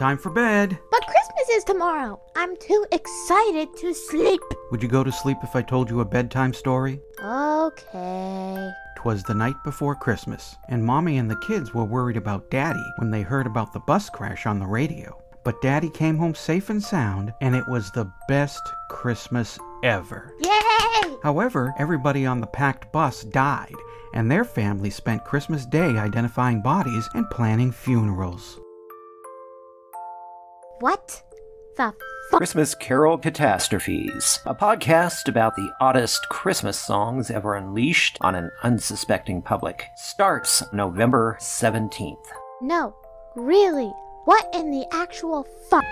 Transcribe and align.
Time 0.00 0.16
for 0.16 0.30
bed. 0.30 0.78
But 0.90 1.02
Christmas 1.02 1.48
is 1.50 1.64
tomorrow. 1.64 2.18
I'm 2.34 2.56
too 2.56 2.86
excited 2.90 3.68
to 3.76 3.92
sleep. 3.92 4.40
Would 4.70 4.82
you 4.82 4.88
go 4.88 5.04
to 5.04 5.12
sleep 5.12 5.36
if 5.42 5.54
I 5.54 5.60
told 5.60 5.90
you 5.90 6.00
a 6.00 6.06
bedtime 6.06 6.54
story? 6.54 6.98
Okay. 7.22 8.70
Twas 8.96 9.22
the 9.24 9.34
night 9.34 9.56
before 9.62 9.94
Christmas, 9.94 10.56
and 10.70 10.82
Mommy 10.82 11.18
and 11.18 11.30
the 11.30 11.36
kids 11.46 11.74
were 11.74 11.84
worried 11.84 12.16
about 12.16 12.50
Daddy 12.50 12.82
when 12.96 13.10
they 13.10 13.20
heard 13.20 13.46
about 13.46 13.74
the 13.74 13.80
bus 13.80 14.08
crash 14.08 14.46
on 14.46 14.58
the 14.58 14.64
radio. 14.64 15.22
But 15.44 15.60
Daddy 15.60 15.90
came 15.90 16.16
home 16.16 16.34
safe 16.34 16.70
and 16.70 16.82
sound, 16.82 17.34
and 17.42 17.54
it 17.54 17.68
was 17.68 17.90
the 17.90 18.10
best 18.26 18.62
Christmas 18.88 19.58
ever. 19.84 20.32
Yay! 20.40 21.16
However, 21.22 21.74
everybody 21.78 22.24
on 22.24 22.40
the 22.40 22.46
packed 22.46 22.90
bus 22.90 23.22
died, 23.24 23.76
and 24.14 24.30
their 24.30 24.44
family 24.44 24.88
spent 24.88 25.26
Christmas 25.26 25.66
Day 25.66 25.98
identifying 25.98 26.62
bodies 26.62 27.06
and 27.12 27.28
planning 27.28 27.70
funerals. 27.70 28.58
What 30.80 31.22
the 31.76 31.92
fuck? 32.30 32.38
Christmas 32.38 32.74
Carol 32.74 33.18
Catastrophes, 33.18 34.38
a 34.46 34.54
podcast 34.54 35.28
about 35.28 35.54
the 35.54 35.70
oddest 35.78 36.26
Christmas 36.30 36.78
songs 36.78 37.30
ever 37.30 37.54
unleashed 37.54 38.16
on 38.22 38.34
an 38.34 38.50
unsuspecting 38.62 39.42
public, 39.42 39.84
starts 39.96 40.62
November 40.72 41.36
17th. 41.38 42.16
No, 42.62 42.96
really. 43.36 43.92
What 44.24 44.48
in 44.54 44.70
the 44.70 44.86
actual 44.90 45.46
fuck? 45.68 45.84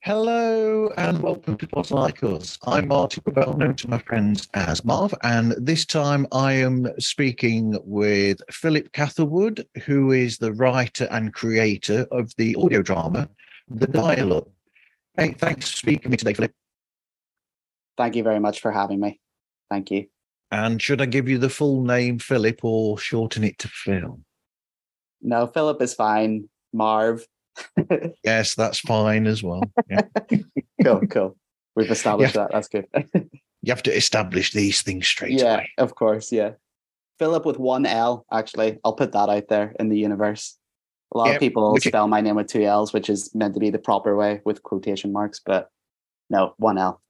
Hello 0.00 0.88
and 0.96 1.20
welcome 1.20 1.58
to 1.58 1.66
Pods 1.66 1.90
Like 1.90 2.22
Us. 2.22 2.58
I'm 2.66 2.88
Marty, 2.88 3.20
well 3.26 3.54
known 3.54 3.76
to 3.76 3.90
my 3.90 3.98
friends 3.98 4.48
as 4.54 4.82
Marv, 4.82 5.12
and 5.22 5.52
this 5.58 5.84
time 5.84 6.26
I 6.32 6.54
am 6.54 6.88
speaking 6.98 7.78
with 7.84 8.40
Philip 8.50 8.92
Catherwood, 8.92 9.66
who 9.84 10.12
is 10.12 10.38
the 10.38 10.54
writer 10.54 11.06
and 11.10 11.34
creator 11.34 12.06
of 12.10 12.34
the 12.36 12.56
audio 12.56 12.80
drama 12.80 13.28
The 13.68 13.86
Dial-Up. 13.86 14.48
Hey, 15.18 15.32
thanks 15.32 15.68
for 15.70 15.76
speaking 15.76 16.04
to 16.04 16.08
me 16.08 16.16
today, 16.16 16.32
Philip. 16.32 16.52
Thank 17.98 18.16
you 18.16 18.22
very 18.22 18.40
much 18.40 18.60
for 18.60 18.72
having 18.72 19.00
me. 19.00 19.20
Thank 19.70 19.90
you. 19.90 20.06
And 20.50 20.80
should 20.80 21.02
I 21.02 21.06
give 21.06 21.28
you 21.28 21.36
the 21.36 21.50
full 21.50 21.82
name, 21.82 22.18
Philip, 22.18 22.60
or 22.64 22.96
shorten 22.96 23.44
it 23.44 23.58
to 23.58 23.68
Phil? 23.68 24.20
No, 25.20 25.46
Philip 25.46 25.82
is 25.82 25.92
fine. 25.92 26.48
Marv. 26.72 27.26
Yes, 28.24 28.54
that's 28.54 28.78
fine 28.78 29.26
as 29.26 29.42
well. 29.42 29.64
Yeah. 29.90 30.02
cool, 30.84 31.00
cool. 31.08 31.36
We've 31.74 31.90
established 31.90 32.34
that. 32.34 32.52
That's 32.52 32.68
good. 32.68 32.86
you 33.14 33.72
have 33.72 33.82
to 33.82 33.94
establish 33.94 34.52
these 34.52 34.80
things 34.82 35.08
straight 35.08 35.40
yeah, 35.40 35.54
away. 35.54 35.70
of 35.78 35.94
course. 35.96 36.30
Yeah. 36.30 36.52
Philip 37.18 37.44
with 37.44 37.58
one 37.58 37.84
L, 37.84 38.24
actually. 38.32 38.78
I'll 38.84 38.92
put 38.92 39.10
that 39.12 39.28
out 39.28 39.48
there 39.48 39.74
in 39.80 39.88
the 39.88 39.98
universe. 39.98 40.56
A 41.12 41.18
lot 41.18 41.28
Yeah, 41.28 41.34
of 41.34 41.40
people 41.40 41.76
spell 41.80 42.06
my 42.06 42.20
name 42.20 42.36
with 42.36 42.46
two 42.46 42.62
L's, 42.62 42.92
which 42.92 43.10
is 43.10 43.34
meant 43.34 43.54
to 43.54 43.60
be 43.60 43.70
the 43.70 43.78
proper 43.78 44.14
way 44.14 44.40
with 44.44 44.62
quotation 44.62 45.12
marks, 45.12 45.40
but 45.44 45.68
no, 46.30 46.54
one 46.58 46.78
L. 46.78 47.00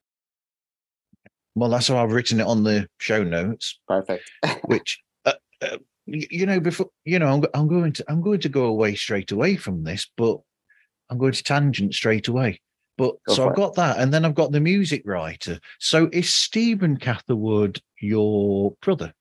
Well, 1.58 1.70
that's 1.70 1.88
how 1.88 2.02
I've 2.02 2.12
written 2.12 2.40
it 2.40 2.46
on 2.46 2.64
the 2.64 2.88
show 2.98 3.22
notes. 3.22 3.78
Perfect. 3.86 4.30
which 4.66 5.00
uh, 5.24 5.32
uh, 5.62 5.78
you 6.06 6.46
know 6.46 6.60
before 6.60 6.88
you 7.04 7.18
know 7.18 7.26
I'm, 7.26 7.44
I'm 7.52 7.68
going 7.68 7.92
to 7.92 8.04
i'm 8.08 8.22
going 8.22 8.40
to 8.40 8.48
go 8.48 8.64
away 8.64 8.94
straight 8.94 9.30
away 9.30 9.56
from 9.56 9.84
this 9.84 10.10
but 10.16 10.38
i'm 11.10 11.18
going 11.18 11.32
to 11.32 11.42
tangent 11.42 11.92
straight 11.92 12.28
away 12.28 12.62
but 12.96 13.16
Go 13.26 13.34
so 13.34 13.44
i've 13.44 13.52
it. 13.52 13.56
got 13.56 13.74
that 13.74 13.98
and 13.98 14.14
then 14.14 14.24
i've 14.24 14.34
got 14.34 14.50
the 14.50 14.60
music 14.60 15.02
writer 15.04 15.60
so 15.78 16.08
is 16.10 16.32
stephen 16.32 16.96
catherwood 16.96 17.82
your 18.00 18.74
brother 18.80 19.12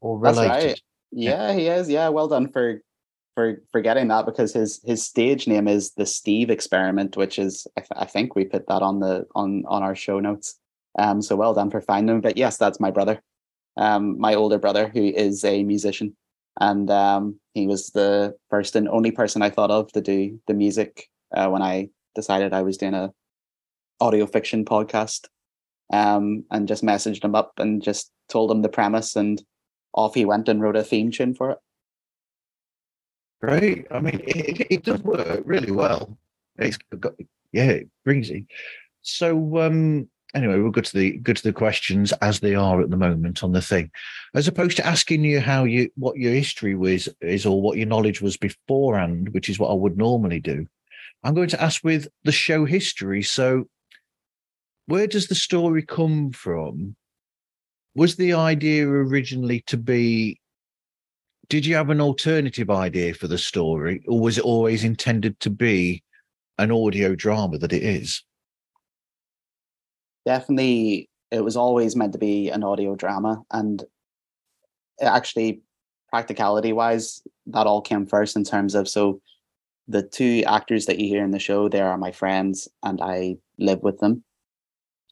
or 0.00 0.18
related 0.18 0.48
right. 0.48 0.82
Yeah, 1.12 1.52
he 1.52 1.68
is. 1.68 1.88
Yeah, 1.88 2.08
well 2.08 2.26
done 2.26 2.48
for 2.48 2.80
for 3.34 3.62
for 3.70 3.80
getting 3.80 4.08
that 4.08 4.26
because 4.26 4.52
his 4.52 4.80
his 4.84 5.04
stage 5.04 5.46
name 5.46 5.68
is 5.68 5.92
the 5.92 6.06
Steve 6.06 6.50
Experiment, 6.50 7.16
which 7.16 7.38
is 7.38 7.66
I, 7.76 7.80
th- 7.80 7.90
I 7.96 8.06
think 8.06 8.34
we 8.34 8.46
put 8.46 8.66
that 8.68 8.82
on 8.82 9.00
the 9.00 9.26
on 9.34 9.64
on 9.68 9.82
our 9.82 9.94
show 9.94 10.18
notes. 10.18 10.58
Um, 10.98 11.22
so 11.22 11.36
well 11.36 11.54
done 11.54 11.70
for 11.70 11.80
finding 11.80 12.16
him. 12.16 12.20
But 12.20 12.36
yes, 12.36 12.56
that's 12.56 12.80
my 12.80 12.90
brother, 12.90 13.22
um, 13.76 14.18
my 14.18 14.34
older 14.34 14.58
brother 14.58 14.88
who 14.88 15.04
is 15.04 15.44
a 15.44 15.62
musician, 15.62 16.16
and 16.60 16.90
um, 16.90 17.40
he 17.54 17.66
was 17.66 17.90
the 17.90 18.36
first 18.50 18.76
and 18.76 18.88
only 18.88 19.10
person 19.10 19.42
I 19.42 19.50
thought 19.50 19.70
of 19.70 19.90
to 19.92 20.00
do 20.00 20.38
the 20.46 20.54
music 20.54 21.08
uh, 21.34 21.48
when 21.48 21.62
I 21.62 21.88
decided 22.14 22.52
I 22.52 22.62
was 22.62 22.76
doing 22.76 22.94
a 22.94 23.12
audio 24.00 24.26
fiction 24.26 24.64
podcast. 24.64 25.28
Um, 25.92 26.44
and 26.50 26.68
just 26.68 26.82
messaged 26.82 27.22
him 27.22 27.34
up 27.34 27.52
and 27.58 27.82
just 27.82 28.12
told 28.30 28.50
him 28.50 28.62
the 28.62 28.70
premise 28.70 29.14
and 29.14 29.42
off 29.94 30.14
he 30.14 30.24
went 30.24 30.48
and 30.48 30.60
wrote 30.60 30.76
a 30.76 30.82
theme 30.82 31.10
tune 31.10 31.34
for 31.34 31.50
it. 31.50 31.58
great 33.40 33.86
i 33.90 34.00
mean 34.00 34.20
it, 34.26 34.66
it, 34.70 34.82
does 34.84 35.02
work 35.02 35.42
really 35.44 35.70
well 35.70 36.16
it's 36.58 36.78
got, 36.98 37.14
yeah 37.52 37.64
it 37.64 37.88
brings 38.04 38.30
it 38.30 38.44
so 39.02 39.58
um 39.58 40.08
anyway 40.34 40.58
we'll 40.58 40.70
go 40.70 40.80
to 40.80 40.96
the 40.96 41.18
go 41.18 41.32
to 41.32 41.42
the 41.42 41.52
questions 41.52 42.12
as 42.22 42.40
they 42.40 42.54
are 42.54 42.80
at 42.80 42.90
the 42.90 42.96
moment 42.96 43.42
on 43.42 43.52
the 43.52 43.62
thing. 43.62 43.90
As 44.34 44.48
opposed 44.48 44.76
to 44.78 44.86
asking 44.86 45.24
you 45.24 45.40
how 45.40 45.64
you 45.64 45.90
what 45.96 46.16
your 46.16 46.32
history 46.32 46.74
was 46.74 47.08
is 47.20 47.46
or 47.46 47.60
what 47.60 47.76
your 47.76 47.86
knowledge 47.86 48.20
was 48.20 48.36
beforehand 48.36 49.30
which 49.30 49.48
is 49.48 49.58
what 49.58 49.70
i 49.70 49.74
would 49.74 49.96
normally 49.96 50.40
do 50.40 50.66
i'm 51.22 51.34
going 51.34 51.48
to 51.48 51.62
ask 51.62 51.84
with 51.84 52.08
the 52.24 52.32
show 52.32 52.64
history. 52.64 53.22
So 53.22 53.68
where 54.86 55.06
does 55.06 55.28
the 55.28 55.34
story 55.34 55.82
come 55.82 56.32
from? 56.32 56.96
Was 57.94 58.16
the 58.16 58.32
idea 58.32 58.86
originally 58.88 59.60
to 59.66 59.76
be 59.76 60.38
did 61.48 61.66
you 61.66 61.74
have 61.74 61.90
an 61.90 62.00
alternative 62.00 62.70
idea 62.70 63.12
for 63.12 63.28
the 63.28 63.36
story 63.36 64.02
or 64.08 64.18
was 64.20 64.38
it 64.38 64.44
always 64.44 64.84
intended 64.84 65.38
to 65.40 65.50
be 65.50 66.02
an 66.56 66.70
audio 66.70 67.14
drama 67.14 67.58
that 67.58 67.72
it 67.72 67.82
is 67.82 68.22
Definitely, 70.24 71.08
it 71.30 71.42
was 71.42 71.56
always 71.56 71.96
meant 71.96 72.12
to 72.12 72.18
be 72.18 72.50
an 72.50 72.62
audio 72.62 72.94
drama, 72.94 73.42
and 73.50 73.82
it 74.98 75.04
actually, 75.04 75.62
practicality 76.10 76.72
wise, 76.72 77.22
that 77.46 77.66
all 77.66 77.80
came 77.80 78.06
first 78.06 78.36
in 78.36 78.44
terms 78.44 78.74
of 78.74 78.88
so 78.88 79.20
the 79.88 80.02
two 80.02 80.42
actors 80.46 80.86
that 80.86 80.98
you 80.98 81.08
hear 81.08 81.24
in 81.24 81.32
the 81.32 81.38
show 81.38 81.68
they 81.68 81.80
are 81.80 81.98
my 81.98 82.12
friends 82.12 82.68
and 82.82 83.00
I 83.00 83.36
live 83.58 83.82
with 83.82 83.98
them. 83.98 84.22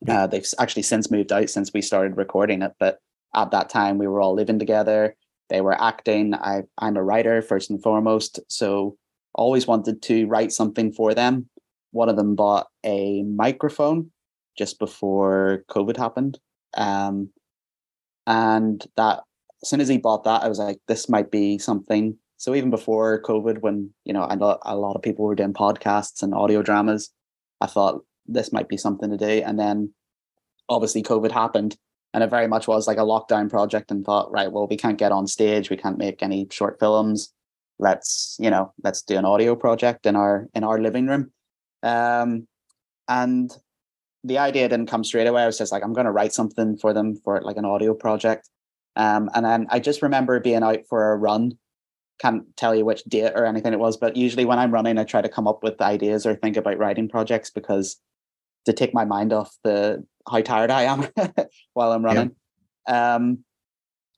Yeah. 0.07 0.23
Uh, 0.23 0.27
they've 0.29 0.47
actually 0.59 0.83
since 0.83 1.11
moved 1.11 1.33
out 1.33 1.51
since 1.51 1.73
we 1.75 1.83
started 1.83 2.17
recording 2.17 2.63
it, 2.63 2.73
but 2.79 2.99
at 3.35 3.51
that 3.51 3.69
time 3.69 3.99
we 3.99 4.07
were 4.07 4.21
all 4.21 4.35
living 4.35 4.59
together. 4.59 5.17
They 5.49 5.61
were 5.61 5.81
acting. 5.81 6.35
I 6.35 6.63
I'm 6.79 6.97
a 6.97 7.03
writer 7.03 7.43
first 7.43 7.71
and 7.71 7.83
foremost, 7.83 8.41
so 8.49 8.97
always 9.35 9.67
wanted 9.67 10.03
to 10.03 10.27
write 10.27 10.53
something 10.53 10.93
for 10.93 11.15
them. 11.15 11.49
One 11.91 12.09
of 12.09 12.17
them 12.17 12.35
bought 12.35 12.69
a 12.85 13.23
microphone 13.25 14.11
just 14.57 14.79
before 14.79 15.65
COVID 15.71 15.97
happened. 15.97 16.39
Um, 16.75 17.31
and 18.27 18.85
that 18.97 19.21
as 19.63 19.69
soon 19.69 19.81
as 19.81 19.89
he 19.89 19.99
bought 19.99 20.25
that, 20.25 20.43
I 20.43 20.49
was 20.49 20.59
like, 20.59 20.79
this 20.89 21.09
might 21.09 21.31
be 21.31 21.59
something. 21.59 22.17
So 22.37 22.55
even 22.55 22.71
before 22.71 23.23
COVID, 23.23 23.59
when 23.61 23.91
you 24.05 24.13
know, 24.13 24.27
a 24.31 24.77
lot 24.77 24.97
of 24.97 25.03
people 25.03 25.27
were 25.27 25.35
doing 25.35 25.53
podcasts 25.53 26.23
and 26.23 26.35
audio 26.35 26.63
dramas, 26.63 27.11
I 27.61 27.67
thought 27.67 28.03
this 28.27 28.53
might 28.53 28.69
be 28.69 28.77
something 28.77 29.11
to 29.11 29.17
do. 29.17 29.43
And 29.45 29.59
then 29.59 29.93
obviously 30.69 31.03
COVID 31.03 31.31
happened, 31.31 31.77
and 32.15 32.25
it 32.25 32.31
very 32.31 32.47
much 32.47 32.67
was 32.67 32.87
like 32.87 32.99
a 32.99 33.03
lockdown 33.03 33.51
project. 33.51 33.91
And 33.91 34.05
thought, 34.05 34.33
right, 34.33 34.51
well, 34.51 34.67
we 34.67 34.77
can't 34.77 34.99
get 34.99 35.13
on 35.13 35.27
stage, 35.27 35.69
we 35.69 35.77
can't 35.77 35.99
make 35.99 36.23
any 36.23 36.47
short 36.51 36.79
films. 36.81 37.33
Let's 37.79 38.37
you 38.39 38.51
know, 38.51 38.73
let's 38.83 39.03
do 39.03 39.17
an 39.19 39.25
audio 39.25 39.55
project 39.55 40.07
in 40.07 40.17
our 40.17 40.49
in 40.55 40.65
our 40.65 40.81
living 40.81 41.07
room. 41.07 41.33
Um, 41.83 42.47
and 43.09 43.51
the 44.25 44.39
idea 44.39 44.69
didn't 44.69 44.89
come 44.91 45.05
straight 45.05 45.27
away. 45.27 45.43
I 45.43 45.47
was 45.47 45.59
just 45.59 45.73
like, 45.73 45.83
I'm 45.83 45.93
going 45.93 46.05
to 46.07 46.13
write 46.13 46.33
something 46.33 46.77
for 46.77 46.93
them 46.93 47.17
for 47.17 47.41
like 47.43 47.57
an 47.57 47.65
audio 47.65 47.95
project. 47.95 48.49
Um, 48.97 49.31
and 49.35 49.45
then 49.45 49.67
I 49.71 49.81
just 49.81 50.03
remember 50.03 50.41
being 50.41 50.63
out 50.63 50.81
for 50.89 51.13
a 51.13 51.17
run. 51.17 51.53
Can't 52.21 52.45
tell 52.57 52.75
you 52.75 52.85
which 52.85 53.03
date 53.05 53.33
or 53.35 53.47
anything 53.47 53.73
it 53.73 53.79
was, 53.79 53.97
but 53.97 54.17
usually 54.17 54.45
when 54.45 54.59
I'm 54.59 54.73
running, 54.73 54.99
I 54.99 55.05
try 55.05 55.23
to 55.23 55.29
come 55.29 55.49
up 55.49 55.63
with 55.63 55.81
ideas 55.81 56.27
or 56.27 56.35
think 56.35 56.57
about 56.59 56.77
writing 56.77 57.09
projects 57.09 57.51
because 57.51 57.99
to 58.67 58.75
take 58.75 58.93
my 58.93 59.07
mind 59.07 59.33
off 59.33 59.57
the 59.65 60.05
how 60.31 60.43
tired 60.43 60.71
I 60.71 60.83
am 60.83 61.07
while 61.73 61.93
I'm 61.93 62.05
running. 62.05 62.37
Um, 62.87 63.45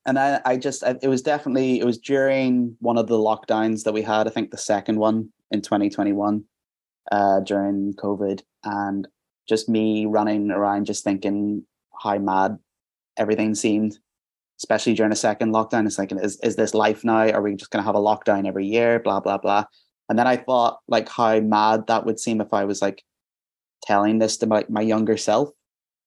and 0.04 0.19
I, 0.19 0.40
I 0.44 0.56
just, 0.56 0.82
I- 0.82 0.99
it 1.00 1.06
was 1.06 1.22
definitely, 1.22 1.78
it 1.78 1.84
was 1.84 1.99
during 1.99 2.76
one 2.81 2.99
of 2.99 3.06
the 3.06 3.19
lockdowns 3.19 3.84
that 3.84 3.93
we 3.94 4.02
had. 4.02 4.26
I 4.26 4.31
think 4.31 4.50
the 4.50 4.58
second 4.58 4.99
one 4.99 5.28
in 5.52 5.60
2021 5.62 6.43
uh, 7.12 7.40
during 7.40 7.94
COVID, 7.94 8.43
and 8.64 9.06
just 9.49 9.69
me 9.69 10.06
running 10.06 10.50
around, 10.50 10.87
just 10.87 11.05
thinking 11.05 11.65
how 12.03 12.19
mad 12.19 12.59
everything 13.17 13.55
seemed, 13.55 13.99
especially 14.59 14.94
during 14.94 15.12
a 15.12 15.17
second 15.17 15.53
lockdown. 15.53 15.87
It's 15.87 15.99
like, 15.99 16.12
is 16.12 16.39
is 16.43 16.56
this 16.56 16.75
life 16.75 17.05
now? 17.05 17.29
Are 17.31 17.43
we 17.43 17.56
just 17.56 17.71
going 17.71 17.83
to 17.83 17.87
have 17.87 17.94
a 17.94 18.00
lockdown 18.00 18.47
every 18.47 18.67
year? 18.67 18.99
Blah 19.00 19.21
blah 19.21 19.39
blah. 19.39 19.65
And 20.09 20.19
then 20.19 20.27
I 20.27 20.37
thought, 20.37 20.81
like, 20.89 21.09
how 21.09 21.41
mad 21.41 21.87
that 21.87 22.05
would 22.05 22.21
seem 22.21 22.41
if 22.41 22.53
I 22.53 22.65
was 22.65 22.83
like 22.83 23.03
telling 23.83 24.19
this 24.19 24.37
to 24.39 24.47
my, 24.47 24.65
my 24.69 24.81
younger 24.81 25.17
self 25.17 25.50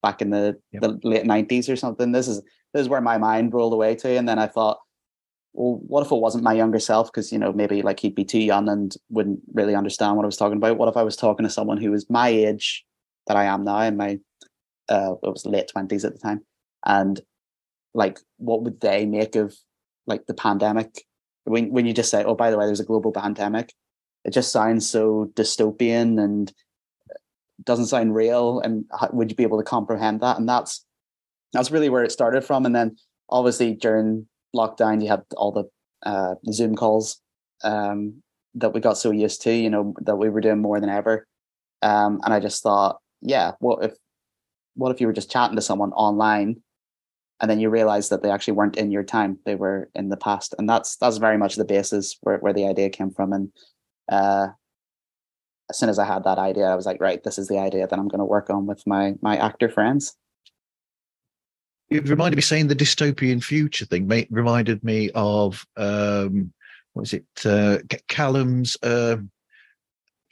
back 0.02 0.22
in 0.22 0.30
the, 0.30 0.58
yep. 0.72 0.82
the 0.82 1.00
late 1.04 1.26
nineties 1.26 1.70
or 1.70 1.76
something. 1.76 2.12
This 2.12 2.28
is 2.28 2.42
this 2.74 2.82
is 2.82 2.90
where 2.90 3.02
my 3.02 3.18
mind 3.18 3.54
rolled 3.54 3.74
away 3.74 3.96
to. 3.96 4.10
And 4.10 4.28
then 4.28 4.38
I 4.38 4.48
thought, 4.48 4.80
well, 5.54 5.80
what 5.88 6.06
if 6.06 6.12
it 6.12 6.20
wasn't 6.20 6.44
my 6.44 6.54
younger 6.54 6.80
self? 6.80 7.08
Because 7.08 7.32
you 7.32 7.40
know, 7.40 7.54
maybe 7.54 7.82
like 7.82 8.00
he'd 8.00 8.16
be 8.16 8.26
too 8.26 8.40
young 8.40 8.70
and 8.70 8.94
wouldn't 9.10 9.40
really 9.54 9.76
understand 9.76 10.16
what 10.16 10.24
I 10.24 10.28
was 10.28 10.38
talking 10.38 10.58
about. 10.58 10.78
What 10.78 10.90
if 10.90 10.98
I 10.98 11.04
was 11.04 11.16
talking 11.16 11.46
to 11.46 11.50
someone 11.50 11.78
who 11.78 11.92
was 11.92 12.10
my 12.10 12.30
age 12.30 12.86
that 13.28 13.38
I 13.38 13.46
am 13.46 13.64
now, 13.64 13.80
in 13.82 13.98
my 13.98 14.20
uh, 14.90 15.14
it 15.24 15.30
was 15.30 15.46
late 15.46 15.68
twenties 15.68 16.06
at 16.06 16.14
the 16.14 16.20
time, 16.20 16.42
and 16.86 17.20
like, 17.94 18.20
what 18.38 18.64
would 18.64 18.82
they 18.82 19.06
make 19.06 19.36
of 19.36 19.56
like 20.06 20.26
the 20.28 20.34
pandemic? 20.34 21.04
When 21.46 21.72
when 21.72 21.86
you 21.86 21.94
just 21.94 22.12
say, 22.12 22.24
oh, 22.24 22.36
by 22.36 22.52
the 22.52 22.58
way, 22.58 22.66
there's 22.66 22.80
a 22.80 22.86
global 22.86 23.12
pandemic, 23.12 23.74
it 24.24 24.32
just 24.32 24.52
sounds 24.52 24.90
so 24.90 25.32
dystopian 25.34 26.22
and 26.22 26.52
doesn't 27.64 27.86
sound 27.86 28.14
real. 28.16 28.60
And 28.60 28.86
how, 29.00 29.10
would 29.14 29.30
you 29.30 29.36
be 29.36 29.44
able 29.44 29.60
to 29.60 29.64
comprehend 29.64 30.22
that? 30.22 30.38
And 30.38 30.50
that's 30.50 30.86
that's 31.54 31.72
really 31.72 31.90
where 31.90 32.04
it 32.04 32.12
started 32.12 32.44
from. 32.44 32.66
And 32.66 32.76
then 32.76 32.98
obviously 33.30 33.76
during 33.76 34.28
lockdown, 34.56 35.02
you 35.02 35.08
had 35.08 35.24
all 35.38 35.52
the 35.52 35.64
uh, 36.10 36.36
Zoom 36.52 36.76
calls 36.76 37.22
um, 37.64 38.22
that 38.56 38.74
we 38.74 38.82
got 38.82 38.98
so 38.98 39.12
used 39.12 39.42
to, 39.44 39.54
you 39.54 39.70
know, 39.70 39.94
that 40.02 40.18
we 40.18 40.30
were 40.30 40.42
doing 40.42 40.62
more 40.62 40.80
than 40.80 40.90
ever. 40.90 41.28
Um, 41.82 42.20
and 42.24 42.34
I 42.34 42.40
just 42.40 42.62
thought, 42.62 42.98
yeah, 43.22 43.52
what 43.60 43.84
if 43.84 43.94
what 44.76 44.92
if 44.92 45.02
you 45.02 45.08
were 45.08 45.14
just 45.14 45.32
chatting 45.32 45.56
to 45.56 45.62
someone 45.62 45.92
online 45.94 46.62
and 47.40 47.50
then 47.50 47.60
you 47.60 47.70
realize 47.70 48.10
that 48.10 48.24
they 48.24 48.30
actually 48.30 48.54
weren't 48.54 48.78
in 48.78 48.92
your 48.92 49.04
time, 49.04 49.40
they 49.46 49.56
were 49.56 49.90
in 49.94 50.10
the 50.10 50.18
past. 50.18 50.56
And 50.58 50.70
that's 50.70 50.96
that's 50.98 51.18
very 51.18 51.38
much 51.38 51.56
the 51.56 51.66
basis 51.66 52.18
where, 52.22 52.38
where 52.38 52.54
the 52.54 52.68
idea 52.68 52.90
came 52.90 53.12
from. 53.12 53.34
And 53.34 53.52
uh, 54.10 54.48
as 55.70 55.78
soon 55.78 55.90
as 55.90 56.00
I 56.00 56.06
had 56.06 56.24
that 56.24 56.38
idea, 56.38 56.66
I 56.66 56.76
was 56.76 56.86
like, 56.86 57.02
right, 57.02 57.24
this 57.24 57.38
is 57.38 57.48
the 57.48 57.60
idea 57.60 57.88
that 57.88 58.00
I'm 58.00 58.08
going 58.08 58.20
to 58.20 58.26
work 58.26 58.50
on 58.50 58.66
with 58.66 58.86
my 58.86 59.16
my 59.22 59.38
actor 59.38 59.70
friends 59.70 60.16
it 61.90 62.10
reminded 62.10 62.36
me 62.36 62.42
saying 62.42 62.68
the 62.68 62.76
dystopian 62.76 63.44
future 63.44 63.86
thing 63.86 64.08
made, 64.08 64.28
reminded 64.30 64.84
me 64.84 65.12
of 65.14 65.66
um 65.78 66.52
what 66.94 67.04
is 67.04 67.14
it 67.14 67.26
uh 67.46 67.78
callum's 68.08 68.78
uh 68.84 69.18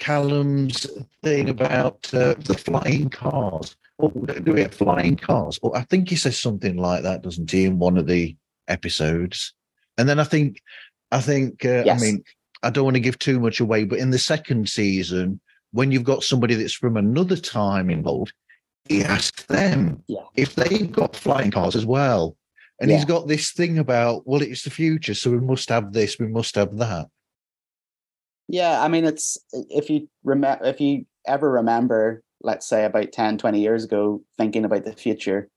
callum's 0.03 0.87
thing 1.23 1.49
about 1.49 2.09
uh, 2.13 2.35
the 2.39 2.57
flying 2.57 3.09
cars 3.09 3.75
oh 3.99 4.09
do 4.09 4.53
we 4.53 4.61
have 4.61 4.73
flying 4.73 5.15
cars 5.15 5.59
or 5.61 5.75
i 5.77 5.81
think 5.83 6.09
he 6.09 6.15
says 6.15 6.37
something 6.37 6.77
like 6.77 7.03
that 7.03 7.21
doesn't 7.21 7.49
he 7.49 7.65
in 7.65 7.79
one 7.79 7.97
of 7.97 8.07
the 8.07 8.35
episodes 8.67 9.53
and 9.97 10.07
then 10.09 10.19
i 10.19 10.23
think 10.23 10.61
i 11.11 11.19
think 11.19 11.63
uh, 11.65 11.83
yes. 11.85 12.01
i 12.01 12.05
mean 12.05 12.23
i 12.63 12.69
don't 12.69 12.85
want 12.85 12.95
to 12.95 12.99
give 12.99 13.19
too 13.19 13.39
much 13.39 13.59
away 13.59 13.83
but 13.83 13.99
in 13.99 14.11
the 14.11 14.19
second 14.19 14.67
season 14.67 15.39
when 15.71 15.91
you've 15.91 16.03
got 16.03 16.23
somebody 16.23 16.55
that's 16.55 16.73
from 16.73 16.97
another 16.97 17.37
time 17.37 17.89
involved 17.89 18.33
he 18.85 19.03
asks 19.03 19.43
them 19.45 20.03
yeah. 20.07 20.23
if 20.35 20.55
they've 20.55 20.91
got 20.91 21.15
flying 21.15 21.51
cars 21.51 21.75
as 21.75 21.85
well. 21.85 22.35
And 22.79 22.89
yeah. 22.89 22.97
he's 22.97 23.05
got 23.05 23.27
this 23.27 23.51
thing 23.51 23.79
about, 23.79 24.27
well, 24.27 24.41
it's 24.41 24.63
the 24.63 24.69
future, 24.69 25.13
so 25.13 25.31
we 25.31 25.39
must 25.39 25.69
have 25.69 25.93
this, 25.93 26.19
we 26.19 26.27
must 26.27 26.55
have 26.55 26.75
that. 26.77 27.07
Yeah, 28.47 28.81
I 28.81 28.87
mean, 28.87 29.05
it's 29.05 29.37
if 29.51 29.89
you 29.89 30.09
remember, 30.23 30.65
if 30.65 30.81
you 30.81 31.05
ever 31.25 31.49
remember, 31.49 32.23
let's 32.41 32.67
say 32.67 32.85
about 32.85 33.11
10, 33.11 33.37
20 33.37 33.61
years 33.61 33.83
ago, 33.83 34.21
thinking 34.37 34.65
about 34.65 34.85
the 34.85 34.93
future, 34.93 35.49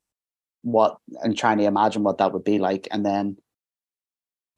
what 0.62 0.98
and 1.22 1.36
trying 1.36 1.58
to 1.58 1.64
imagine 1.64 2.02
what 2.02 2.18
that 2.18 2.32
would 2.32 2.44
be 2.44 2.58
like, 2.58 2.88
and 2.90 3.04
then 3.04 3.36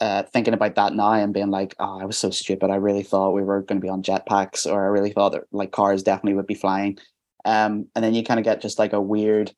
uh, 0.01 0.23
thinking 0.23 0.55
about 0.55 0.77
that 0.77 0.95
now 0.95 1.13
and 1.13 1.35
being 1.35 1.51
like, 1.51 1.75
oh, 1.81 1.99
I 2.01 2.05
was 2.05 2.17
so 2.17 2.31
stupid. 2.31 2.71
I 2.71 2.77
really 2.77 3.03
thought 3.03 3.33
we 3.33 3.43
were 3.43 3.63
going 3.63 3.81
to 3.81 3.85
be 3.85 3.89
on 3.91 4.03
jetpacks, 4.03 4.71
or 4.71 4.85
I 4.85 4.89
really 4.89 5.13
thought 5.13 5.33
that 5.33 5.45
like 5.51 5.73
cars 5.73 6.03
definitely 6.03 6.35
would 6.35 6.47
be 6.47 6.55
flying. 6.55 6.99
Um, 7.45 7.87
and 7.95 8.05
then 8.05 8.15
you 8.15 8.23
kind 8.25 8.39
of 8.39 8.45
get 8.45 8.61
just 8.61 8.79
like 8.79 8.93
a 8.93 9.01
weird 9.01 9.53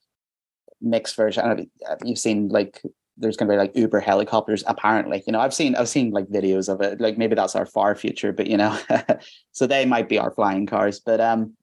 mixed 0.81 1.17
version. 1.17 1.45
I 1.45 1.49
don't 1.49 1.59
know, 1.59 1.97
you've 2.05 2.19
seen 2.19 2.49
like 2.49 2.81
there's 3.17 3.37
going 3.37 3.49
to 3.49 3.53
be 3.53 3.59
like 3.59 3.77
Uber 3.77 4.01
helicopters. 4.01 4.65
Apparently, 4.67 5.23
you 5.27 5.33
know, 5.33 5.41
I've 5.41 5.55
seen 5.55 5.75
I've 5.75 5.89
seen 5.89 6.11
like 6.11 6.27
videos 6.29 6.73
of 6.73 6.81
it. 6.81 7.01
Like 7.01 7.19
maybe 7.19 7.35
that's 7.35 7.57
our 7.57 7.67
far 7.67 7.95
future, 7.95 8.33
but 8.33 8.47
you 8.47 8.57
know, 8.57 8.79
so 9.53 9.67
they 9.67 9.85
might 9.85 10.09
be 10.09 10.19
our 10.19 10.31
flying 10.31 10.67
cars. 10.67 11.01
But 11.01 11.21
um, 11.21 11.55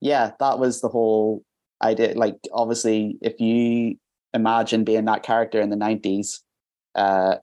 yeah, 0.00 0.32
that 0.40 0.58
was 0.58 0.80
the 0.80 0.88
whole 0.88 1.42
idea. 1.82 2.14
Like 2.14 2.36
obviously, 2.52 3.18
if 3.22 3.40
you 3.40 3.96
imagine 4.34 4.84
being 4.84 5.06
that 5.06 5.22
character 5.22 5.60
in 5.60 5.70
the 5.70 5.76
'90s, 5.76 6.40
uh, 6.94 7.36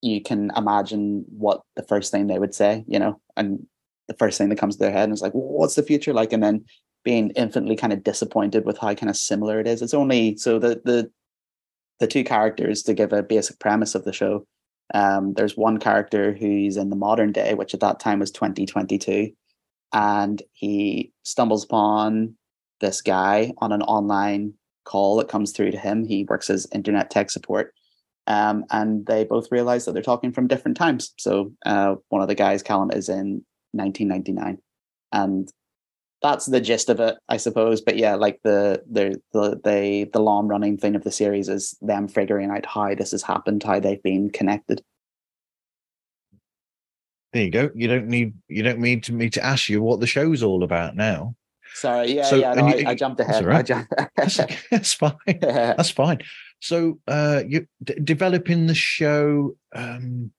you 0.00 0.22
can 0.22 0.50
imagine 0.56 1.24
what 1.28 1.62
the 1.76 1.82
first 1.82 2.10
thing 2.10 2.26
they 2.26 2.38
would 2.38 2.54
say. 2.54 2.84
You 2.86 2.98
know, 2.98 3.20
and 3.36 3.66
the 4.08 4.14
first 4.14 4.38
thing 4.38 4.48
that 4.48 4.58
comes 4.58 4.76
to 4.76 4.80
their 4.80 4.92
head 4.92 5.10
is 5.10 5.20
like, 5.20 5.32
what's 5.32 5.74
the 5.74 5.82
future 5.82 6.14
like? 6.14 6.32
And 6.32 6.42
then 6.42 6.64
being 7.04 7.30
infinitely 7.30 7.76
kind 7.76 7.92
of 7.92 8.02
disappointed 8.02 8.64
with 8.64 8.78
how 8.78 8.94
kind 8.94 9.10
of 9.10 9.16
similar 9.16 9.60
it 9.60 9.66
is. 9.66 9.82
It's 9.82 9.94
only 9.94 10.36
so 10.36 10.58
the 10.58 10.80
the 10.84 11.10
the 12.00 12.06
two 12.06 12.24
characters 12.24 12.82
to 12.84 12.94
give 12.94 13.12
a 13.12 13.22
basic 13.22 13.58
premise 13.58 13.94
of 13.94 14.04
the 14.04 14.12
show. 14.12 14.46
Um, 14.94 15.34
there's 15.34 15.56
one 15.56 15.78
character 15.78 16.32
who's 16.32 16.76
in 16.76 16.90
the 16.90 16.96
modern 16.96 17.32
day, 17.32 17.54
which 17.54 17.74
at 17.74 17.80
that 17.80 18.00
time 18.00 18.20
was 18.20 18.30
2022, 18.30 19.30
and 19.92 20.42
he 20.52 21.12
stumbles 21.24 21.64
upon 21.64 22.36
this 22.80 23.02
guy 23.02 23.52
on 23.58 23.72
an 23.72 23.82
online 23.82 24.54
call 24.84 25.16
that 25.16 25.28
comes 25.28 25.52
through 25.52 25.72
to 25.72 25.78
him. 25.78 26.04
He 26.04 26.24
works 26.24 26.48
as 26.48 26.66
internet 26.72 27.10
tech 27.10 27.30
support. 27.30 27.74
Um, 28.26 28.64
and 28.70 29.06
they 29.06 29.24
both 29.24 29.50
realize 29.50 29.84
that 29.84 29.92
they're 29.92 30.02
talking 30.02 30.32
from 30.32 30.48
different 30.48 30.76
times. 30.76 31.14
So 31.18 31.52
uh, 31.64 31.96
one 32.10 32.20
of 32.20 32.28
the 32.28 32.34
guys, 32.34 32.62
Callum, 32.62 32.90
is 32.90 33.08
in 33.08 33.44
1999, 33.72 34.58
and 35.12 35.50
that's 36.22 36.46
the 36.46 36.60
gist 36.60 36.88
of 36.88 37.00
it, 37.00 37.16
I 37.28 37.36
suppose. 37.36 37.80
But 37.80 37.96
yeah, 37.96 38.14
like 38.14 38.40
the 38.42 38.82
the 38.90 39.20
the 39.32 39.60
the, 39.64 40.10
the 40.12 40.20
long 40.20 40.48
running 40.48 40.76
thing 40.76 40.94
of 40.96 41.04
the 41.04 41.12
series 41.12 41.48
is 41.48 41.76
them 41.80 42.08
figuring 42.08 42.50
out 42.50 42.66
how 42.66 42.94
this 42.94 43.12
has 43.12 43.22
happened, 43.22 43.62
how 43.62 43.80
they've 43.80 44.02
been 44.02 44.30
connected. 44.30 44.82
There 47.32 47.44
you 47.44 47.50
go. 47.50 47.70
You 47.74 47.88
don't 47.88 48.08
need 48.08 48.34
you 48.48 48.62
don't 48.62 48.80
need 48.80 49.04
to 49.04 49.12
me 49.12 49.30
to 49.30 49.44
ask 49.44 49.68
you 49.68 49.82
what 49.82 50.00
the 50.00 50.06
show's 50.06 50.42
all 50.42 50.64
about 50.64 50.96
now. 50.96 51.34
Sorry, 51.74 52.14
yeah, 52.14 52.24
so, 52.24 52.36
yeah. 52.36 52.54
No, 52.54 52.74
you, 52.74 52.86
I, 52.86 52.90
I, 52.90 52.94
jumped 52.94 53.20
ahead. 53.20 53.44
Right. 53.44 53.58
I 53.58 53.62
jumped... 53.62 53.92
that's, 54.16 54.40
that's, 54.70 54.94
fine. 54.94 55.12
That's 55.26 55.90
fine. 55.90 56.18
So, 56.60 56.98
uh, 57.06 57.42
you 57.46 57.66
d- 57.84 57.94
developing 58.02 58.66
the 58.66 58.74
show. 58.74 59.54
Um, 59.74 60.32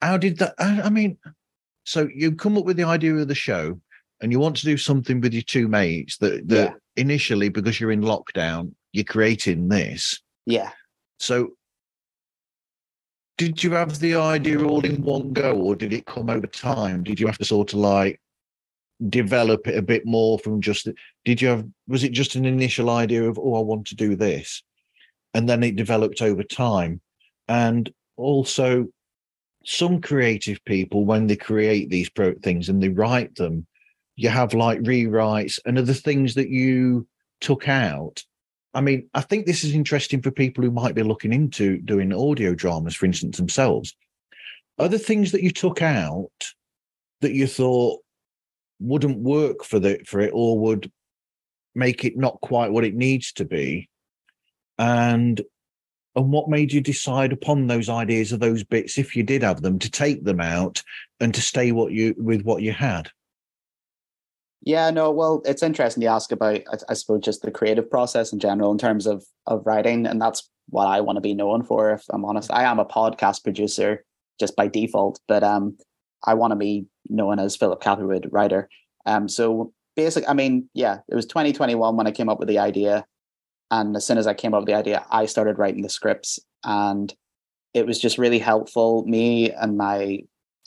how 0.00 0.16
did 0.16 0.38
that? 0.38 0.54
I, 0.58 0.82
I 0.82 0.90
mean, 0.90 1.16
so 1.84 2.08
you 2.14 2.32
come 2.32 2.56
up 2.56 2.64
with 2.64 2.76
the 2.76 2.84
idea 2.84 3.14
of 3.16 3.26
the 3.26 3.34
show 3.34 3.80
and 4.24 4.32
you 4.32 4.40
want 4.40 4.56
to 4.56 4.64
do 4.64 4.76
something 4.76 5.20
with 5.20 5.32
your 5.32 5.42
two 5.42 5.68
mates 5.68 6.16
that, 6.16 6.48
that 6.48 6.70
yeah. 6.70 7.02
initially 7.02 7.50
because 7.50 7.78
you're 7.78 7.92
in 7.92 8.00
lockdown 8.00 8.72
you're 8.94 9.04
creating 9.04 9.68
this. 9.68 10.20
Yeah. 10.46 10.70
So 11.18 11.50
did 13.36 13.62
you 13.62 13.72
have 13.72 13.98
the 13.98 14.14
idea 14.14 14.62
all 14.62 14.84
in 14.86 15.02
one 15.02 15.32
go 15.32 15.52
or 15.52 15.74
did 15.74 15.92
it 15.92 16.06
come 16.06 16.30
over 16.30 16.46
time? 16.46 17.02
Did 17.02 17.18
you 17.18 17.26
have 17.26 17.38
to 17.38 17.44
sort 17.44 17.72
of 17.72 17.80
like 17.80 18.20
develop 19.08 19.66
it 19.66 19.76
a 19.76 19.82
bit 19.82 20.06
more 20.06 20.38
from 20.38 20.60
just 20.60 20.88
did 21.24 21.42
you 21.42 21.48
have 21.48 21.66
was 21.88 22.04
it 22.04 22.12
just 22.12 22.36
an 22.36 22.44
initial 22.44 22.88
idea 22.88 23.24
of 23.28 23.36
oh 23.36 23.56
i 23.56 23.60
want 23.60 23.84
to 23.84 23.96
do 23.96 24.14
this 24.14 24.62
and 25.34 25.48
then 25.48 25.64
it 25.64 25.74
developed 25.74 26.22
over 26.22 26.44
time? 26.44 27.00
And 27.48 27.92
also 28.16 28.86
some 29.64 30.00
creative 30.00 30.64
people 30.64 31.04
when 31.04 31.26
they 31.26 31.36
create 31.36 31.90
these 31.90 32.08
pro- 32.08 32.38
things 32.44 32.68
and 32.68 32.80
they 32.80 32.90
write 32.90 33.34
them 33.34 33.66
you 34.16 34.28
have 34.28 34.54
like 34.54 34.80
rewrites 34.80 35.58
and 35.64 35.78
other 35.78 35.94
things 35.94 36.34
that 36.34 36.48
you 36.48 37.06
took 37.40 37.68
out. 37.68 38.24
I 38.72 38.80
mean, 38.80 39.08
I 39.14 39.20
think 39.20 39.46
this 39.46 39.64
is 39.64 39.74
interesting 39.74 40.22
for 40.22 40.30
people 40.30 40.64
who 40.64 40.70
might 40.70 40.94
be 40.94 41.02
looking 41.02 41.32
into 41.32 41.78
doing 41.78 42.12
audio 42.12 42.54
dramas, 42.54 42.94
for 42.94 43.06
instance, 43.06 43.36
themselves. 43.36 43.94
Other 44.78 44.98
things 44.98 45.32
that 45.32 45.42
you 45.42 45.50
took 45.50 45.82
out 45.82 46.30
that 47.20 47.32
you 47.32 47.46
thought 47.46 48.00
wouldn't 48.80 49.18
work 49.18 49.64
for 49.64 49.78
the 49.78 50.00
for 50.04 50.20
it 50.20 50.32
or 50.34 50.58
would 50.58 50.90
make 51.74 52.04
it 52.04 52.16
not 52.16 52.40
quite 52.40 52.72
what 52.72 52.84
it 52.84 52.94
needs 52.94 53.32
to 53.34 53.44
be, 53.44 53.88
and 54.78 55.40
and 56.16 56.32
what 56.32 56.48
made 56.48 56.72
you 56.72 56.80
decide 56.80 57.32
upon 57.32 57.66
those 57.66 57.88
ideas 57.88 58.32
of 58.32 58.40
those 58.40 58.62
bits, 58.64 58.98
if 58.98 59.16
you 59.16 59.22
did 59.22 59.42
have 59.42 59.62
them, 59.62 59.78
to 59.78 59.90
take 59.90 60.24
them 60.24 60.40
out 60.40 60.82
and 61.20 61.34
to 61.34 61.40
stay 61.40 61.72
what 61.72 61.92
you 61.92 62.14
with 62.18 62.42
what 62.42 62.62
you 62.62 62.72
had. 62.72 63.10
Yeah, 64.66 64.90
no, 64.90 65.10
well, 65.10 65.42
it's 65.44 65.62
interesting 65.62 66.00
to 66.00 66.06
ask 66.06 66.32
about, 66.32 66.62
I, 66.72 66.78
I, 66.88 66.94
suppose, 66.94 67.20
just 67.20 67.42
the 67.42 67.50
creative 67.50 67.90
process 67.90 68.32
in 68.32 68.38
general 68.38 68.72
in 68.72 68.78
terms 68.78 69.06
of 69.06 69.24
of 69.46 69.66
writing, 69.66 70.06
and 70.06 70.20
that's 70.20 70.48
what 70.70 70.86
I 70.86 71.02
want 71.02 71.16
to 71.16 71.20
be 71.20 71.34
known 71.34 71.62
for. 71.62 71.92
If 71.92 72.04
I'm 72.08 72.24
honest, 72.24 72.50
I 72.50 72.64
am 72.64 72.78
a 72.78 72.86
podcast 72.86 73.44
producer 73.44 74.04
just 74.40 74.56
by 74.56 74.68
default, 74.68 75.20
but 75.28 75.44
um, 75.44 75.76
I 76.24 76.32
want 76.32 76.52
to 76.52 76.56
be 76.56 76.86
known 77.10 77.38
as 77.38 77.56
Philip 77.56 77.82
Catherwood 77.82 78.30
writer. 78.32 78.70
Um, 79.04 79.28
so 79.28 79.74
basic, 79.96 80.24
I 80.26 80.32
mean, 80.32 80.70
yeah, 80.72 81.00
it 81.08 81.14
was 81.14 81.26
2021 81.26 81.96
when 81.96 82.06
I 82.06 82.10
came 82.10 82.30
up 82.30 82.38
with 82.38 82.48
the 82.48 82.58
idea, 82.58 83.04
and 83.70 83.94
as 83.94 84.06
soon 84.06 84.16
as 84.16 84.26
I 84.26 84.32
came 84.32 84.54
up 84.54 84.62
with 84.62 84.68
the 84.68 84.74
idea, 84.74 85.04
I 85.10 85.26
started 85.26 85.58
writing 85.58 85.82
the 85.82 85.90
scripts, 85.90 86.38
and 86.64 87.14
it 87.74 87.86
was 87.86 87.98
just 87.98 88.16
really 88.16 88.38
helpful. 88.38 89.04
Me 89.06 89.50
and 89.52 89.76
my 89.76 90.20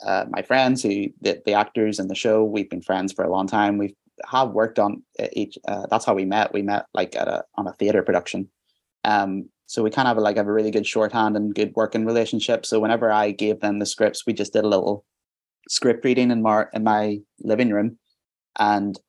uh, 0.05 0.25
my 0.29 0.41
friends, 0.41 0.83
who 0.83 1.07
the, 1.21 1.41
the 1.45 1.53
actors 1.53 1.99
in 1.99 2.07
the 2.07 2.15
show, 2.15 2.43
we've 2.43 2.69
been 2.69 2.81
friends 2.81 3.13
for 3.13 3.23
a 3.23 3.31
long 3.31 3.47
time. 3.47 3.77
We've 3.77 3.95
have 4.25 4.51
worked 4.51 4.79
on 4.79 5.03
each. 5.33 5.57
Uh, 5.67 5.85
that's 5.89 6.05
how 6.05 6.13
we 6.13 6.25
met. 6.25 6.53
We 6.53 6.61
met 6.61 6.85
like 6.93 7.15
at 7.15 7.27
a 7.27 7.43
on 7.55 7.67
a 7.67 7.73
theater 7.73 8.03
production. 8.03 8.49
Um, 9.03 9.49
so 9.67 9.83
we 9.83 9.91
kind 9.91 10.07
of 10.07 10.15
have 10.15 10.23
like 10.23 10.37
have 10.37 10.47
a 10.47 10.51
really 10.51 10.71
good 10.71 10.87
shorthand 10.87 11.35
and 11.35 11.53
good 11.53 11.73
working 11.75 12.05
relationship. 12.05 12.65
So 12.65 12.79
whenever 12.79 13.11
I 13.11 13.31
gave 13.31 13.59
them 13.59 13.79
the 13.79 13.85
scripts, 13.85 14.25
we 14.25 14.33
just 14.33 14.53
did 14.53 14.63
a 14.63 14.67
little 14.67 15.05
script 15.69 16.05
reading 16.05 16.31
in 16.31 16.41
my 16.41 16.65
in 16.73 16.83
my 16.83 17.19
living 17.41 17.71
room, 17.71 17.97
and 18.57 18.99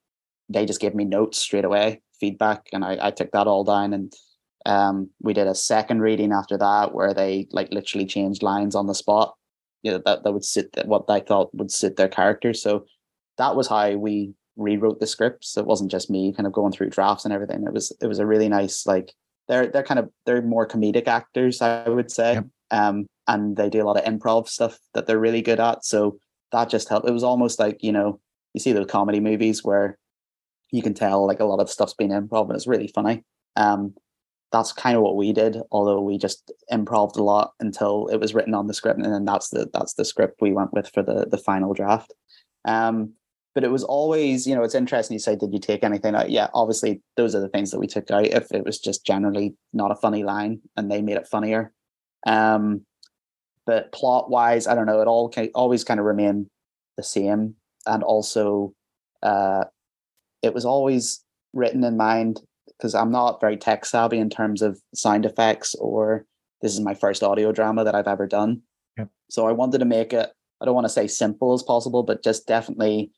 they 0.49 0.67
just 0.67 0.81
gave 0.81 0.95
me 0.95 1.05
notes 1.05 1.39
straight 1.39 1.65
away, 1.65 2.03
feedback, 2.21 2.67
and 2.73 2.85
I, 2.85 2.99
I 3.01 3.11
took 3.11 3.31
that 3.33 3.47
all 3.47 3.65
down. 3.65 3.93
And 3.93 4.13
um, 4.67 5.11
we 5.21 5.33
did 5.33 5.47
a 5.47 5.55
second 5.55 6.01
reading 6.01 6.33
after 6.33 6.59
that 6.59 6.95
where 6.95 7.15
they 7.15 7.47
like 7.53 7.69
literally 7.71 8.07
changed 8.07 8.43
lines 8.43 8.75
on 8.75 8.87
the 8.87 8.95
spot. 8.95 9.35
You 9.83 9.93
know 9.93 10.03
that 10.05 10.25
that 10.25 10.33
would 10.33 10.45
sit 10.45 10.77
what 10.85 11.07
they 11.07 11.21
thought 11.21 11.55
would 11.55 11.71
suit 11.71 11.97
their 11.97 12.09
characters. 12.09 12.63
So 12.63 12.87
that 13.37 13.57
was 13.57 13.69
how 13.69 13.93
we 13.97 14.33
rewrote 14.57 15.01
the 15.01 15.07
scripts. 15.07 15.57
It 15.57 15.67
wasn't 15.67 15.91
just 15.91 16.11
me 16.11 16.33
kind 16.33 16.47
of 16.47 16.53
going 16.53 16.73
through 16.73 16.91
drafts 16.91 17.25
and 17.25 17.33
everything. 17.33 17.65
It 17.65 17.73
was 17.73 17.93
it 18.01 18.07
was 18.07 18.19
a 18.19 18.27
really 18.27 18.49
nice 18.49 18.87
like 18.87 19.15
they're 19.47 19.69
they're 19.69 19.83
kind 19.83 20.01
of 20.01 20.11
they're 20.27 20.43
more 20.43 20.67
comedic 20.67 21.07
actors, 21.07 21.63
I 21.63 21.89
would 21.89 22.11
say. 22.11 22.35
Yep. 22.35 22.47
Um, 22.71 23.07
and 23.27 23.57
they 23.57 23.71
do 23.71 23.83
a 23.83 23.87
lot 23.87 23.99
of 23.99 24.05
improv 24.05 24.49
stuff 24.49 24.79
that 24.95 25.07
they're 25.07 25.19
really 25.19 25.43
good 25.43 25.61
at. 25.61 25.85
So 25.85 26.19
that 26.53 26.69
just 26.69 26.89
helped. 26.89 27.09
It 27.09 27.13
was 27.13 27.25
almost 27.25 27.59
like, 27.59 27.83
you 27.83 27.93
know, 27.93 28.21
you 28.55 28.61
see 28.61 28.73
those 28.73 28.87
comedy 28.87 29.21
movies 29.21 29.65
where 29.65 29.99
you 30.71 30.83
can 30.83 30.95
tell 30.95 31.27
like 31.27 31.41
a 31.41 31.45
lot 31.45 31.61
of 31.61 31.71
stuff's 31.71 31.95
been 31.95 32.11
improv 32.11 32.47
and 32.49 32.57
it's 32.57 32.67
really 32.67 32.89
funny. 32.89 33.25
Um, 33.57 33.95
that's 34.51 34.73
kind 34.73 34.97
of 34.97 35.03
what 35.03 35.17
we 35.17 35.33
did, 35.33 35.59
although 35.71 36.01
we 36.01 36.17
just 36.19 36.53
improved 36.69 37.17
a 37.17 37.23
lot 37.23 37.53
until 37.61 38.07
it 38.09 38.17
was 38.17 38.35
written 38.35 38.55
on 38.55 38.67
the 38.67 38.75
script, 38.75 38.99
and 38.99 39.13
then 39.13 39.25
that's 39.25 39.51
the 39.51 39.69
that's 39.73 39.95
the 39.95 40.05
script 40.05 40.41
we 40.41 40.53
went 40.53 40.73
with 40.73 40.89
for 40.89 41.03
the 41.03 41.27
the 41.31 41.39
final 41.39 41.75
draft. 41.75 42.15
Um, 42.65 43.15
but 43.55 43.65
it 43.65 43.73
was 43.73 43.83
always, 43.83 44.47
you 44.47 44.55
know, 44.55 44.63
it's 44.63 44.75
interesting 44.75 45.15
you 45.15 45.19
say, 45.19 45.35
did 45.35 45.53
you 45.53 45.59
take 45.59 45.83
anything 45.83 46.15
out? 46.15 46.31
Yeah, 46.31 46.49
obviously 46.55 47.03
those 47.17 47.35
are 47.35 47.41
the 47.41 47.49
things 47.49 47.73
that 47.73 47.81
we 47.81 47.89
took 47.89 48.09
out. 48.11 48.27
If 48.27 48.53
it 48.53 48.65
was 48.65 48.79
just 48.79 49.05
generally 49.05 49.57
not 49.73 49.91
a 49.91 49.97
funny 49.97 50.23
line 50.23 50.61
and 50.77 50.89
they 50.89 51.03
made 51.03 51.17
it 51.17 51.27
funnier. 51.27 51.73
Um, 52.25 52.83
but 53.67 53.91
plot 53.91 54.31
wise, 54.31 54.69
I 54.69 54.75
don't 54.77 54.87
know, 54.87 55.01
it 55.01 55.09
all 55.09 55.35
always 55.55 55.83
kind 55.83 55.99
of 55.99 56.07
remained 56.07 56.47
the 56.97 57.03
same. 57.03 57.57
And 57.85 58.05
also, 58.05 58.75
uh, 59.25 59.65
it 60.43 60.55
was 60.55 60.65
always 60.65 61.25
written 61.53 61.83
in 61.83 61.97
mind 61.97 62.41
because 62.79 62.95
I'm 62.95 63.11
not 63.11 63.41
very 63.41 63.57
tech 63.57 63.85
savvy 63.85 64.19
in 64.19 64.31
terms 64.31 64.63
of 64.63 64.81
sound 64.95 65.27
effects 65.27 65.75
or 65.77 66.25
this 66.63 66.73
is 66.73 66.81
my 66.81 66.95
first 66.95 67.23
audio 67.23 67.53
drama 67.53 67.85
that 67.85 67.95
I've 67.95 68.09
ever 68.09 68.27
done. 68.27 68.63
Yep. 68.97 69.09
So 69.31 69.47
I 69.47 69.53
wanted 69.53 69.79
to 69.79 69.85
make 69.85 70.13
it, 70.13 70.31
I 70.61 70.65
don't 70.65 70.75
want 70.75 70.87
to 70.87 70.93
say 70.93 71.07
simple 71.07 71.53
as 71.53 71.63
possible, 71.63 72.03
but 72.03 72.23
just 72.25 72.47
definitely 72.47 73.11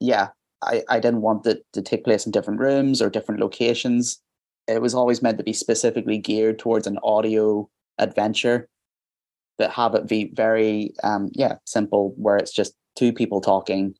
yeah, 0.00 0.28
I, 0.62 0.82
I 0.88 1.00
didn't 1.00 1.22
want 1.22 1.46
it 1.46 1.64
to 1.72 1.82
take 1.82 2.04
place 2.04 2.26
in 2.26 2.32
different 2.32 2.60
rooms 2.60 3.00
or 3.00 3.10
different 3.10 3.40
locations. 3.40 4.20
It 4.66 4.82
was 4.82 4.94
always 4.94 5.22
meant 5.22 5.38
to 5.38 5.44
be 5.44 5.52
specifically 5.52 6.18
geared 6.18 6.58
towards 6.58 6.86
an 6.86 6.98
audio 7.02 7.68
adventure, 7.98 8.68
but 9.56 9.70
have 9.72 9.94
it 9.94 10.06
be 10.06 10.30
very 10.34 10.92
um 11.02 11.30
yeah, 11.34 11.56
simple 11.64 12.14
where 12.16 12.36
it's 12.36 12.52
just 12.52 12.74
two 12.96 13.12
people 13.12 13.40
talking. 13.40 13.94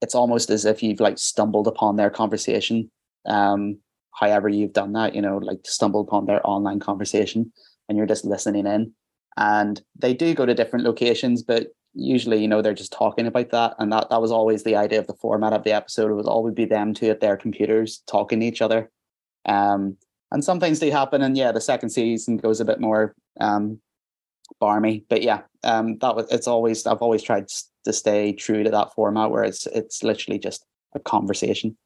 It's 0.00 0.14
almost 0.14 0.50
as 0.50 0.64
if 0.64 0.82
you've 0.82 1.00
like 1.00 1.18
stumbled 1.18 1.66
upon 1.66 1.96
their 1.96 2.10
conversation. 2.10 2.90
Um, 3.26 3.78
however 4.14 4.48
you've 4.48 4.72
done 4.72 4.92
that, 4.92 5.14
you 5.14 5.22
know, 5.22 5.38
like 5.38 5.60
stumbled 5.64 6.08
upon 6.08 6.26
their 6.26 6.46
online 6.46 6.80
conversation 6.80 7.52
and 7.88 7.96
you're 7.98 8.06
just 8.06 8.24
listening 8.24 8.66
in. 8.66 8.92
And 9.36 9.82
they 9.98 10.14
do 10.14 10.34
go 10.34 10.46
to 10.46 10.54
different 10.54 10.84
locations, 10.84 11.42
but 11.42 11.68
usually 11.94 12.40
you 12.40 12.48
know 12.48 12.62
they're 12.62 12.74
just 12.74 12.92
talking 12.92 13.26
about 13.26 13.50
that. 13.50 13.74
And 13.78 13.92
that 13.92 14.10
that 14.10 14.20
was 14.20 14.32
always 14.32 14.64
the 14.64 14.76
idea 14.76 14.98
of 14.98 15.06
the 15.06 15.14
format 15.14 15.52
of 15.52 15.64
the 15.64 15.72
episode. 15.72 16.10
It 16.10 16.14
would 16.14 16.26
always 16.26 16.54
be 16.54 16.64
them 16.64 16.94
two 16.94 17.10
at 17.10 17.20
their 17.20 17.36
computers 17.36 18.02
talking 18.06 18.40
to 18.40 18.46
each 18.46 18.62
other. 18.62 18.90
Um 19.46 19.96
and 20.30 20.42
some 20.42 20.60
things 20.60 20.78
do 20.78 20.90
happen 20.90 21.22
and 21.22 21.36
yeah 21.36 21.52
the 21.52 21.60
second 21.60 21.90
season 21.90 22.38
goes 22.38 22.60
a 22.60 22.64
bit 22.64 22.80
more 22.80 23.14
um 23.40 23.80
barmy. 24.60 25.04
But 25.08 25.22
yeah 25.22 25.42
um 25.64 25.98
that 25.98 26.16
was 26.16 26.30
it's 26.30 26.48
always 26.48 26.86
i've 26.86 27.02
always 27.02 27.22
tried 27.22 27.46
to 27.84 27.92
stay 27.92 28.32
true 28.32 28.62
to 28.62 28.70
that 28.70 28.92
format 28.94 29.30
where 29.30 29.44
it's 29.44 29.66
it's 29.68 30.02
literally 30.02 30.38
just 30.38 30.64
a 30.94 31.00
conversation 31.00 31.76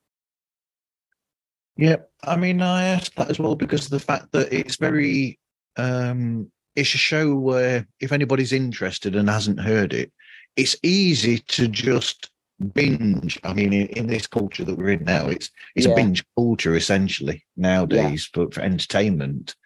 yeah 1.77 1.97
i 2.25 2.37
mean 2.37 2.63
i 2.63 2.85
asked 2.85 3.15
that 3.17 3.31
as 3.31 3.39
well 3.39 3.55
because 3.55 3.85
of 3.85 3.91
the 3.91 4.01
fact 4.01 4.31
that 4.33 4.53
it's 4.53 4.77
very 4.77 5.39
um 5.77 6.51
it's 6.77 6.95
a 6.95 6.99
show 6.99 7.35
where 7.35 7.89
if 8.01 8.13
anybody's 8.13 8.53
interested 8.53 9.17
and 9.17 9.29
hasn't 9.29 9.59
heard 9.59 9.95
it, 9.95 10.13
it's 10.57 10.77
easy 10.83 11.39
to 11.39 11.67
just 11.67 12.31
binge. 12.75 13.41
I 13.43 13.55
mean, 13.55 13.73
in, 13.73 13.87
in 13.89 14.07
this 14.07 14.27
culture 14.27 14.65
that 14.65 14.77
we're 14.77 14.91
in 14.91 15.05
now, 15.05 15.29
it's 15.29 15.51
it's 15.75 15.87
yeah. 15.87 15.93
a 15.93 15.97
binge 15.97 16.25
culture 16.37 16.77
essentially 16.77 17.45
nowadays 17.57 18.29
yeah. 18.35 18.45
for, 18.45 18.51
for 18.53 18.61
entertainment. 18.61 19.57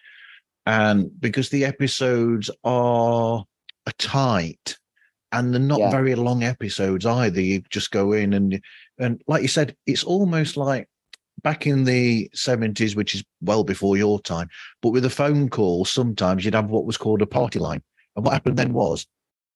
And 0.67 1.11
because 1.21 1.49
the 1.49 1.65
episodes 1.65 2.49
are, 2.63 3.45
are 3.87 3.93
tight 3.99 4.77
and 5.33 5.53
they're 5.53 5.61
not 5.61 5.81
yeah. 5.81 5.91
very 5.91 6.15
long 6.15 6.45
episodes 6.45 7.07
either, 7.07 7.41
you 7.41 7.63
just 7.71 7.91
go 7.91 8.13
in 8.13 8.33
and 8.33 8.63
and 8.99 9.21
like 9.27 9.43
you 9.43 9.49
said, 9.49 9.75
it's 9.87 10.05
almost 10.05 10.57
like 10.57 10.89
back 11.43 11.67
in 11.67 11.85
the 11.85 12.31
70s, 12.35 12.97
which 12.97 13.15
is 13.15 13.25
well 13.41 13.65
before 13.65 13.97
your 13.97 14.21
time, 14.21 14.49
but 14.83 14.91
with 14.91 15.05
a 15.05 15.11
phone 15.11 15.49
call, 15.49 15.85
sometimes 15.85 16.45
you'd 16.45 16.55
have 16.55 16.71
what 16.71 16.87
was 16.87 16.97
called 16.97 17.23
a 17.23 17.27
party 17.27 17.59
line. 17.59 17.83
And 18.17 18.25
what 18.25 18.33
happened 18.35 18.57
then 18.57 18.73
was 18.73 19.07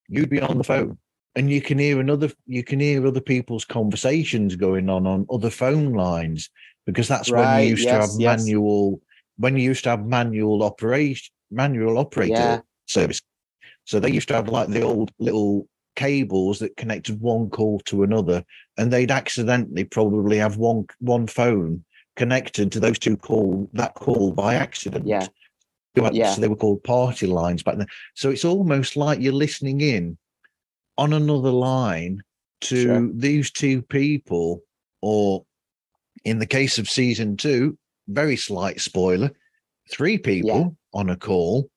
you'd 0.08 0.30
be 0.30 0.40
on 0.40 0.58
the 0.58 0.64
phone 0.64 0.98
and 1.34 1.50
you 1.50 1.60
can 1.60 1.78
hear 1.78 2.00
another 2.00 2.30
you 2.46 2.62
can 2.62 2.80
hear 2.80 3.06
other 3.06 3.20
people's 3.20 3.64
conversations 3.64 4.56
going 4.56 4.88
on 4.88 5.06
on 5.06 5.26
other 5.30 5.50
phone 5.50 5.92
lines 5.92 6.50
because 6.86 7.08
that's 7.08 7.30
right, 7.30 7.56
when 7.56 7.64
you 7.64 7.70
used 7.70 7.84
yes, 7.84 7.92
to 7.92 8.00
have 8.12 8.20
yes. 8.20 8.40
manual 8.40 9.00
when 9.36 9.56
you 9.56 9.62
used 9.62 9.84
to 9.84 9.90
have 9.90 10.06
manual 10.06 10.62
operation 10.62 11.32
manual 11.50 11.98
operator 11.98 12.34
yeah. 12.34 12.60
service 12.86 13.20
so 13.84 14.00
they 14.00 14.10
used 14.10 14.28
to 14.28 14.34
have 14.34 14.48
like 14.48 14.68
the 14.68 14.82
old 14.82 15.10
little 15.18 15.66
cables 15.96 16.58
that 16.58 16.76
connected 16.76 17.20
one 17.20 17.50
call 17.50 17.80
to 17.80 18.02
another, 18.02 18.44
and 18.76 18.92
they'd 18.92 19.10
accidentally 19.10 19.84
probably 19.84 20.38
have 20.38 20.56
one 20.56 20.86
one 21.00 21.26
phone 21.26 21.84
connected 22.16 22.70
to 22.72 22.80
those 22.80 22.98
two 22.98 23.16
call 23.16 23.68
that 23.72 23.94
call 23.94 24.32
by 24.32 24.54
accident. 24.54 25.06
Yeah. 25.06 25.26
yeah. 26.12 26.32
So 26.32 26.40
they 26.40 26.48
were 26.48 26.56
called 26.56 26.84
party 26.84 27.26
lines 27.26 27.62
back 27.62 27.76
then. 27.76 27.86
So 28.14 28.30
it's 28.30 28.44
almost 28.44 28.96
like 28.96 29.20
you're 29.20 29.32
listening 29.32 29.80
in 29.80 30.16
on 30.96 31.12
another 31.12 31.50
line 31.50 32.22
to 32.62 32.82
sure. 32.82 33.10
these 33.12 33.50
two 33.50 33.82
people, 33.82 34.62
or 35.02 35.44
in 36.24 36.38
the 36.38 36.46
case 36.46 36.78
of 36.78 36.88
season 36.88 37.36
two, 37.36 37.76
very 38.08 38.36
slight 38.36 38.80
spoiler, 38.80 39.30
three 39.90 40.18
people 40.18 40.50
yeah. 40.50 40.98
on 40.98 41.10
a 41.10 41.16
call. 41.16 41.68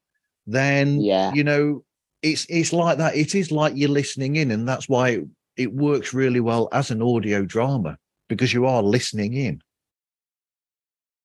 Then 0.45 1.01
yeah. 1.01 1.33
you 1.33 1.43
know 1.43 1.83
it's 2.21 2.45
it's 2.50 2.74
like 2.74 2.97
that. 2.97 3.15
It 3.15 3.36
is 3.36 3.51
like 3.51 3.74
you're 3.75 3.89
listening 3.89 4.36
in, 4.36 4.51
and 4.51 4.67
that's 4.67 4.89
why 4.89 5.09
it, 5.09 5.25
it 5.55 5.74
works 5.74 6.13
really 6.13 6.39
well 6.39 6.67
as 6.71 6.91
an 6.91 7.01
audio 7.01 7.43
drama 7.45 7.97
because 8.27 8.53
you 8.53 8.65
are 8.65 8.83
listening 8.83 9.33
in. 9.33 9.62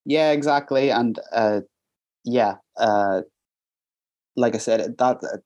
Yeah, 0.05 0.33
exactly, 0.33 0.91
and 0.91 1.19
uh, 1.33 1.61
yeah, 2.25 2.57
uh, 2.77 3.23
like 4.37 4.55
I 4.55 4.59
said, 4.59 4.97
that 4.99 5.19
uh, 5.23 5.39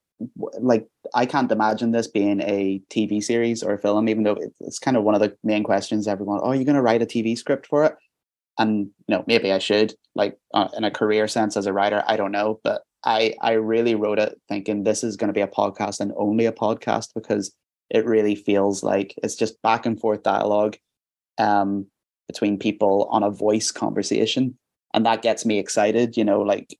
like 0.59 0.87
I 1.13 1.25
can't 1.25 1.51
imagine 1.51 1.91
this 1.91 2.07
being 2.07 2.41
a 2.41 2.81
TV 2.89 3.23
series 3.23 3.63
or 3.63 3.73
a 3.73 3.79
film, 3.79 4.09
even 4.09 4.23
though 4.23 4.37
it's 4.59 4.79
kind 4.79 4.97
of 4.97 5.03
one 5.03 5.15
of 5.15 5.21
the 5.21 5.35
main 5.43 5.63
questions 5.63 6.07
everyone. 6.07 6.39
Oh, 6.41 6.49
are 6.49 6.55
you 6.55 6.65
going 6.65 6.75
to 6.75 6.81
write 6.81 7.01
a 7.01 7.05
TV 7.05 7.37
script 7.37 7.67
for 7.67 7.85
it? 7.85 7.95
And 8.57 8.87
you 9.07 9.15
know, 9.15 9.23
maybe 9.27 9.51
I 9.51 9.59
should, 9.59 9.93
like 10.15 10.37
uh, 10.53 10.69
in 10.75 10.83
a 10.83 10.91
career 10.91 11.27
sense 11.27 11.55
as 11.55 11.67
a 11.67 11.73
writer. 11.73 12.03
I 12.07 12.17
don't 12.17 12.31
know, 12.31 12.59
but 12.63 12.81
I 13.07 13.33
I 13.41 13.53
really 13.53 13.95
wrote 13.95 14.19
it 14.19 14.39
thinking 14.49 14.83
this 14.83 15.01
is 15.01 15.15
going 15.15 15.29
to 15.29 15.33
be 15.33 15.41
a 15.41 15.47
podcast 15.47 16.01
and 16.01 16.11
only 16.17 16.45
a 16.45 16.51
podcast 16.51 17.13
because 17.15 17.55
it 17.89 18.05
really 18.05 18.35
feels 18.35 18.83
like 18.83 19.15
it's 19.23 19.35
just 19.35 19.61
back 19.61 19.85
and 19.85 19.97
forth 19.97 20.23
dialogue 20.23 20.75
um, 21.37 21.87
between 22.27 22.59
people 22.59 23.07
on 23.09 23.23
a 23.23 23.31
voice 23.31 23.71
conversation, 23.71 24.57
and 24.93 25.05
that 25.05 25.21
gets 25.21 25.45
me 25.45 25.57
excited. 25.57 26.17
You 26.17 26.25
know, 26.25 26.41
like 26.41 26.77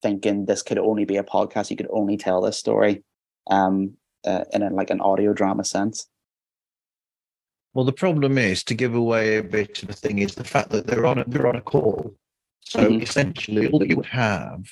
thinking 0.00 0.46
this 0.46 0.62
could 0.62 0.78
only 0.78 1.04
be 1.04 1.16
a 1.16 1.24
podcast. 1.24 1.70
You 1.70 1.76
could 1.76 1.90
only 1.90 2.16
tell 2.16 2.40
this 2.40 2.56
story 2.56 3.02
um, 3.50 3.94
uh, 4.24 4.44
in 4.52 4.62
a, 4.62 4.70
like 4.70 4.90
an 4.90 5.00
audio 5.00 5.32
drama 5.32 5.64
sense. 5.64 6.06
Well, 7.74 7.84
the 7.84 7.92
problem 7.92 8.38
is 8.38 8.62
to 8.64 8.74
give 8.74 8.94
away 8.94 9.38
a 9.38 9.42
bit 9.42 9.82
of 9.82 9.90
a 9.90 9.92
thing 9.92 10.20
is 10.20 10.36
the 10.36 10.44
fact 10.44 10.70
that 10.70 10.86
they're 10.86 11.04
on 11.04 11.18
a, 11.18 11.24
they're 11.24 11.48
on 11.48 11.56
a 11.56 11.60
call. 11.60 12.14
So 12.60 12.78
mm-hmm. 12.78 13.02
essentially, 13.02 13.68
all 13.68 13.80
that 13.80 13.88
you 13.88 13.96
would 13.96 14.06
have 14.06 14.62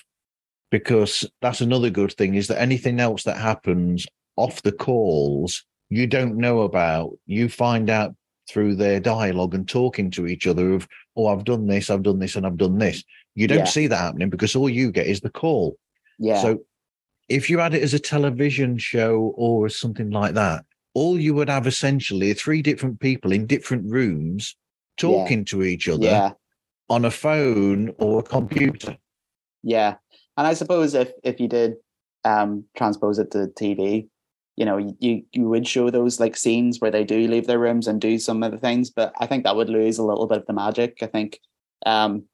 because 0.70 1.25
that's 1.40 1.61
another 1.61 1.90
good 1.90 2.12
thing 2.12 2.35
is 2.35 2.49
that 2.49 2.61
anything 2.61 3.00
else 3.00 3.23
that 3.25 3.37
happens 3.37 4.06
off 4.37 4.62
the 4.62 4.73
calls 4.73 5.64
you 5.88 6.06
don't 6.06 6.37
know 6.37 6.62
about 6.62 7.12
you 7.26 7.49
find 7.49 7.88
out 7.90 8.14
through 8.49 8.76
their 8.76 9.00
dialogue 9.00 9.54
and 9.54 9.68
talking 9.68 10.11
to 10.12 10.26
each 10.26 10.46
other 10.46 10.73
of, 10.73 10.87
oh, 11.16 11.26
I've 11.26 11.44
done 11.44 11.66
this, 11.66 11.90
I've 11.90 12.02
done 12.02 12.18
this, 12.18 12.37
and 12.37 12.46
I've 12.46 12.56
done 12.56 12.78
this. 12.78 13.02
You 13.35 13.49
don't 13.49 13.58
Yeah. 13.58 13.64
see 13.64 13.87
that 13.88 13.96
happening 13.96 14.30
because 14.30 14.54
all 14.54 14.70
you 14.70 14.92
get 14.92 15.06
is 15.06 15.20
the 15.20 15.30
call. 15.30 15.76
Yeah. 16.18 16.40
So 16.40 16.64
if 17.28 17.50
you 17.50 17.58
had 17.58 17.75
it 17.75 17.82
as 17.82 17.92
a 17.92 17.99
television 17.99 18.78
show 18.78 19.35
or 19.37 19.68
something 19.68 20.11
like 20.11 20.35
that, 20.35 20.64
all 20.94 21.18
you 21.20 21.35
would 21.35 21.49
have 21.49 21.66
essentially 21.66 22.32
three 22.35 22.62
different 22.62 23.00
people 23.00 23.32
in 23.32 23.46
different 23.46 23.90
rooms 23.90 24.56
talking 24.96 25.44
to 25.46 25.62
each 25.62 25.88
other 25.88 26.06
yeah. 26.06 26.30
on 26.88 27.04
a 27.04 27.11
phone 27.11 27.94
or 27.99 28.20
a 28.20 28.23
computer. 28.23 28.96
Yeah. 29.62 29.96
And 30.37 30.47
I 30.47 30.55
suppose 30.55 30.95
if 30.95 31.12
if 31.23 31.40
you 31.40 31.49
did 31.49 31.76
um 32.25 32.64
transpose 32.76 33.19
it 33.19 33.31
to 33.33 33.49
TV, 33.59 34.09
you 34.57 34.64
know, 34.64 34.78
you 35.00 35.23
you 35.33 35.49
would 35.49 35.66
show 35.66 35.90
those 35.90 36.21
like 36.21 36.37
scenes 36.37 36.81
where 36.81 36.90
they 36.90 37.05
do 37.05 37.26
leave 37.28 37.47
their 37.47 37.59
rooms 37.59 37.87
and 37.87 38.00
do 38.00 38.19
some 38.19 38.43
of 38.43 38.52
the 38.52 38.59
things, 38.59 38.90
but 38.90 39.12
I 39.19 39.26
think 39.26 39.45
that 39.45 39.57
would 39.57 39.69
lose 39.69 39.99
a 39.99 40.05
little 40.05 40.26
bit 40.26 40.38
of 40.38 40.47
the 40.47 40.52
magic. 40.52 40.99
I 41.02 41.07
think 41.07 41.40
um 41.85 42.25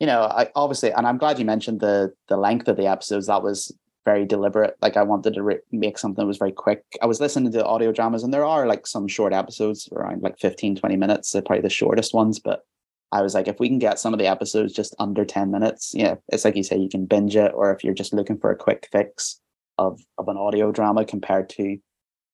you 0.00 0.06
know, 0.06 0.22
I 0.22 0.48
obviously 0.54 0.92
and 0.92 1.06
I'm 1.06 1.18
glad 1.18 1.38
you 1.38 1.44
mentioned 1.44 1.80
the 1.80 2.12
the 2.28 2.36
length 2.36 2.68
of 2.68 2.76
the 2.76 2.86
episodes. 2.86 3.26
That 3.26 3.42
was 3.42 3.72
very 4.04 4.24
deliberate. 4.24 4.74
Like 4.80 4.96
I 4.96 5.02
wanted 5.02 5.34
to 5.34 5.42
re- 5.42 5.60
make 5.70 5.98
something 5.98 6.22
that 6.22 6.26
was 6.26 6.38
very 6.38 6.52
quick. 6.52 6.82
I 7.02 7.06
was 7.06 7.20
listening 7.20 7.52
to 7.52 7.64
audio 7.66 7.92
dramas 7.92 8.22
and 8.22 8.32
there 8.32 8.44
are 8.44 8.66
like 8.66 8.86
some 8.86 9.06
short 9.08 9.32
episodes 9.32 9.88
around 9.92 10.22
like 10.22 10.38
15 10.38 10.76
20 10.76 10.96
minutes, 10.96 11.32
they're 11.32 11.42
probably 11.42 11.62
the 11.62 11.68
shortest 11.68 12.14
ones, 12.14 12.38
but 12.38 12.64
I 13.10 13.22
was 13.22 13.34
like, 13.34 13.48
if 13.48 13.58
we 13.58 13.68
can 13.68 13.78
get 13.78 13.98
some 13.98 14.12
of 14.12 14.18
the 14.18 14.26
episodes 14.26 14.72
just 14.72 14.94
under 14.98 15.24
10 15.24 15.50
minutes, 15.50 15.92
yeah, 15.94 16.16
it's 16.28 16.44
like 16.44 16.56
you 16.56 16.62
say, 16.62 16.76
you 16.76 16.88
can 16.88 17.06
binge 17.06 17.36
it, 17.36 17.52
or 17.54 17.72
if 17.74 17.82
you're 17.82 17.94
just 17.94 18.12
looking 18.12 18.38
for 18.38 18.50
a 18.50 18.56
quick 18.56 18.88
fix 18.92 19.40
of, 19.78 20.00
of 20.18 20.28
an 20.28 20.36
audio 20.36 20.70
drama 20.72 21.04
compared 21.04 21.48
to 21.50 21.78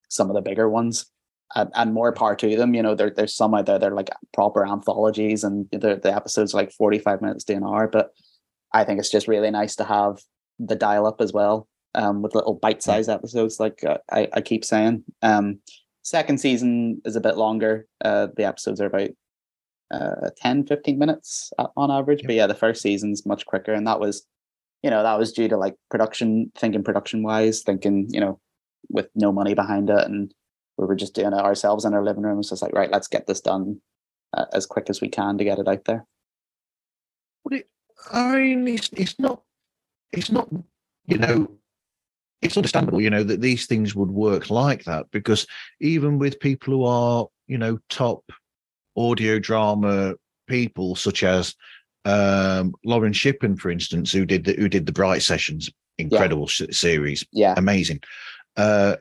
some 0.09 0.29
of 0.29 0.35
the 0.35 0.41
bigger 0.41 0.69
ones. 0.69 1.05
And, 1.55 1.69
and 1.75 1.93
more 1.93 2.11
power 2.11 2.35
to 2.35 2.57
them, 2.57 2.73
you 2.73 2.81
know. 2.81 2.95
There, 2.95 3.11
there's 3.11 3.35
some 3.35 3.53
out 3.53 3.67
there 3.67 3.77
they're 3.77 3.91
like 3.91 4.09
proper 4.33 4.65
anthologies, 4.65 5.43
and 5.43 5.67
the 5.71 5.95
the 6.01 6.13
episodes 6.13 6.55
like 6.55 6.71
45 6.71 7.21
minutes 7.21 7.43
to 7.45 7.53
an 7.53 7.63
hour. 7.63 7.87
But 7.87 8.09
I 8.73 8.83
think 8.83 8.99
it's 8.99 9.11
just 9.11 9.27
really 9.27 9.51
nice 9.51 9.75
to 9.75 9.83
have 9.83 10.17
the 10.57 10.75
dial 10.75 11.05
up 11.05 11.21
as 11.21 11.33
well, 11.33 11.67
um, 11.93 12.23
with 12.23 12.33
little 12.33 12.55
bite 12.55 12.81
sized 12.81 13.09
episodes, 13.09 13.59
like 13.59 13.83
uh, 13.83 13.99
I, 14.11 14.27
I 14.33 14.41
keep 14.41 14.65
saying. 14.65 15.03
Um, 15.21 15.59
second 16.01 16.39
season 16.39 17.01
is 17.05 17.15
a 17.15 17.21
bit 17.21 17.37
longer. 17.37 17.87
Uh, 18.03 18.27
the 18.35 18.45
episodes 18.45 18.81
are 18.81 18.87
about 18.87 19.11
uh 19.91 20.29
10 20.37 20.65
15 20.65 20.97
minutes 20.97 21.51
on 21.77 21.91
average. 21.91 22.21
Yep. 22.21 22.27
but 22.27 22.35
yeah 22.35 22.47
the 22.47 22.55
first 22.55 22.81
season's 22.81 23.25
much 23.25 23.45
quicker 23.45 23.73
and 23.73 23.85
that 23.87 23.99
was 23.99 24.25
you 24.83 24.89
know 24.89 25.03
that 25.03 25.19
was 25.19 25.31
due 25.31 25.47
to 25.47 25.57
like 25.57 25.75
production 25.89 26.51
thinking 26.57 26.83
production 26.83 27.23
wise 27.23 27.61
thinking 27.61 28.07
you 28.09 28.19
know 28.19 28.39
with 28.89 29.09
no 29.15 29.31
money 29.31 29.53
behind 29.53 29.89
it 29.89 30.05
and 30.05 30.33
we 30.77 30.85
were 30.85 30.95
just 30.95 31.13
doing 31.13 31.33
it 31.33 31.39
ourselves 31.39 31.85
in 31.85 31.93
our 31.93 32.03
living 32.03 32.23
room. 32.23 32.39
It's 32.39 32.61
like 32.61 32.73
right 32.73 32.91
let's 32.91 33.07
get 33.07 33.27
this 33.27 33.41
done 33.41 33.81
uh, 34.33 34.45
as 34.53 34.65
quick 34.65 34.89
as 34.89 35.01
we 35.01 35.09
can 35.09 35.37
to 35.37 35.43
get 35.43 35.59
it 35.59 35.67
out 35.67 35.85
there. 35.85 36.05
It, 37.51 37.69
I 38.11 38.37
mean, 38.37 38.67
it's 38.67 38.89
it's 38.93 39.19
not, 39.19 39.41
it's 40.11 40.31
not, 40.31 40.49
you 41.05 41.17
know, 41.17 41.51
it's 42.41 42.57
understandable, 42.57 43.01
you 43.01 43.09
know, 43.09 43.23
that 43.23 43.41
these 43.41 43.65
things 43.67 43.95
would 43.95 44.11
work 44.11 44.49
like 44.49 44.83
that 44.85 45.05
because 45.11 45.47
even 45.79 46.19
with 46.19 46.39
people 46.39 46.73
who 46.73 46.83
are, 46.83 47.27
you 47.47 47.57
know, 47.57 47.79
top 47.89 48.23
audio 48.95 49.39
drama 49.39 50.13
people, 50.47 50.95
such 50.95 51.23
as 51.23 51.55
um, 52.05 52.73
Lauren 52.85 53.13
Shippen, 53.13 53.55
for 53.57 53.69
instance, 53.71 54.11
who 54.11 54.25
did 54.25 54.45
the 54.45 54.53
who 54.53 54.69
did 54.69 54.85
the 54.85 54.91
Bright 54.91 55.21
Sessions, 55.23 55.69
incredible 55.97 56.45
s 56.45 56.61
series, 56.71 57.25
yeah 57.31 57.53
amazing. 57.57 57.99
Uh, 58.57 58.95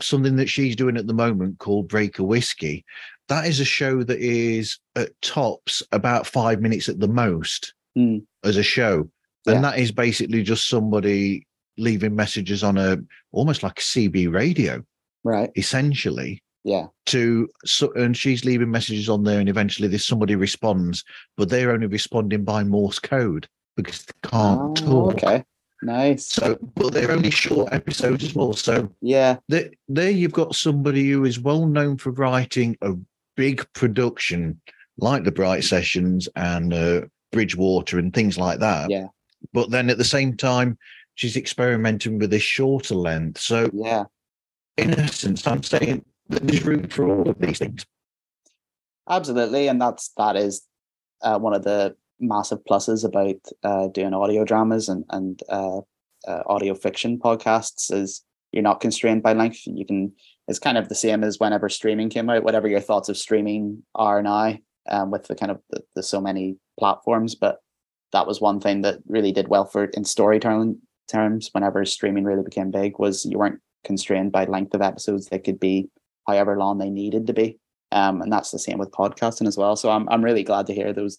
something 0.00 0.36
that 0.36 0.48
she's 0.48 0.76
doing 0.76 0.96
at 0.96 1.06
the 1.06 1.14
moment 1.14 1.58
called 1.58 1.88
Breaker 1.88 2.24
Whiskey. 2.24 2.84
That 3.28 3.46
is 3.46 3.60
a 3.60 3.64
show 3.64 4.02
that 4.02 4.18
is 4.18 4.78
at 4.96 5.10
tops 5.22 5.82
about 5.92 6.26
five 6.26 6.60
minutes 6.60 6.88
at 6.88 6.98
the 7.00 7.08
most 7.08 7.72
Hmm. 7.94 8.18
as 8.44 8.56
a 8.56 8.62
show, 8.62 9.08
Yeah. 9.46 9.54
and 9.54 9.64
that 9.64 9.78
is 9.78 9.92
basically 9.92 10.42
just 10.42 10.68
somebody 10.68 11.46
leaving 11.78 12.14
messages 12.16 12.62
on 12.62 12.76
a 12.78 12.98
almost 13.32 13.62
like 13.62 13.78
a 13.78 13.82
CB 13.82 14.26
radio, 14.32 14.82
right 15.24 15.50
essentially. 15.56 16.42
Yeah 16.64 16.86
To 17.06 17.48
so, 17.64 17.92
and 17.92 18.16
she's 18.16 18.44
leaving 18.44 18.70
messages 18.70 19.08
on 19.08 19.24
there, 19.24 19.40
and 19.40 19.48
eventually 19.48 19.88
there's 19.88 20.06
somebody 20.06 20.34
responds, 20.36 21.04
but 21.36 21.48
they're 21.48 21.72
only 21.72 21.86
responding 21.86 22.44
by 22.44 22.64
Morse 22.64 22.98
code 22.98 23.48
because 23.76 24.04
they 24.04 24.28
can't 24.28 24.60
Oh, 24.60 24.74
talk. 24.74 25.14
okay 25.14 25.44
nice 25.84 26.26
So, 26.28 26.56
but 26.76 26.92
they're 26.92 27.10
only 27.10 27.30
short 27.30 27.72
episodes 27.72 28.22
as 28.22 28.34
well. 28.34 28.52
So 28.52 28.88
yeah 29.00 29.38
there, 29.48 29.70
there 29.88 30.10
you've 30.10 30.32
got 30.32 30.54
somebody 30.54 31.10
who 31.10 31.24
is 31.24 31.40
well 31.40 31.66
known 31.66 31.96
for 31.96 32.12
writing 32.12 32.76
a 32.82 32.92
big 33.36 33.66
production 33.72 34.60
like 34.98 35.24
the 35.24 35.32
Bright 35.32 35.64
Sessions 35.64 36.28
and 36.36 36.72
uh, 36.72 37.00
Bridgewater 37.32 37.98
and 37.98 38.14
things 38.14 38.38
like 38.38 38.60
that. 38.60 38.90
Yeah. 38.90 39.06
But 39.52 39.70
then 39.70 39.90
at 39.90 39.98
the 39.98 40.04
same 40.04 40.36
time, 40.36 40.78
she's 41.16 41.36
experimenting 41.36 42.18
with 42.20 42.32
a 42.32 42.38
shorter 42.38 42.94
length. 42.94 43.40
So 43.40 43.68
yeah 43.72 44.04
in 44.76 44.98
essence, 44.98 45.46
I'm 45.46 45.62
saying 45.64 46.04
there's 46.40 46.64
room 46.64 46.88
for 46.88 47.08
all 47.08 47.28
of 47.28 47.38
these 47.38 47.58
things. 47.58 47.84
absolutely 49.08 49.68
and 49.68 49.80
that's 49.80 50.12
that 50.16 50.36
is 50.36 50.62
uh, 51.22 51.38
one 51.38 51.54
of 51.54 51.64
the 51.64 51.94
massive 52.20 52.60
pluses 52.68 53.04
about 53.04 53.36
uh, 53.64 53.88
doing 53.88 54.14
audio 54.14 54.44
dramas 54.44 54.88
and 54.88 55.04
and 55.10 55.42
uh, 55.48 55.80
uh, 56.26 56.42
audio 56.46 56.74
fiction 56.74 57.18
podcasts 57.18 57.92
is 57.92 58.22
you're 58.52 58.62
not 58.62 58.80
constrained 58.80 59.22
by 59.22 59.32
length 59.32 59.60
you 59.66 59.84
can 59.84 60.12
it's 60.48 60.58
kind 60.58 60.78
of 60.78 60.88
the 60.88 60.94
same 60.94 61.24
as 61.24 61.38
whenever 61.38 61.68
streaming 61.68 62.08
came 62.08 62.30
out 62.30 62.44
whatever 62.44 62.68
your 62.68 62.80
thoughts 62.80 63.08
of 63.08 63.16
streaming 63.16 63.82
are 63.94 64.22
now 64.22 64.56
um, 64.88 65.10
with 65.10 65.26
the 65.26 65.34
kind 65.34 65.50
of 65.50 65.60
the, 65.70 65.82
the 65.96 66.02
so 66.02 66.20
many 66.20 66.56
platforms 66.78 67.34
but 67.34 67.58
that 68.12 68.26
was 68.26 68.40
one 68.40 68.60
thing 68.60 68.82
that 68.82 68.98
really 69.06 69.32
did 69.32 69.48
well 69.48 69.64
for 69.64 69.84
in 69.84 70.04
storytelling 70.04 70.78
terms 71.10 71.48
whenever 71.52 71.84
streaming 71.84 72.24
really 72.24 72.42
became 72.42 72.70
big 72.70 72.98
was 72.98 73.24
you 73.24 73.38
weren't 73.38 73.60
constrained 73.84 74.30
by 74.30 74.44
length 74.44 74.74
of 74.74 74.82
episodes 74.82 75.26
they 75.26 75.38
could 75.38 75.58
be 75.58 75.88
however 76.26 76.56
long 76.56 76.78
they 76.78 76.90
needed 76.90 77.26
to 77.26 77.32
be 77.32 77.58
um, 77.92 78.22
and 78.22 78.32
that's 78.32 78.50
the 78.50 78.58
same 78.58 78.78
with 78.78 78.90
podcasting 78.90 79.46
as 79.46 79.56
well. 79.56 79.76
So 79.76 79.90
I'm 79.90 80.08
I'm 80.08 80.24
really 80.24 80.42
glad 80.42 80.66
to 80.66 80.74
hear 80.74 80.92
those. 80.92 81.18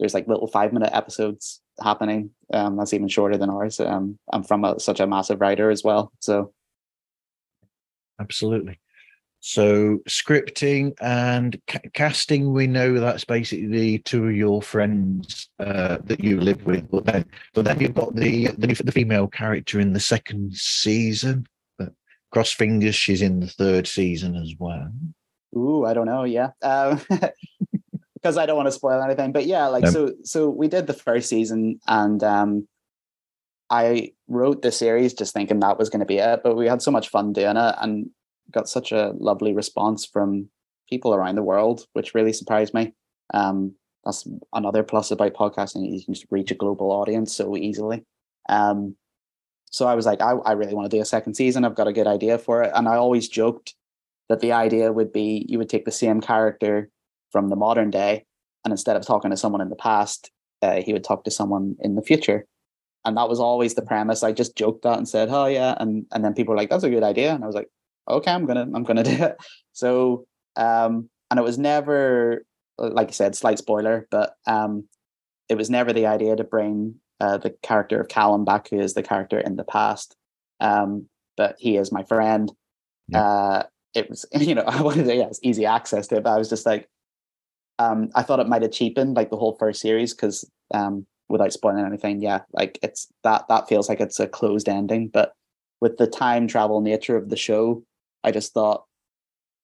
There's 0.00 0.14
like 0.14 0.26
little 0.26 0.46
five 0.46 0.72
minute 0.72 0.90
episodes 0.92 1.60
happening. 1.82 2.30
Um, 2.52 2.76
that's 2.76 2.94
even 2.94 3.08
shorter 3.08 3.36
than 3.36 3.50
ours. 3.50 3.78
Um, 3.78 4.18
I'm 4.32 4.42
from 4.42 4.64
a, 4.64 4.80
such 4.80 4.98
a 4.98 5.06
massive 5.06 5.40
writer 5.40 5.70
as 5.70 5.84
well. 5.84 6.10
So 6.20 6.52
Absolutely. 8.18 8.80
So 9.40 9.98
scripting 10.08 10.94
and 11.00 11.60
ca- 11.68 11.80
casting, 11.92 12.52
we 12.52 12.66
know 12.66 12.98
that's 12.98 13.24
basically 13.24 13.66
the 13.66 13.98
two 13.98 14.26
of 14.26 14.34
your 14.34 14.62
friends 14.62 15.50
uh, 15.58 15.98
that 16.04 16.24
you 16.24 16.40
live 16.40 16.64
with. 16.64 16.90
But 16.90 17.04
then, 17.04 17.26
but 17.52 17.66
then 17.66 17.78
you've 17.78 17.94
got 17.94 18.16
the, 18.16 18.48
the 18.58 18.72
the 18.72 18.92
female 18.92 19.28
character 19.28 19.78
in 19.78 19.92
the 19.92 20.00
second 20.00 20.54
season. 20.54 21.46
Cross 22.36 22.52
fingers, 22.52 22.94
she's 22.94 23.22
in 23.22 23.40
the 23.40 23.46
third 23.46 23.86
season 23.86 24.36
as 24.36 24.52
well. 24.58 24.92
ooh, 25.56 25.86
I 25.86 25.94
don't 25.94 26.04
know. 26.04 26.24
Yeah. 26.24 26.50
Um, 26.62 27.00
because 28.12 28.36
I 28.36 28.44
don't 28.44 28.56
want 28.56 28.66
to 28.66 28.72
spoil 28.72 29.02
anything. 29.02 29.32
But 29.32 29.46
yeah, 29.46 29.68
like 29.68 29.86
Um, 29.86 29.90
so 29.90 30.12
so 30.22 30.50
we 30.50 30.68
did 30.68 30.86
the 30.86 30.92
first 30.92 31.30
season 31.30 31.80
and 31.86 32.22
um 32.22 32.68
I 33.70 34.12
wrote 34.28 34.60
the 34.60 34.70
series 34.70 35.14
just 35.14 35.32
thinking 35.32 35.60
that 35.60 35.78
was 35.78 35.88
going 35.88 36.00
to 36.00 36.06
be 36.06 36.18
it, 36.18 36.40
but 36.44 36.58
we 36.58 36.66
had 36.66 36.82
so 36.82 36.90
much 36.90 37.08
fun 37.08 37.32
doing 37.32 37.56
it 37.56 37.74
and 37.80 38.10
got 38.50 38.68
such 38.68 38.92
a 38.92 39.14
lovely 39.16 39.54
response 39.54 40.04
from 40.04 40.50
people 40.90 41.14
around 41.14 41.36
the 41.36 41.42
world, 41.42 41.86
which 41.94 42.14
really 42.14 42.34
surprised 42.34 42.74
me. 42.74 42.92
Um, 43.32 43.74
that's 44.04 44.28
another 44.52 44.82
plus 44.82 45.10
about 45.10 45.32
podcasting; 45.32 45.90
you 45.90 46.04
can 46.04 46.12
just 46.12 46.26
reach 46.30 46.50
a 46.50 46.54
global 46.54 46.92
audience 46.92 47.34
so 47.34 47.56
easily. 47.56 48.04
Um, 48.50 48.94
so 49.70 49.86
I 49.86 49.94
was 49.94 50.06
like, 50.06 50.20
I, 50.20 50.32
I 50.32 50.52
really 50.52 50.74
want 50.74 50.90
to 50.90 50.96
do 50.96 51.02
a 51.02 51.06
second 51.06 51.34
season. 51.34 51.64
I've 51.64 51.74
got 51.74 51.88
a 51.88 51.92
good 51.92 52.06
idea 52.06 52.38
for 52.38 52.62
it, 52.62 52.72
and 52.74 52.88
I 52.88 52.96
always 52.96 53.28
joked 53.28 53.74
that 54.28 54.40
the 54.40 54.52
idea 54.52 54.92
would 54.92 55.12
be 55.12 55.46
you 55.48 55.58
would 55.58 55.68
take 55.68 55.84
the 55.84 55.92
same 55.92 56.20
character 56.20 56.90
from 57.30 57.48
the 57.48 57.56
modern 57.56 57.90
day, 57.90 58.24
and 58.64 58.72
instead 58.72 58.96
of 58.96 59.06
talking 59.06 59.30
to 59.30 59.36
someone 59.36 59.60
in 59.60 59.68
the 59.68 59.76
past, 59.76 60.30
uh, 60.62 60.80
he 60.80 60.92
would 60.92 61.04
talk 61.04 61.24
to 61.24 61.30
someone 61.30 61.76
in 61.80 61.94
the 61.94 62.02
future 62.02 62.46
and 63.06 63.16
that 63.16 63.28
was 63.28 63.38
always 63.38 63.74
the 63.74 63.82
premise. 63.82 64.24
I 64.24 64.32
just 64.32 64.56
joked 64.56 64.82
that 64.82 64.98
and 64.98 65.08
said, 65.08 65.28
"Oh 65.30 65.46
yeah," 65.46 65.76
and 65.78 66.04
and 66.12 66.24
then 66.24 66.34
people 66.34 66.52
were 66.52 66.58
like, 66.58 66.68
"That's 66.68 66.84
a 66.84 66.90
good 66.90 67.04
idea," 67.04 67.34
and 67.34 67.42
I 67.42 67.46
was 67.46 67.54
like, 67.54 67.70
"Okay, 68.08 68.32
I'm 68.32 68.44
gonna 68.46 68.68
I'm 68.74 68.82
gonna 68.82 69.04
do 69.04 69.12
it." 69.12 69.36
So, 69.72 70.26
um, 70.56 71.08
and 71.30 71.38
it 71.38 71.44
was 71.44 71.56
never 71.56 72.44
like 72.78 73.08
I 73.08 73.12
said, 73.12 73.34
slight 73.34 73.58
spoiler, 73.58 74.06
but 74.10 74.34
um, 74.46 74.86
it 75.48 75.54
was 75.56 75.70
never 75.70 75.92
the 75.92 76.06
idea 76.06 76.36
to 76.36 76.44
bring 76.44 76.96
uh, 77.20 77.38
the 77.38 77.50
character 77.62 78.00
of 78.00 78.08
Callum 78.08 78.44
back, 78.44 78.68
who 78.68 78.78
is 78.78 78.94
the 78.94 79.02
character 79.02 79.38
in 79.38 79.56
the 79.56 79.64
past. 79.64 80.16
Um, 80.60 81.08
but 81.36 81.56
he 81.58 81.76
is 81.76 81.92
my 81.92 82.02
friend. 82.02 82.52
Yeah. 83.08 83.22
Uh, 83.22 83.62
it 83.94 84.10
was 84.10 84.26
you 84.32 84.54
know 84.54 84.64
I 84.66 84.82
wanted 84.82 85.04
to 85.04 85.14
yeah, 85.14 85.26
it's 85.26 85.40
easy 85.42 85.66
access 85.66 86.06
to 86.08 86.16
it, 86.16 86.24
but 86.24 86.32
I 86.32 86.38
was 86.38 86.48
just 86.48 86.66
like, 86.66 86.88
um, 87.78 88.10
I 88.14 88.22
thought 88.22 88.40
it 88.40 88.48
might 88.48 88.62
have 88.62 88.72
cheapened 88.72 89.16
like 89.16 89.30
the 89.30 89.36
whole 89.36 89.56
first 89.58 89.80
series 89.80 90.14
because 90.14 90.48
um 90.72 91.06
without 91.28 91.52
spoiling 91.52 91.84
anything, 91.84 92.20
yeah, 92.22 92.40
like 92.52 92.78
it's 92.82 93.08
that 93.24 93.46
that 93.48 93.68
feels 93.68 93.88
like 93.88 94.00
it's 94.00 94.20
a 94.20 94.28
closed 94.28 94.68
ending. 94.68 95.08
But 95.08 95.32
with 95.80 95.96
the 95.96 96.06
time 96.06 96.46
travel 96.46 96.80
nature 96.80 97.16
of 97.16 97.28
the 97.28 97.36
show, 97.36 97.82
I 98.24 98.30
just 98.30 98.52
thought, 98.52 98.84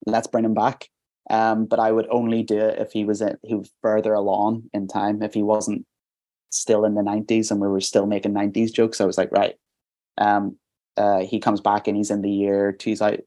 let's 0.07 0.27
bring 0.27 0.45
him 0.45 0.55
back. 0.55 0.89
Um, 1.31 1.67
but 1.67 1.79
I 1.79 1.93
would 1.93 2.09
only 2.11 2.43
do 2.43 2.59
it 2.59 2.81
if 2.81 2.93
he 2.93 3.05
was 3.05 3.23
in, 3.23 3.39
he 3.45 3.55
was 3.55 3.71
further 3.81 4.13
along 4.13 4.65
in 4.73 4.89
time. 4.89 5.23
If 5.23 5.35
he 5.35 5.43
wasn't 5.43 5.87
still 6.53 6.85
in 6.85 6.95
the 6.95 7.03
nineties 7.03 7.51
and 7.51 7.61
we 7.61 7.69
were 7.69 7.81
still 7.81 8.07
making 8.07 8.33
nineties 8.33 8.71
jokes, 8.71 9.01
I 9.01 9.05
was 9.05 9.19
like, 9.19 9.33
right. 9.33 9.55
Um, 10.19 10.57
uh, 10.97 11.21
he 11.21 11.41
comes 11.41 11.61
back 11.61 11.89
and 11.89 11.97
he's 11.97 12.11
in 12.11 12.23
the 12.23 12.31
year 12.31 12.73
2000, 12.73 13.23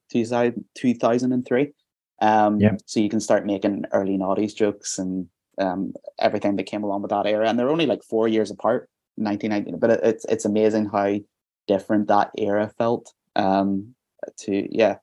2003. 0.75 1.73
Um, 2.21 2.59
Yeah. 2.59 2.77
So 2.85 2.99
you 2.99 3.09
can 3.09 3.19
start 3.19 3.45
making 3.45 3.85
early 3.91 4.17
noughties 4.17 4.55
jokes 4.55 4.99
and 4.99 5.27
um, 5.57 5.93
everything 6.19 6.55
that 6.57 6.65
came 6.65 6.83
along 6.83 7.01
with 7.01 7.09
that 7.09 7.25
era. 7.25 7.49
And 7.49 7.57
they're 7.57 7.69
only 7.69 7.87
like 7.87 8.03
four 8.03 8.27
years 8.27 8.51
apart, 8.51 8.89
1990. 9.15 9.79
But 9.79 9.89
it, 9.89 9.99
it's 10.03 10.25
it's 10.25 10.45
amazing 10.45 10.89
how 10.89 11.19
different 11.67 12.07
that 12.07 12.31
era 12.37 12.71
felt. 12.77 13.13
Um, 13.35 13.95
to 14.39 14.67
yeah, 14.75 14.97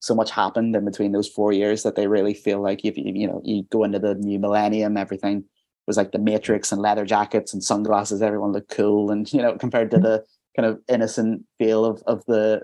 so 0.00 0.14
much 0.14 0.30
happened 0.30 0.74
in 0.76 0.84
between 0.84 1.12
those 1.12 1.28
four 1.28 1.52
years 1.52 1.82
that 1.82 1.96
they 1.96 2.06
really 2.06 2.34
feel 2.34 2.60
like 2.60 2.84
if 2.84 2.96
you 2.96 3.04
you 3.14 3.26
know 3.26 3.40
you 3.44 3.64
go 3.64 3.84
into 3.84 3.98
the 3.98 4.14
new 4.14 4.38
millennium, 4.38 4.96
everything 4.96 5.44
was 5.86 5.96
like 5.96 6.12
the 6.12 6.18
Matrix 6.18 6.72
and 6.72 6.82
leather 6.82 7.04
jackets 7.04 7.52
and 7.52 7.62
sunglasses. 7.62 8.22
Everyone 8.22 8.52
looked 8.52 8.70
cool, 8.70 9.10
and 9.10 9.30
you 9.32 9.40
know 9.40 9.56
compared 9.56 9.90
to 9.92 9.98
the 9.98 10.24
kind 10.56 10.66
of 10.66 10.80
innocent 10.88 11.44
feel 11.58 11.84
of 11.84 12.02
of 12.06 12.24
the 12.26 12.62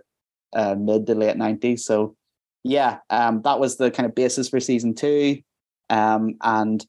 uh, 0.54 0.74
mid 0.74 1.06
to 1.06 1.14
late 1.14 1.36
nineties. 1.36 1.84
So 1.84 2.16
yeah, 2.64 2.98
um, 3.10 3.42
that 3.42 3.58
was 3.58 3.76
the 3.76 3.90
kind 3.90 4.06
of 4.06 4.14
basis 4.14 4.48
for 4.48 4.60
season 4.60 4.94
two, 4.94 5.38
um, 5.90 6.36
and 6.42 6.84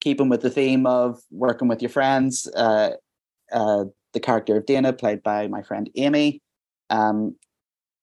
keeping 0.00 0.28
with 0.28 0.40
the 0.40 0.50
theme 0.50 0.86
of 0.86 1.20
working 1.30 1.68
with 1.68 1.82
your 1.82 1.90
friends. 1.90 2.48
Uh, 2.56 2.92
uh, 3.52 3.84
the 4.12 4.20
character 4.20 4.56
of 4.56 4.66
Dana, 4.66 4.92
played 4.92 5.22
by 5.22 5.46
my 5.46 5.62
friend 5.62 5.88
Amy, 5.94 6.42
um, 6.88 7.36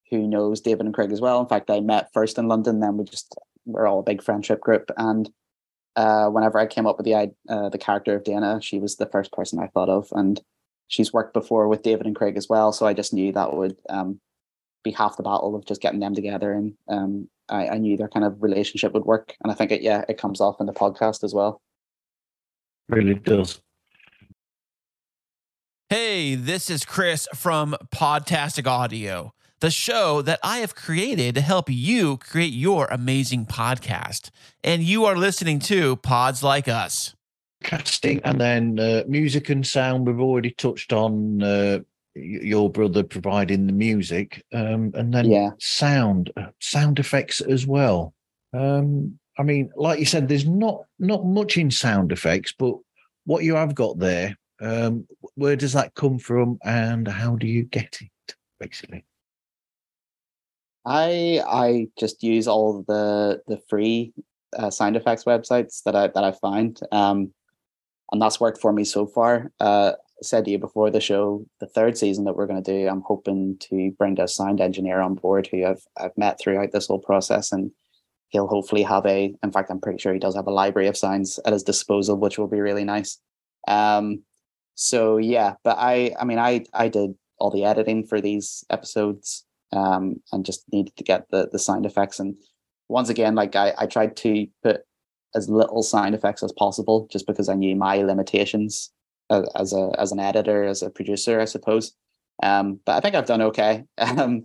who 0.10 0.28
knows 0.28 0.62
David 0.62 0.86
and 0.86 0.94
Craig 0.94 1.12
as 1.12 1.22
well. 1.22 1.42
In 1.42 1.48
fact, 1.48 1.70
I 1.70 1.80
met 1.80 2.10
first 2.14 2.38
in 2.38 2.48
London, 2.48 2.80
then 2.80 2.98
we 2.98 3.04
just 3.04 3.36
we're 3.66 3.88
all 3.88 4.00
a 4.00 4.04
big 4.04 4.24
friendship 4.24 4.62
group. 4.62 4.90
And 4.98 5.30
uh, 5.98 6.30
whenever 6.30 6.60
I 6.60 6.68
came 6.68 6.86
up 6.86 6.98
with 6.98 7.06
the 7.06 7.16
i- 7.16 7.32
uh, 7.50 7.70
the 7.70 7.78
character 7.78 8.16
of 8.16 8.24
Dana, 8.24 8.60
she 8.62 8.80
was 8.80 8.96
the 8.96 9.08
first 9.08 9.34
person 9.34 9.60
I 9.60 9.68
thought 9.68 9.90
of, 9.90 10.08
and 10.14 10.40
she's 10.88 11.12
worked 11.12 11.34
before 11.34 11.68
with 11.68 11.82
David 11.82 12.06
and 12.06 12.16
Craig 12.16 12.38
as 12.38 12.48
well. 12.48 12.72
So 12.72 12.86
I 12.86 12.94
just 12.94 13.14
knew 13.14 13.34
that 13.34 13.54
would 13.58 13.76
um, 13.90 14.22
be 14.84 14.92
half 14.92 15.18
the 15.18 15.24
battle 15.24 15.56
of 15.56 15.66
just 15.66 15.82
getting 15.82 16.00
them 16.00 16.16
together, 16.16 16.54
and 16.54 16.76
um, 16.88 17.28
I, 17.50 17.70
I 17.70 17.78
knew 17.80 17.98
their 17.98 18.08
kind 18.08 18.26
of 18.26 18.42
relationship 18.42 18.94
would 18.94 19.06
work. 19.06 19.36
And 19.44 19.52
I 19.52 19.56
think 19.56 19.72
it 19.72 19.82
yeah 19.82 20.06
it 20.08 20.18
comes 20.18 20.40
off 20.40 20.62
in 20.62 20.68
the 20.68 20.74
podcast 20.74 21.24
as 21.24 21.34
well. 21.34 21.60
Really 22.88 23.16
does. 23.16 23.60
Hey, 25.90 26.36
this 26.36 26.70
is 26.70 26.86
Chris 26.86 27.28
from 27.34 27.76
Podtastic 27.96 28.68
Audio, 28.68 29.34
the 29.60 29.72
show 29.72 30.22
that 30.22 30.40
I 30.44 30.60
have 30.60 30.76
created 30.76 31.36
to 31.36 31.42
help 31.42 31.70
you 31.70 32.18
create 32.18 32.54
your 32.54 32.88
amazing 32.92 33.46
podcast. 33.46 34.30
And 34.64 34.84
you 34.84 35.06
are 35.06 35.18
listening 35.18 35.60
to 35.60 35.96
Pods 35.98 36.44
Like 36.44 36.68
Us. 36.68 37.16
Casting 37.64 38.22
and 38.24 38.40
then 38.40 38.80
uh, 38.80 39.04
music 39.08 39.50
and 39.50 39.66
sound. 39.66 40.06
We've 40.06 40.20
already 40.20 40.52
touched 40.52 40.94
on 40.94 41.42
uh, 41.42 41.80
your 42.14 42.70
brother 42.70 43.04
providing 43.04 43.66
the 43.66 43.74
music, 43.74 44.44
um, 44.54 44.92
and 44.94 45.12
then 45.14 45.30
Yeah. 45.32 45.52
sound, 45.60 46.32
uh, 46.38 46.48
sound 46.60 47.00
effects 47.00 47.42
as 47.42 47.66
well. 47.66 48.14
Um, 48.54 49.20
I 49.40 49.44
mean, 49.44 49.72
like 49.76 50.00
you 50.00 50.06
said, 50.06 50.28
there's 50.28 50.48
not 50.48 50.84
not 51.00 51.26
much 51.26 51.58
in 51.58 51.72
sound 51.72 52.12
effects, 52.12 52.54
but 52.58 52.76
what 53.26 53.44
you 53.44 53.56
have 53.56 53.76
got 53.76 54.00
there, 54.00 54.36
um, 54.62 55.08
where 55.36 55.56
does 55.56 55.74
that 55.74 55.96
come 55.96 56.20
from, 56.20 56.60
and 56.64 57.08
how 57.08 57.36
do 57.36 57.48
you 57.48 57.64
get 57.64 58.00
it? 58.02 58.36
Basically, 58.60 59.04
I 60.86 61.42
I 61.46 61.88
just 61.98 62.24
use 62.24 62.48
all 62.48 62.84
the 62.88 63.42
the 63.48 63.62
free 63.70 64.14
uh, 64.58 64.70
sound 64.70 64.96
effects 64.96 65.26
websites 65.26 65.84
that 65.84 65.96
I 65.96 66.08
that 66.08 66.24
I 66.24 66.32
find, 66.32 66.80
um, 66.92 67.34
and 68.12 68.22
that's 68.22 68.40
worked 68.40 68.62
for 68.62 68.72
me 68.72 68.84
so 68.84 69.06
far. 69.06 69.52
Uh, 69.60 69.94
said 70.22 70.46
to 70.46 70.52
you 70.52 70.58
before 70.58 70.90
the 70.90 71.00
show, 71.00 71.46
the 71.60 71.68
third 71.68 71.98
season 71.98 72.26
that 72.26 72.36
we're 72.36 72.48
going 72.48 72.62
to 72.62 72.72
do, 72.72 72.88
I'm 72.88 73.02
hoping 73.02 73.58
to 73.70 73.92
bring 74.00 74.20
a 74.20 74.28
sound 74.28 74.62
engineer 74.62 75.00
on 75.00 75.16
board 75.16 75.48
who 75.48 75.66
I've 75.66 75.86
I've 75.98 76.18
met 76.18 76.40
throughout 76.40 76.72
this 76.72 76.88
whole 76.88 77.00
process, 77.00 77.52
and 77.52 77.72
he'll 78.30 78.48
hopefully 78.48 78.84
have 78.84 79.06
a. 79.06 79.36
In 79.44 79.52
fact, 79.52 79.70
I'm 79.70 79.82
pretty 79.82 80.00
sure 80.00 80.14
he 80.14 80.20
does 80.20 80.36
have 80.36 80.48
a 80.48 80.52
library 80.52 80.88
of 80.88 80.98
sounds 80.98 81.40
at 81.46 81.54
his 81.54 81.64
disposal, 81.64 82.18
which 82.18 82.38
will 82.38 82.48
be 82.48 82.62
really 82.62 82.84
nice. 82.84 83.20
Um, 83.68 84.24
so 84.76 85.18
yeah, 85.18 85.56
but 85.64 85.78
I 85.80 86.16
I 86.20 86.24
mean 86.24 86.40
I 86.40 86.66
I 86.74 86.88
did 86.88 87.16
all 87.40 87.52
the 87.52 87.66
editing 87.66 88.06
for 88.06 88.22
these 88.22 88.64
episodes 88.70 89.46
um, 89.72 90.22
and 90.32 90.46
just 90.46 90.64
needed 90.72 90.96
to 90.98 91.04
get 91.04 91.30
the 91.30 91.50
the 91.52 91.60
sound 91.60 91.86
effects. 91.86 92.20
And 92.20 92.36
once 92.90 93.10
again, 93.10 93.36
like 93.36 93.56
I, 93.56 93.74
I 93.78 93.86
tried 93.86 94.16
to 94.18 94.48
put 94.64 94.82
as 95.36 95.50
little 95.50 95.84
sound 95.84 96.16
effects 96.16 96.44
as 96.44 96.52
possible, 96.54 97.08
just 97.12 97.28
because 97.28 97.50
I 97.50 97.54
knew 97.56 97.76
my 97.76 97.98
limitations 97.98 98.92
as, 99.30 99.46
as 99.56 99.74
a 99.74 99.92
as 99.98 100.12
an 100.12 100.20
editor, 100.20 100.64
as 100.64 100.82
a 100.82 100.90
producer, 100.90 101.40
I 101.40 101.46
suppose. 101.46 101.94
Um, 102.44 102.80
but 102.86 102.96
I 102.96 103.00
think 103.00 103.16
I've 103.16 103.26
done 103.26 103.42
okay. 103.44 103.84
Um, 103.98 104.44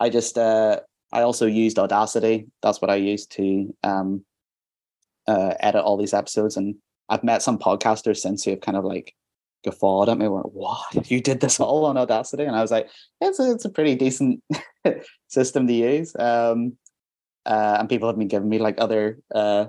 I 0.00 0.08
just 0.08 0.36
uh, 0.36 0.80
I 1.12 1.22
also 1.22 1.46
used 1.46 1.78
Audacity. 1.78 2.46
That's 2.62 2.80
what 2.80 2.90
I 2.90 2.96
used 2.96 3.30
to 3.32 3.72
um, 3.84 4.24
uh, 5.28 5.54
edit 5.60 5.84
all 5.84 5.96
these 5.96 6.14
episodes. 6.14 6.56
And 6.56 6.76
I've 7.08 7.22
met 7.22 7.42
some 7.42 7.58
podcasters 7.58 8.16
since 8.16 8.44
who 8.44 8.52
have 8.52 8.60
kind 8.60 8.76
of 8.76 8.84
like 8.84 9.14
guffawed 9.64 10.08
at 10.08 10.18
me. 10.18 10.28
Went, 10.28 10.52
"What? 10.52 11.10
You 11.10 11.20
did 11.20 11.40
this 11.40 11.60
all 11.60 11.84
on 11.84 11.96
Audacity?" 11.96 12.44
And 12.44 12.56
I 12.56 12.62
was 12.62 12.70
like, 12.70 12.88
"It's 13.20 13.40
a, 13.40 13.50
it's 13.52 13.64
a 13.64 13.70
pretty 13.70 13.94
decent 13.94 14.42
system 15.28 15.66
to 15.66 15.72
use." 15.72 16.14
Um, 16.18 16.76
uh, 17.44 17.76
and 17.80 17.88
people 17.88 18.08
have 18.08 18.18
been 18.18 18.28
giving 18.28 18.48
me 18.48 18.58
like 18.58 18.76
other 18.80 19.18
uh, 19.34 19.66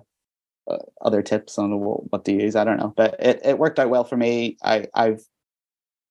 uh, 0.69 0.77
other 1.01 1.21
tips 1.21 1.58
on 1.58 1.79
what, 1.79 2.12
what 2.12 2.25
to 2.25 2.32
use. 2.32 2.56
I 2.56 2.63
don't 2.63 2.77
know, 2.77 2.93
but 2.95 3.15
it, 3.19 3.41
it 3.43 3.60
worked 3.60 3.79
out 3.79 3.89
well 3.89 4.03
for 4.03 4.17
me. 4.17 4.58
I 4.63 4.88
I've 4.93 5.21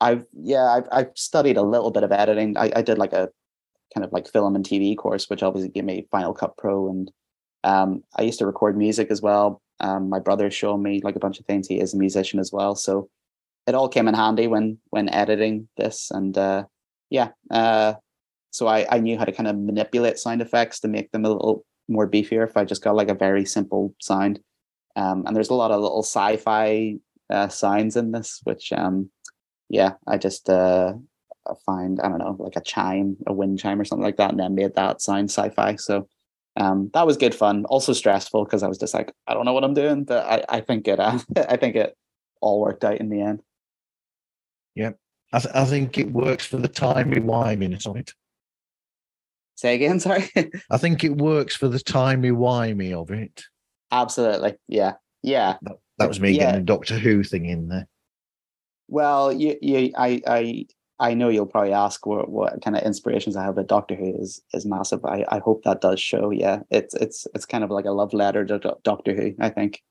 I've 0.00 0.24
yeah 0.32 0.64
I've 0.64 0.88
I've 0.92 1.10
studied 1.14 1.56
a 1.56 1.62
little 1.62 1.90
bit 1.90 2.04
of 2.04 2.12
editing. 2.12 2.56
I, 2.56 2.70
I 2.76 2.82
did 2.82 2.98
like 2.98 3.12
a 3.12 3.30
kind 3.94 4.04
of 4.04 4.12
like 4.12 4.28
film 4.28 4.56
and 4.56 4.64
TV 4.64 4.96
course, 4.96 5.28
which 5.28 5.42
obviously 5.42 5.70
gave 5.70 5.84
me 5.84 6.06
Final 6.10 6.34
Cut 6.34 6.56
Pro, 6.56 6.88
and 6.88 7.10
um, 7.64 8.02
I 8.16 8.22
used 8.22 8.38
to 8.40 8.46
record 8.46 8.76
music 8.76 9.10
as 9.10 9.22
well. 9.22 9.62
Um, 9.80 10.08
my 10.08 10.18
brother 10.18 10.50
showed 10.50 10.78
me 10.78 11.00
like 11.02 11.16
a 11.16 11.20
bunch 11.20 11.40
of 11.40 11.46
things. 11.46 11.66
He 11.66 11.80
is 11.80 11.94
a 11.94 11.98
musician 11.98 12.40
as 12.40 12.52
well, 12.52 12.74
so 12.74 13.08
it 13.66 13.74
all 13.74 13.88
came 13.88 14.08
in 14.08 14.14
handy 14.14 14.46
when 14.46 14.78
when 14.90 15.08
editing 15.08 15.68
this. 15.76 16.10
And 16.10 16.36
uh, 16.36 16.64
yeah, 17.10 17.30
uh, 17.50 17.94
so 18.50 18.66
I 18.66 18.86
I 18.90 18.98
knew 18.98 19.18
how 19.18 19.24
to 19.24 19.32
kind 19.32 19.48
of 19.48 19.58
manipulate 19.58 20.18
sound 20.18 20.42
effects 20.42 20.80
to 20.80 20.88
make 20.88 21.10
them 21.12 21.24
a 21.24 21.30
little 21.30 21.64
more 21.88 22.08
beefier 22.08 22.46
if 22.46 22.56
I 22.56 22.64
just 22.64 22.82
got 22.82 22.96
like 22.96 23.10
a 23.10 23.14
very 23.14 23.44
simple 23.44 23.94
sound. 24.00 24.40
Um, 24.96 25.24
and 25.26 25.34
there's 25.34 25.50
a 25.50 25.54
lot 25.54 25.70
of 25.70 25.80
little 25.80 26.02
sci-fi 26.02 26.96
uh, 27.30 27.48
in 27.96 28.12
this, 28.12 28.40
which 28.44 28.72
um, 28.72 29.10
yeah, 29.68 29.94
I 30.06 30.18
just 30.18 30.50
uh, 30.50 30.94
find 31.64 32.00
I 32.00 32.08
don't 32.08 32.18
know 32.18 32.36
like 32.38 32.56
a 32.56 32.60
chime, 32.60 33.16
a 33.26 33.32
wind 33.32 33.58
chime 33.58 33.80
or 33.80 33.84
something 33.84 34.04
like 34.04 34.16
that, 34.16 34.30
and 34.30 34.40
then 34.40 34.54
made 34.54 34.74
that 34.74 35.00
sound 35.00 35.30
sci-fi. 35.30 35.76
So 35.76 36.08
um, 36.56 36.90
that 36.94 37.06
was 37.06 37.16
good 37.16 37.34
fun. 37.34 37.64
Also 37.66 37.92
stressful 37.92 38.44
because 38.44 38.62
I 38.62 38.68
was 38.68 38.78
just 38.78 38.94
like 38.94 39.12
I 39.26 39.34
don't 39.34 39.46
know 39.46 39.54
what 39.54 39.64
I'm 39.64 39.74
doing, 39.74 40.04
but 40.04 40.26
I, 40.26 40.58
I 40.58 40.60
think 40.60 40.88
it 40.88 41.00
uh, 41.00 41.18
I 41.48 41.56
think 41.56 41.76
it 41.76 41.96
all 42.40 42.60
worked 42.60 42.84
out 42.84 42.98
in 42.98 43.08
the 43.08 43.20
end. 43.20 43.42
I, 44.76 45.38
th- 45.38 45.54
I 45.54 45.64
think 45.64 45.96
it 45.98 46.12
works 46.12 46.44
for 46.46 46.58
the 46.58 46.68
timey 46.68 47.18
wimey 47.20 47.86
on 47.86 47.96
it. 47.96 48.12
Say 49.56 49.74
again, 49.74 50.00
sorry. 50.06 50.28
I 50.70 50.78
think 50.78 51.04
it 51.04 51.16
works 51.16 51.56
for 51.56 51.68
the 51.68 51.78
timey 51.80 52.30
wimey 52.30 52.92
of 52.92 53.10
it. 53.10 53.44
Absolutely, 53.90 54.56
yeah, 54.68 54.94
yeah. 55.22 55.56
That 55.98 56.08
was 56.08 56.20
me 56.20 56.32
Yeah. 56.32 56.46
getting 56.46 56.60
a 56.62 56.64
Doctor 56.64 56.98
Who 56.98 57.22
thing 57.22 57.46
in 57.46 57.68
there. 57.68 57.86
Well, 58.88 59.32
you, 59.32 59.56
you, 59.62 59.92
I, 59.96 60.20
I, 60.26 60.66
I 60.98 61.14
know 61.14 61.28
you'll 61.28 61.46
probably 61.46 61.72
ask 61.72 62.04
what, 62.06 62.28
what 62.28 62.60
kind 62.62 62.76
of 62.76 62.82
inspirations 62.82 63.36
I 63.36 63.44
have, 63.44 63.54
but 63.56 63.68
Doctor 63.68 63.94
Who 63.94 64.14
is 64.20 64.42
is 64.52 64.66
massive. 64.66 65.04
I, 65.04 65.24
I 65.28 65.38
hope 65.38 65.62
that 65.64 65.80
does 65.80 66.00
show. 66.00 66.30
Yeah, 66.30 66.60
it's 66.70 66.94
it's 66.94 67.26
it's 67.34 67.46
kind 67.46 67.64
of 67.64 67.70
like 67.70 67.84
a 67.86 67.90
love 67.92 68.12
letter 68.12 68.44
to 68.44 68.76
Doctor 68.82 69.14
Who. 69.14 69.34
I 69.40 69.48
think. 69.48 69.82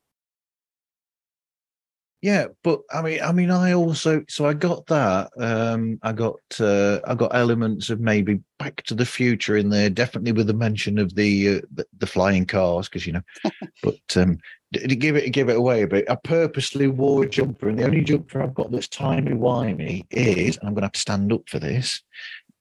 Yeah, 2.22 2.46
but 2.62 2.82
I 2.94 3.02
mean, 3.02 3.20
I 3.20 3.32
mean, 3.32 3.50
I 3.50 3.72
also 3.74 4.24
so 4.28 4.46
I 4.46 4.54
got 4.54 4.86
that. 4.86 5.30
Um, 5.38 5.98
I 6.04 6.12
got 6.12 6.38
uh, 6.60 7.00
I 7.04 7.16
got 7.16 7.34
elements 7.34 7.90
of 7.90 7.98
maybe 7.98 8.40
Back 8.60 8.84
to 8.84 8.94
the 8.94 9.04
Future 9.04 9.56
in 9.56 9.70
there, 9.70 9.90
definitely 9.90 10.30
with 10.30 10.46
the 10.46 10.54
mention 10.54 11.00
of 11.00 11.16
the 11.16 11.56
uh, 11.56 11.60
the, 11.74 11.84
the 11.98 12.06
flying 12.06 12.46
cars, 12.46 12.88
because 12.88 13.08
you 13.08 13.14
know. 13.14 13.22
but 13.82 14.16
um, 14.16 14.38
to 14.72 14.94
give 14.94 15.16
it 15.16 15.30
give 15.30 15.48
it 15.48 15.56
away 15.56 15.82
a 15.82 15.88
bit, 15.88 16.08
I 16.08 16.14
purposely 16.14 16.86
wore 16.86 17.24
a 17.24 17.28
jumper, 17.28 17.68
and 17.68 17.76
the 17.76 17.84
only 17.84 18.02
jumper 18.02 18.40
I've 18.40 18.54
got 18.54 18.70
that's 18.70 18.86
timey 18.86 19.32
wimey 19.32 20.06
is, 20.12 20.56
and 20.58 20.68
I'm 20.68 20.74
going 20.74 20.82
to 20.82 20.86
have 20.86 20.92
to 20.92 21.00
stand 21.00 21.32
up 21.32 21.48
for 21.48 21.58
this, 21.58 22.02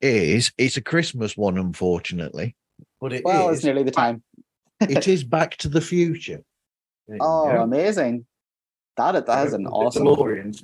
is 0.02 0.52
it's 0.58 0.78
a 0.78 0.82
Christmas 0.82 1.38
one, 1.38 1.60
unfortunately. 1.60 2.56
But 3.00 3.13
it 3.13 3.24
Well, 3.24 3.50
is- 3.50 3.58
it's 3.60 3.65
nearly 3.65 3.84
the 3.84 3.91
time. 3.91 4.24
it 4.80 5.08
is 5.08 5.24
Back 5.24 5.58
to 5.58 5.69
the 5.69 5.82
Future. 5.82 6.41
Oh, 7.19 7.45
go. 7.52 7.62
amazing! 7.62 8.26
That 8.97 9.25
that 9.25 9.47
is 9.47 9.54
an 9.54 9.67
awesome. 9.67 10.06
DeLoreans. 10.06 10.63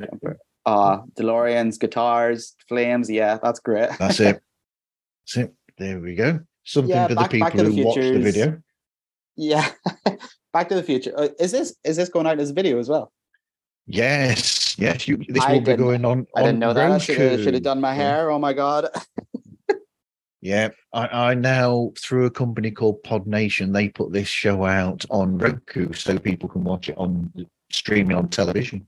Uh 0.66 1.00
DeLoreans, 1.18 1.80
guitars, 1.80 2.56
flames. 2.68 3.10
Yeah, 3.10 3.38
that's 3.42 3.60
great. 3.60 3.90
That's 4.00 4.20
it. 4.20 4.42
That's 5.28 5.38
it. 5.38 5.54
There 5.78 6.00
we 6.00 6.16
go. 6.16 6.40
Something 6.64 6.90
Yeah, 6.96 7.08
for 7.08 7.16
Back- 7.16 7.32
the 7.32 7.40
people 7.42 7.52
the 7.52 7.64
who 7.72 7.86
watch 7.86 7.96
the 7.96 8.20
video. 8.20 8.62
yeah, 9.36 9.70
Back 10.54 10.70
to 10.70 10.76
the 10.76 10.84
Future. 10.84 11.14
Uh, 11.16 11.28
is 11.40 11.52
this 11.52 11.76
is 11.84 11.98
this 11.98 12.10
going 12.10 12.26
out 12.28 12.40
as 12.40 12.50
a 12.52 12.54
video 12.54 12.80
as 12.80 12.88
well? 12.90 13.12
Yes, 13.86 14.78
yes. 14.78 15.08
You, 15.08 15.18
this 15.30 15.44
I 15.44 15.54
will 15.54 15.62
be 15.62 15.76
going 15.76 16.04
on. 16.06 16.28
I 16.36 16.42
didn't 16.42 16.56
on 16.56 16.60
know 16.60 16.74
that. 16.74 16.92
I 16.92 16.98
should 16.98 17.18
have, 17.18 17.42
should 17.44 17.54
have 17.54 17.64
done 17.64 17.80
my 17.82 17.94
hair. 17.94 18.30
Oh 18.32 18.40
my 18.40 18.54
god. 18.54 18.90
Yeah, 20.40 20.70
I, 20.94 21.32
I 21.32 21.34
now 21.34 21.92
through 21.98 22.26
a 22.26 22.32
company 22.32 22.70
called 22.70 23.02
Pod 23.04 23.26
Nation, 23.26 23.72
they 23.74 23.90
put 23.90 24.14
this 24.14 24.28
show 24.28 24.66
out 24.66 25.04
on 25.10 25.40
Roku 25.40 25.92
so 25.94 26.20
people 26.20 26.48
can 26.48 26.64
watch 26.64 26.90
it 26.90 26.98
on 26.98 27.32
streaming 27.72 28.16
on 28.18 28.30
television. 28.30 28.88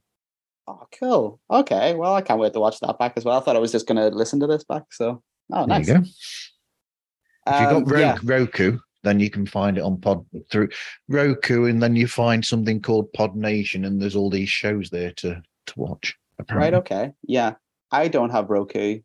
Oh, 0.67 0.87
cool. 0.99 1.39
Okay. 1.49 1.95
Well, 1.95 2.13
I 2.13 2.21
can't 2.21 2.39
wait 2.39 2.53
to 2.53 2.59
watch 2.59 2.79
that 2.81 2.99
back 2.99 3.13
as 3.17 3.25
well. 3.25 3.37
I 3.39 3.41
thought 3.43 3.55
I 3.55 3.59
was 3.59 3.71
just 3.71 3.87
going 3.87 3.97
to 3.97 4.15
listen 4.15 4.39
to 4.41 4.47
this 4.47 4.63
back. 4.63 4.83
So, 4.91 5.23
oh, 5.51 5.65
There 5.65 5.67
nice. 5.67 5.87
you 5.87 5.93
go. 5.95 5.99
If 6.01 7.61
you've 7.61 7.69
Um, 7.71 7.83
got 7.83 7.91
Roku, 7.91 7.99
yeah. 8.01 8.17
Roku, 8.23 8.79
then 9.03 9.19
you 9.19 9.29
can 9.29 9.45
find 9.45 9.77
it 9.77 9.81
on 9.83 9.99
Pod 9.99 10.25
through 10.51 10.69
Roku, 11.07 11.65
and 11.65 11.81
then 11.81 11.95
you 11.95 12.07
find 12.07 12.45
something 12.45 12.81
called 12.81 13.11
Pod 13.13 13.35
Nation, 13.35 13.85
and 13.85 13.99
there's 14.01 14.15
all 14.15 14.29
these 14.29 14.49
shows 14.49 14.89
there 14.89 15.11
to 15.13 15.41
to 15.67 15.79
watch. 15.79 16.15
Right. 16.51 16.73
Okay. 16.73 17.11
Yeah. 17.23 17.55
I 17.91 18.07
don't 18.07 18.29
have 18.29 18.49
Roku, 18.49 19.01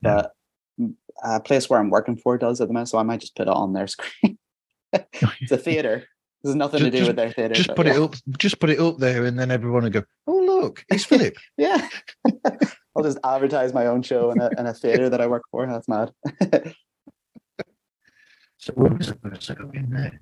but 0.00 0.32
mm, 0.80 0.94
a 1.24 1.40
place 1.40 1.68
where 1.68 1.80
I'm 1.80 1.90
working 1.90 2.16
for 2.16 2.38
does 2.38 2.60
at 2.60 2.68
the 2.68 2.74
minute. 2.74 2.86
So 2.88 2.98
I 2.98 3.02
might 3.02 3.20
just 3.20 3.34
put 3.34 3.48
it 3.48 3.54
on 3.54 3.72
their 3.72 3.86
screen. 3.94 4.38
it's 4.92 5.52
a 5.52 5.58
theater. 5.58 6.04
There's 6.42 6.56
nothing 6.56 6.80
to 6.80 6.90
do 6.90 6.98
just- 6.98 7.08
with 7.08 7.16
their 7.16 7.32
theater. 7.32 7.54
Just 7.54 7.74
put 7.74 7.86
yeah. 7.86 7.94
it 7.94 8.02
up. 8.02 8.14
Just 8.38 8.60
put 8.60 8.70
it 8.70 8.78
up 8.78 8.98
there, 8.98 9.24
and 9.24 9.38
then 9.38 9.50
everyone 9.50 9.82
will 9.82 9.90
go, 9.90 10.04
"Oh, 10.26 10.38
look, 10.38 10.84
it's 10.88 11.04
Philip." 11.10 11.36
Yeah. 11.56 11.88
I'll 12.96 13.04
just 13.04 13.18
advertise 13.22 13.72
my 13.72 13.86
own 13.86 14.02
show 14.02 14.30
in 14.32 14.40
a, 14.40 14.50
in 14.58 14.66
a 14.66 14.74
theater 14.74 15.08
that 15.08 15.20
I 15.20 15.26
work 15.26 15.44
for. 15.50 15.66
That's 15.66 15.88
mad. 15.88 16.12
So 18.60 18.72
what 18.74 18.98
was 18.98 19.08
it 19.08 19.18
in 19.72 19.90
there? 19.90 20.20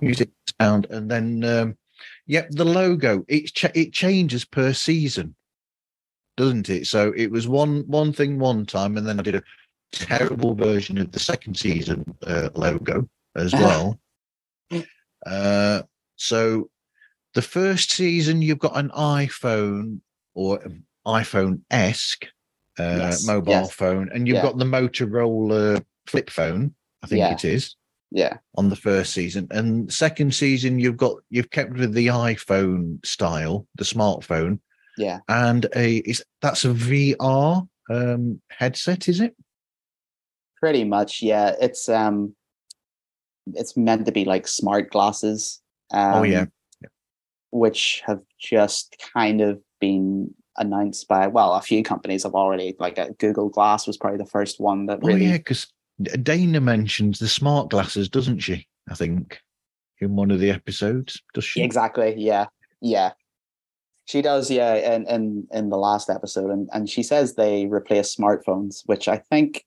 Music 0.00 0.30
sound, 0.60 0.86
and 0.90 1.08
then 1.08 1.44
um, 1.44 1.78
yep, 2.26 2.48
the 2.50 2.64
logo. 2.64 3.24
It 3.28 3.54
cha- 3.54 3.70
it 3.74 3.92
changes 3.92 4.44
per 4.44 4.72
season, 4.72 5.36
doesn't 6.36 6.68
it? 6.68 6.86
So 6.86 7.12
it 7.16 7.30
was 7.30 7.46
one 7.46 7.84
one 7.86 8.12
thing 8.12 8.38
one 8.38 8.66
time, 8.66 8.96
and 8.96 9.06
then 9.06 9.20
I 9.20 9.22
did 9.22 9.36
a 9.36 9.42
terrible 9.92 10.54
version 10.54 10.98
of 10.98 11.12
the 11.12 11.20
second 11.20 11.56
season 11.56 12.04
uh, 12.26 12.50
logo 12.54 13.08
as 13.36 13.52
well. 13.52 13.98
Uh, 15.28 15.82
so 16.16 16.70
the 17.34 17.42
first 17.42 17.90
season, 17.92 18.42
you've 18.42 18.58
got 18.58 18.76
an 18.76 18.90
iPhone 18.90 20.00
or 20.34 20.60
iPhone 21.06 21.60
esque 21.70 22.26
uh, 22.78 22.96
Yes, 22.98 23.26
mobile 23.26 23.52
yes. 23.52 23.72
phone, 23.72 24.08
and 24.12 24.26
you've 24.26 24.36
Yeah. 24.36 24.42
got 24.42 24.58
the 24.58 24.64
Motorola 24.64 25.84
flip 26.06 26.30
phone. 26.30 26.74
I 27.02 27.06
think 27.06 27.18
Yeah. 27.20 27.32
it 27.32 27.44
is 27.44 27.76
yeah. 28.10 28.38
on 28.56 28.68
the 28.70 28.76
first 28.76 29.12
season, 29.12 29.46
and 29.50 29.92
second 29.92 30.34
season 30.34 30.78
you've 30.78 30.96
got 30.96 31.16
you've 31.30 31.50
kept 31.50 31.72
with 31.74 31.92
the 31.92 32.06
iPhone 32.08 33.04
style, 33.04 33.66
the 33.76 33.84
smartphone, 33.84 34.60
Yeah. 34.96 35.20
and 35.28 35.66
a 35.76 35.96
is 35.98 36.24
that's 36.40 36.64
a 36.64 36.68
VR 36.72 37.68
um, 37.90 38.40
headset, 38.50 39.08
is 39.08 39.20
it? 39.20 39.34
Pretty 40.60 40.84
much. 40.84 41.22
Yeah. 41.22 41.54
It's, 41.60 41.88
um, 41.88 42.34
it's 43.54 43.76
meant 43.76 44.06
to 44.06 44.12
be 44.12 44.24
like 44.24 44.46
smart 44.48 44.90
glasses. 44.90 45.60
Um, 45.90 46.14
Oh, 46.14 46.22
yeah. 46.22 46.46
Which 47.50 48.02
have 48.06 48.20
just 48.38 48.96
kind 49.14 49.40
of 49.40 49.60
been 49.80 50.34
announced 50.58 51.08
by, 51.08 51.26
well, 51.28 51.54
a 51.54 51.62
few 51.62 51.82
companies 51.82 52.24
have 52.24 52.34
already, 52.34 52.76
like 52.78 52.98
uh, 52.98 53.08
Google 53.18 53.48
Glass 53.48 53.86
was 53.86 53.96
probably 53.96 54.18
the 54.18 54.26
first 54.26 54.60
one 54.60 54.86
that 54.86 54.98
Oh 55.02 55.06
really 55.06 55.26
yeah, 55.26 55.38
because 55.38 55.66
Dana 56.22 56.60
mentions 56.60 57.18
the 57.18 57.28
smart 57.28 57.70
glasses, 57.70 58.08
doesn't 58.08 58.40
she? 58.40 58.66
I 58.90 58.94
think 58.94 59.40
in 60.00 60.16
one 60.16 60.30
of 60.30 60.40
the 60.40 60.50
episodes, 60.50 61.22
does 61.34 61.44
she? 61.44 61.62
Exactly. 61.62 62.14
Yeah. 62.16 62.46
Yeah. 62.80 63.12
She 64.04 64.22
does, 64.22 64.50
yeah, 64.50 64.74
in 64.74 65.06
in 65.06 65.46
in 65.52 65.68
the 65.68 65.76
last 65.76 66.08
episode, 66.08 66.50
and 66.50 66.66
and 66.72 66.88
she 66.88 67.02
says 67.02 67.34
they 67.34 67.66
replace 67.66 68.16
smartphones, 68.16 68.80
which 68.86 69.06
I 69.06 69.18
think 69.18 69.66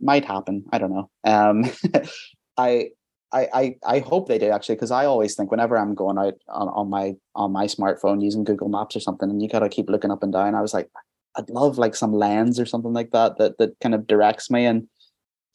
might 0.00 0.24
happen. 0.24 0.64
I 0.72 0.78
don't 0.78 0.92
know. 0.92 1.10
Um, 1.24 1.64
I. 2.58 2.90
I, 3.30 3.46
I, 3.52 3.74
I 3.86 3.98
hope 3.98 4.26
they 4.26 4.38
do 4.38 4.48
actually 4.48 4.76
because 4.76 4.90
I 4.90 5.04
always 5.04 5.34
think 5.34 5.50
whenever 5.50 5.76
I'm 5.76 5.94
going 5.94 6.16
out 6.16 6.32
on, 6.48 6.68
on 6.68 6.88
my 6.88 7.14
on 7.34 7.52
my 7.52 7.66
smartphone 7.66 8.22
using 8.22 8.42
Google 8.42 8.70
Maps 8.70 8.96
or 8.96 9.00
something 9.00 9.28
and 9.28 9.42
you 9.42 9.50
gotta 9.50 9.68
keep 9.68 9.90
looking 9.90 10.10
up 10.10 10.22
and 10.22 10.32
down. 10.32 10.54
I 10.54 10.62
was 10.62 10.72
like, 10.72 10.88
I'd 11.36 11.50
love 11.50 11.76
like 11.76 11.94
some 11.94 12.14
lens 12.14 12.58
or 12.58 12.64
something 12.64 12.94
like 12.94 13.10
that 13.10 13.36
that 13.36 13.58
that 13.58 13.78
kind 13.82 13.94
of 13.94 14.06
directs 14.06 14.50
me. 14.50 14.64
And 14.64 14.88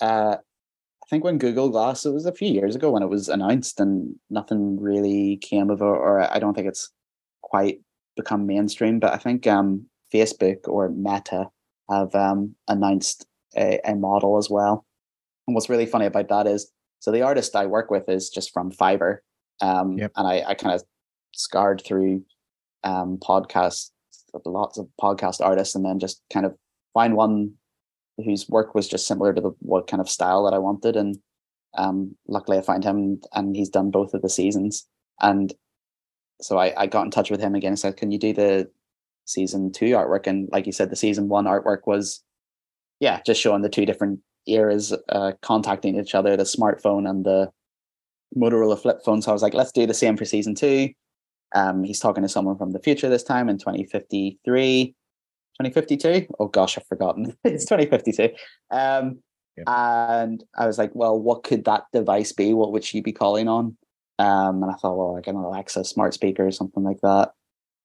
uh, 0.02 0.36
I 0.38 1.06
think 1.10 1.24
when 1.24 1.40
Google 1.40 1.70
Glass, 1.70 2.06
it 2.06 2.12
was 2.12 2.28
a 2.28 2.32
few 2.32 2.48
years 2.48 2.76
ago 2.76 2.92
when 2.92 3.02
it 3.02 3.10
was 3.10 3.28
announced 3.28 3.80
and 3.80 4.16
nothing 4.30 4.80
really 4.80 5.38
came 5.38 5.72
of 5.72 5.82
it, 5.82 5.84
or 5.84 6.32
I 6.32 6.38
don't 6.38 6.54
think 6.54 6.68
it's 6.68 6.92
quite 7.42 7.82
become 8.16 8.46
mainstream. 8.46 9.00
But 9.00 9.14
I 9.14 9.18
think 9.18 9.48
um, 9.48 9.88
Facebook 10.14 10.68
or 10.68 10.90
Meta 10.90 11.50
have 11.90 12.14
um, 12.14 12.54
announced 12.68 13.26
a, 13.58 13.80
a 13.84 13.96
model 13.96 14.38
as 14.38 14.48
well. 14.48 14.86
And 15.48 15.56
what's 15.56 15.70
really 15.70 15.88
funny 15.88 16.06
about 16.06 16.30
that 16.30 16.46
is, 16.46 16.72
so 17.04 17.12
the 17.12 17.22
artist 17.22 17.54
I 17.54 17.66
work 17.66 17.92
with 17.92 18.08
is 18.08 18.30
just 18.30 18.54
from 18.54 18.72
Fiverr, 18.72 19.18
um, 19.60 19.98
Yep. 19.98 20.14
and 20.16 20.26
I, 20.26 20.42
I 20.48 20.54
kind 20.54 20.74
of 20.74 20.84
scarred 21.34 21.82
through 21.86 22.24
um, 22.86 23.18
podcasts, 23.18 23.92
lots 24.46 24.78
of 24.78 24.88
podcast 25.02 25.42
artists, 25.42 25.76
and 25.76 25.84
then 25.84 26.00
just 26.00 26.22
kind 26.32 26.46
of 26.46 26.56
find 26.94 27.18
one 27.18 27.56
whose 28.24 28.48
work 28.48 28.74
was 28.74 28.88
just 28.88 29.06
similar 29.06 29.34
to 29.34 29.42
the 29.42 29.52
what 29.60 29.86
kind 29.88 30.00
of 30.00 30.08
style 30.10 30.46
that 30.46 30.54
I 30.54 30.60
wanted. 30.60 30.96
And 30.96 31.18
um, 31.78 32.16
luckily, 32.30 32.58
I 32.58 32.62
find 32.62 32.86
him, 32.86 33.20
and 33.34 33.54
he's 33.54 33.70
done 33.70 33.92
both 33.92 34.14
of 34.14 34.22
the 34.22 34.30
seasons. 34.30 34.88
And 35.20 35.54
so 36.42 36.58
I, 36.58 36.74
I 36.84 36.88
got 36.88 37.04
in 37.04 37.12
touch 37.12 37.30
with 37.30 37.42
him 37.42 37.54
again 37.54 37.74
and 37.74 37.80
said, 37.80 37.98
"Can 37.98 38.12
you 38.12 38.18
do 38.18 38.32
the 38.32 38.72
season 39.26 39.74
two 39.74 39.88
artwork?" 39.88 40.26
And 40.26 40.48
like 40.54 40.68
you 40.68 40.72
said, 40.72 40.90
the 40.90 40.96
season 40.96 41.28
one 41.28 41.48
artwork 41.48 41.86
was, 41.86 42.24
yeah, 43.02 43.20
just 43.26 43.42
showing 43.42 43.62
the 43.62 43.68
two 43.68 43.86
different 43.86 44.22
eras 44.48 44.94
uh, 45.10 45.34
contacting 45.42 46.00
each 46.00 46.16
other, 46.16 46.36
the 46.36 46.44
smartphone 46.44 47.10
and 47.10 47.26
the 47.26 47.52
Motorola 48.36 48.80
flip 48.80 49.00
phone. 49.06 49.22
So 49.22 49.32
I 49.32 49.34
was 49.34 49.42
like, 49.42 49.54
let's 49.54 49.72
do 49.72 49.86
the 49.86 49.94
same 49.94 50.18
for 50.18 50.26
season 50.26 50.56
two. 50.56 50.90
Um, 51.56 51.84
he's 51.84 52.00
talking 52.00 52.24
to 52.24 52.30
someone 52.30 52.58
from 52.58 52.72
the 52.72 52.80
future 52.80 53.10
this 53.10 53.24
time 53.24 53.48
in 53.50 53.58
2053. 53.58 54.96
2052 55.60 56.26
oh 56.40 56.48
gosh 56.48 56.78
i've 56.78 56.88
forgotten 56.88 57.36
it's 57.44 57.66
2052 57.66 58.30
um 58.72 59.20
Yep. 59.56 59.66
and 59.68 60.44
i 60.58 60.66
was 60.66 60.80
like 60.80 60.90
well 60.96 61.20
what 61.20 61.44
could 61.44 61.66
that 61.66 61.84
device 61.94 62.32
be 62.32 62.56
what 62.56 62.72
would 62.72 62.84
she 62.84 63.02
be 63.02 63.12
calling 63.12 63.48
on 63.48 63.78
um 64.18 64.64
and 64.64 64.72
i 64.72 64.74
thought 64.74 64.98
well 64.98 65.14
like 65.14 65.28
an 65.28 65.36
alexa 65.36 65.84
smart 65.86 66.16
speaker 66.16 66.48
or 66.48 66.50
something 66.52 66.82
like 66.84 67.00
that 67.04 67.34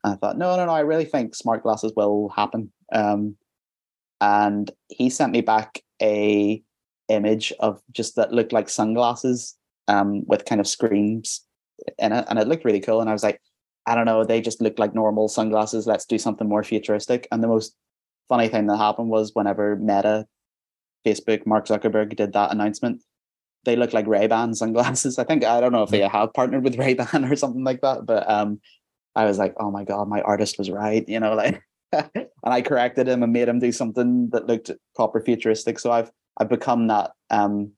and 0.03 0.14
i 0.14 0.16
thought 0.16 0.38
no 0.38 0.57
no 0.57 0.64
no 0.64 0.73
i 0.73 0.81
really 0.81 1.05
think 1.05 1.35
smart 1.35 1.62
glasses 1.62 1.92
will 1.94 2.31
happen 2.31 2.73
um 2.94 3.37
and 4.23 4.71
he 4.88 5.11
sent 5.11 5.31
me 5.31 5.42
back 5.42 5.83
a 6.03 6.63
image 7.09 7.53
of 7.61 7.81
just 7.91 8.17
that 8.17 8.33
looked 8.33 8.53
like 8.53 8.69
sunglasses 8.69 9.57
um 9.89 10.23
with 10.27 10.45
kind 10.45 10.61
of 10.61 10.67
screens 10.67 11.45
in 11.99 12.13
it 12.13 12.25
and 12.29 12.39
it 12.39 12.47
looked 12.47 12.65
really 12.65 12.81
cool 12.81 13.01
and 13.01 13.09
i 13.09 13.13
was 13.13 13.23
like 13.23 13.41
I 13.89 13.95
don't 13.95 14.05
know, 14.05 14.23
they 14.23 14.43
just 14.43 14.61
looked 14.61 14.79
like 14.79 14.95
normal 14.95 15.29
sunglasses. 15.29 15.87
Let's 15.87 16.05
do 16.05 16.19
something 16.19 16.47
more 16.47 16.63
futuristic. 16.63 17.27
And 17.33 17.43
the 17.43 17.49
most 17.49 17.75
funny 18.29 18.49
thing 18.49 18.67
that 18.67 18.77
happened 18.77 19.09
was 19.09 19.35
whenever 19.35 19.77
Meta, 19.77 20.27
Facebook, 21.07 21.47
Mark 21.47 21.67
Zuckerberg 21.67 22.15
did 22.15 22.35
that 22.35 22.53
announcement, 22.53 23.03
they 23.65 23.77
looked 23.77 23.95
like 23.95 24.07
Ray-Ban 24.07 24.55
sunglasses. 24.55 25.19
I 25.19 25.25
think 25.25 25.43
I 25.43 25.63
don't 25.63 25.73
know 25.73 25.85
if 25.85 25.91
they 25.91 26.01
have 26.01 26.35
partnered 26.35 26.65
with 26.65 26.79
Ray-Ban 26.79 27.25
or 27.33 27.35
something 27.35 27.65
like 27.65 27.81
that, 27.81 28.05
but 28.05 28.29
um 28.31 28.61
I 29.17 29.25
was 29.25 29.39
like, 29.39 29.55
oh 29.59 29.71
my 29.71 29.85
god, 29.85 30.07
my 30.07 30.21
artist 30.21 30.59
was 30.59 30.71
right, 30.71 31.09
you 31.09 31.19
know, 31.19 31.35
like 31.35 31.63
and 31.92 32.29
I 32.44 32.62
corrected 32.62 33.09
him 33.09 33.22
and 33.22 33.33
made 33.33 33.48
him 33.48 33.59
do 33.59 33.72
something 33.72 34.31
that 34.31 34.46
looked 34.46 34.70
proper 34.94 35.20
futuristic. 35.20 35.79
So 35.79 35.90
I've 35.90 36.11
I've 36.38 36.48
become 36.48 36.88
that 36.88 37.12
um 37.31 37.72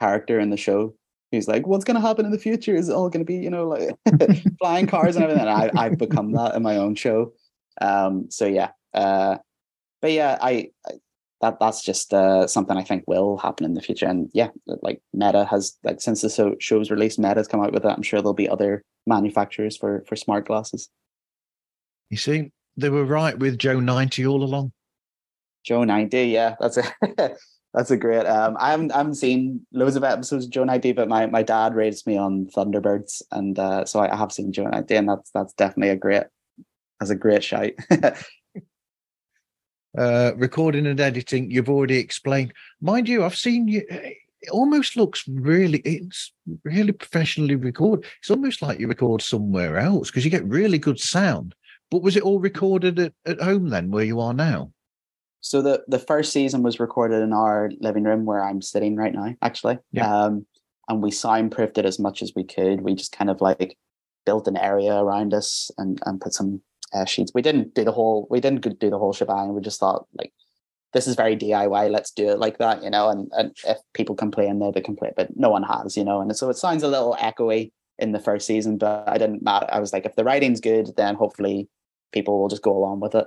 character 0.00 0.38
in 0.38 0.50
the 0.50 0.56
show 0.56 0.94
He's 1.32 1.48
like, 1.48 1.66
what's 1.66 1.84
going 1.84 1.96
to 1.96 2.06
happen 2.06 2.24
in 2.24 2.30
the 2.30 2.38
future? 2.38 2.74
Is 2.74 2.88
it 2.88 2.92
all 2.92 3.08
going 3.08 3.24
to 3.24 3.26
be, 3.26 3.36
you 3.36 3.50
know, 3.50 3.66
like 3.66 3.90
flying 4.58 4.86
cars 4.86 5.16
and 5.16 5.24
everything? 5.24 5.46
And 5.46 5.50
I, 5.50 5.70
I've 5.76 5.98
become 5.98 6.32
that 6.32 6.54
in 6.54 6.62
my 6.62 6.76
own 6.76 6.94
show. 6.94 7.32
Um, 7.80 8.30
so 8.30 8.46
yeah, 8.46 8.70
uh, 8.94 9.38
but 10.00 10.12
yeah, 10.12 10.38
I, 10.40 10.70
I 10.86 10.92
that 11.42 11.58
that's 11.60 11.82
just 11.82 12.14
uh, 12.14 12.46
something 12.46 12.76
I 12.76 12.82
think 12.82 13.04
will 13.06 13.36
happen 13.36 13.66
in 13.66 13.74
the 13.74 13.82
future. 13.82 14.06
And 14.06 14.30
yeah, 14.32 14.48
like 14.66 15.02
Meta 15.12 15.44
has 15.44 15.76
like 15.84 16.00
since 16.00 16.22
the 16.22 16.30
show, 16.30 16.54
show's 16.58 16.90
released, 16.90 17.18
Meta's 17.18 17.48
come 17.48 17.60
out 17.60 17.72
with 17.72 17.84
it. 17.84 17.88
I'm 17.88 18.02
sure 18.02 18.20
there'll 18.20 18.32
be 18.32 18.48
other 18.48 18.82
manufacturers 19.06 19.76
for 19.76 20.04
for 20.08 20.16
smart 20.16 20.46
glasses. 20.46 20.88
You 22.08 22.16
see, 22.16 22.52
they 22.76 22.90
were 22.90 23.04
right 23.04 23.38
with 23.38 23.58
Joe 23.58 23.80
ninety 23.80 24.26
all 24.26 24.42
along. 24.42 24.72
Joe 25.66 25.82
90, 25.82 26.26
yeah, 26.28 26.54
that's 26.60 26.76
a 26.76 26.84
that's 27.74 27.90
a 27.90 27.96
great. 27.96 28.24
Um, 28.24 28.56
I 28.60 28.70
haven't 28.70 28.92
I 28.92 28.98
haven't 28.98 29.16
seen 29.16 29.66
loads 29.72 29.96
of 29.96 30.04
episodes 30.04 30.44
of 30.44 30.50
Joe 30.52 30.64
90, 30.64 30.92
but 30.92 31.08
my 31.08 31.26
my 31.26 31.42
dad 31.42 31.74
raised 31.74 32.06
me 32.06 32.16
on 32.16 32.46
Thunderbirds, 32.46 33.20
and 33.32 33.58
uh, 33.58 33.84
so 33.84 34.00
I 34.00 34.14
have 34.14 34.32
seen 34.32 34.52
Joe 34.52 34.68
90, 34.68 34.94
and 34.94 35.08
that's 35.08 35.30
that's 35.32 35.52
definitely 35.54 35.90
a 35.90 35.96
great, 35.96 36.22
that's 37.00 37.10
a 37.10 37.16
great 37.16 37.44
shout. 37.44 37.72
Uh, 39.96 40.32
recording 40.36 40.86
and 40.86 41.00
editing, 41.00 41.50
you've 41.50 41.70
already 41.70 41.96
explained. 41.96 42.52
Mind 42.82 43.08
you, 43.08 43.24
I've 43.24 43.34
seen 43.34 43.66
you. 43.66 43.82
it 43.88 44.50
almost 44.50 44.94
looks 44.94 45.26
really 45.26 45.78
it's 45.86 46.34
really 46.64 46.92
professionally 46.92 47.54
recorded. 47.54 48.04
It's 48.18 48.30
almost 48.30 48.60
like 48.60 48.78
you 48.78 48.88
record 48.88 49.22
somewhere 49.22 49.78
else 49.78 50.10
because 50.10 50.22
you 50.22 50.30
get 50.30 50.44
really 50.44 50.76
good 50.76 51.00
sound. 51.00 51.54
But 51.90 52.02
was 52.02 52.16
it 52.16 52.22
all 52.22 52.40
recorded 52.40 52.98
at, 52.98 53.12
at 53.24 53.40
home 53.40 53.68
then, 53.68 53.90
where 53.90 54.04
you 54.04 54.20
are 54.20 54.34
now? 54.34 54.72
So 55.40 55.62
the 55.62 55.84
the 55.86 55.98
first 55.98 56.32
season 56.32 56.62
was 56.62 56.80
recorded 56.80 57.22
in 57.22 57.32
our 57.32 57.70
living 57.80 58.04
room 58.04 58.24
where 58.24 58.42
I'm 58.42 58.60
sitting 58.60 58.96
right 58.96 59.14
now, 59.14 59.34
actually. 59.42 59.78
Yeah. 59.92 60.24
Um, 60.24 60.46
and 60.88 61.02
we 61.02 61.10
soundproofed 61.10 61.78
it 61.78 61.84
as 61.84 61.98
much 61.98 62.22
as 62.22 62.32
we 62.34 62.44
could. 62.44 62.80
We 62.80 62.94
just 62.94 63.12
kind 63.12 63.30
of 63.30 63.40
like 63.40 63.76
built 64.24 64.48
an 64.48 64.56
area 64.56 64.96
around 64.96 65.34
us 65.34 65.70
and 65.78 66.00
and 66.04 66.20
put 66.20 66.34
some 66.34 66.62
uh, 66.92 67.04
sheets. 67.04 67.32
We 67.34 67.42
didn't 67.42 67.74
do 67.74 67.84
the 67.84 67.92
whole 67.92 68.26
we 68.30 68.40
didn't 68.40 68.78
do 68.78 68.90
the 68.90 68.98
whole 68.98 69.12
shebang. 69.12 69.54
We 69.54 69.60
just 69.60 69.80
thought 69.80 70.06
like 70.18 70.32
this 70.92 71.06
is 71.06 71.14
very 71.14 71.36
DIY. 71.36 71.90
Let's 71.90 72.10
do 72.10 72.28
it 72.30 72.38
like 72.38 72.58
that, 72.58 72.82
you 72.82 72.90
know. 72.90 73.08
And 73.08 73.30
and 73.36 73.56
if 73.64 73.78
people 73.94 74.14
complain, 74.14 74.58
they 74.58 74.70
they 74.72 74.80
complain, 74.80 75.12
but 75.16 75.36
no 75.36 75.50
one 75.50 75.62
has, 75.62 75.96
you 75.96 76.04
know. 76.04 76.20
And 76.20 76.36
so 76.36 76.50
it 76.50 76.56
sounds 76.56 76.82
a 76.82 76.88
little 76.88 77.16
echoey 77.20 77.70
in 77.98 78.12
the 78.12 78.20
first 78.20 78.46
season, 78.46 78.78
but 78.78 79.08
I 79.08 79.16
didn't 79.18 79.42
matter. 79.42 79.66
I 79.70 79.80
was 79.80 79.92
like, 79.92 80.04
if 80.04 80.16
the 80.16 80.24
writing's 80.24 80.60
good, 80.60 80.90
then 80.96 81.14
hopefully 81.14 81.68
people 82.12 82.38
will 82.40 82.48
just 82.48 82.62
go 82.62 82.76
along 82.76 83.00
with 83.00 83.14
it. 83.14 83.26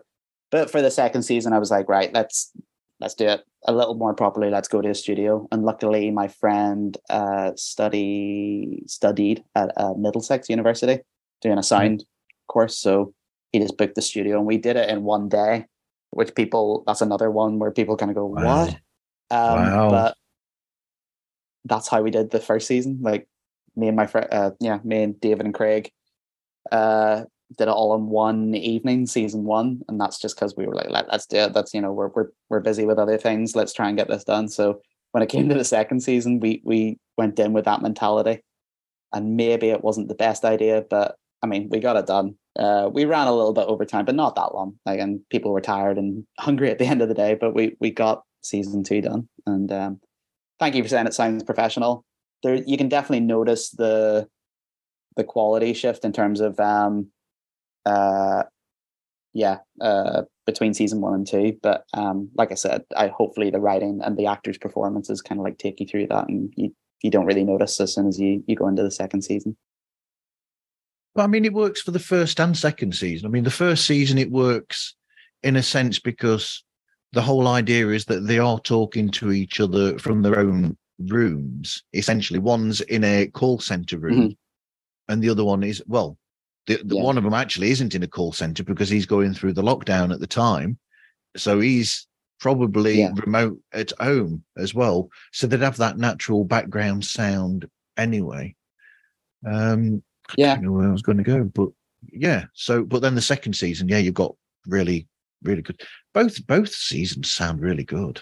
But 0.52 0.70
for 0.72 0.82
the 0.82 0.92
second 0.92 1.24
season, 1.24 1.54
I 1.54 1.60
was 1.60 1.72
like, 1.72 1.88
right, 1.90 2.12
let's 2.14 2.52
let's 3.00 3.14
do 3.14 3.28
it 3.28 3.42
a 3.66 3.72
little 3.74 3.94
more 3.96 4.14
properly. 4.14 4.50
Let's 4.50 4.68
go 4.68 4.82
to 4.82 4.90
a 4.90 4.96
studio. 4.96 5.48
And 5.52 5.64
luckily, 5.64 6.12
my 6.12 6.28
friend 6.28 6.98
uh, 7.10 7.52
study 7.56 8.84
studied 8.88 9.44
at 9.56 9.72
uh, 9.78 9.94
Middlesex 9.98 10.50
University 10.50 11.00
doing 11.42 11.58
a 11.58 11.64
sound 11.64 12.04
course, 12.48 12.78
so 12.78 13.14
he 13.52 13.60
just 13.60 13.78
booked 13.78 13.96
the 13.96 14.02
studio, 14.02 14.38
and 14.38 14.46
we 14.46 14.58
did 14.58 14.76
it 14.76 14.90
in 14.90 15.04
one 15.04 15.30
day. 15.30 15.66
Which 16.12 16.34
people, 16.34 16.84
that's 16.88 17.02
another 17.02 17.30
one 17.30 17.60
where 17.60 17.70
people 17.70 17.96
kind 17.96 18.10
of 18.10 18.16
go, 18.16 18.26
Wow. 18.26 18.66
what? 18.66 18.70
Um, 19.30 19.56
Wow. 19.62 19.90
But 19.92 20.18
that's 21.66 21.88
how 21.88 22.02
we 22.02 22.10
did 22.10 22.32
the 22.32 22.40
first 22.40 22.66
season. 22.66 22.98
Like 23.02 23.28
me 23.76 23.88
and 23.90 23.96
my 23.96 24.08
friend, 24.08 24.28
uh, 24.32 24.52
yeah, 24.60 24.80
me 24.84 25.04
and 25.04 25.22
David 25.22 25.46
and 25.46 25.54
Craig 25.54 25.92
uh, 26.72 27.26
did 27.58 27.68
it 27.68 27.70
all 27.70 27.96
in 27.96 28.08
one 28.08 28.54
evening, 28.56 29.06
season 29.06 29.44
one, 29.44 29.82
and 29.88 30.00
that's 30.00 30.20
just 30.20 30.36
because 30.36 30.56
we 30.56 30.68
were 30.68 30.76
like, 30.76 30.90
Let, 30.90 31.10
let's 31.12 31.26
do 31.26 31.38
it. 31.38 31.54
That's 31.54 31.74
you 31.74 31.82
know, 31.82 31.92
we're 31.92 32.10
we're 32.10 32.30
we're 32.50 32.60
busy 32.60 32.86
with 32.86 33.00
other 33.00 33.18
things. 33.18 33.56
Let's 33.56 33.74
try 33.74 33.88
and 33.88 33.98
get 33.98 34.08
this 34.08 34.24
done. 34.24 34.50
So 34.50 34.82
when 35.12 35.24
it 35.24 35.30
came 35.30 35.50
to 35.50 35.56
the 35.56 35.64
second 35.64 36.02
season, 36.02 36.40
we 36.40 36.62
we 36.64 36.98
went 37.18 37.40
in 37.40 37.54
with 37.54 37.66
that 37.66 37.82
mentality, 37.82 38.44
and 39.14 39.36
maybe 39.36 39.70
it 39.70 39.84
wasn't 39.84 40.08
the 40.08 40.16
best 40.16 40.46
idea, 40.46 40.86
but 40.90 41.16
I 41.42 41.48
mean, 41.48 41.70
we 41.70 41.80
got 41.80 41.96
it 41.96 42.06
done. 42.06 42.36
Uh, 42.58 42.90
we 42.92 43.06
ran 43.06 43.28
a 43.28 43.36
little 43.36 43.54
bit 43.54 43.68
over 43.68 43.86
time, 43.86 44.06
but 44.06 44.16
not 44.16 44.36
that 44.36 44.54
long. 44.54 44.78
Like, 44.86 45.00
and 45.00 45.22
people 45.30 45.52
were 45.52 45.62
tired 45.62 45.98
and 45.98 46.26
hungry 46.40 46.70
at 46.70 46.80
the 46.80 46.86
end 46.86 47.02
of 47.02 47.08
the 47.08 47.14
day, 47.14 47.36
but 47.40 47.54
we 47.54 47.76
we 47.80 47.92
got 47.92 48.24
season 48.42 48.84
two 48.84 49.02
done. 49.02 49.28
And 49.46 49.72
um, 49.72 50.02
thank 50.60 50.76
you 50.76 50.84
for 50.84 50.90
saying 50.90 51.08
it 51.08 51.14
sounds 51.14 51.44
professional. 51.44 52.04
There, 52.44 52.56
you 52.56 52.78
can 52.78 52.90
definitely 52.90 53.26
notice 53.26 53.70
the 53.72 54.28
the 55.16 55.24
quality 55.24 55.74
shift 55.74 56.06
in 56.06 56.14
terms 56.14 56.40
of 56.40 56.60
um, 56.60 57.08
uh, 57.90 58.44
yeah, 59.34 59.58
uh, 59.82 60.24
between 60.46 60.74
season 60.74 61.02
one 61.02 61.14
and 61.14 61.28
two. 61.28 61.58
But 61.62 61.86
um, 61.94 62.30
like 62.36 62.52
I 62.52 62.56
said, 62.56 62.84
I 62.96 63.08
hopefully 63.08 63.50
the 63.50 63.60
writing 63.60 64.00
and 64.04 64.18
the 64.18 64.28
actors' 64.28 64.58
performances 64.58 65.22
kind 65.22 65.40
of 65.40 65.46
like 65.46 65.58
take 65.58 65.80
you 65.80 65.88
through 65.88 66.08
that, 66.08 66.28
and 66.28 66.54
you 66.56 66.74
you 67.02 67.12
don't 67.12 67.26
really 67.26 67.44
notice 67.44 67.80
as 67.80 67.94
soon 67.94 68.08
as 68.08 68.20
you 68.20 68.44
you 68.48 68.56
go 68.56 68.68
into 68.68 68.84
the 68.84 68.92
second 68.92 69.24
season. 69.24 69.58
But 71.16 71.24
I 71.24 71.28
mean, 71.28 71.46
it 71.46 71.54
works 71.54 71.82
for 71.82 71.92
the 71.92 72.00
first 72.00 72.40
and 72.40 72.56
second 72.56 72.96
season. 72.96 73.28
I 73.28 73.30
mean, 73.30 73.44
the 73.44 73.52
first 73.52 73.86
season 73.86 74.18
it 74.18 74.32
works 74.32 74.96
in 75.44 75.56
a 75.56 75.64
sense 75.64 76.00
because 76.00 76.64
the 77.14 77.22
whole 77.22 77.48
idea 77.48 77.88
is 77.90 78.06
that 78.06 78.28
they 78.28 78.38
are 78.38 78.60
talking 78.60 79.10
to 79.10 79.32
each 79.32 79.60
other 79.60 79.98
from 79.98 80.22
their 80.22 80.40
own 80.40 80.78
rooms. 81.08 81.84
Essentially, 81.94 82.40
one's 82.40 82.82
in 82.82 83.04
a 83.04 83.28
call 83.28 83.60
center 83.60 83.98
room, 83.98 84.36
and 85.08 85.22
the 85.22 85.30
other 85.30 85.44
one 85.44 85.64
is 85.64 85.82
well, 85.88 86.18
the, 86.70 86.84
the 86.84 86.96
Yeah. 86.96 87.04
one 87.04 87.18
of 87.18 87.24
them 87.24 87.34
actually 87.34 87.72
isn't 87.72 87.96
in 87.96 88.04
a 88.04 88.08
call 88.08 88.32
center 88.32 88.64
because 88.64 88.90
he's 88.90 89.08
going 89.08 89.34
through 89.34 89.54
the 89.54 89.64
lockdown 89.64 90.14
at 90.14 90.20
the 90.20 90.28
time, 90.28 90.78
so 91.36 91.60
he's 91.60 92.08
probably 92.40 93.00
Yeah. 93.00 93.12
remote 93.16 93.60
at 93.74 93.92
home 94.00 94.44
as 94.56 94.74
well. 94.76 95.10
So 95.34 95.48
they'd 95.48 95.62
have 95.62 95.78
that 95.78 95.98
natural 95.98 96.46
background 96.46 97.04
sound 97.04 97.68
anyway. 97.98 98.56
Um, 99.46 100.04
Yeah, 100.38 100.56
don't 100.56 100.66
know 100.66 100.72
where 100.74 100.88
I 100.88 100.92
was 100.92 101.02
going 101.02 101.18
to 101.18 101.24
go, 101.24 101.44
but 101.44 101.70
yeah. 102.14 102.46
So, 102.54 102.84
but 102.84 103.02
then 103.02 103.16
the 103.16 103.22
second 103.22 103.54
season, 103.54 103.90
yeah, 103.90 103.98
you've 103.98 104.14
got 104.14 104.36
really, 104.68 105.08
really 105.42 105.64
good. 105.64 105.82
Both 106.14 106.46
both 106.46 106.70
seasons 106.70 107.32
sound 107.32 107.62
really 107.62 107.84
good. 107.84 108.22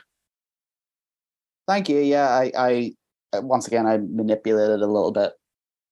Thank 1.68 1.90
you. 1.90 2.00
Yeah, 2.00 2.30
I, 2.30 2.52
I 2.58 2.94
uh, 3.34 3.42
once 3.42 3.68
again 3.68 3.86
I 3.86 3.98
manipulated 3.98 4.82
a 4.82 4.88
little 4.88 5.12
bit 5.12 5.34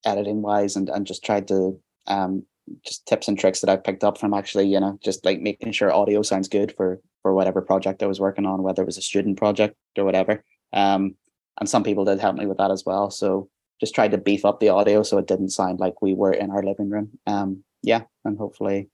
editing 0.05 0.41
wise 0.41 0.77
and, 0.77 0.87
and 0.87 1.05
just 1.05 1.25
tried 1.25 1.49
to 1.49 1.77
um 2.07 2.43
just 2.83 3.05
tips 3.05 3.27
and 3.27 3.37
tricks 3.37 3.61
that 3.61 3.69
I've 3.69 3.83
picked 3.83 4.03
up 4.03 4.17
from 4.17 4.33
actually, 4.33 4.67
you 4.67 4.79
know, 4.79 4.97
just 5.03 5.23
like 5.23 5.39
making 5.39 5.71
sure 5.71 5.93
audio 5.93 6.21
sounds 6.21 6.47
good 6.47 6.73
for 6.75 6.99
for 7.21 7.33
whatever 7.33 7.61
project 7.61 8.03
I 8.03 8.07
was 8.07 8.19
working 8.19 8.45
on, 8.45 8.63
whether 8.63 8.81
it 8.81 8.87
was 8.87 8.97
a 8.97 9.01
student 9.01 9.37
project 9.37 9.75
or 9.97 10.03
whatever. 10.03 10.43
Um 10.73 11.15
and 11.59 11.69
some 11.69 11.83
people 11.83 12.05
did 12.05 12.19
help 12.19 12.35
me 12.35 12.45
with 12.45 12.57
that 12.57 12.71
as 12.71 12.83
well. 12.85 13.11
So 13.11 13.49
just 13.79 13.95
tried 13.95 14.11
to 14.11 14.17
beef 14.17 14.45
up 14.45 14.59
the 14.59 14.69
audio 14.69 15.03
so 15.03 15.17
it 15.17 15.27
didn't 15.27 15.49
sound 15.49 15.79
like 15.79 16.01
we 16.01 16.13
were 16.13 16.33
in 16.33 16.51
our 16.51 16.63
living 16.63 16.89
room. 16.89 17.11
Um 17.27 17.63
yeah, 17.83 18.03
and 18.23 18.37
hopefully 18.37 18.89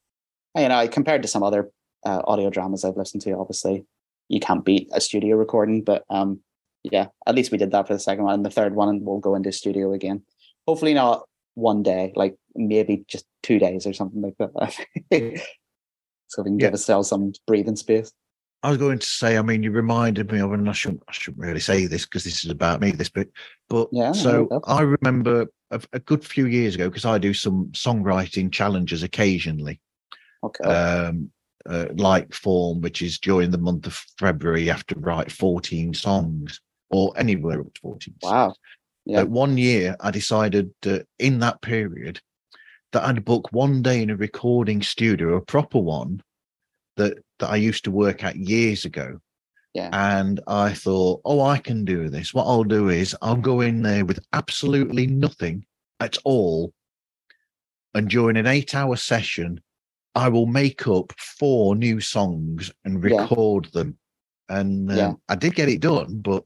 you 0.57 0.67
know, 0.67 0.87
compared 0.87 1.21
to 1.21 1.29
some 1.29 1.43
other 1.43 1.71
uh, 2.05 2.21
audio 2.25 2.49
dramas 2.49 2.83
I've 2.83 2.97
listened 2.97 3.21
to, 3.23 3.37
obviously 3.37 3.85
you 4.27 4.39
can't 4.39 4.65
beat 4.65 4.89
a 4.91 4.99
studio 4.99 5.37
recording, 5.37 5.83
but 5.83 6.03
um 6.09 6.41
yeah, 6.83 7.07
at 7.27 7.35
least 7.35 7.51
we 7.51 7.57
did 7.57 7.71
that 7.71 7.87
for 7.87 7.93
the 7.93 7.99
second 7.99 8.23
one. 8.23 8.33
And 8.33 8.45
the 8.45 8.49
third 8.49 8.75
one, 8.75 8.89
and 8.89 9.05
we'll 9.05 9.19
go 9.19 9.35
into 9.35 9.51
studio 9.51 9.93
again. 9.93 10.23
Hopefully 10.67 10.93
not 10.93 11.27
one 11.53 11.83
day, 11.83 12.13
like 12.15 12.37
maybe 12.55 13.05
just 13.07 13.25
two 13.43 13.59
days 13.59 13.85
or 13.87 13.93
something 13.93 14.21
like 14.21 14.35
that. 14.39 14.73
so 16.27 16.41
we 16.43 16.49
can 16.49 16.59
Yeah. 16.59 16.67
give 16.67 16.73
ourselves 16.73 17.09
some 17.09 17.33
breathing 17.47 17.75
space. 17.75 18.11
I 18.63 18.69
was 18.69 18.77
going 18.77 18.99
to 18.99 19.05
say, 19.05 19.37
I 19.37 19.41
mean, 19.41 19.63
you 19.63 19.71
reminded 19.71 20.31
me 20.31 20.39
of, 20.39 20.51
and 20.53 20.69
I 20.69 20.73
shouldn't, 20.73 21.01
I 21.07 21.11
shouldn't 21.13 21.41
really 21.43 21.59
say 21.59 21.87
this 21.87 22.05
because 22.05 22.23
this 22.23 22.45
is 22.45 22.51
about 22.51 22.79
me, 22.79 22.91
this 22.91 23.09
bit, 23.09 23.31
but 23.69 23.87
Yeah, 23.91 24.11
so 24.11 24.45
go 24.45 24.61
I 24.65 24.81
remember 24.81 25.47
a, 25.71 25.81
a 25.93 25.99
good 25.99 26.23
few 26.23 26.45
years 26.45 26.75
ago 26.75 26.87
because 26.87 27.05
I 27.05 27.17
do 27.17 27.33
some 27.33 27.69
songwriting 27.69 28.51
challenges 28.51 29.01
occasionally, 29.01 29.81
Okay. 30.43 30.63
um, 30.69 31.31
uh, 31.65 31.87
like 31.95 32.29
FAWM, 32.29 32.81
which 32.81 33.01
is 33.01 33.17
during 33.17 33.49
the 33.49 33.57
month 33.57 33.87
of 33.87 33.93
February, 34.19 34.63
you 34.63 34.71
have 34.71 34.85
to 34.87 34.99
write 34.99 35.31
14 35.31 35.95
songs 35.95 36.61
or 36.91 37.13
anywhere 37.17 37.61
up 37.61 37.73
to 37.73 37.81
14. 37.81 38.15
songs. 38.21 38.31
wow. 38.31 38.55
Yeah. 39.05 39.21
But 39.21 39.29
one 39.29 39.57
year, 39.57 39.95
I 39.99 40.11
decided 40.11 40.71
that 40.83 41.07
in 41.17 41.39
that 41.39 41.61
period 41.63 42.21
that 42.91 43.03
I'd 43.03 43.23
book 43.25 43.51
one 43.51 43.81
day 43.81 44.01
in 44.01 44.09
a 44.09 44.15
recording 44.15 44.81
studio, 44.81 45.35
a 45.35 45.41
proper 45.41 45.79
one 45.79 46.21
that 46.97 47.17
that 47.39 47.49
I 47.49 47.55
used 47.55 47.83
to 47.85 47.91
work 47.91 48.23
at 48.23 48.35
years 48.35 48.85
ago. 48.85 49.19
Yeah. 49.73 49.89
And 49.93 50.41
I 50.47 50.73
thought, 50.73 51.21
oh, 51.23 51.41
I 51.41 51.57
can 51.57 51.85
do 51.85 52.09
this. 52.09 52.33
What 52.33 52.45
I'll 52.45 52.65
do 52.65 52.89
is 52.89 53.15
I'll 53.21 53.37
go 53.37 53.61
in 53.61 53.81
there 53.81 54.03
with 54.03 54.19
absolutely 54.33 55.07
nothing 55.07 55.65
at 56.01 56.17
all. 56.25 56.73
And 57.93 58.09
during 58.09 58.35
an 58.35 58.47
eight 58.47 58.75
hour 58.75 58.97
session, 58.97 59.61
I 60.13 60.27
will 60.27 60.45
make 60.45 60.87
up 60.87 61.13
four 61.17 61.75
new 61.75 62.01
songs 62.01 62.69
and 62.83 63.01
Yeah. 63.01 63.21
record 63.21 63.65
them. 63.71 63.97
And 64.49 64.91
um, 64.91 64.97
Yeah. 64.97 65.13
I 65.29 65.35
did 65.35 65.55
get 65.55 65.69
it 65.69 65.79
done, 65.79 66.19
but 66.19 66.43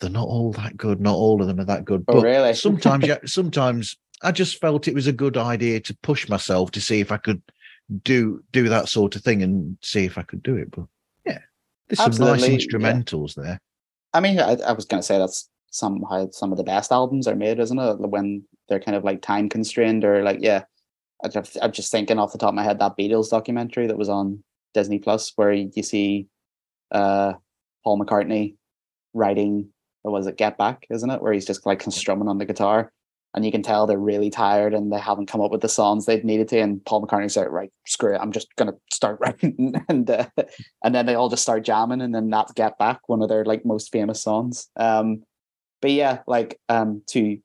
they're 0.00 0.10
not 0.10 0.28
all 0.28 0.52
that 0.52 0.76
good. 0.76 1.00
Not 1.00 1.14
all 1.14 1.40
of 1.40 1.48
them 1.48 1.60
are 1.60 1.64
that 1.64 1.86
good. 1.86 2.04
Oh, 2.08 2.14
but 2.16 2.22
really? 2.24 2.52
sometimes, 2.66 3.06
yeah, 3.06 3.18
sometimes 3.24 3.96
I 4.22 4.32
just 4.32 4.60
felt 4.60 4.88
it 4.88 4.94
was 4.94 5.06
a 5.06 5.12
good 5.12 5.36
idea 5.36 5.80
to 5.80 5.96
push 6.02 6.28
myself 6.28 6.70
to 6.72 6.80
see 6.80 7.00
if 7.00 7.12
I 7.12 7.18
could 7.18 7.42
do 8.02 8.42
do 8.52 8.68
that 8.68 8.88
sort 8.88 9.16
of 9.16 9.22
thing 9.22 9.42
and 9.42 9.76
see 9.82 10.04
if 10.04 10.18
I 10.18 10.22
could 10.22 10.42
do 10.42 10.56
it. 10.56 10.70
But 10.70 10.86
yeah, 11.24 11.40
there's 11.88 11.98
some 11.98 12.10
nice 12.26 12.42
Absolutely, 12.42 12.52
yeah. 12.52 12.58
instrumentals 12.58 13.34
there. 13.34 13.60
I 14.14 14.20
mean, 14.20 14.40
I, 14.40 14.56
I 14.66 14.72
was 14.72 14.84
going 14.84 15.00
to 15.00 15.06
say 15.06 15.18
that's 15.18 15.48
somehow 15.70 16.30
some 16.30 16.52
of 16.52 16.58
the 16.58 16.64
best 16.64 16.92
albums 16.92 17.28
are 17.28 17.36
made, 17.36 17.60
isn't 17.60 17.78
it? 17.78 18.00
When 18.00 18.44
they're 18.68 18.80
kind 18.80 18.96
of 18.96 19.04
like 19.04 19.22
time 19.22 19.48
constrained 19.48 20.04
or 20.04 20.22
like, 20.22 20.38
yeah. 20.40 20.64
I 21.24 21.28
just, 21.28 21.56
I'm 21.62 21.72
just 21.72 21.90
thinking 21.90 22.18
off 22.18 22.32
the 22.32 22.38
top 22.38 22.50
of 22.50 22.54
my 22.54 22.62
head 22.62 22.78
that 22.78 22.98
Beatles 22.98 23.30
documentary 23.30 23.86
that 23.86 23.96
was 23.96 24.10
on 24.10 24.44
Disney 24.74 24.98
Plus, 24.98 25.32
where 25.36 25.50
you 25.50 25.82
see 25.82 26.28
uh, 26.90 27.32
Paul 27.82 27.98
McCartney 27.98 28.56
writing, 29.14 29.70
or 30.04 30.12
was 30.12 30.26
it 30.26 30.36
Get 30.36 30.58
Back, 30.58 30.86
isn't 30.90 31.08
it? 31.08 31.22
Where 31.22 31.32
he's 31.32 31.46
just 31.46 31.64
like 31.64 31.82
strumming 31.88 32.28
on 32.28 32.36
the 32.36 32.44
guitar. 32.44 32.92
And 33.36 33.44
you 33.44 33.52
can 33.52 33.62
tell 33.62 33.86
they're 33.86 33.98
really 33.98 34.30
tired 34.30 34.72
and 34.72 34.90
they 34.90 34.98
haven't 34.98 35.26
come 35.26 35.42
up 35.42 35.50
with 35.50 35.60
the 35.60 35.68
songs 35.68 36.06
they've 36.06 36.24
needed 36.24 36.48
to. 36.48 36.58
And 36.58 36.84
Paul 36.84 37.06
McCartney 37.06 37.30
said, 37.30 37.48
"Right, 37.48 37.70
screw 37.86 38.14
it, 38.14 38.20
I'm 38.20 38.32
just 38.32 38.48
gonna 38.56 38.74
start 38.90 39.18
writing." 39.20 39.74
and 39.88 40.08
uh, 40.10 40.26
and 40.82 40.94
then 40.94 41.06
they 41.06 41.14
all 41.14 41.28
just 41.28 41.42
start 41.42 41.64
jamming, 41.64 42.00
and 42.00 42.14
then 42.14 42.30
that's 42.30 42.52
"Get 42.52 42.78
Back," 42.78 43.08
one 43.08 43.22
of 43.22 43.28
their 43.28 43.44
like 43.44 43.64
most 43.66 43.92
famous 43.92 44.22
songs. 44.22 44.68
Um, 44.76 45.22
but 45.82 45.90
yeah, 45.90 46.20
like 46.26 46.58
um, 46.70 47.02
to 47.08 47.38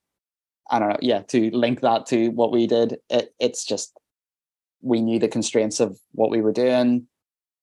I 0.72 0.80
don't 0.80 0.90
know, 0.90 0.98
yeah, 1.02 1.22
to 1.24 1.52
link 1.52 1.82
that 1.82 2.06
to 2.08 2.30
what 2.30 2.52
we 2.52 2.66
did, 2.66 2.98
it, 3.10 3.34
it's 3.40 3.66
just 3.66 3.92
we 4.82 5.02
knew 5.02 5.20
the 5.20 5.28
constraints 5.28 5.80
of 5.82 6.00
what 6.14 6.32
we 6.32 6.42
were 6.42 6.54
doing. 6.54 7.08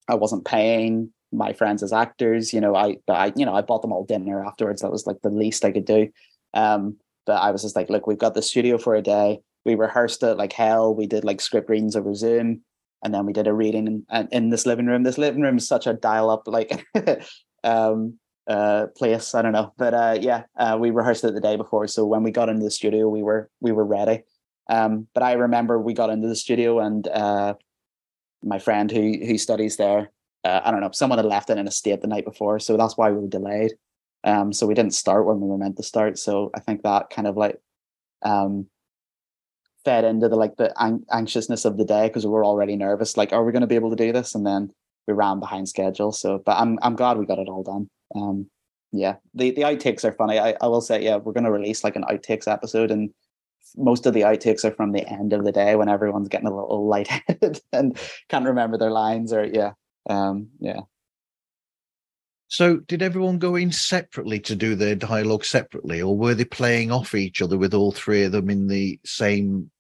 I 0.09 0.15
wasn't 0.15 0.45
paying 0.45 1.13
my 1.33 1.53
friends 1.53 1.83
as 1.83 1.93
actors. 1.93 2.53
You 2.53 2.61
know, 2.61 2.75
I, 2.75 2.99
I, 3.09 3.33
you 3.35 3.45
know, 3.45 3.55
I 3.55 3.63
bought 3.63 3.83
them 3.83 3.93
all 3.93 4.05
dinner 4.05 4.45
afterwards. 4.45 4.83
That 4.83 4.93
was 4.93 5.07
like 5.07 5.21
the 5.23 5.31
least 5.31 5.65
I 5.65 5.73
could 5.73 5.85
do. 5.87 6.09
Um, 6.55 6.99
but 7.29 7.43
I 7.43 7.51
was 7.51 7.61
just 7.61 7.77
like, 7.77 7.91
look, 7.91 8.07
we've 8.07 8.19
got 8.19 8.33
the 8.33 8.41
studio 8.41 8.79
for 8.79 8.95
a 8.95 9.03
day. 9.03 9.41
We 9.67 9.75
rehearsed 9.75 10.23
it 10.23 10.39
like 10.39 10.55
hell. 10.55 10.95
We 10.95 11.07
did 11.07 11.25
like 11.25 11.43
script 11.43 11.69
readings 11.69 11.95
over 11.95 12.15
Zoom, 12.15 12.63
and 13.05 13.13
then 13.13 13.27
we 13.27 13.35
did 13.35 13.47
a 13.47 13.53
reading 13.53 14.05
in, 14.11 14.29
in 14.33 14.49
this 14.49 14.65
living 14.65 14.87
room. 14.87 15.03
This 15.03 15.19
living 15.19 15.43
room 15.43 15.59
is 15.59 15.69
such 15.69 15.87
a 15.87 15.93
dial-up 15.93 16.49
like 16.49 16.87
um, 17.65 18.19
uh, 18.49 18.87
place. 18.97 19.35
I 19.35 19.43
don't 19.43 19.53
know, 19.53 19.75
but 19.77 19.93
uh, 19.93 20.17
yeah, 20.19 20.45
uh, 20.57 20.79
we 20.81 20.91
rehearsed 20.91 21.23
it 21.23 21.35
the 21.35 21.41
day 21.41 21.57
before. 21.57 21.87
So 21.87 22.07
when 22.07 22.23
we 22.23 22.31
got 22.31 22.49
into 22.49 22.65
the 22.65 22.71
studio, 22.71 23.11
we 23.11 23.23
were 23.23 23.51
we 23.61 23.73
were 23.73 23.85
ready. 23.85 24.23
Um, 24.71 25.07
but 25.13 25.23
I 25.23 25.33
remember 25.33 25.79
we 25.79 25.93
got 25.93 26.09
into 26.09 26.29
the 26.29 26.37
studio 26.37 26.79
and 26.81 27.07
uh, 27.09 27.55
my 28.43 28.59
friend 28.59 28.91
who 28.91 29.19
who 29.27 29.37
studies 29.37 29.77
there, 29.77 30.11
uh, 30.45 30.63
I 30.65 30.71
don't 30.71 30.81
know, 30.81 30.91
someone 30.95 31.19
had 31.19 31.27
left 31.27 31.51
it 31.51 31.59
in 31.59 31.69
a 31.69 31.71
state 31.71 32.01
the 32.01 32.09
night 32.09 32.25
before, 32.25 32.59
so 32.59 32.79
that's 32.79 32.97
why 32.97 33.11
we 33.11 33.21
were 33.21 33.29
delayed. 33.29 33.75
Um, 34.25 34.53
so 34.53 34.67
we 34.67 34.75
didn't 34.75 34.95
start 34.95 35.27
when 35.27 35.41
we 35.41 35.49
were 35.49 35.59
meant 35.59 35.77
to 35.77 35.83
start. 35.83 36.19
So 36.19 36.51
I 36.55 36.61
think 36.61 36.83
that 36.83 37.11
kind 37.11 37.29
of 37.29 37.37
like 37.37 37.59
um, 38.23 38.67
fed 39.85 40.05
into 40.05 40.29
the 40.29 40.37
like 40.37 40.57
the 40.57 40.73
an- 40.83 41.07
anxiousness 41.13 41.65
of 41.65 41.77
the 41.77 41.85
day 41.85 42.09
because 42.09 42.27
we 42.27 42.33
were 42.33 42.45
already 42.45 42.77
nervous. 42.77 43.17
Like, 43.17 43.33
are 43.33 43.45
we 43.45 43.53
going 43.53 43.63
to 43.63 43.69
be 43.69 43.77
able 43.77 43.91
to 43.91 43.97
do 43.97 44.13
this? 44.13 44.35
And 44.35 44.47
then 44.47 44.71
we 45.07 45.15
ran 45.15 45.41
behind 45.41 45.69
schedule. 45.69 46.13
So, 46.13 46.43
but 46.45 46.59
I'm 46.59 46.79
I'm 46.83 46.97
glad 46.97 47.19
we 47.19 47.27
got 47.27 47.39
it 47.39 47.49
all 47.49 47.63
done. 47.63 47.89
Um, 48.15 48.51
yeah, 48.93 49.17
the 49.35 49.51
the 49.51 49.63
outtakes 49.63 50.05
are 50.05 50.13
funny. 50.13 50.39
I, 50.39 50.57
I 50.61 50.67
will 50.67 50.81
say, 50.81 51.03
yeah, 51.03 51.17
we're 51.17 51.33
going 51.33 51.45
to 51.45 51.53
release 51.53 51.85
like 51.85 51.97
an 51.97 52.05
outtakes 52.05 52.51
episode, 52.51 52.91
and 52.91 53.11
most 53.77 54.07
of 54.07 54.15
the 54.15 54.23
outtakes 54.23 54.65
are 54.65 54.73
from 54.73 54.93
the 54.93 55.07
end 55.09 55.33
of 55.33 55.45
the 55.45 55.53
day 55.53 55.77
when 55.77 55.89
everyone's 55.89 56.29
getting 56.29 56.49
a 56.49 56.55
little 56.55 56.87
lightheaded 56.95 57.61
and 57.73 57.99
can't 58.29 58.47
remember 58.47 58.79
their 58.79 58.91
lines. 58.91 59.33
Or 59.33 59.45
yeah, 59.45 59.73
um, 60.09 60.49
yeah. 60.61 60.81
So, 62.49 62.79
did 62.79 63.03
everyone 63.03 63.39
go 63.39 63.57
in 63.57 63.71
separately 63.73 64.41
to 64.41 64.57
do 64.57 64.75
their 64.75 64.95
dialogue 64.95 65.45
separately, 65.45 66.01
or 66.01 66.17
were 66.17 66.35
they 66.35 66.47
playing 66.47 66.91
off 66.91 67.15
each 67.15 67.43
other 67.43 67.59
with 67.59 67.75
all 67.75 67.93
three 67.93 68.25
of 68.25 68.33
them 68.33 68.49
in 68.49 68.69
the 68.69 68.99
same 69.05 69.71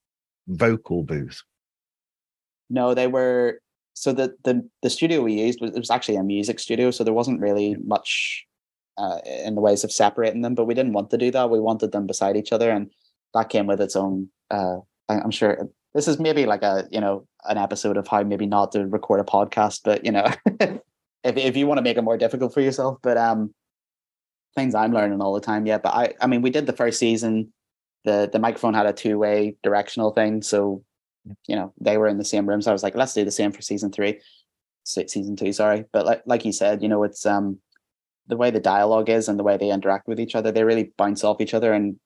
vocal 0.47 1.03
booth? 1.03 1.43
No, 2.69 2.93
they 2.93 3.07
were. 3.07 3.61
So 3.95 4.12
the 4.12 4.37
the 4.45 4.69
the 4.83 4.91
studio 4.91 5.23
we 5.23 5.33
used 5.33 5.62
was 5.62 5.71
it 5.71 5.79
was 5.79 5.91
actually 5.91 6.16
a 6.16 6.23
music 6.23 6.59
studio, 6.59 6.91
so 6.91 7.05
there 7.05 7.14
wasn't 7.14 7.41
really 7.41 7.77
much 7.85 8.47
uh, 8.99 9.21
in 9.25 9.55
the 9.55 9.62
ways 9.62 9.83
of 9.83 9.91
separating 9.91 10.43
them. 10.43 10.55
But 10.55 10.66
we 10.66 10.75
didn't 10.75 10.93
want 10.93 11.09
to 11.11 11.19
do 11.19 11.31
that. 11.31 11.49
We 11.49 11.61
wanted 11.61 11.93
them 11.93 12.07
beside 12.07 12.37
each 12.37 12.53
other, 12.53 12.71
and 12.71 12.91
that 13.33 13.49
came 13.49 13.66
with 13.66 13.81
its 13.81 13.97
own. 13.97 14.29
Uh, 14.51 14.81
I'm 15.09 15.31
sure 15.31 15.71
this 15.95 16.07
is 16.07 16.19
maybe 16.19 16.45
like 16.45 16.62
a 16.62 16.87
you 16.91 17.01
know 17.01 17.27
an 17.45 17.57
episode 17.57 17.97
of 17.97 18.07
how 18.07 18.23
maybe 18.25 18.47
not 18.47 18.73
to 18.73 18.87
record 18.87 19.21
a 19.21 19.25
podcast, 19.25 19.81
but 19.85 20.05
you 20.05 20.12
know. 20.12 20.27
if 21.25 21.37
if 21.37 21.57
you 21.57 21.66
want 21.66 21.79
to 21.79 21.83
make 21.83 21.97
it 21.97 22.03
more 22.03 22.19
difficult 22.19 22.55
for 22.55 22.61
yourself. 22.61 22.99
But 23.03 23.16
um, 23.16 23.55
things 24.55 24.75
I'm 24.75 24.93
learning 24.93 25.21
all 25.21 25.35
the 25.35 25.41
time. 25.41 25.66
Yeah, 25.66 25.79
but 25.79 25.95
I 25.95 26.14
I 26.21 26.27
mean, 26.27 26.43
we 26.43 26.51
did 26.51 26.66
the 26.66 26.73
first 26.73 26.99
season. 26.99 27.53
The 28.05 28.29
the 28.33 28.39
microphone 28.39 28.75
had 28.75 28.87
a 28.87 28.93
two 28.93 29.19
way 29.19 29.57
directional 29.62 30.12
thing, 30.12 30.43
so 30.43 30.85
you 31.47 31.57
know 31.57 31.73
they 31.81 31.99
were 31.99 32.09
in 32.09 32.19
the 32.19 32.25
same 32.25 32.49
room. 32.49 32.62
So 32.62 32.71
I 32.71 32.73
was 32.73 32.83
like, 32.83 32.97
let's 32.97 33.14
do 33.14 33.25
the 33.25 33.31
same 33.31 33.53
for 33.53 33.62
season 33.62 33.91
three, 33.93 34.21
season 34.85 35.37
two. 35.37 35.53
Sorry, 35.53 35.85
but 35.93 36.07
like 36.07 36.23
like 36.27 36.45
you 36.45 36.53
said, 36.53 36.83
you 36.83 36.89
know, 36.89 37.05
it's 37.05 37.27
um 37.27 37.59
the 38.29 38.37
way 38.37 38.51
the 38.51 38.61
dialogue 38.61 39.09
is 39.09 39.29
and 39.29 39.39
the 39.39 39.45
way 39.45 39.57
they 39.57 39.71
interact 39.71 40.07
with 40.07 40.21
each 40.21 40.35
other. 40.35 40.53
They 40.53 40.64
really 40.64 40.93
bounce 40.97 41.25
off 41.25 41.41
each 41.41 41.55
other 41.55 41.73
and 41.73 41.99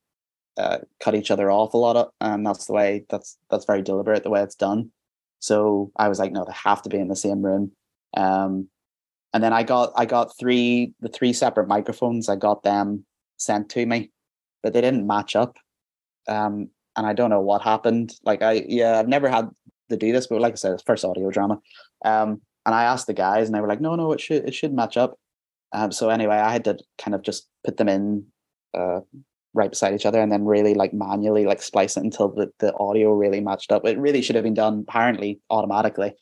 uh, 0.56 0.78
cut 1.00 1.14
each 1.14 1.30
other 1.30 1.50
off 1.50 1.74
a 1.74 1.78
lot 1.78 1.96
of, 1.96 2.10
and 2.20 2.46
that's 2.46 2.66
the 2.66 2.72
way 2.72 3.04
that's 3.08 3.38
that's 3.50 3.64
very 3.64 3.82
deliberate 3.82 4.22
the 4.22 4.30
way 4.30 4.42
it's 4.42 4.54
done. 4.54 4.90
So 5.40 5.90
I 5.96 6.08
was 6.08 6.18
like, 6.18 6.32
no, 6.32 6.44
they 6.44 6.52
have 6.52 6.82
to 6.82 6.88
be 6.88 6.98
in 6.98 7.08
the 7.08 7.16
same 7.16 7.42
room. 7.42 7.72
Um, 8.16 8.68
and 9.32 9.42
then 9.42 9.52
I 9.52 9.62
got 9.62 9.92
I 9.96 10.04
got 10.04 10.36
three 10.38 10.92
the 11.00 11.08
three 11.08 11.32
separate 11.32 11.68
microphones. 11.68 12.28
I 12.28 12.36
got 12.36 12.62
them 12.62 13.04
sent 13.38 13.68
to 13.70 13.86
me, 13.86 14.10
but 14.62 14.72
they 14.72 14.80
didn't 14.80 15.06
match 15.06 15.34
up. 15.36 15.56
Um, 16.28 16.68
and 16.96 17.06
I 17.06 17.14
don't 17.14 17.30
know 17.30 17.40
what 17.40 17.62
happened. 17.62 18.14
Like 18.24 18.42
I 18.42 18.64
yeah, 18.68 18.98
I've 18.98 19.08
never 19.08 19.28
had 19.28 19.48
to 19.90 19.96
do 19.96 20.12
this, 20.12 20.26
but 20.26 20.40
like 20.40 20.52
I 20.52 20.56
said, 20.56 20.72
it's 20.72 20.82
first 20.82 21.04
audio 21.04 21.30
drama. 21.30 21.60
Um, 22.04 22.42
and 22.66 22.74
I 22.74 22.84
asked 22.84 23.06
the 23.06 23.14
guys, 23.14 23.48
and 23.48 23.54
they 23.54 23.60
were 23.60 23.68
like, 23.68 23.80
"No, 23.80 23.94
no, 23.96 24.12
it 24.12 24.20
should 24.20 24.46
it 24.46 24.54
should 24.54 24.74
match 24.74 24.96
up." 24.96 25.18
Um, 25.72 25.90
so 25.92 26.10
anyway, 26.10 26.36
I 26.36 26.52
had 26.52 26.64
to 26.64 26.78
kind 26.98 27.14
of 27.14 27.22
just 27.22 27.48
put 27.64 27.78
them 27.78 27.88
in 27.88 28.26
uh, 28.74 29.00
right 29.54 29.70
beside 29.70 29.94
each 29.94 30.06
other, 30.06 30.20
and 30.20 30.30
then 30.30 30.44
really 30.44 30.74
like 30.74 30.92
manually 30.92 31.46
like 31.46 31.62
splice 31.62 31.96
it 31.96 32.04
until 32.04 32.28
the 32.28 32.52
the 32.58 32.74
audio 32.76 33.12
really 33.14 33.40
matched 33.40 33.72
up. 33.72 33.86
It 33.86 33.98
really 33.98 34.22
should 34.22 34.36
have 34.36 34.44
been 34.44 34.54
done 34.54 34.84
apparently 34.86 35.40
automatically, 35.50 36.12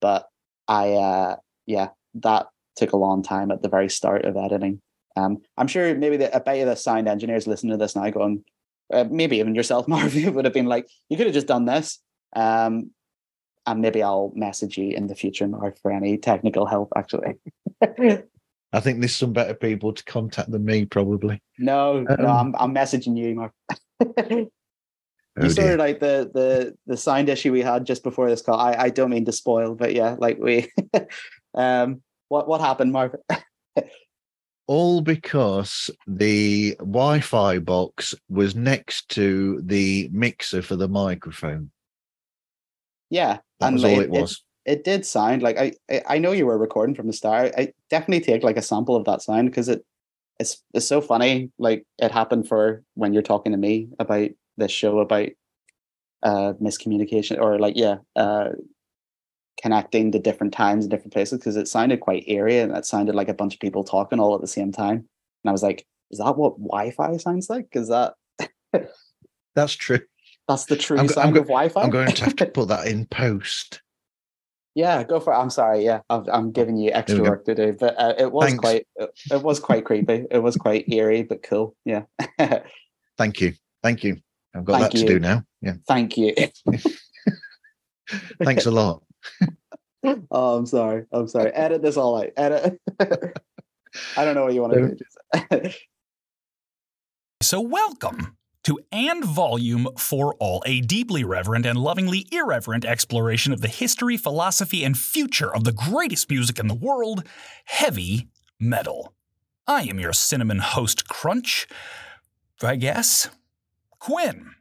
but 0.00 0.28
I 0.68 0.92
uh, 0.92 1.36
yeah 1.66 1.88
that 2.14 2.46
took 2.80 2.92
a 2.92 2.96
long 2.96 3.22
time 3.22 3.50
at 3.50 3.62
the 3.62 3.68
very 3.68 3.88
start 3.88 4.24
of 4.24 4.36
editing. 4.36 4.80
Um, 5.16 5.38
I'm 5.56 5.68
sure 5.68 5.94
maybe 5.94 6.16
the, 6.16 6.34
I 6.34 6.38
bet 6.38 6.58
you 6.58 6.64
the 6.64 6.74
sound 6.74 7.08
engineers 7.08 7.46
listening 7.46 7.72
to 7.72 7.76
this 7.76 7.94
now 7.94 8.08
going, 8.10 8.44
uh, 8.92 9.04
maybe 9.08 9.38
even 9.38 9.54
yourself, 9.54 9.86
Marvin, 9.94 10.34
would 10.34 10.44
have 10.44 10.54
been 10.54 10.66
like, 10.66 10.88
you 11.08 11.16
could 11.16 11.26
have 11.26 11.34
just 11.34 11.46
done 11.46 11.66
this. 11.66 11.98
Um, 12.34 12.90
and 13.66 13.82
maybe 13.82 14.02
I'll 14.02 14.32
message 14.34 14.78
you 14.78 14.90
in 14.96 15.06
the 15.06 15.14
future, 15.14 15.46
Marv, 15.46 15.78
for 15.80 15.92
any 15.92 16.16
technical 16.16 16.66
help, 16.66 16.92
actually. 16.96 17.34
I 18.72 18.80
think 18.80 19.00
there's 19.00 19.14
some 19.14 19.32
better 19.32 19.54
people 19.54 19.92
to 19.92 20.04
contact 20.04 20.50
than 20.50 20.64
me, 20.64 20.86
probably. 20.86 21.42
No, 21.58 21.98
um, 21.98 22.06
no, 22.18 22.28
I'm, 22.28 22.54
I'm 22.58 22.74
messaging 22.74 23.16
you, 23.16 23.34
Marv. 23.34 23.52
you 25.36 25.46
oh 25.46 25.48
sort 25.48 25.72
of 25.72 25.78
like 25.78 26.00
the 26.00 26.30
the 26.32 26.76
the 26.86 26.96
sound 26.96 27.28
issue 27.28 27.52
we 27.52 27.62
had 27.62 27.84
just 27.84 28.02
before 28.02 28.28
this 28.28 28.42
call. 28.42 28.58
I, 28.58 28.74
I 28.74 28.88
don't 28.90 29.10
mean 29.10 29.24
to 29.26 29.32
spoil, 29.32 29.74
but 29.74 29.94
yeah, 29.94 30.16
like 30.18 30.38
we 30.38 30.70
um 31.54 32.02
what 32.30 32.48
what 32.48 32.60
happened, 32.60 32.92
Mark? 32.92 33.20
All 34.66 35.00
because 35.00 35.90
the 36.06 36.76
Wi-Fi 36.78 37.58
box 37.58 38.14
was 38.28 38.54
next 38.54 39.08
to 39.10 39.60
the 39.64 40.08
mixer 40.12 40.62
for 40.62 40.76
the 40.76 40.86
microphone. 40.86 41.72
Yeah, 43.10 43.38
that 43.58 43.66
and 43.66 43.74
was 43.74 43.84
all 43.84 43.98
it, 43.98 44.04
it 44.04 44.10
was. 44.10 44.44
It, 44.64 44.72
it, 44.72 44.84
did 44.84 45.04
sound 45.04 45.42
like 45.42 45.58
I 45.58 46.02
I 46.08 46.18
know 46.18 46.30
you 46.30 46.46
were 46.46 46.56
recording 46.56 46.94
from 46.94 47.08
the 47.08 47.12
start. 47.12 47.52
I 47.58 47.72
definitely 47.90 48.24
take 48.24 48.44
like 48.44 48.56
a 48.56 48.62
sample 48.62 48.94
of 48.94 49.04
that 49.06 49.22
sound 49.22 49.50
because 49.50 49.68
it 49.68 49.84
it's 50.38 50.62
it's 50.72 50.86
so 50.86 51.00
funny. 51.00 51.50
Like 51.58 51.84
it 51.98 52.12
happened 52.12 52.46
for 52.46 52.84
when 52.94 53.12
you're 53.12 53.22
talking 53.22 53.50
to 53.50 53.58
me 53.58 53.88
about 53.98 54.30
this 54.56 54.70
show 54.70 55.00
about 55.00 55.30
uh 56.22 56.52
miscommunication 56.62 57.40
or 57.40 57.58
like 57.58 57.76
yeah 57.76 57.96
uh 58.14 58.50
connecting 59.60 60.12
to 60.12 60.18
different 60.18 60.52
times 60.52 60.84
and 60.84 60.90
different 60.90 61.12
places 61.12 61.38
because 61.38 61.56
it 61.56 61.68
sounded 61.68 62.00
quite 62.00 62.28
eerie 62.28 62.58
and 62.58 62.76
it 62.76 62.86
sounded 62.86 63.14
like 63.14 63.28
a 63.28 63.34
bunch 63.34 63.54
of 63.54 63.60
people 63.60 63.84
talking 63.84 64.20
all 64.20 64.34
at 64.34 64.40
the 64.40 64.46
same 64.46 64.72
time. 64.72 64.96
And 64.96 65.48
I 65.48 65.52
was 65.52 65.62
like, 65.62 65.86
is 66.10 66.18
that 66.18 66.36
what 66.36 66.58
Wi-Fi 66.58 67.16
sounds 67.18 67.48
like? 67.50 67.68
Is 67.72 67.88
that 67.88 68.14
that's 69.54 69.74
true? 69.74 70.00
That's 70.48 70.64
the 70.64 70.76
true 70.76 70.98
I'm, 70.98 71.08
sound 71.08 71.28
I'm 71.28 71.34
go- 71.34 71.40
of 71.40 71.46
Wi-Fi. 71.46 71.82
I'm 71.82 71.90
going 71.90 72.12
to 72.12 72.24
have 72.24 72.36
to 72.36 72.46
put 72.54 72.68
that 72.68 72.86
in 72.86 73.06
post. 73.06 73.82
Yeah, 74.74 75.02
go 75.02 75.18
for 75.18 75.32
it. 75.32 75.36
I'm 75.36 75.50
sorry. 75.50 75.84
Yeah, 75.84 76.00
i 76.10 76.22
am 76.32 76.52
giving 76.52 76.76
you 76.76 76.92
extra 76.92 77.22
work 77.22 77.44
to 77.46 77.54
do, 77.56 77.72
but 77.72 77.98
uh, 77.98 78.14
it 78.16 78.30
was 78.30 78.46
Thanks. 78.46 78.60
quite 78.60 78.86
it 78.96 79.42
was 79.42 79.58
quite 79.58 79.84
creepy. 79.84 80.26
It 80.30 80.38
was 80.38 80.56
quite 80.56 80.88
eerie, 80.88 81.24
but 81.24 81.42
cool. 81.42 81.74
Yeah. 81.84 82.04
Thank 83.18 83.40
you. 83.40 83.54
Thank 83.82 84.04
you. 84.04 84.18
I've 84.54 84.64
got 84.64 84.80
Thank 84.80 84.92
that 84.92 84.98
you. 85.00 85.06
to 85.06 85.12
do 85.14 85.18
now. 85.18 85.44
Yeah. 85.60 85.74
Thank 85.88 86.16
you. 86.16 86.34
Thanks 88.42 88.66
a 88.66 88.70
lot. 88.70 89.02
oh, 90.30 90.58
I'm 90.58 90.66
sorry. 90.66 91.04
I'm 91.12 91.28
sorry. 91.28 91.52
Edit 91.52 91.82
this 91.82 91.96
all 91.96 92.20
out. 92.20 92.30
Edit. 92.36 92.80
I 94.16 94.24
don't 94.24 94.34
know 94.34 94.44
what 94.44 94.54
you 94.54 94.62
want 94.62 94.74
to 94.74 95.60
do. 95.62 95.70
so, 97.42 97.60
welcome 97.60 98.36
to 98.64 98.78
And 98.92 99.24
Volume 99.24 99.88
for 99.96 100.34
All, 100.34 100.62
a 100.66 100.80
deeply 100.80 101.24
reverent 101.24 101.66
and 101.66 101.78
lovingly 101.78 102.26
irreverent 102.30 102.84
exploration 102.84 103.52
of 103.52 103.62
the 103.62 103.68
history, 103.68 104.16
philosophy, 104.16 104.84
and 104.84 104.96
future 104.96 105.52
of 105.54 105.64
the 105.64 105.72
greatest 105.72 106.30
music 106.30 106.58
in 106.58 106.68
the 106.68 106.74
world, 106.74 107.26
heavy 107.64 108.28
metal. 108.58 109.14
I 109.66 109.82
am 109.84 109.98
your 109.98 110.12
cinnamon 110.12 110.58
host, 110.58 111.08
Crunch, 111.08 111.66
I 112.62 112.76
guess. 112.76 113.28
Quinn 113.98 114.54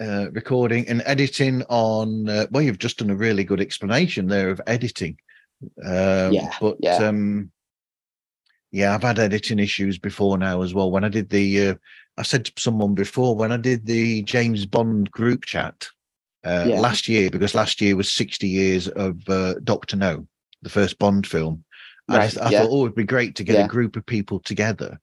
uh, 0.00 0.30
recording 0.32 0.88
and 0.88 1.02
editing 1.04 1.62
on. 1.68 2.28
Uh, 2.28 2.46
well, 2.50 2.62
you've 2.62 2.78
just 2.78 2.98
done 2.98 3.10
a 3.10 3.16
really 3.16 3.44
good 3.44 3.60
explanation 3.60 4.26
there 4.26 4.50
of 4.50 4.60
editing. 4.66 5.16
Um, 5.84 6.32
yeah, 6.32 6.52
but 6.60 6.76
yeah. 6.80 6.96
Um, 6.96 7.50
yeah, 8.70 8.94
I've 8.94 9.02
had 9.02 9.18
editing 9.18 9.58
issues 9.58 9.98
before 9.98 10.36
now 10.36 10.62
as 10.62 10.74
well. 10.74 10.90
When 10.90 11.04
I 11.04 11.08
did 11.08 11.30
the, 11.30 11.68
uh, 11.68 11.74
I 12.18 12.22
said 12.22 12.44
to 12.44 12.52
someone 12.58 12.94
before 12.94 13.34
when 13.34 13.50
I 13.50 13.56
did 13.56 13.86
the 13.86 14.22
James 14.22 14.66
Bond 14.66 15.10
group 15.10 15.46
chat 15.46 15.88
uh, 16.44 16.66
yeah. 16.68 16.80
last 16.80 17.08
year, 17.08 17.30
because 17.30 17.54
last 17.54 17.80
year 17.80 17.96
was 17.96 18.12
60 18.12 18.46
years 18.46 18.88
of 18.88 19.26
uh, 19.28 19.54
Doctor 19.64 19.96
No, 19.96 20.26
the 20.62 20.68
first 20.68 20.98
Bond 20.98 21.26
film. 21.26 21.64
Right. 22.08 22.36
I, 22.38 22.46
I 22.46 22.50
yeah. 22.50 22.60
thought, 22.60 22.70
oh, 22.70 22.82
it'd 22.84 22.94
be 22.94 23.04
great 23.04 23.36
to 23.36 23.44
get 23.44 23.56
yeah. 23.56 23.64
a 23.64 23.68
group 23.68 23.96
of 23.96 24.04
people 24.04 24.40
together, 24.40 24.98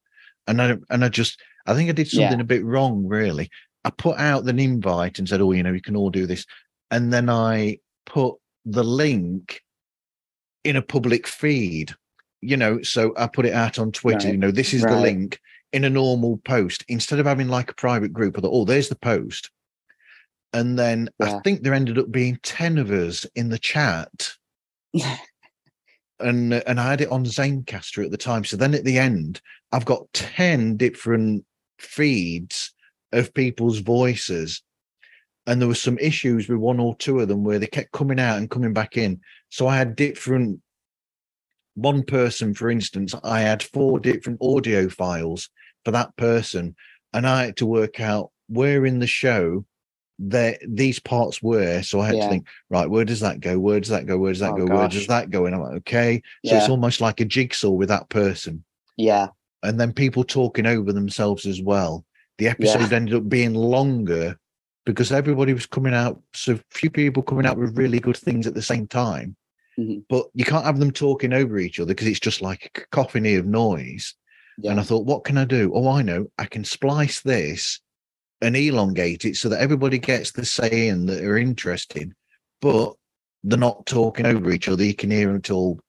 and 0.48 0.62
I 0.62 0.78
and 0.90 1.06
I 1.06 1.10
just, 1.10 1.40
I 1.66 1.76
think 1.76 1.90
I 1.90 1.94
did 1.94 2.08
something 2.08 2.40
a 2.40 2.46
bit 2.46 2.66
wrong, 2.66 3.08
really. 3.08 3.50
I 3.86 3.92
put 3.92 4.18
out 4.18 4.50
an 4.50 4.60
invite 4.60 5.20
and 5.20 5.30
said, 5.30 5.42
"Oh, 5.42 5.52
you 5.52 5.64
know, 5.64 5.72
you 5.72 5.82
can 5.82 5.96
all 5.96 6.10
do 6.10 6.26
this," 6.26 6.46
and 6.92 7.14
then 7.14 7.30
I 7.30 7.80
put 8.06 8.36
the 8.66 8.84
link 8.84 9.62
in 10.64 10.76
a 10.76 10.82
public 10.82 11.28
feed. 11.28 11.94
You 12.42 12.58
know, 12.58 12.82
so 12.82 13.14
I 13.18 13.28
put 13.28 13.46
it 13.46 13.54
out 13.54 13.80
on 13.80 13.92
Twitter. 13.92 14.28
Right. 14.28 14.34
You 14.34 14.38
know, 14.38 14.52
this 14.52 14.74
is 14.74 14.82
the 14.82 15.00
link 15.00 15.40
in 15.72 15.84
a 15.84 15.90
normal 15.90 16.38
post 16.38 16.84
instead 16.88 17.20
of 17.20 17.26
having 17.26 17.48
like 17.48 17.72
a 17.72 17.76
private 17.76 18.12
group. 18.12 18.38
I 18.38 18.42
thought, 18.42 18.52
oh, 18.54 18.66
there's 18.66 18.90
the 18.90 18.96
post, 18.96 19.52
and 20.52 20.78
then 20.78 21.10
I 21.22 21.40
think 21.40 21.62
there 21.62 21.74
ended 21.74 22.00
up 22.00 22.12
being 22.12 22.40
ten 22.44 22.78
of 22.78 22.92
us 22.92 23.26
in 23.36 23.50
the 23.50 23.60
chat 23.60 24.34
and 26.20 26.54
and 26.54 26.80
I 26.80 26.90
had 26.90 27.02
it 27.02 27.12
on 27.12 27.26
Zencastr 27.26 28.04
at 28.04 28.12
the 28.12 28.18
time. 28.18 28.46
So 28.46 28.58
then 28.58 28.74
at 28.74 28.84
the 28.84 28.98
end, 28.98 29.42
I've 29.72 29.86
got 29.86 30.12
ten 30.14 30.76
different 30.78 31.46
feeds 31.78 32.74
of 33.16 33.34
people's 33.34 33.80
voices, 33.80 34.62
and 35.48 35.62
there 35.62 35.68
were 35.68 35.76
some 35.76 35.98
issues 36.00 36.48
with 36.48 36.58
one 36.58 36.80
or 36.80 36.96
two 36.96 37.20
of 37.20 37.28
them 37.28 37.44
where 37.44 37.60
they 37.60 37.68
kept 37.68 37.92
coming 37.92 38.20
out 38.20 38.38
and 38.38 38.50
coming 38.50 38.74
back 38.74 38.98
in. 38.98 39.22
So 39.50 39.68
I 39.68 39.78
had 39.78 39.96
different. 39.96 40.62
One 41.76 42.04
person, 42.04 42.54
for 42.54 42.70
instance, 42.70 43.14
I 43.24 43.42
had 43.42 43.62
four 43.62 44.00
different 44.00 44.40
audio 44.42 44.88
files 44.88 45.50
for 45.84 45.92
that 45.92 46.16
person, 46.16 46.76
and 47.14 47.28
I 47.28 47.46
had 47.46 47.58
to 47.58 47.66
work 47.66 48.00
out 48.00 48.32
where 48.48 48.86
in 48.86 49.00
the 49.00 49.08
show 49.08 49.66
that 50.20 50.60
these 50.66 51.00
parts 51.00 51.44
were. 51.44 51.82
So 51.84 52.00
I 52.00 52.08
had 52.08 52.16
Yeah. 52.16 52.24
to 52.24 52.30
think, 52.30 52.48
right, 52.70 52.90
where 52.90 53.04
does 53.04 53.20
that 53.20 53.42
go? 53.42 53.60
Where 53.60 53.82
does 53.82 53.90
that 53.90 54.06
go? 54.06 54.18
Where 54.18 54.32
does 54.32 54.40
that 54.40 54.54
Oh, 54.54 54.66
go? 54.66 54.78
Where 54.78 54.88
does 54.88 55.08
that 55.08 55.30
go? 55.30 55.46
And 55.46 55.54
I'm 55.54 55.62
like, 55.62 55.76
okay. 55.80 56.22
So 56.46 56.56
Yeah. 56.56 56.60
it's 56.60 56.70
almost 56.70 57.02
like 57.02 57.20
a 57.20 57.26
jigsaw 57.26 57.72
with 57.72 57.90
that 57.90 58.08
person. 58.08 58.64
yeah, 58.96 59.28
And 59.62 59.78
then 59.78 59.92
people 59.92 60.24
talking 60.24 60.66
over 60.66 60.94
themselves 60.94 61.46
as 61.46 61.62
well. 61.62 62.05
The 62.38 62.48
episode 62.48 62.92
ended 62.94 63.16
up 63.16 63.30
being 63.30 63.54
longer 63.54 64.38
because 64.86 65.12
everybody 65.12 65.54
was 65.54 65.66
coming 65.66 65.94
out. 65.94 66.22
So 66.34 66.60
few 66.72 66.90
people 66.90 67.24
coming 67.24 67.46
out 67.46 67.58
with 67.58 67.78
really 67.78 68.00
good 68.00 68.18
things 68.18 68.46
at 68.46 68.54
the 68.54 68.62
same 68.62 68.88
time. 68.88 69.36
Mhm. 69.80 70.04
But 70.10 70.28
you 70.34 70.46
can't 70.46 70.66
have 70.66 70.80
them 70.80 70.92
talking 70.92 71.34
over 71.34 71.58
each 71.58 71.80
other 71.80 71.94
because 71.94 72.08
it's 72.08 72.20
just 72.20 72.42
like 72.42 72.66
a 72.66 72.80
cacophony 72.82 73.36
of 73.36 73.46
noise. 73.46 74.14
yeah. 74.58 74.72
And 74.72 74.80
I 74.80 74.84
thought, 74.84 75.06
what 75.06 75.24
can 75.26 75.38
I 75.38 75.44
do? 75.46 75.72
Oh, 75.74 75.90
I 75.90 76.02
know. 76.02 76.32
I 76.38 76.46
can 76.46 76.64
splice 76.64 77.20
this 77.22 77.82
and 78.42 78.56
elongate 78.56 79.26
it 79.26 79.36
so 79.36 79.50
that 79.50 79.60
everybody 79.62 79.98
gets 79.98 80.32
the 80.32 80.46
saying 80.46 81.08
that 81.08 81.24
are 81.24 81.38
interested, 81.38 82.14
but 82.62 82.94
they're 83.44 83.60
not 83.60 83.86
talking 83.86 84.26
over 84.26 84.52
each 84.52 84.70
other. 84.70 84.84
You 84.84 84.94
can 84.94 85.12
hear 85.12 85.36
it 85.36 85.52
all 85.52 85.80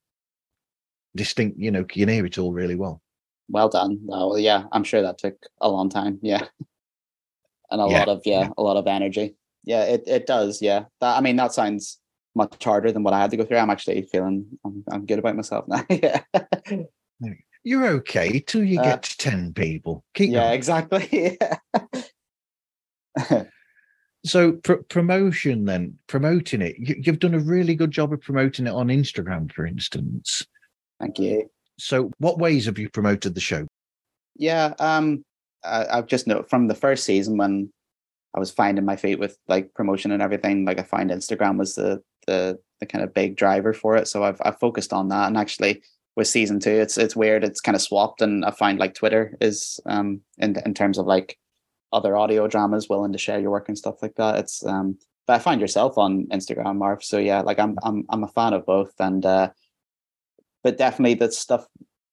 distinct, 1.14 1.58
you 1.58 1.70
know, 1.70 1.80
you 1.80 1.84
can 2.06 2.08
hear 2.08 2.26
it 2.26 2.38
all 2.38 2.52
really 2.52 2.74
well. 2.74 3.00
Well 3.48 3.68
done. 3.68 4.06
Oh, 4.10 4.36
yeah, 4.36 4.64
I'm 4.72 4.84
sure 4.84 5.02
that 5.02 5.18
took 5.18 5.36
a 5.60 5.68
long 5.68 5.88
time. 5.88 6.18
Yeah, 6.22 6.46
and 7.70 7.80
a 7.80 7.86
Yeah, 7.86 7.98
lot 7.98 8.08
of 8.08 8.22
yeah, 8.24 8.40
yeah. 8.42 8.48
a 8.56 8.62
lot 8.62 8.76
of 8.76 8.86
energy. 8.86 9.36
Yeah, 9.64 9.84
it 9.84 10.04
it 10.06 10.26
does. 10.26 10.60
Yeah, 10.62 10.84
that 11.00 11.16
I 11.16 11.20
mean 11.20 11.36
that 11.36 11.52
sounds 11.52 11.98
much 12.34 12.62
harder 12.62 12.92
than 12.92 13.02
what 13.02 13.14
I 13.14 13.20
had 13.20 13.30
to 13.30 13.36
go 13.36 13.44
through. 13.44 13.56
I'm 13.58 13.70
actually 13.70 14.02
feeling 14.02 14.46
I'm, 14.64 14.84
I'm 14.90 15.06
good 15.06 15.18
about 15.18 15.36
myself 15.36 15.66
now. 15.68 15.84
yeah, 15.90 16.20
You're 17.64 17.86
okay 17.88 18.40
till 18.40 18.62
you 18.62 18.78
Uh, 18.78 18.84
get 18.84 19.02
to 19.04 19.16
10 19.16 19.54
people. 19.54 20.04
Keep 20.14 20.30
yeah, 20.32 20.40
going. 20.44 20.52
exactly. 20.54 21.38
Yeah. 23.20 23.42
So, 24.24 24.52
pr- 24.54 24.82
promotion 24.88 25.66
then, 25.66 25.98
promoting 26.08 26.60
it. 26.60 26.74
You, 26.78 26.96
you've 26.98 27.20
done 27.20 27.34
a 27.34 27.38
really 27.38 27.76
good 27.76 27.92
job 27.92 28.12
of 28.12 28.20
promoting 28.20 28.66
it 28.66 28.72
on 28.72 28.88
Instagram, 28.88 29.52
for 29.52 29.64
instance. 29.64 30.44
Thank 30.98 31.20
you. 31.20 31.48
So, 31.78 32.10
what 32.18 32.38
ways 32.38 32.66
have 32.66 32.78
you 32.78 32.88
promoted 32.88 33.34
the 33.34 33.40
show? 33.40 33.66
Yeah, 34.36 34.74
um, 34.78 35.24
I, 35.64 35.86
I've 35.98 36.06
just 36.06 36.26
know 36.26 36.42
from 36.42 36.68
the 36.68 36.74
first 36.74 37.04
season 37.04 37.36
when 37.36 37.70
I 38.34 38.38
was 38.38 38.50
finding 38.50 38.84
my 38.84 38.96
feet 38.96 39.18
with 39.18 39.38
like 39.48 39.74
promotion 39.74 40.12
and 40.12 40.22
everything. 40.22 40.64
Like 40.64 40.78
I 40.78 40.82
find 40.82 41.10
Instagram 41.10 41.58
was 41.58 41.74
the 41.74 42.02
the 42.26 42.58
the 42.80 42.86
kind 42.86 43.02
of 43.02 43.14
big 43.14 43.36
driver 43.36 43.72
for 43.72 43.96
it. 43.96 44.08
So 44.08 44.24
I've 44.24 44.40
I've 44.44 44.58
focused 44.58 44.92
on 44.92 45.08
that. 45.08 45.26
And 45.28 45.36
actually, 45.36 45.82
with 46.16 46.28
season 46.28 46.60
two, 46.60 46.70
it's 46.70 46.98
it's 46.98 47.16
weird. 47.16 47.44
It's 47.44 47.60
kind 47.60 47.74
of 47.76 47.82
swapped, 47.82 48.22
and 48.22 48.44
I 48.44 48.50
find 48.50 48.78
like 48.78 48.94
Twitter 48.94 49.36
is 49.40 49.80
um 49.86 50.20
in 50.38 50.56
in 50.64 50.74
terms 50.74 50.98
of 50.98 51.06
like 51.06 51.38
other 51.92 52.16
audio 52.16 52.46
dramas 52.48 52.88
willing 52.88 53.12
to 53.12 53.18
share 53.18 53.40
your 53.40 53.50
work 53.50 53.68
and 53.68 53.78
stuff 53.78 54.02
like 54.02 54.14
that. 54.16 54.38
It's 54.38 54.64
um, 54.66 54.98
but 55.26 55.34
I 55.34 55.38
find 55.38 55.60
yourself 55.60 55.98
on 55.98 56.26
Instagram, 56.26 56.76
Marv. 56.76 57.02
So 57.02 57.18
yeah, 57.18 57.40
like 57.40 57.58
I'm 57.58 57.76
I'm 57.82 58.04
I'm 58.10 58.24
a 58.24 58.28
fan 58.28 58.52
of 58.52 58.66
both, 58.66 58.92
and 58.98 59.24
uh, 59.24 59.50
but 60.66 60.76
definitely 60.76 61.14
the 61.14 61.30
stuff 61.30 61.64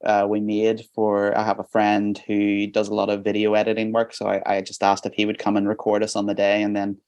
uh, 0.05 0.27
we 0.29 0.39
made 0.39 0.85
for 0.93 1.35
I 1.35 1.43
have 1.43 1.57
a 1.57 1.63
friend 1.63 2.15
who 2.27 2.67
does 2.67 2.87
a 2.87 2.93
lot 2.93 3.09
of 3.09 3.23
video 3.23 3.55
editing 3.55 3.91
work. 3.91 4.13
So 4.13 4.27
I, 4.27 4.43
I 4.45 4.61
just 4.61 4.83
asked 4.83 5.07
if 5.07 5.13
he 5.15 5.25
would 5.25 5.39
come 5.39 5.57
and 5.57 5.67
record 5.67 6.03
us 6.03 6.15
on 6.15 6.27
the 6.27 6.35
day. 6.35 6.61
And 6.61 6.75
then 6.75 6.99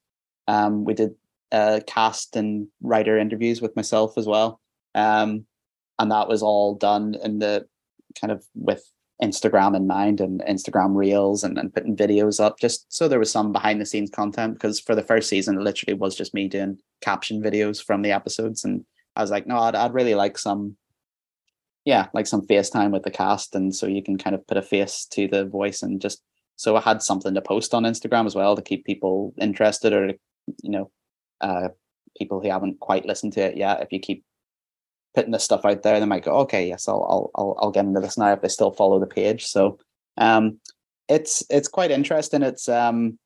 um, 0.47 0.85
we 0.85 0.95
did 0.95 1.11
uh, 1.51 1.81
cast 1.85 2.35
and 2.35 2.67
writer 2.81 3.15
interviews 3.15 3.61
with 3.61 3.75
myself 3.75 4.17
as 4.17 4.25
well. 4.25 4.59
Um, 4.95 5.45
and 5.99 6.09
that 6.09 6.27
was 6.27 6.41
all 6.41 6.73
done 6.73 7.15
in 7.23 7.37
the 7.37 7.67
kind 8.19 8.31
of 8.31 8.43
with 8.55 8.83
Instagram 9.21 9.75
in 9.75 9.85
mind 9.85 10.21
and 10.21 10.41
Instagram 10.49 10.95
reels 10.95 11.43
and, 11.43 11.59
and 11.59 11.71
putting 11.75 11.95
videos 11.95 12.43
up 12.43 12.57
just 12.59 12.91
so 12.91 13.07
there 13.07 13.19
was 13.19 13.31
some 13.31 13.51
behind 13.51 13.79
the 13.79 13.85
scenes 13.85 14.09
content 14.09 14.55
because 14.55 14.79
for 14.79 14.95
the 14.95 15.03
first 15.03 15.29
season 15.29 15.57
it 15.57 15.61
literally 15.61 15.93
was 15.93 16.15
just 16.15 16.33
me 16.33 16.47
doing 16.47 16.79
caption 17.01 17.39
videos 17.39 17.83
from 17.83 18.01
the 18.01 18.11
episodes 18.11 18.65
and 18.65 18.83
I 19.15 19.21
was 19.21 19.31
like 19.31 19.47
no 19.47 19.57
I'd, 19.59 19.75
I'd 19.75 19.93
really 19.93 20.15
like 20.15 20.37
some 20.37 20.75
yeah, 21.85 22.07
like 22.13 22.25
some 22.25 22.45
FaceTime 22.45 22.91
with 22.91 23.03
the 23.03 23.11
cast, 23.11 23.55
and 23.55 23.73
so 23.73 23.85
you 23.85 24.03
can 24.03 24.17
kind 24.17 24.35
of 24.35 24.45
put 24.47 24.57
a 24.57 24.61
face 24.61 25.05
to 25.11 25.27
the 25.27 25.45
voice, 25.45 25.83
and 25.83 26.01
just 26.01 26.23
so 26.55 26.75
I 26.75 26.81
had 26.81 27.03
something 27.03 27.33
to 27.33 27.41
post 27.41 27.73
on 27.73 27.83
Instagram 27.83 28.25
as 28.25 28.35
well 28.35 28.55
to 28.55 28.61
keep 28.61 28.85
people 28.85 29.33
interested, 29.39 29.93
or 29.93 30.13
you 30.63 30.69
know, 30.71 30.91
uh, 31.41 31.69
people 32.17 32.41
who 32.41 32.49
haven't 32.49 32.79
quite 32.79 33.05
listened 33.05 33.33
to 33.33 33.41
it 33.41 33.55
yet. 33.55 33.83
If 33.83 33.91
you 33.91 33.99
keep 33.99 34.23
putting 35.13 35.31
this 35.31 35.43
stuff 35.43 35.63
out 35.63 35.83
there, 35.83 35.99
they 35.99 36.05
might 36.07 36.25
go, 36.25 36.37
okay, 36.39 36.67
yes, 36.67 36.87
I'll 36.87 37.31
I'll 37.35 37.55
I'll, 37.59 37.71
get 37.71 37.85
into 37.85 37.99
this 37.99 38.17
now 38.17 38.33
if 38.33 38.41
they 38.41 38.47
still 38.47 38.71
follow 38.71 38.99
the 38.99 39.05
page. 39.05 39.45
So, 39.45 39.77
um, 40.17 40.59
it's 41.07 41.43
it's 41.51 41.67
quite 41.67 41.91
interesting. 41.91 42.41
It's 42.41 42.67
um, 42.67 43.19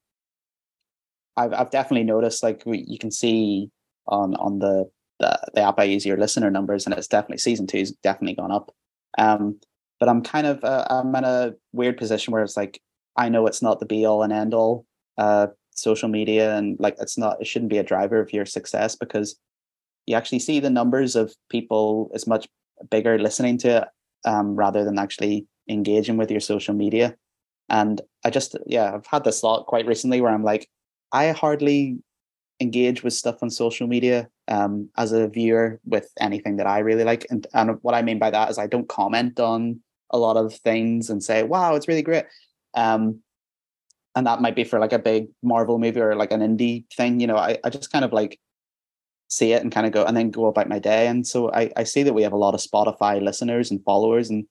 I've 1.38 1.54
I've 1.54 1.72
definitely 1.72 2.04
noticed 2.04 2.44
like 2.44 2.64
we, 2.66 2.84
you 2.88 3.00
can 3.00 3.12
see 3.12 3.72
on 4.06 4.36
on 4.36 4.60
the 4.60 4.90
the, 5.20 5.40
the 5.54 5.62
app 5.62 5.80
I 5.80 5.84
use 5.84 6.06
your 6.06 6.18
listener 6.18 6.50
numbers, 6.50 6.86
and 6.86 6.96
it's 6.96 7.08
definitely 7.08 7.40
season 7.40 7.68
two's 7.68 7.92
definitely 7.92 8.36
gone 8.36 8.52
up. 8.52 8.72
Um, 9.18 9.60
but 10.00 10.10
I'm 10.10 10.22
kind 10.22 10.48
of 10.48 10.64
uh, 10.64 10.86
I'm 10.90 11.14
in 11.16 11.24
a 11.24 11.54
weird 11.74 11.98
position 11.98 12.32
where 12.32 12.44
it's 12.44 12.58
like 12.58 12.82
I 13.16 13.30
know 13.30 13.48
it's 13.48 13.62
not 13.62 13.80
the 13.80 13.86
be 13.86 14.06
all 14.06 14.24
and 14.24 14.32
end 14.32 14.54
all 14.54 14.86
uh, 15.18 15.48
social 15.72 16.10
media, 16.10 16.56
and 16.56 16.78
like 16.80 16.96
it's 17.00 17.18
not 17.18 17.42
it 17.42 17.48
shouldn't 17.48 17.72
be 17.72 17.78
a 17.78 17.84
driver 17.84 18.20
of 18.20 18.34
your 18.34 18.46
success 18.46 18.96
because 18.96 19.38
you 20.06 20.16
actually 20.16 20.40
see 20.40 20.60
the 20.60 20.70
numbers 20.70 21.16
of 21.16 21.36
people 21.50 22.10
is 22.14 22.26
much 22.26 22.48
bigger 22.90 23.20
listening 23.20 23.58
to 23.60 23.82
it 23.82 23.88
um, 24.26 24.56
rather 24.56 24.84
than 24.86 24.98
actually 24.98 25.46
engaging 25.70 26.18
with 26.18 26.32
your 26.32 26.40
social 26.40 26.74
media. 26.74 27.16
And 27.70 28.02
I 28.26 28.30
just 28.30 28.56
yeah 28.66 28.94
I've 28.96 29.06
had 29.06 29.24
this 29.24 29.42
thought 29.42 29.68
quite 29.68 29.86
recently 29.86 30.22
where 30.22 30.34
I'm 30.34 30.44
like 30.44 30.68
I 31.12 31.32
hardly 31.32 32.00
engage 32.62 33.04
with 33.04 33.14
stuff 33.14 33.42
on 33.42 33.50
social 33.50 33.88
media 33.88 34.30
um, 34.50 34.90
as 34.98 35.12
a 35.12 35.28
viewer 35.28 35.80
with 35.86 36.12
anything 36.20 36.58
that 36.58 36.68
I 36.68 36.80
really 36.80 37.04
like. 37.04 37.26
And, 37.30 37.46
and 37.54 37.78
what 37.82 37.96
I 37.96 38.02
mean 38.02 38.20
by 38.20 38.32
that 38.32 38.50
is 38.50 38.58
I 38.58 38.68
don't 38.68 38.90
comment 38.90 39.40
on 39.40 39.80
a 40.10 40.18
lot 40.18 40.38
of 40.38 40.54
things 40.54 41.10
and 41.10 41.24
say, 41.24 41.44
wow, 41.44 41.76
it's 41.76 41.88
really 41.88 42.02
great. 42.02 42.26
Um, 42.74 43.22
and 44.16 44.26
that 44.26 44.42
might 44.42 44.56
be 44.56 44.64
for 44.64 44.80
like 44.80 44.92
a 44.92 45.00
big 45.00 45.28
Marvel 45.44 45.78
movie 45.78 46.02
or 46.02 46.16
like 46.16 46.32
an 46.32 46.42
indie 46.42 46.86
thing. 46.98 47.20
You 47.20 47.28
know, 47.28 47.38
I, 47.38 47.60
I 47.64 47.70
just 47.70 47.92
kind 47.92 48.04
of 48.04 48.12
like 48.12 48.40
see 49.30 49.54
it 49.54 49.62
and 49.62 49.72
kind 49.72 49.86
of 49.86 49.94
go 49.94 50.04
and 50.04 50.18
then 50.18 50.32
go 50.32 50.48
about 50.48 50.68
my 50.68 50.80
day. 50.80 51.08
And 51.08 51.26
so 51.26 51.54
I, 51.54 51.72
I 51.78 51.84
see 51.84 52.02
that 52.04 52.14
we 52.14 52.24
have 52.24 52.34
a 52.34 52.38
lot 52.38 52.56
of 52.56 52.60
Spotify 52.60 53.22
listeners 53.22 53.70
and 53.70 53.84
followers. 53.84 54.32
And 54.32 54.46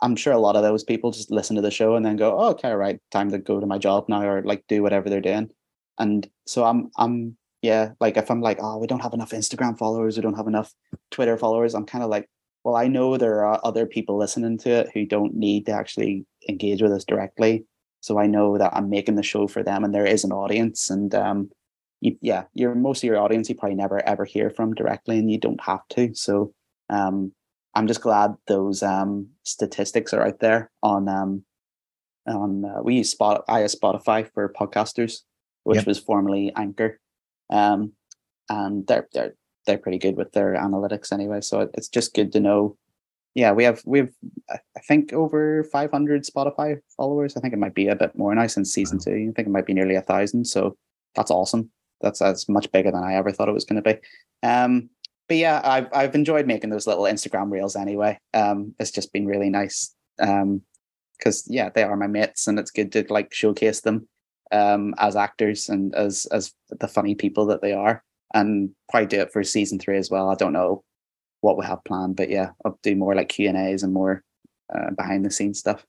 I'm 0.00 0.16
sure 0.16 0.32
a 0.32 0.38
lot 0.38 0.56
of 0.56 0.62
those 0.62 0.82
people 0.82 1.10
just 1.10 1.30
listen 1.30 1.54
to 1.56 1.62
the 1.62 1.70
show 1.70 1.96
and 1.96 2.04
then 2.04 2.16
go, 2.16 2.38
oh, 2.38 2.50
okay, 2.50 2.72
right, 2.72 2.98
time 3.10 3.30
to 3.30 3.38
go 3.38 3.60
to 3.60 3.66
my 3.66 3.76
job 3.76 4.08
now 4.08 4.22
or 4.26 4.42
like 4.42 4.64
do 4.68 4.82
whatever 4.82 5.10
they're 5.10 5.20
doing. 5.20 5.50
And 5.98 6.28
so 6.46 6.64
I'm 6.64 6.90
I'm 6.96 7.36
yeah, 7.64 7.92
like 7.98 8.18
if 8.18 8.30
I'm 8.30 8.42
like, 8.42 8.58
oh, 8.60 8.76
we 8.76 8.86
don't 8.86 9.00
have 9.00 9.14
enough 9.14 9.30
Instagram 9.30 9.78
followers, 9.78 10.16
we 10.16 10.22
don't 10.22 10.36
have 10.36 10.46
enough 10.46 10.74
Twitter 11.10 11.38
followers, 11.38 11.74
I'm 11.74 11.86
kind 11.86 12.04
of 12.04 12.10
like, 12.10 12.28
well, 12.62 12.76
I 12.76 12.88
know 12.88 13.16
there 13.16 13.42
are 13.46 13.58
other 13.64 13.86
people 13.86 14.18
listening 14.18 14.58
to 14.58 14.70
it 14.70 14.90
who 14.92 15.06
don't 15.06 15.34
need 15.34 15.64
to 15.66 15.72
actually 15.72 16.26
engage 16.46 16.82
with 16.82 16.92
us 16.92 17.04
directly. 17.06 17.64
So 18.00 18.18
I 18.18 18.26
know 18.26 18.58
that 18.58 18.74
I'm 18.76 18.90
making 18.90 19.14
the 19.14 19.22
show 19.22 19.48
for 19.48 19.62
them 19.62 19.82
and 19.82 19.94
there 19.94 20.04
is 20.04 20.24
an 20.24 20.32
audience. 20.32 20.90
And 20.90 21.14
um 21.14 21.50
you, 22.02 22.18
yeah, 22.20 22.44
your 22.52 22.74
most 22.74 23.02
of 23.02 23.08
your 23.08 23.18
audience 23.18 23.48
you 23.48 23.54
probably 23.54 23.76
never 23.76 24.06
ever 24.06 24.26
hear 24.26 24.50
from 24.50 24.74
directly 24.74 25.18
and 25.18 25.30
you 25.30 25.38
don't 25.38 25.62
have 25.62 25.88
to. 25.94 26.14
So 26.14 26.52
um 26.90 27.32
I'm 27.74 27.86
just 27.86 28.02
glad 28.02 28.34
those 28.46 28.82
um 28.82 29.28
statistics 29.44 30.12
are 30.12 30.26
out 30.26 30.40
there 30.40 30.70
on 30.82 31.08
um 31.08 31.44
on 32.26 32.64
uh, 32.66 32.82
we 32.82 32.96
use 32.96 33.10
spot 33.10 33.44
I 33.48 33.62
use 33.62 33.74
Spotify 33.74 34.30
for 34.34 34.52
podcasters, 34.52 35.22
which 35.62 35.76
Yep. 35.76 35.86
was 35.86 35.98
formerly 35.98 36.52
Anchor 36.56 37.00
um, 37.54 37.92
and 38.50 38.86
they're 38.86 39.08
they're 39.14 39.34
they're 39.66 39.78
pretty 39.78 39.98
good 39.98 40.16
with 40.16 40.32
their 40.32 40.54
analytics 40.54 41.12
anyway. 41.12 41.40
So 41.40 41.70
it's 41.72 41.88
just 41.88 42.14
good 42.14 42.32
to 42.32 42.40
know. 42.40 42.76
Yeah, 43.34 43.52
we 43.52 43.64
have 43.64 43.80
we 43.86 44.00
have 44.00 44.10
I 44.50 44.80
think 44.86 45.12
over 45.12 45.64
500 45.64 46.24
Spotify 46.24 46.80
followers. 46.96 47.36
I 47.36 47.40
think 47.40 47.54
it 47.54 47.58
might 47.58 47.74
be 47.74 47.88
a 47.88 47.96
bit 47.96 48.16
more 48.18 48.34
now 48.34 48.46
since 48.48 48.72
season 48.72 48.98
two. 48.98 49.30
I 49.30 49.32
think 49.34 49.48
it 49.48 49.52
might 49.52 49.66
be 49.66 49.72
nearly 49.72 49.94
a 49.94 50.02
thousand. 50.02 50.44
So 50.46 50.76
that's 51.14 51.30
awesome. 51.30 51.70
That's 52.00 52.18
that's 52.18 52.48
much 52.48 52.70
bigger 52.72 52.90
than 52.90 53.02
I 53.02 53.14
ever 53.14 53.32
thought 53.32 53.48
it 53.48 53.54
was 53.54 53.64
going 53.64 53.82
to 53.82 53.94
be. 53.94 54.00
Um, 54.46 54.90
but 55.28 55.38
yeah, 55.38 55.60
I've 55.64 55.88
I've 55.92 56.14
enjoyed 56.14 56.46
making 56.46 56.70
those 56.70 56.86
little 56.86 57.04
Instagram 57.04 57.50
reels 57.50 57.76
anyway. 57.76 58.18
Um, 58.34 58.74
it's 58.78 58.90
just 58.90 59.12
been 59.12 59.26
really 59.26 59.48
nice. 59.48 59.94
Um, 60.20 60.62
because 61.18 61.46
yeah, 61.48 61.70
they 61.70 61.84
are 61.84 61.96
my 61.96 62.08
mates, 62.08 62.48
and 62.48 62.58
it's 62.58 62.72
good 62.72 62.90
to 62.92 63.06
like 63.08 63.32
showcase 63.32 63.80
them 63.80 64.08
um 64.54 64.94
as 64.98 65.16
actors 65.16 65.68
and 65.68 65.94
as 65.94 66.26
as 66.30 66.52
the 66.80 66.88
funny 66.88 67.14
people 67.14 67.46
that 67.46 67.60
they 67.62 67.72
are, 67.72 68.02
and 68.32 68.70
probably 68.90 69.08
do 69.08 69.20
it 69.20 69.32
for 69.32 69.42
season 69.44 69.78
three 69.78 69.98
as 69.98 70.10
well. 70.10 70.30
I 70.30 70.34
don't 70.36 70.52
know 70.52 70.82
what 71.40 71.58
we 71.58 71.66
have 71.66 71.84
planned, 71.84 72.16
but 72.16 72.30
yeah, 72.30 72.50
I'll 72.64 72.78
do 72.82 72.96
more 72.96 73.14
like 73.14 73.28
Q 73.28 73.48
and 73.48 73.58
A's 73.58 73.82
and 73.82 73.92
more 73.92 74.22
uh, 74.74 74.90
behind 74.96 75.24
the 75.24 75.30
scenes 75.30 75.58
stuff. 75.58 75.84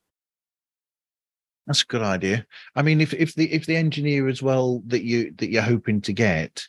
That's 1.68 1.82
a 1.84 1.88
good 1.88 2.02
idea. 2.04 2.46
I 2.76 2.82
mean, 2.82 3.02
if 3.02 3.14
if 3.14 3.34
the 3.36 3.52
if 3.52 3.66
the 3.66 3.76
engineer 3.76 4.28
as 4.28 4.42
well 4.44 4.84
that 4.88 5.04
you 5.04 5.32
that 5.38 5.50
you're 5.50 5.64
hoping 5.64 6.02
to 6.02 6.14
get, 6.14 6.64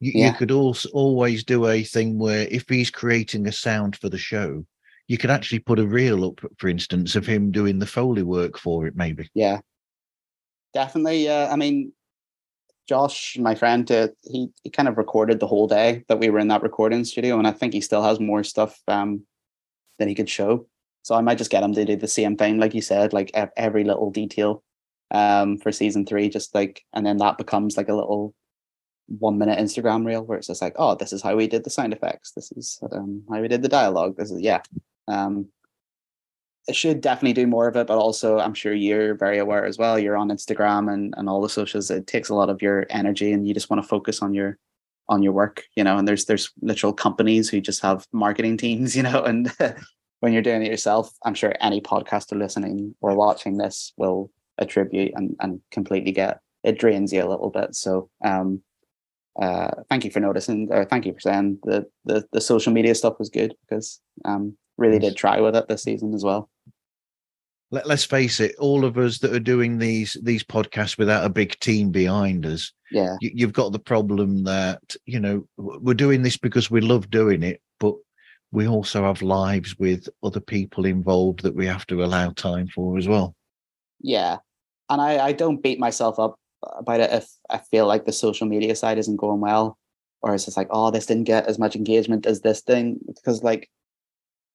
you, 0.00 0.12
Yeah. 0.14 0.26
you 0.32 0.36
could 0.36 0.50
also 0.50 0.88
always 0.92 1.44
do 1.44 1.66
a 1.68 1.82
thing 1.82 2.18
where 2.18 2.46
if 2.50 2.68
he's 2.68 2.90
creating 2.90 3.46
a 3.46 3.52
sound 3.52 3.96
for 3.96 4.10
the 4.10 4.18
show, 4.18 4.66
you 5.08 5.16
could 5.16 5.30
actually 5.30 5.60
put 5.60 5.78
a 5.78 5.86
reel 5.86 6.24
up, 6.24 6.40
for 6.58 6.68
instance, 6.68 7.16
of 7.16 7.26
him 7.26 7.50
doing 7.50 7.78
the 7.78 7.86
foley 7.86 8.22
work 8.22 8.58
for 8.58 8.86
it. 8.86 8.94
Maybe. 8.94 9.30
Yeah, 9.34 9.60
definitely. 10.74 11.28
Uh, 11.28 11.48
I 11.52 11.56
mean, 11.56 11.92
Josh, 12.88 13.38
my 13.38 13.54
friend, 13.54 13.90
uh, 13.90 14.08
he 14.22 14.48
he 14.62 14.70
kind 14.70 14.88
of 14.88 14.98
recorded 14.98 15.40
the 15.40 15.46
whole 15.46 15.68
day 15.68 16.04
that 16.08 16.18
we 16.18 16.30
were 16.30 16.38
in 16.38 16.48
that 16.48 16.62
recording 16.62 17.04
studio, 17.04 17.38
and 17.38 17.46
I 17.46 17.52
think 17.52 17.72
he 17.72 17.80
still 17.80 18.02
has 18.02 18.20
more 18.20 18.44
stuff 18.44 18.80
um 18.88 19.22
that 19.98 20.08
he 20.08 20.14
could 20.14 20.28
show. 20.28 20.66
So 21.02 21.14
I 21.14 21.20
might 21.20 21.38
just 21.38 21.50
get 21.50 21.62
him 21.62 21.74
to 21.74 21.84
do 21.84 21.96
the 21.96 22.08
same 22.08 22.36
thing, 22.36 22.58
like 22.58 22.74
you 22.74 22.82
said, 22.82 23.12
like 23.12 23.30
every 23.56 23.84
little 23.84 24.10
detail 24.10 24.62
um 25.10 25.58
for 25.58 25.72
season 25.72 26.06
three, 26.06 26.28
just 26.28 26.54
like, 26.54 26.84
and 26.92 27.06
then 27.06 27.18
that 27.18 27.38
becomes 27.38 27.76
like 27.76 27.88
a 27.88 27.94
little 27.94 28.34
one 29.18 29.38
minute 29.38 29.58
Instagram 29.58 30.06
reel 30.06 30.22
where 30.22 30.38
it's 30.38 30.46
just 30.46 30.62
like, 30.62 30.74
oh, 30.76 30.94
this 30.94 31.12
is 31.12 31.22
how 31.22 31.36
we 31.36 31.46
did 31.46 31.64
the 31.64 31.70
sound 31.70 31.92
effects. 31.92 32.32
This 32.32 32.52
is 32.52 32.80
um, 32.92 33.22
how 33.30 33.40
we 33.40 33.48
did 33.48 33.62
the 33.62 33.68
dialogue. 33.68 34.16
This 34.16 34.30
is 34.30 34.40
yeah. 34.40 34.62
Um, 35.08 35.48
it 36.68 36.76
should 36.76 37.00
definitely 37.00 37.32
do 37.32 37.46
more 37.46 37.66
of 37.66 37.76
it, 37.76 37.86
but 37.86 37.98
also 37.98 38.38
I'm 38.38 38.54
sure 38.54 38.72
you're 38.72 39.14
very 39.14 39.38
aware 39.38 39.64
as 39.64 39.78
well. 39.78 39.98
You're 39.98 40.16
on 40.16 40.28
Instagram 40.28 40.92
and, 40.92 41.12
and 41.16 41.28
all 41.28 41.40
the 41.40 41.48
socials. 41.48 41.90
It 41.90 42.06
takes 42.06 42.28
a 42.28 42.34
lot 42.34 42.50
of 42.50 42.62
your 42.62 42.86
energy 42.90 43.32
and 43.32 43.46
you 43.46 43.52
just 43.52 43.68
want 43.68 43.82
to 43.82 43.88
focus 43.88 44.22
on 44.22 44.32
your 44.32 44.58
on 45.08 45.22
your 45.22 45.32
work, 45.32 45.64
you 45.76 45.82
know, 45.82 45.98
and 45.98 46.06
there's 46.06 46.26
there's 46.26 46.52
literal 46.62 46.92
companies 46.92 47.48
who 47.48 47.60
just 47.60 47.82
have 47.82 48.06
marketing 48.12 48.56
teams, 48.56 48.96
you 48.96 49.02
know, 49.02 49.22
and 49.24 49.52
when 50.20 50.32
you're 50.32 50.42
doing 50.42 50.62
it 50.62 50.70
yourself, 50.70 51.12
I'm 51.24 51.34
sure 51.34 51.54
any 51.60 51.80
podcaster 51.80 52.38
listening 52.38 52.94
or 53.00 53.16
watching 53.16 53.56
this 53.56 53.92
will 53.96 54.30
attribute 54.58 55.12
and, 55.16 55.34
and 55.40 55.60
completely 55.72 56.12
get 56.12 56.38
it 56.62 56.78
drains 56.78 57.12
you 57.12 57.24
a 57.24 57.28
little 57.28 57.50
bit. 57.50 57.74
So 57.74 58.08
um 58.24 58.62
uh 59.40 59.70
thank 59.88 60.04
you 60.04 60.12
for 60.12 60.20
noticing 60.20 60.68
or 60.70 60.84
thank 60.84 61.06
you 61.06 61.12
for 61.14 61.20
saying 61.20 61.58
the 61.64 61.86
the, 62.04 62.24
the 62.32 62.40
social 62.40 62.72
media 62.72 62.94
stuff 62.94 63.18
was 63.18 63.30
good 63.30 63.54
because 63.62 64.00
um 64.24 64.56
really 64.78 64.98
did 64.98 65.16
try 65.16 65.40
with 65.40 65.56
it 65.56 65.68
this 65.68 65.82
season 65.82 66.14
as 66.14 66.22
well. 66.22 66.50
Let, 67.72 67.86
let's 67.88 68.04
face 68.04 68.38
it, 68.38 68.54
all 68.58 68.84
of 68.84 68.98
us 68.98 69.18
that 69.18 69.34
are 69.34 69.40
doing 69.40 69.78
these 69.78 70.16
these 70.22 70.44
podcasts 70.44 70.96
without 70.98 71.24
a 71.24 71.30
big 71.30 71.58
team 71.58 71.90
behind 71.90 72.46
us, 72.46 72.72
Yeah. 72.90 73.16
you, 73.20 73.30
you've 73.34 73.52
got 73.54 73.72
the 73.72 73.78
problem 73.78 74.44
that 74.44 74.94
you 75.06 75.18
know 75.18 75.48
we're 75.56 75.94
doing 75.94 76.22
this 76.22 76.36
because 76.36 76.70
we 76.70 76.80
love 76.82 77.10
doing 77.10 77.42
it, 77.42 77.60
but 77.80 77.94
we 78.52 78.68
also 78.68 79.04
have 79.04 79.22
lives 79.22 79.78
with 79.78 80.08
other 80.22 80.40
people 80.40 80.84
involved 80.84 81.42
that 81.42 81.54
we 81.56 81.66
have 81.66 81.86
to 81.86 82.04
allow 82.04 82.30
time 82.30 82.68
for 82.68 82.98
as 82.98 83.08
well. 83.08 83.34
Yeah. 84.00 84.36
And 84.90 85.00
I, 85.00 85.26
I 85.28 85.32
don't 85.32 85.62
beat 85.62 85.78
myself 85.80 86.18
up 86.18 86.36
about 86.76 87.00
it 87.00 87.10
if 87.10 87.26
I 87.48 87.58
feel 87.58 87.86
like 87.86 88.04
the 88.04 88.12
social 88.12 88.46
media 88.46 88.76
side 88.76 88.98
isn't 88.98 89.16
going 89.16 89.40
well. 89.40 89.78
Or 90.20 90.34
it's 90.34 90.44
just 90.44 90.56
like, 90.56 90.68
oh, 90.70 90.90
this 90.90 91.06
didn't 91.06 91.24
get 91.24 91.46
as 91.46 91.58
much 91.58 91.74
engagement 91.74 92.26
as 92.26 92.42
this 92.42 92.60
thing. 92.60 92.98
Because 93.06 93.42
like 93.42 93.70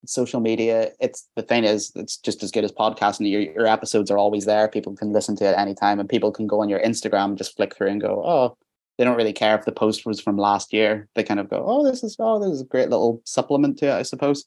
social 0.06 0.40
media, 0.40 0.92
it's 1.00 1.28
the 1.36 1.42
thing 1.42 1.64
is 1.64 1.92
it's 1.96 2.18
just 2.18 2.44
as 2.44 2.52
good 2.52 2.64
as 2.64 2.72
podcasting. 2.72 3.30
Your 3.30 3.42
your 3.42 3.68
episodes 3.68 4.12
are 4.12 4.18
always 4.18 4.46
there. 4.46 4.68
People 4.68 4.96
can 4.96 5.12
listen 5.12 5.36
to 5.38 5.46
it 5.46 5.54
at 5.54 5.60
any 5.60 5.76
time 5.76 6.00
and 6.00 6.08
people 6.10 6.32
can 6.32 6.48
go 6.48 6.62
on 6.62 6.70
your 6.70 6.80
Instagram 6.80 7.26
and 7.26 7.38
just 7.38 7.56
flick 7.56 7.76
through 7.76 7.90
and 7.90 8.02
go, 8.02 8.24
oh, 8.26 8.58
they 8.98 9.04
don't 9.04 9.18
really 9.18 9.34
care 9.34 9.58
if 9.58 9.66
the 9.66 9.72
post 9.72 10.06
was 10.06 10.20
from 10.20 10.38
last 10.38 10.74
year. 10.74 11.08
They 11.16 11.24
kind 11.24 11.40
of 11.40 11.50
go, 11.50 11.64
oh, 11.68 11.86
this 11.86 12.04
is 12.04 12.16
oh, 12.20 12.40
this 12.40 12.52
is 12.52 12.62
a 12.62 12.66
great 12.66 12.90
little 12.90 13.22
supplement 13.26 13.78
to 13.80 13.88
it, 13.88 13.94
I 13.94 14.04
suppose. 14.04 14.46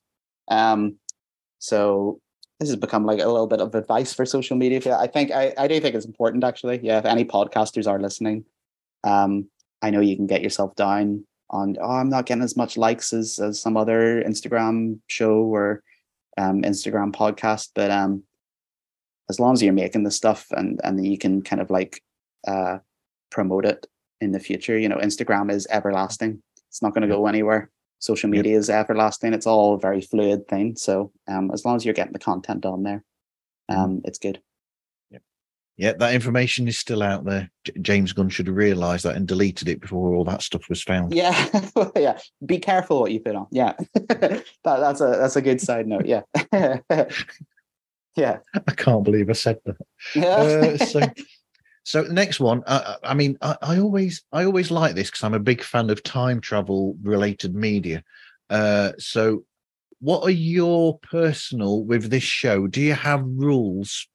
Um 0.49 0.97
so 1.59 2.21
this 2.59 2.69
has 2.69 2.77
become 2.77 3.07
like 3.07 3.21
a 3.21 3.27
little 3.27 3.47
bit 3.47 3.61
of 3.61 3.75
advice 3.75 4.13
for 4.13 4.27
social 4.27 4.57
media. 4.57 4.97
I 4.97 5.07
think 5.07 5.31
I, 5.31 5.55
I 5.57 5.67
do 5.67 5.81
think 5.81 5.95
it's 5.95 6.07
important 6.07 6.45
actually. 6.45 6.81
Yeah, 6.83 6.99
if 6.99 7.07
any 7.07 7.25
podcasters 7.25 7.87
are 7.87 7.99
listening, 7.99 8.45
um, 9.03 9.49
I 9.83 9.91
know 9.91 10.01
you 10.01 10.15
can 10.15 10.27
get 10.27 10.43
yourself 10.43 10.77
down 10.77 11.25
on 11.51 11.77
oh, 11.81 11.91
I'm 11.91 12.09
not 12.09 12.27
getting 12.27 12.45
as 12.45 12.57
much 12.57 12.77
likes 12.77 13.13
as 13.13 13.39
as 13.39 13.61
some 13.61 13.77
other 13.77 14.23
Instagram 14.23 15.01
show 15.09 15.43
or 15.43 15.83
um 16.39 16.63
Instagram 16.63 17.13
podcast, 17.13 17.71
but 17.75 17.91
um 17.91 18.23
as 19.29 19.39
long 19.39 19.53
as 19.53 19.63
you're 19.63 19.73
making 19.73 20.05
the 20.05 20.11
stuff 20.11 20.47
and 20.53 20.81
and 20.85 21.05
you 21.05 21.19
can 21.19 21.43
kind 21.43 21.61
of 21.63 21.71
like 21.71 22.03
uh 22.47 22.79
promote 23.31 23.65
it 23.65 23.87
in 24.21 24.33
the 24.33 24.41
future, 24.41 24.79
you 24.79 24.89
know, 24.89 24.99
Instagram 24.99 25.51
is 25.51 25.67
everlasting. 25.71 26.43
It's 26.69 26.83
not 26.83 26.95
going 26.95 27.03
to 27.09 27.15
go 27.15 27.27
anywhere 27.27 27.71
social 28.01 28.29
Yep. 28.29 28.37
media 28.37 28.59
is 28.59 28.71
everlasting. 28.71 29.33
It's 29.33 29.47
all 29.47 29.75
a 29.75 29.79
very 29.79 30.01
fluid 30.01 30.49
thing. 30.49 30.75
So 30.77 31.13
um, 31.29 31.51
as 31.53 31.65
long 31.65 31.77
as 31.77 31.85
you're 31.85 31.95
getting 31.95 32.13
the 32.15 32.19
content 32.19 32.67
on 32.67 32.83
there, 32.83 33.05
um, 33.69 34.01
it's 34.05 34.19
good. 34.19 34.41
Yeah, 35.81 35.95
that 35.95 36.13
information 36.13 36.69
is 36.69 36.77
still 36.77 37.03
out 37.03 37.25
there. 37.25 37.51
J- 37.65 37.73
James 37.81 38.13
Gunn 38.13 38.29
should 38.29 38.49
have 38.49 38.57
realised 38.57 39.07
that 39.07 39.17
and 39.17 39.27
deleted 39.27 39.67
it 39.67 39.81
before 39.81 40.15
all 40.15 40.25
that 40.25 40.43
stuff 40.43 40.69
was 40.69 40.83
found. 40.83 41.15
Yeah, 41.15 41.33
yeah. 41.97 42.19
Be 42.45 42.59
careful 42.59 43.01
what 43.01 43.13
you 43.13 43.21
put 43.21 43.35
on. 43.35 43.47
Yeah, 43.51 43.73
that, 43.95 44.45
that's 44.63 45.01
a 45.01 45.07
that's 45.07 45.37
a 45.37 45.41
good 45.41 45.59
side 45.59 45.87
note. 45.87 46.05
Yeah, 46.05 46.21
yeah, 48.15 48.41
I 48.55 48.73
can't 48.77 49.05
believe 49.05 49.31
I 49.31 49.33
said 49.33 49.57
that. 49.65 49.77
yeah. 50.15 50.27
Uh, 50.27 50.77
so, 50.77 51.01
so 51.85 52.03
the 52.03 52.13
next 52.13 52.41
one. 52.41 52.63
I, 52.67 52.97
I 53.03 53.15
mean, 53.15 53.39
I, 53.41 53.57
I 53.63 53.79
always, 53.79 54.23
I 54.33 54.45
always 54.45 54.71
like 54.71 54.95
this 54.95 55.09
because 55.09 55.25
I'm 55.25 55.33
a 55.33 55.39
big 55.39 55.63
fan 55.63 55.89
of 55.89 56.03
time 56.03 56.43
travel 56.43 56.95
related 57.03 57.55
media. 57.55 58.05
Uh, 58.51 58.93
so, 58.99 59.45
what 60.01 60.25
are 60.25 60.31
your 60.31 60.99
personal 60.99 61.85
with 61.85 62.11
this 62.11 62.23
show? 62.23 62.67
Do 62.67 62.83
you 62.83 62.93
have 62.93 63.23
rules 63.25 64.07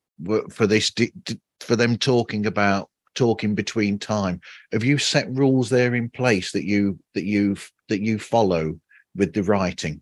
for 0.52 0.68
this? 0.68 0.92
d- 0.92 1.12
d- 1.24 1.40
For 1.62 1.76
them 1.76 1.98
talking 1.98 2.46
about 2.46 2.90
talking 3.16 3.56
between 3.56 3.98
time? 3.98 4.42
Have 4.72 4.84
you 4.84 4.98
set 4.98 5.30
rules 5.30 5.70
there 5.70 5.96
in 5.96 6.10
place 6.10 6.52
that 6.52 6.66
you 6.66 7.00
that 7.14 7.24
you 7.24 7.56
that 7.90 8.02
you 8.02 8.20
follow 8.20 8.80
with 9.16 9.34
the 9.34 9.44
writing? 9.44 10.02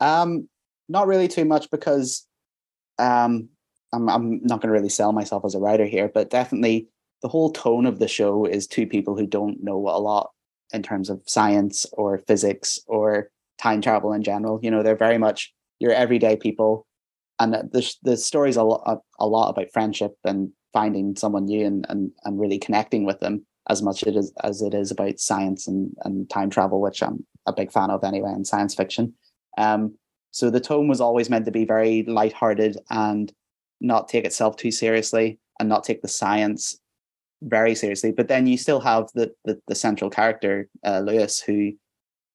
Um, 0.00 0.48
not 0.88 1.06
really 1.06 1.28
too 1.28 1.44
much 1.44 1.70
because 1.70 2.26
um, 2.98 3.48
I'm 3.92 4.08
I'm 4.08 4.40
not 4.42 4.60
going 4.60 4.68
to 4.68 4.78
really 4.78 4.88
sell 4.88 5.12
myself 5.12 5.44
as 5.44 5.54
a 5.54 5.60
writer 5.60 5.84
here, 5.84 6.10
but 6.12 6.30
definitely 6.30 6.88
the 7.22 7.28
whole 7.28 7.52
tone 7.52 7.86
of 7.86 7.98
the 7.98 8.08
show 8.08 8.46
is 8.46 8.66
two 8.66 8.86
people 8.86 9.16
who 9.16 9.26
don't 9.26 9.62
know 9.62 9.76
a 9.76 10.00
lot 10.00 10.30
in 10.72 10.82
terms 10.82 11.10
of 11.10 11.20
science 11.26 11.86
or 11.92 12.18
physics 12.18 12.78
or 12.86 13.30
time 13.58 13.82
travel 13.82 14.12
in 14.12 14.22
general. 14.22 14.58
You 14.62 14.70
know, 14.70 14.82
they're 14.82 14.96
very 14.96 15.18
much 15.18 15.52
your 15.80 15.92
everyday 15.92 16.36
people, 16.36 16.86
and 17.40 17.54
the 17.54 17.94
the 18.02 18.16
story's 18.16 18.56
a 18.56 18.62
lot 18.62 19.02
a 19.18 19.26
lot 19.26 19.48
about 19.48 19.72
friendship 19.72 20.12
and 20.24 20.50
finding 20.72 21.16
someone 21.16 21.46
new 21.46 21.66
and 21.66 21.86
and 21.88 22.12
and 22.24 22.38
really 22.38 22.58
connecting 22.58 23.04
with 23.04 23.18
them 23.20 23.44
as 23.68 23.82
much 23.82 24.02
it 24.02 24.16
is 24.16 24.32
as 24.44 24.62
it 24.62 24.74
is 24.74 24.90
about 24.90 25.18
science 25.18 25.66
and 25.66 25.92
and 26.04 26.30
time 26.30 26.50
travel, 26.50 26.80
which 26.80 27.02
I'm 27.02 27.26
a 27.46 27.52
big 27.52 27.72
fan 27.72 27.90
of 27.90 28.04
anyway, 28.04 28.30
and 28.30 28.46
science 28.46 28.74
fiction. 28.74 29.14
Um, 29.58 29.96
so 30.30 30.50
the 30.50 30.60
tone 30.60 30.86
was 30.86 31.00
always 31.00 31.28
meant 31.28 31.46
to 31.46 31.50
be 31.50 31.64
very 31.64 32.04
lighthearted 32.04 32.76
and 32.90 33.32
not 33.80 34.08
take 34.08 34.24
itself 34.24 34.56
too 34.56 34.70
seriously 34.70 35.40
and 35.58 35.68
not 35.68 35.82
take 35.82 36.02
the 36.02 36.08
science 36.08 36.78
very 37.42 37.74
seriously. 37.74 38.12
But 38.12 38.28
then 38.28 38.46
you 38.46 38.58
still 38.58 38.80
have 38.80 39.08
the 39.14 39.32
the, 39.44 39.60
the 39.66 39.74
central 39.74 40.10
character, 40.10 40.68
uh, 40.84 41.00
Lewis, 41.00 41.40
who, 41.40 41.72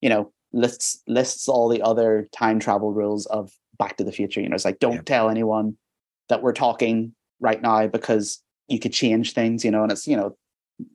you 0.01 0.09
know, 0.09 0.31
lists 0.51 1.01
lists 1.07 1.47
all 1.47 1.69
the 1.69 1.81
other 1.81 2.27
time 2.31 2.59
travel 2.59 2.91
rules 2.91 3.27
of 3.27 3.51
Back 3.77 3.97
to 3.97 4.03
the 4.03 4.11
Future. 4.11 4.41
You 4.41 4.49
know, 4.49 4.55
it's 4.55 4.65
like 4.65 4.79
don't 4.79 4.93
Yeah. 4.95 5.01
tell 5.05 5.29
anyone 5.29 5.77
that 6.29 6.41
we're 6.41 6.53
talking 6.53 7.13
right 7.39 7.61
now 7.61 7.87
because 7.87 8.41
you 8.67 8.79
could 8.79 8.93
change 8.93 9.33
things. 9.33 9.63
You 9.63 9.71
know, 9.71 9.83
and 9.83 9.91
it's 9.91 10.07
you 10.07 10.17
know 10.17 10.37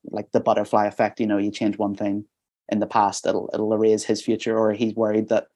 like 0.04 0.30
the 0.32 0.40
butterfly 0.40 0.86
effect. 0.86 1.20
You 1.20 1.26
know, 1.26 1.38
you 1.38 1.50
change 1.50 1.78
one 1.78 1.94
thing 1.94 2.24
in 2.68 2.80
the 2.80 2.86
past, 2.86 3.26
it'll 3.26 3.50
it'll 3.52 3.72
erase 3.74 4.04
his 4.04 4.22
future, 4.22 4.56
or 4.56 4.72
he's 4.72 4.94
worried 4.94 5.28
that 5.28 5.46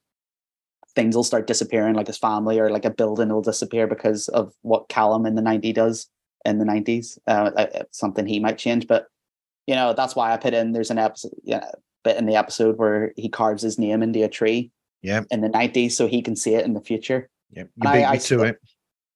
things 0.95 1.17
will 1.17 1.25
start 1.25 1.47
disappearing, 1.47 1.95
like 1.95 2.07
his 2.07 2.19
family 2.19 2.59
or 2.59 2.71
like 2.71 2.85
a 2.85 2.91
building 2.91 3.29
will 3.29 3.43
disappear 3.43 3.87
because 3.87 4.29
of 4.29 4.53
what 4.63 4.89
Callum 4.89 5.27
in 5.27 5.35
the 5.35 5.43
90 5.43 5.73
does 5.73 6.09
in 6.45 6.59
the 6.59 6.65
90s. 6.65 7.19
Uh, 7.27 7.51
uh, 7.57 7.83
something 7.91 8.27
he 8.27 8.39
might 8.39 8.59
change, 8.59 8.87
but 8.87 9.07
you 9.67 9.75
know 9.75 9.93
that's 9.93 10.15
why 10.15 10.33
I 10.33 10.37
put 10.37 10.55
in. 10.55 10.73
There's 10.73 10.91
an 10.91 10.99
episode, 10.99 11.33
yeah, 11.43 11.67
bit 12.05 12.17
in 12.17 12.27
the 12.27 12.37
episode 12.37 12.79
where 12.79 13.13
he 13.17 13.29
carves 13.29 13.63
his 13.63 13.79
name 13.79 14.03
into 14.03 14.23
a 14.25 14.29
tree 14.29 14.71
Yeah, 15.05 15.23
in 15.31 15.41
the 15.43 15.49
90s 15.51 15.93
so 15.93 16.07
he 16.09 16.23
can 16.23 16.35
see 16.35 16.55
it 16.55 16.65
in 16.65 16.73
the 16.75 16.81
future. 16.81 17.29
yeah. 17.51 17.65
You 17.65 17.69
And 17.83 17.89
I- 17.89 17.93
beat 17.99 18.05
I 18.07 18.15
to 18.17 18.21
still- 18.21 18.43
it. 18.43 18.57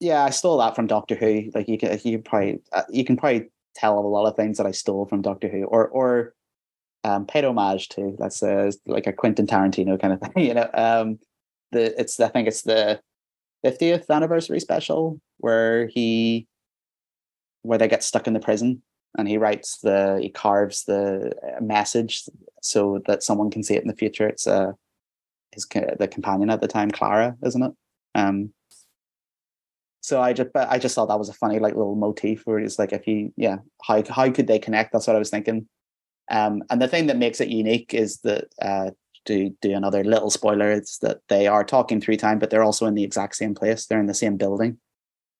Yeah, 0.00 0.22
I 0.24 0.30
stole 0.30 0.58
that 0.58 0.76
from 0.76 0.86
Doctor 0.86 1.16
Who. 1.16 1.50
Like 1.54 1.66
you 1.66 1.76
can, 1.76 1.90
you 2.04 2.12
can 2.18 2.22
probably, 2.22 2.60
uh, 2.72 2.82
you 2.88 3.04
can 3.04 3.16
probably 3.16 3.50
tell 3.74 3.98
a 3.98 4.00
lot 4.16 4.26
of 4.28 4.36
things 4.36 4.58
that 4.58 4.66
I 4.66 4.70
stole 4.70 5.06
from 5.06 5.22
Doctor 5.22 5.48
Who, 5.48 5.64
or 5.64 5.88
or 5.88 6.34
um, 7.02 7.26
paid 7.26 7.44
homage 7.44 7.88
to. 7.90 8.14
That's 8.18 8.40
uh, 8.42 8.70
like 8.86 9.06
a 9.08 9.12
Quentin 9.12 9.46
Tarantino 9.48 10.00
kind 10.00 10.12
of 10.12 10.20
thing, 10.34 10.44
you 10.44 10.54
know. 10.54 10.70
Um, 10.72 11.18
the 11.72 11.98
it's 12.00 12.20
I 12.20 12.28
think 12.28 12.46
it's 12.46 12.62
the 12.62 13.00
50th 13.66 14.08
anniversary 14.08 14.60
special 14.60 15.20
where 15.38 15.88
he 15.88 16.46
where 17.62 17.78
they 17.78 17.88
get 17.88 18.04
stuck 18.04 18.26
in 18.28 18.34
the 18.34 18.40
prison 18.40 18.82
and 19.18 19.26
he 19.26 19.36
writes 19.36 19.78
the 19.82 20.18
he 20.22 20.28
carves 20.28 20.84
the 20.84 21.32
uh, 21.42 21.60
message 21.60 22.22
so 22.62 23.00
that 23.06 23.24
someone 23.24 23.50
can 23.50 23.64
see 23.64 23.74
it 23.74 23.82
in 23.82 23.88
the 23.88 23.96
future. 23.96 24.28
It's 24.28 24.46
uh 24.46 24.72
his 25.52 25.66
the 25.98 26.08
companion 26.10 26.50
at 26.50 26.60
the 26.60 26.68
time, 26.68 26.90
Clara, 26.90 27.36
isn't 27.44 27.62
it? 27.62 27.72
Um, 28.14 28.52
so 30.00 30.22
I 30.22 30.32
just 30.32 30.52
but 30.54 30.68
I 30.70 30.78
just 30.78 30.94
thought 30.94 31.08
that 31.08 31.18
was 31.18 31.28
a 31.28 31.34
funny 31.34 31.58
like 31.58 31.74
little 31.74 31.94
motif 31.94 32.42
where 32.46 32.58
it's 32.58 32.78
like 32.78 32.92
if 32.92 33.06
you 33.06 33.32
yeah 33.36 33.58
how 33.82 34.02
how 34.08 34.30
could 34.30 34.46
they 34.46 34.58
connect? 34.58 34.92
That's 34.92 35.06
what 35.06 35.16
I 35.16 35.18
was 35.18 35.30
thinking. 35.30 35.68
Um, 36.30 36.62
and 36.70 36.80
the 36.80 36.88
thing 36.88 37.06
that 37.06 37.16
makes 37.16 37.40
it 37.40 37.48
unique 37.48 37.94
is 37.94 38.20
that 38.20 38.46
uh, 38.60 38.90
to 39.26 39.50
do 39.60 39.74
another 39.74 40.04
little 40.04 40.30
spoiler, 40.30 40.70
it's 40.70 40.98
that 40.98 41.18
they 41.28 41.46
are 41.46 41.64
talking 41.64 42.00
through 42.00 42.16
time, 42.16 42.38
but 42.38 42.50
they're 42.50 42.64
also 42.64 42.86
in 42.86 42.94
the 42.94 43.04
exact 43.04 43.36
same 43.36 43.54
place. 43.54 43.86
They're 43.86 44.00
in 44.00 44.06
the 44.06 44.14
same 44.14 44.36
building. 44.36 44.78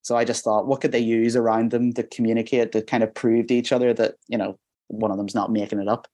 So 0.02 0.16
I 0.16 0.24
just 0.24 0.44
thought, 0.44 0.66
what 0.66 0.80
could 0.80 0.92
they 0.92 0.98
use 0.98 1.36
around 1.36 1.70
them 1.70 1.92
to 1.94 2.02
communicate 2.02 2.72
to 2.72 2.82
kind 2.82 3.02
of 3.02 3.14
prove 3.14 3.48
to 3.48 3.54
each 3.54 3.72
other 3.72 3.92
that 3.94 4.14
you 4.28 4.38
know 4.38 4.58
one 4.88 5.10
of 5.10 5.16
them's 5.16 5.34
not 5.34 5.52
making 5.52 5.80
it 5.80 5.88
up. 5.88 6.08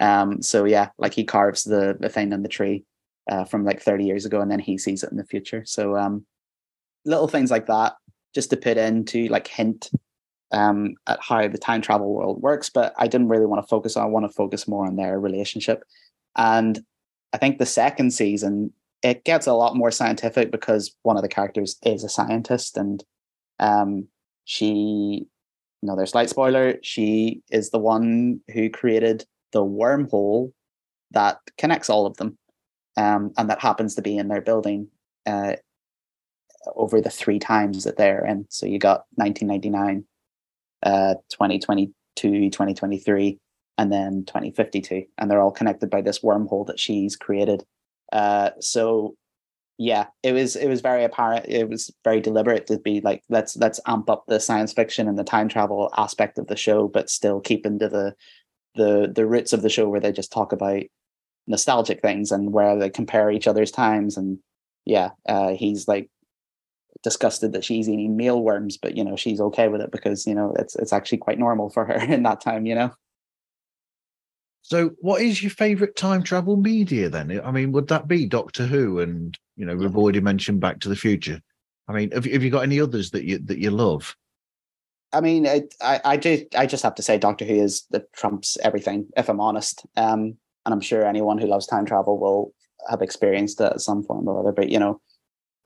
Um, 0.00 0.42
so 0.42 0.64
yeah, 0.64 0.90
like 0.98 1.14
he 1.14 1.24
carves 1.24 1.64
the 1.64 1.96
the 1.98 2.08
thing 2.08 2.32
in 2.32 2.42
the 2.42 2.48
tree 2.48 2.84
uh, 3.30 3.44
from 3.44 3.64
like 3.64 3.80
30 3.82 4.04
years 4.04 4.26
ago, 4.26 4.40
and 4.40 4.50
then 4.50 4.58
he 4.58 4.78
sees 4.78 5.02
it 5.02 5.10
in 5.10 5.16
the 5.16 5.24
future. 5.24 5.64
So 5.64 5.96
um, 5.96 6.24
little 7.04 7.28
things 7.28 7.50
like 7.50 7.66
that, 7.66 7.94
just 8.34 8.50
to 8.50 8.56
put 8.56 8.76
in 8.76 9.04
to 9.06 9.28
like 9.28 9.46
hint 9.46 9.90
um, 10.52 10.94
at 11.06 11.18
how 11.20 11.48
the 11.48 11.58
time 11.58 11.82
travel 11.82 12.12
world 12.12 12.42
works. 12.42 12.68
But 12.70 12.94
I 12.98 13.06
didn't 13.06 13.28
really 13.28 13.46
want 13.46 13.62
to 13.62 13.68
focus 13.68 13.96
on. 13.96 14.04
I 14.04 14.06
want 14.06 14.26
to 14.26 14.34
focus 14.34 14.68
more 14.68 14.86
on 14.86 14.96
their 14.96 15.18
relationship, 15.18 15.82
and 16.36 16.78
I 17.32 17.38
think 17.38 17.58
the 17.58 17.66
second 17.66 18.12
season 18.12 18.72
it 19.04 19.22
gets 19.24 19.46
a 19.46 19.52
lot 19.52 19.76
more 19.76 19.90
scientific 19.90 20.50
because 20.50 20.96
one 21.02 21.16
of 21.16 21.22
the 21.22 21.28
characters 21.28 21.76
is 21.84 22.02
a 22.02 22.08
scientist 22.08 22.76
and 22.76 23.04
um, 23.60 24.08
she 24.44 25.26
there's 25.82 26.12
slight 26.12 26.30
spoiler 26.30 26.76
she 26.82 27.42
is 27.50 27.68
the 27.68 27.78
one 27.78 28.40
who 28.54 28.70
created 28.70 29.26
the 29.52 29.62
wormhole 29.62 30.50
that 31.10 31.38
connects 31.58 31.90
all 31.90 32.06
of 32.06 32.16
them 32.16 32.38
um, 32.96 33.32
and 33.36 33.50
that 33.50 33.60
happens 33.60 33.94
to 33.94 34.02
be 34.02 34.16
in 34.16 34.28
their 34.28 34.40
building 34.40 34.88
uh, 35.26 35.54
over 36.74 37.00
the 37.00 37.10
three 37.10 37.38
times 37.38 37.84
that 37.84 37.96
they're 37.96 38.24
in. 38.24 38.46
So 38.48 38.66
you 38.66 38.78
got 38.78 39.04
1999 39.16 40.04
uh, 40.82 41.14
2022 41.30 42.50
2023 42.50 43.38
and 43.78 43.92
then 43.92 44.24
2052 44.26 45.04
and 45.18 45.30
they're 45.30 45.40
all 45.40 45.50
connected 45.50 45.90
by 45.90 46.00
this 46.00 46.20
wormhole 46.20 46.66
that 46.66 46.78
she's 46.78 47.16
created. 47.16 47.64
Uh, 48.12 48.50
so 48.60 49.14
yeah 49.76 50.06
it 50.22 50.32
was 50.32 50.54
it 50.54 50.68
was 50.68 50.80
very 50.80 51.02
apparent 51.02 51.46
it 51.48 51.68
was 51.68 51.90
very 52.04 52.20
deliberate 52.20 52.66
to 52.66 52.78
be 52.78 53.00
like 53.00 53.24
let's 53.28 53.56
let's 53.56 53.80
amp 53.86 54.08
up 54.08 54.24
the 54.28 54.38
science 54.38 54.72
fiction 54.72 55.08
and 55.08 55.18
the 55.18 55.24
time 55.24 55.48
travel 55.48 55.92
aspect 55.96 56.38
of 56.38 56.46
the 56.46 56.56
show 56.56 56.86
but 56.86 57.10
still 57.10 57.40
keep 57.40 57.66
into 57.66 57.88
the 57.88 58.14
the 58.76 59.10
the 59.12 59.26
roots 59.26 59.52
of 59.52 59.62
the 59.62 59.68
show 59.68 59.88
where 59.88 60.00
they 60.00 60.12
just 60.12 60.32
talk 60.32 60.52
about 60.52 60.82
nostalgic 61.46 62.00
things 62.00 62.32
and 62.32 62.52
where 62.52 62.78
they 62.78 62.90
compare 62.90 63.30
each 63.30 63.46
other's 63.46 63.70
times 63.70 64.16
and 64.16 64.38
yeah 64.84 65.10
uh, 65.28 65.50
he's 65.50 65.86
like 65.86 66.10
disgusted 67.02 67.52
that 67.52 67.64
she's 67.64 67.88
eating 67.88 68.16
mealworms 68.16 68.78
but 68.78 68.96
you 68.96 69.04
know 69.04 69.16
she's 69.16 69.40
okay 69.40 69.68
with 69.68 69.80
it 69.80 69.90
because 69.90 70.26
you 70.26 70.34
know 70.34 70.54
it's 70.58 70.74
it's 70.76 70.92
actually 70.92 71.18
quite 71.18 71.38
normal 71.38 71.68
for 71.68 71.84
her 71.84 71.94
in 72.12 72.22
that 72.22 72.40
time 72.40 72.66
you 72.66 72.74
know 72.74 72.90
so, 74.66 74.92
what 75.00 75.20
is 75.20 75.42
your 75.42 75.50
favourite 75.50 75.94
time 75.94 76.22
travel 76.22 76.56
media 76.56 77.10
then? 77.10 77.38
I 77.44 77.50
mean, 77.50 77.70
would 77.72 77.88
that 77.88 78.08
be 78.08 78.24
Doctor 78.24 78.64
Who 78.64 78.98
and 78.98 79.38
you 79.56 79.66
know 79.66 79.76
we've 79.76 79.94
already 79.94 80.20
mentioned 80.20 80.60
Back 80.60 80.80
to 80.80 80.88
the 80.88 80.96
Future? 80.96 81.42
I 81.86 81.92
mean, 81.92 82.10
have, 82.12 82.24
have 82.24 82.42
you 82.42 82.48
got 82.48 82.62
any 82.62 82.80
others 82.80 83.10
that 83.10 83.24
you 83.24 83.38
that 83.40 83.58
you 83.58 83.70
love? 83.70 84.16
I 85.12 85.20
mean, 85.20 85.44
it, 85.44 85.74
I 85.82 86.00
I 86.02 86.16
do 86.16 86.46
I 86.56 86.64
just 86.64 86.82
have 86.82 86.94
to 86.94 87.02
say 87.02 87.18
Doctor 87.18 87.44
Who 87.44 87.56
is 87.56 87.84
the 87.90 88.06
trumps 88.14 88.56
everything. 88.62 89.08
If 89.18 89.28
I'm 89.28 89.38
honest, 89.38 89.84
um, 89.98 90.38
and 90.64 90.72
I'm 90.72 90.80
sure 90.80 91.04
anyone 91.04 91.38
who 91.38 91.46
loves 91.46 91.66
time 91.66 91.84
travel 91.84 92.18
will 92.18 92.52
have 92.88 93.02
experienced 93.02 93.60
it 93.60 93.72
at 93.72 93.80
some 93.80 94.02
form 94.02 94.28
or 94.28 94.40
other. 94.40 94.52
But 94.52 94.68
you 94.68 94.78
know, 94.78 95.00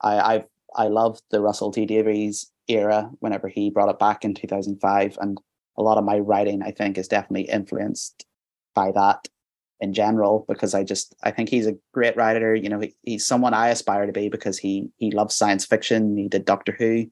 I 0.01 0.19
I 0.19 0.45
I 0.75 0.87
love 0.87 1.19
the 1.31 1.41
Russell 1.41 1.71
T 1.71 1.85
Davies 1.85 2.51
era 2.67 3.09
whenever 3.19 3.47
he 3.47 3.69
brought 3.69 3.89
it 3.89 3.99
back 3.99 4.23
in 4.23 4.33
2005, 4.33 5.17
and 5.21 5.37
a 5.77 5.81
lot 5.81 5.97
of 5.97 6.03
my 6.03 6.19
writing 6.19 6.61
I 6.61 6.71
think 6.71 6.97
is 6.97 7.07
definitely 7.07 7.49
influenced 7.49 8.25
by 8.75 8.91
that 8.91 9.27
in 9.79 9.93
general 9.93 10.45
because 10.47 10.73
I 10.73 10.83
just 10.83 11.15
I 11.23 11.31
think 11.31 11.49
he's 11.49 11.67
a 11.67 11.77
great 11.93 12.15
writer. 12.15 12.53
You 12.53 12.69
know, 12.69 12.79
he, 12.79 12.95
he's 13.03 13.25
someone 13.25 13.53
I 13.53 13.69
aspire 13.69 14.05
to 14.05 14.11
be 14.11 14.29
because 14.29 14.57
he 14.57 14.89
he 14.97 15.11
loves 15.11 15.35
science 15.35 15.65
fiction. 15.65 16.17
He 16.17 16.27
did 16.27 16.45
Doctor 16.45 16.75
Who, 16.77 17.07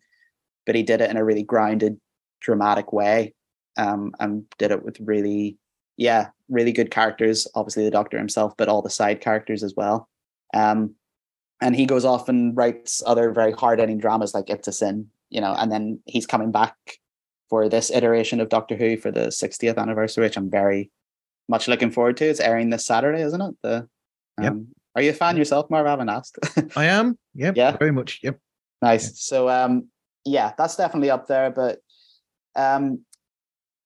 but 0.65 0.75
he 0.75 0.83
did 0.83 1.01
it 1.01 1.09
in 1.09 1.17
a 1.17 1.23
really 1.23 1.43
grounded, 1.43 1.99
dramatic 2.41 2.91
way, 2.91 3.33
um, 3.77 4.13
and 4.19 4.45
did 4.57 4.71
it 4.71 4.83
with 4.83 4.97
really, 4.99 5.57
yeah, 5.95 6.29
really 6.49 6.71
good 6.71 6.91
characters. 6.91 7.47
Obviously, 7.55 7.83
the 7.83 7.91
Doctor 7.91 8.17
himself, 8.17 8.53
but 8.57 8.69
all 8.69 8.81
the 8.81 8.89
side 8.89 9.21
characters 9.21 9.63
as 9.63 9.73
well. 9.75 10.09
Um, 10.53 10.95
and 11.61 11.75
he 11.75 11.85
goes 11.85 12.05
off 12.05 12.29
and 12.29 12.55
writes 12.55 13.01
other 13.05 13.31
very 13.31 13.51
hard-hitting 13.51 13.97
dramas 13.97 14.33
like 14.33 14.49
It's 14.49 14.67
a 14.67 14.71
Sin, 14.71 15.07
you 15.29 15.41
know, 15.41 15.53
and 15.57 15.71
then 15.71 15.99
he's 16.05 16.27
coming 16.27 16.51
back 16.51 16.75
for 17.49 17.67
this 17.69 17.89
iteration 17.89 18.39
of 18.39 18.49
Doctor 18.49 18.75
Who 18.75 18.97
for 18.97 19.11
the 19.11 19.27
60th 19.27 19.77
anniversary, 19.77 20.25
which 20.25 20.37
I'm 20.37 20.49
very 20.49 20.91
much 21.49 21.67
looking 21.67 21.91
forward 21.91 22.17
to. 22.17 22.25
It's 22.25 22.39
airing 22.39 22.69
this 22.69 22.85
Saturday, 22.85 23.21
isn't 23.21 23.41
it? 23.41 23.55
The 23.63 23.87
um, 24.37 24.43
yep. 24.43 24.53
Are 24.95 25.01
you 25.01 25.11
a 25.11 25.13
fan 25.13 25.37
yourself, 25.37 25.69
Marv? 25.69 25.85
I 25.85 25.91
haven't 25.91 26.09
asked. 26.09 26.37
I 26.75 26.85
am. 26.85 27.17
Yep. 27.35 27.55
Yeah. 27.55 27.77
Very 27.77 27.91
much. 27.91 28.19
Yep. 28.23 28.39
Nice. 28.81 29.21
So 29.21 29.49
um, 29.49 29.87
yeah, 30.25 30.53
that's 30.57 30.75
definitely 30.75 31.09
up 31.09 31.27
there. 31.27 31.51
But 31.51 31.79
um, 32.55 33.05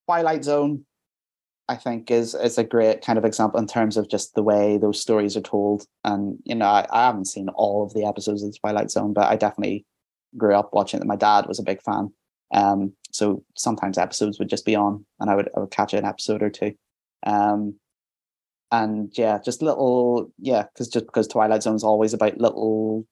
Twilight 0.05 0.43
Zone, 0.43 0.85
I 1.71 1.77
think, 1.77 2.11
is 2.11 2.35
is 2.35 2.57
a 2.57 2.65
great 2.65 3.01
kind 3.01 3.17
of 3.17 3.23
example 3.23 3.59
in 3.59 3.67
terms 3.67 3.95
of 3.95 4.09
just 4.09 4.35
the 4.35 4.43
way 4.43 4.77
those 4.77 4.99
stories 4.99 5.37
are 5.37 5.41
told. 5.41 5.85
And 6.03 6.37
you 6.43 6.53
know, 6.55 6.65
I, 6.65 6.85
I 6.91 7.05
haven't 7.05 7.25
seen 7.25 7.47
all 7.49 7.83
of 7.83 7.93
the 7.93 8.05
episodes 8.05 8.43
of 8.43 8.51
the 8.51 8.57
Twilight 8.59 8.91
Zone, 8.91 9.13
but 9.13 9.31
I 9.31 9.37
definitely 9.37 9.85
grew 10.37 10.53
up 10.53 10.71
watching 10.73 10.99
it. 10.99 11.07
My 11.07 11.15
dad 11.15 11.45
was 11.47 11.59
a 11.59 11.63
big 11.63 11.81
fan. 11.81 12.13
Um, 12.53 12.93
so 13.11 13.43
sometimes 13.55 13.97
episodes 13.97 14.37
would 14.37 14.49
just 14.49 14.65
be 14.65 14.75
on, 14.75 15.05
and 15.21 15.29
I 15.29 15.35
would 15.35 15.49
I 15.55 15.61
would 15.61 15.71
catch 15.71 15.93
an 15.93 16.03
episode 16.05 16.43
or 16.43 16.49
two. 16.49 16.73
Um, 17.25 17.75
and 18.71 19.09
yeah, 19.17 19.39
just 19.43 19.61
little, 19.61 20.31
yeah, 20.39 20.63
because 20.63 20.89
just 20.89 21.05
because 21.05 21.27
Twilight 21.27 21.63
Zone 21.63 21.75
is 21.75 21.83
always 21.83 22.13
about 22.13 22.37
little, 22.37 23.05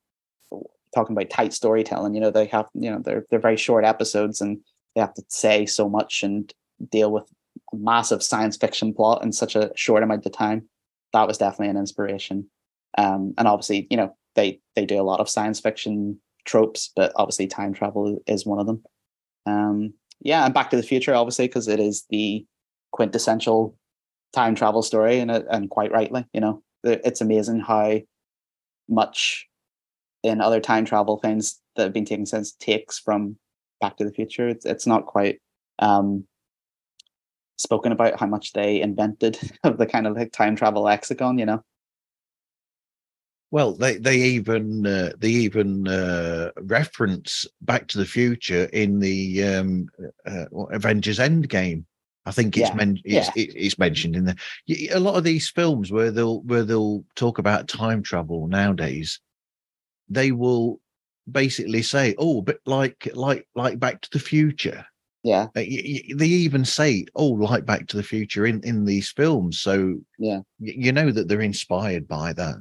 talking 0.94 1.16
about 1.16 1.30
tight 1.30 1.54
storytelling. 1.54 2.14
You 2.14 2.22
know, 2.22 2.32
they 2.32 2.46
have, 2.48 2.68
you 2.74 2.92
know, 2.92 3.00
they're 3.00 3.26
they're 3.30 3.40
very 3.40 3.58
short 3.58 3.86
episodes, 3.86 4.42
and 4.42 4.60
they 4.96 5.02
have 5.02 5.14
to 5.14 5.24
say 5.30 5.66
so 5.66 5.88
much 5.88 6.24
and 6.24 6.54
deal 6.92 7.12
with 7.12 7.30
massive 7.74 8.24
science 8.24 8.58
fiction 8.58 8.94
plot 8.94 9.24
in 9.24 9.32
such 9.32 9.56
a 9.56 9.72
short 9.76 10.04
amount 10.04 10.26
of 10.26 10.32
time. 10.32 10.68
That 11.14 11.28
was 11.28 11.38
definitely 11.38 11.70
an 11.70 11.78
inspiration. 11.78 12.50
Um, 12.98 13.34
and 13.38 13.48
obviously, 13.48 13.88
you 13.90 13.98
know, 13.98 14.16
they 14.36 14.60
they 14.76 14.86
do 14.86 15.00
a 15.00 15.04
lot 15.04 15.20
of 15.20 15.30
science 15.30 15.60
fiction 15.60 16.20
tropes, 16.46 16.92
but 16.96 17.12
obviously, 17.16 17.48
time 17.48 17.74
travel 17.74 18.20
is 18.28 18.46
one 18.46 18.60
of 18.60 18.68
them. 18.68 18.84
Um, 19.46 19.94
yeah, 20.22 20.46
and 20.46 20.54
Back 20.54 20.70
to 20.72 20.76
the 20.76 20.84
Future, 20.84 21.16
obviously, 21.16 21.48
because 21.48 21.68
it 21.68 21.80
is 21.80 22.06
the 22.10 22.46
quintessential 22.92 23.76
time 24.34 24.56
travel 24.56 24.82
story 24.82 25.20
and 25.20 25.32
and 25.32 25.70
quite 25.70 25.92
rightly 25.92 26.26
you 26.34 26.42
know 26.42 26.62
it's 26.84 27.22
amazing 27.22 27.60
how 27.60 28.00
much 28.88 29.48
in 30.24 30.42
other 30.42 30.60
time 30.60 30.86
travel 30.86 31.18
things 31.18 31.60
that 31.76 31.84
have 31.84 31.94
been 31.94 32.06
taken 32.06 32.26
since 32.26 32.54
takes 32.54 33.00
from 33.00 33.36
back 33.82 33.98
to 33.98 34.04
the 34.04 34.12
future 34.12 34.48
it's, 34.48 34.66
it's 34.66 34.86
not 34.86 35.06
quite 35.06 35.40
um 35.80 36.26
spoken 37.60 37.92
about 37.92 38.20
how 38.20 38.26
much 38.26 38.54
they 38.54 38.82
invented 38.82 39.38
of 39.64 39.78
the 39.78 39.86
kind 39.86 40.08
of 40.08 40.16
like 40.16 40.32
time 40.32 40.56
travel 40.56 40.84
lexicon 40.84 41.38
you 41.38 41.46
know 41.46 41.64
well, 43.52 43.74
they 43.74 43.98
they 43.98 44.18
even 44.18 44.86
uh, 44.86 45.12
they 45.18 45.30
even 45.30 45.88
uh, 45.88 46.52
reference 46.62 47.48
Back 47.62 47.88
to 47.88 47.98
the 47.98 48.06
Future 48.06 48.66
in 48.66 49.00
the 49.00 49.44
um, 49.44 49.90
uh, 50.26 50.46
Avengers 50.72 51.18
Endgame. 51.18 51.86
I 52.26 52.32
think 52.32 52.58
it's, 52.58 52.70
yeah. 52.70 52.76
men- 52.76 53.00
it's, 53.04 53.36
yeah. 53.36 53.46
it's 53.48 53.80
mentioned 53.80 54.16
in 54.16 54.26
there. 54.26 54.36
A 54.92 55.00
lot 55.00 55.16
of 55.16 55.24
these 55.24 55.50
films 55.50 55.92
where 55.92 56.12
they'll 56.12 56.42
where 56.42 56.64
they'll 56.64 57.04
talk 57.16 57.40
about 57.40 57.68
time 57.68 58.04
travel 58.04 58.46
nowadays, 58.48 59.20
they 60.10 60.32
will 60.32 60.80
basically 61.32 61.82
say, 61.82 62.14
"Oh, 62.20 62.44
but 62.44 62.60
like 62.68 63.10
like 63.16 63.48
like 63.56 63.80
Back 63.80 64.02
to 64.02 64.10
the 64.12 64.20
Future." 64.20 64.86
Yeah, 65.24 65.48
uh, 65.56 65.62
they 65.62 66.26
even 66.26 66.64
say, 66.64 67.06
"Oh, 67.16 67.28
like 67.28 67.66
Back 67.66 67.88
to 67.88 67.98
the 67.98 68.04
Future" 68.04 68.46
in 68.46 68.62
in 68.64 68.86
these 68.86 69.12
films. 69.12 69.60
So 69.60 70.00
yeah, 70.18 70.42
you 70.60 70.92
know 70.92 71.12
that 71.12 71.28
they're 71.28 71.42
inspired 71.42 72.08
by 72.08 72.34
that. 72.34 72.56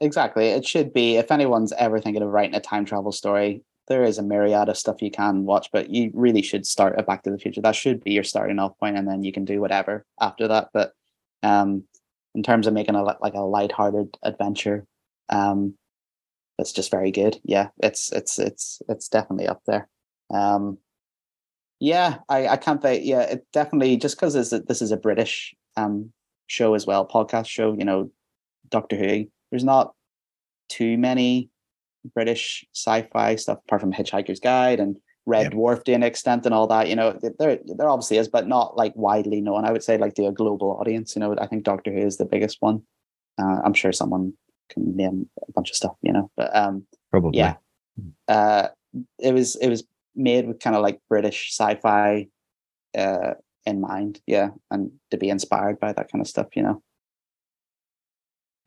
Exactly. 0.00 0.48
It 0.48 0.66
should 0.66 0.92
be. 0.92 1.16
If 1.16 1.30
anyone's 1.30 1.72
ever 1.72 2.00
thinking 2.00 2.22
of 2.22 2.28
writing 2.28 2.54
a 2.54 2.60
time 2.60 2.84
travel 2.84 3.12
story, 3.12 3.62
there 3.88 4.04
is 4.04 4.18
a 4.18 4.22
myriad 4.22 4.68
of 4.68 4.76
stuff 4.76 5.02
you 5.02 5.10
can 5.10 5.44
watch, 5.44 5.70
but 5.72 5.90
you 5.90 6.10
really 6.14 6.42
should 6.42 6.66
start 6.66 6.98
a 6.98 7.02
Back 7.02 7.22
to 7.22 7.30
the 7.30 7.38
Future. 7.38 7.62
That 7.62 7.74
should 7.74 8.04
be 8.04 8.12
your 8.12 8.24
starting 8.24 8.58
off 8.58 8.78
point, 8.78 8.98
and 8.98 9.08
then 9.08 9.24
you 9.24 9.32
can 9.32 9.44
do 9.44 9.60
whatever 9.60 10.04
after 10.20 10.48
that. 10.48 10.68
But 10.72 10.92
Um, 11.42 11.84
in 12.34 12.42
terms 12.42 12.66
of 12.66 12.74
making 12.74 12.94
a 12.94 13.02
like 13.02 13.34
a 13.34 13.40
light-hearted 13.40 14.16
adventure, 14.22 14.84
um, 15.28 15.74
it's 16.58 16.72
just 16.72 16.90
very 16.90 17.10
good. 17.10 17.40
Yeah, 17.44 17.68
it's 17.78 18.12
it's 18.12 18.38
it's 18.38 18.82
it's 18.88 19.08
definitely 19.08 19.48
up 19.48 19.62
there. 19.66 19.88
Um, 20.30 20.78
yeah, 21.80 22.18
I 22.28 22.48
I 22.48 22.56
can't 22.56 22.82
say 22.82 23.00
yeah, 23.02 23.22
it 23.22 23.46
definitely 23.52 23.96
just 23.96 24.16
because 24.16 24.34
this 24.34 24.50
this 24.66 24.82
is 24.82 24.92
a 24.92 24.96
British 24.96 25.54
um 25.76 26.12
show 26.46 26.74
as 26.74 26.86
well, 26.86 27.06
podcast 27.06 27.46
show. 27.48 27.74
You 27.78 27.84
know, 27.84 28.10
Doctor 28.70 28.96
Who. 28.96 29.26
There's 29.50 29.64
not 29.64 29.94
too 30.68 30.98
many 30.98 31.50
British 32.14 32.66
sci-fi 32.74 33.36
stuff 33.36 33.58
apart 33.66 33.80
from 33.80 33.92
Hitchhiker's 33.92 34.40
Guide 34.40 34.80
and 34.80 34.96
Red 35.26 35.44
Yep. 35.44 35.52
Dwarf 35.52 35.84
to 35.84 35.92
an 35.92 36.02
extent 36.02 36.46
and 36.46 36.54
all 36.54 36.66
that. 36.68 36.88
You 36.88 36.96
know, 36.96 37.12
th- 37.12 37.34
there 37.38 37.58
there 37.64 37.88
obviously 37.88 38.18
is, 38.18 38.28
but 38.28 38.46
not 38.48 38.76
like 38.76 38.92
widely 38.96 39.40
known. 39.40 39.64
I 39.64 39.72
would 39.72 39.82
say 39.82 39.98
like 39.98 40.14
to 40.14 40.26
a 40.26 40.32
global 40.32 40.76
audience. 40.80 41.14
You 41.14 41.20
know, 41.20 41.36
I 41.38 41.46
think 41.46 41.64
Doctor 41.64 41.92
Who 41.92 42.00
is 42.00 42.16
the 42.16 42.24
biggest 42.24 42.58
one. 42.60 42.82
Uh, 43.40 43.60
I'm 43.64 43.74
sure 43.74 43.92
someone 43.92 44.32
can 44.70 44.96
name 44.96 45.28
a 45.46 45.52
bunch 45.52 45.70
of 45.70 45.76
stuff. 45.76 45.96
You 46.02 46.12
know, 46.12 46.30
but 46.36 46.54
um, 46.56 46.86
Probably. 47.10 47.38
yeah, 47.38 47.54
uh, 48.26 48.68
it 49.18 49.32
was 49.32 49.56
it 49.56 49.68
was 49.68 49.84
made 50.18 50.46
with 50.46 50.60
kind 50.60 50.76
of 50.76 50.82
like 50.82 51.00
British 51.08 51.50
sci-fi 51.52 52.28
uh, 52.96 53.34
in 53.64 53.80
mind. 53.80 54.20
Yeah, 54.26 54.50
and 54.70 54.92
to 55.10 55.16
be 55.16 55.30
inspired 55.30 55.80
by 55.80 55.92
that 55.92 56.10
kind 56.10 56.20
of 56.20 56.28
stuff. 56.28 56.48
You 56.54 56.62
know. 56.62 56.82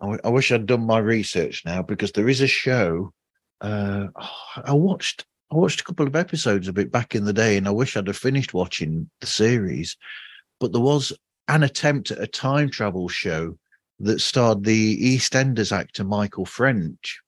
I, 0.02 0.30
wish 0.30 0.52
I'd 0.52 0.66
done 0.66 0.86
my 0.86 0.98
research 0.98 1.64
now 1.64 1.84
because 1.84 2.12
there 2.14 2.28
is 2.28 2.42
a 2.42 2.48
show. 2.48 3.14
Uh, 3.60 4.08
I 4.64 4.74
watched 4.74 5.26
I 5.52 5.56
watched 5.56 5.82
a 5.82 5.84
couple 5.84 6.08
of 6.08 6.16
episodes 6.16 6.68
of 6.68 6.80
it 6.80 6.92
back 6.92 7.14
in 7.14 7.26
the 7.26 7.34
day, 7.34 7.58
and 7.58 7.68
I 7.68 7.72
wish 7.72 7.98
I'd 7.98 8.08
have 8.08 8.18
finished 8.18 8.54
watching 8.54 9.10
the 9.20 9.28
series. 9.28 9.98
But 10.60 10.72
there 10.72 10.82
was 10.82 11.14
an 11.48 11.64
attempt 11.64 12.10
at 12.12 12.22
a 12.22 12.28
time 12.28 12.70
travel 12.70 13.10
show 13.10 13.58
that 14.00 14.22
starred 14.22 14.64
the 14.64 14.98
EastEnders 14.98 15.72
actor 15.72 16.04
Michael 16.04 16.46
French, 16.46 17.20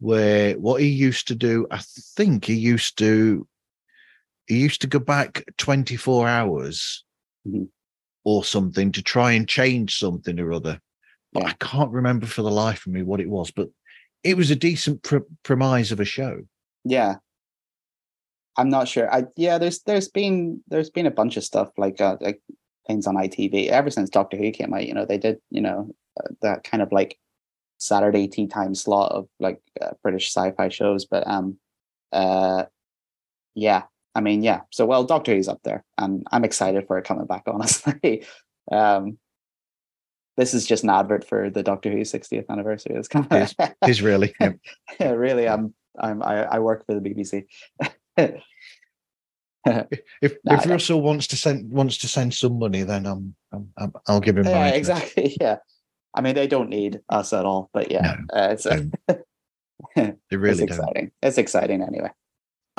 where 0.00 0.54
what 0.54 0.80
he 0.80 0.88
used 0.88 1.28
to 1.28 1.34
do, 1.34 1.66
I 1.70 1.80
think 2.16 2.46
he 2.46 2.54
used 2.54 2.96
to 2.98 3.46
he 4.50 4.58
used 4.60 4.80
to 4.82 4.86
go 4.86 4.98
back 4.98 5.44
24 5.56 6.28
hours 6.28 7.04
Mhm. 7.48 7.68
or 8.24 8.44
something 8.44 8.92
to 8.92 9.02
try 9.02 9.32
and 9.32 9.48
change 9.48 9.98
something 9.98 10.38
or 10.38 10.52
other 10.52 10.80
but 11.32 11.44
I 11.44 11.52
can't 11.60 11.92
remember 11.92 12.26
for 12.26 12.42
the 12.42 12.50
life 12.50 12.86
of 12.86 12.92
me 12.92 13.02
what 13.02 13.20
it 13.20 13.28
was. 13.28 13.50
But 13.50 13.68
it 14.24 14.36
was 14.36 14.50
a 14.50 14.56
decent 14.56 15.02
pre- 15.02 15.20
premise 15.42 15.92
of 15.92 16.00
a 16.00 16.04
show. 16.04 16.42
Yeah. 16.84 17.16
I'm 18.56 18.68
not 18.68 18.88
sure. 18.88 19.12
I 19.12 19.26
yeah, 19.36 19.58
there's 19.58 19.80
there's 19.82 20.08
been 20.08 20.62
there's 20.68 20.90
been 20.90 21.06
a 21.06 21.10
bunch 21.10 21.36
of 21.36 21.44
stuff 21.44 21.70
like 21.78 22.00
uh, 22.00 22.16
like 22.20 22.42
things 22.86 23.06
on 23.06 23.14
ITV 23.14 23.68
ever 23.68 23.90
since 23.90 24.10
Doctor 24.10 24.36
Who 24.36 24.50
came 24.50 24.74
out. 24.74 24.86
You 24.86 24.94
know, 24.94 25.06
they 25.06 25.18
did 25.18 25.38
you 25.50 25.60
know 25.60 25.94
uh, 26.18 26.28
that 26.42 26.64
kind 26.64 26.82
of 26.82 26.90
like 26.92 27.16
Saturday 27.78 28.26
tea 28.26 28.48
time 28.48 28.74
slot 28.74 29.12
of 29.12 29.28
like 29.38 29.60
uh, 29.80 29.92
British 30.02 30.26
sci-fi 30.34 30.68
shows. 30.68 31.06
But 31.06 31.26
um, 31.28 31.58
uh, 32.12 32.64
yeah, 33.54 33.84
I 34.14 34.20
mean, 34.20 34.42
yeah. 34.42 34.62
So 34.70 34.86
well, 34.86 35.04
Doctor 35.04 35.34
Who's 35.34 35.48
up 35.48 35.60
there, 35.62 35.84
and 35.98 36.26
I'm 36.32 36.44
excited 36.44 36.86
for 36.86 36.98
it 36.98 37.04
coming 37.04 37.26
back. 37.26 37.44
Honestly, 37.46 38.24
um, 38.70 39.18
this 40.36 40.54
is 40.54 40.66
just 40.66 40.84
an 40.84 40.90
advert 40.90 41.24
for 41.24 41.50
the 41.50 41.62
Doctor 41.62 41.90
Who 41.90 41.98
60th 41.98 42.48
anniversary. 42.48 42.96
It's 42.96 43.08
kind 43.08 43.26
of 43.30 43.54
is 43.86 44.02
really. 44.02 44.34
yeah. 44.40 44.52
yeah, 45.00 45.10
really. 45.10 45.48
I'm 45.48 45.74
I'm 45.98 46.22
I, 46.22 46.44
I 46.44 46.58
work 46.58 46.86
for 46.86 46.98
the 46.98 47.00
BBC. 47.00 47.44
If 49.66 50.36
Nah, 50.44 50.54
if. 50.54 50.66
Russell 50.66 51.02
wants 51.02 51.26
to 51.28 51.36
send 51.36 51.70
wants 51.70 51.98
to 51.98 52.08
send 52.08 52.32
some 52.32 52.58
money, 52.58 52.82
then 52.82 53.06
I'm, 53.06 53.34
I'm, 53.52 53.70
I'm 53.76 53.92
I'll 54.06 54.20
give 54.20 54.38
him 54.38 54.46
yeah, 54.46 54.68
exactly. 54.68 55.36
Yeah. 55.40 55.58
I 56.14 56.22
mean, 56.22 56.34
they 56.34 56.46
don't 56.46 56.70
need 56.70 57.00
us 57.08 57.32
at 57.32 57.44
all, 57.44 57.70
but 57.72 57.90
yeah, 57.90 58.16
uh, 58.34 58.48
it's, 58.50 58.66
it's 58.66 60.16
really 60.32 60.56
don't. 60.56 60.68
exciting. 60.68 61.10
It's 61.22 61.38
exciting 61.38 61.82
anyway. 61.82 62.10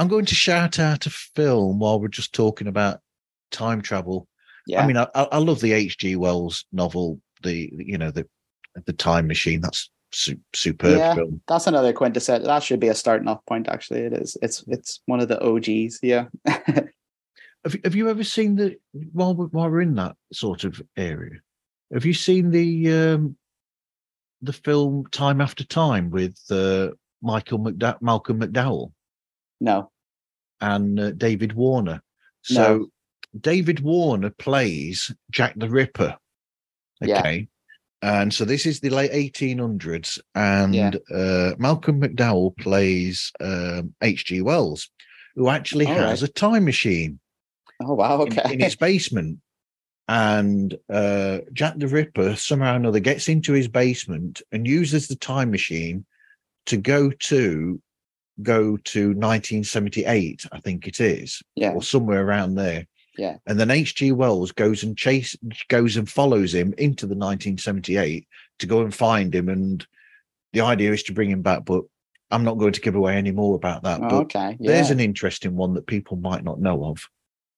I'm 0.02 0.08
going 0.08 0.26
to 0.26 0.34
shout 0.36 0.80
out 0.80 1.06
a 1.06 1.12
film 1.12 1.78
while 1.78 1.99
we're 1.99 2.08
just 2.08 2.34
talking 2.34 2.66
about 2.66 3.02
time 3.52 3.84
travel. 3.84 4.28
Yeah. 4.66 4.84
I 4.84 4.88
mean, 4.88 4.97
I, 4.97 5.08
I 5.14 5.38
love 5.38 5.62
the 5.62 5.74
H.G. 5.74 6.16
Wells 6.16 6.66
novel, 6.72 7.22
the 7.43 7.72
you 7.78 7.99
know 7.99 8.10
the 8.10 8.28
the 8.88 8.93
Time 8.93 9.28
Machine. 9.28 9.62
That's 9.62 9.91
su- 10.12 10.39
superb 10.56 10.97
Yeah. 10.97 11.14
film. 11.14 11.39
that's 11.47 11.68
another 11.68 11.93
quintessential. 11.93 12.47
That 12.47 12.64
should 12.64 12.80
be 12.80 12.88
a 12.88 12.95
starting 12.95 13.28
off 13.28 13.45
point. 13.45 13.68
Actually, 13.68 13.99
it 13.99 14.14
is. 14.14 14.36
It's 14.41 14.64
it's 14.68 15.02
one 15.06 15.20
of 15.20 15.28
the 15.28 15.39
OGs. 15.39 15.99
Yeah. 16.02 16.26
Have, 17.64 17.76
you- 17.76 17.82
have 17.84 17.95
you 17.95 18.10
ever 18.10 18.24
seen 18.24 18.56
the 18.56 18.78
while 19.14 19.36
we're, 19.36 19.45
while 19.45 19.70
we're 19.70 19.82
in 19.82 19.93
that 19.93 20.16
sort 20.34 20.64
of 20.64 20.82
area? 20.97 21.41
Have 21.93 22.08
you 22.08 22.16
seen 22.16 22.49
the 22.49 22.91
um, 22.91 23.38
the 24.41 24.54
film 24.54 25.06
Time 25.12 25.41
After 25.41 25.64
Time 25.64 26.10
with 26.10 26.39
uh, 26.49 26.89
Michael 27.22 27.60
McDowell, 27.60 28.02
Malcolm 28.02 28.39
McDowell 28.41 28.93
no. 29.62 29.91
And 30.62 30.99
uh, 30.99 31.12
David 31.12 31.53
Warner? 31.53 32.01
So 32.43 32.89
David 33.39 33.80
Warner 33.82 34.30
plays 34.30 35.12
Jack 35.30 35.53
the 35.55 35.70
Ripper. 35.70 36.18
Yeah. 37.01 37.20
Okay. 37.20 37.47
And 38.03 38.34
so 38.34 38.45
this 38.45 38.66
is 38.66 38.80
the 38.80 38.89
late 38.89 39.12
1800s, 39.12 40.20
and 40.34 40.74
Yeah. 40.74 40.91
uh, 41.14 41.53
Malcolm 41.59 42.01
McDowell 42.01 42.57
plays 42.57 43.32
um, 43.39 43.93
H.G. 44.01 44.41
Wells, 44.41 44.89
who 45.36 45.49
actually 45.49 45.86
All 45.86 45.93
has 45.93 46.24
a 46.24 46.28
time 46.28 46.66
machine 46.66 47.20
Oh 47.80 47.93
wow. 47.93 48.24
in- 48.24 48.34
Okay. 48.39 48.53
in, 48.53 48.59
his 48.59 48.76
basement. 48.76 49.39
And 50.07 50.76
uh, 50.89 51.39
Jack 51.53 51.76
the 51.78 51.88
Ripper 51.88 52.36
somehow 52.36 52.74
or 52.74 52.76
another 52.78 52.99
gets 52.99 53.30
into 53.30 53.53
his 53.53 53.68
basement 53.68 54.41
and 54.51 54.68
uses 54.68 55.07
the 55.07 55.16
time 55.16 55.51
machine 55.51 56.05
to 56.66 56.78
go 56.78 57.12
to 57.12 57.80
go 58.41 58.77
to 58.77 59.07
1978, 59.09 60.45
I 60.51 60.59
think 60.59 60.88
it 60.88 60.99
is, 60.99 61.41
yeah. 61.55 61.71
or 61.71 61.84
somewhere 61.84 62.25
around 62.25 62.55
there. 62.55 62.88
Yeah. 63.17 63.38
And 63.45 63.59
then 63.59 63.71
H.G. 63.71 64.13
Wells 64.13 64.51
goes 64.51 64.84
and 64.84 64.97
chase 64.97 65.36
goes 65.67 65.97
and 65.97 66.09
follows 66.09 66.53
him 66.53 66.73
into 66.77 67.05
the 67.05 67.15
1978 67.15 68.27
to 68.59 68.65
go 68.65 68.82
and 68.82 68.93
find 68.93 69.36
him. 69.36 69.49
And 69.49 69.86
the 70.53 70.61
idea 70.61 70.93
is 70.93 71.03
to 71.03 71.13
bring 71.13 71.29
him 71.29 71.41
back, 71.41 71.65
but 71.65 71.84
I'm 72.32 72.43
not 72.43 72.57
going 72.57 72.73
to 72.73 72.82
give 72.82 72.95
away 72.95 73.17
any 73.17 73.32
more 73.32 73.55
about 73.55 73.84
that. 73.84 73.99
Oh, 74.01 74.09
but 74.09 74.13
okay. 74.23 74.57
Yeah. 74.59 74.71
there's 74.71 74.91
an 74.91 75.01
interesting 75.01 75.55
one 75.55 75.73
that 75.73 75.88
people 75.88 76.17
might 76.17 76.43
not 76.43 76.61
know 76.61 76.86
of. 76.86 77.09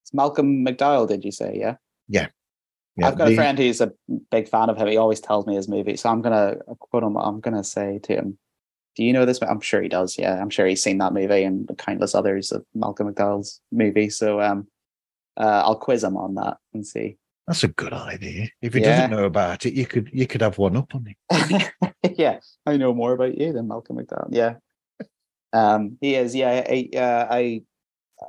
It's 0.02 0.12
Malcolm 0.12 0.66
McDowell. 0.66 1.08
Did 1.08 1.24
you 1.24 1.32
say? 1.32 1.56
Yeah. 1.56 1.76
Yeah, 2.96 3.08
I've 3.08 3.18
got 3.18 3.26
the- 3.26 3.32
a 3.32 3.36
friend 3.36 3.58
who's 3.58 3.80
a 3.80 3.92
big 4.30 4.48
fan 4.48 4.70
of 4.70 4.76
him. 4.76 4.86
He 4.86 4.96
always 4.96 5.20
tells 5.20 5.46
me 5.46 5.54
his 5.56 5.68
movie, 5.68 5.96
so 5.96 6.10
I'm 6.10 6.22
gonna 6.22 6.56
quote 6.78 7.02
him. 7.02 7.16
I'm 7.16 7.40
gonna 7.40 7.64
say 7.64 7.98
to 8.04 8.14
him, 8.14 8.38
"Do 8.96 9.04
you 9.04 9.12
know 9.12 9.24
this?" 9.24 9.40
I'm 9.42 9.60
sure 9.60 9.82
he 9.82 9.88
does. 9.88 10.18
Yeah, 10.18 10.40
I'm 10.40 10.50
sure 10.50 10.66
he's 10.66 10.82
seen 10.82 10.98
that 10.98 11.12
movie 11.12 11.44
and 11.44 11.70
countless 11.78 12.14
others 12.14 12.52
of 12.52 12.64
Malcolm 12.74 13.12
McDowell's 13.12 13.60
movie. 13.72 14.10
So, 14.10 14.40
um, 14.40 14.66
uh, 15.36 15.62
I'll 15.64 15.76
quiz 15.76 16.04
him 16.04 16.16
on 16.16 16.34
that 16.36 16.58
and 16.72 16.86
see. 16.86 17.16
That's 17.46 17.64
a 17.64 17.68
good 17.68 17.92
idea. 17.92 18.48
If 18.62 18.72
he 18.74 18.80
Yeah. 18.80 18.86
doesn't 18.86 19.10
know 19.10 19.24
about 19.24 19.66
it, 19.66 19.74
you 19.74 19.86
could 19.86 20.10
you 20.12 20.26
could 20.26 20.40
have 20.40 20.58
one 20.58 20.76
up 20.76 20.94
on 20.94 21.06
him. 21.06 21.60
yeah, 22.16 22.40
I 22.66 22.76
know 22.76 22.94
more 22.94 23.12
about 23.12 23.36
you 23.36 23.52
than 23.52 23.68
Malcolm 23.68 23.98
McDowell. 23.98 24.28
Yeah, 24.30 24.54
um, 25.52 25.98
he 26.00 26.14
is. 26.14 26.34
Yeah, 26.34 26.64
I 26.66 26.88
uh, 26.96 27.26
I 27.30 27.62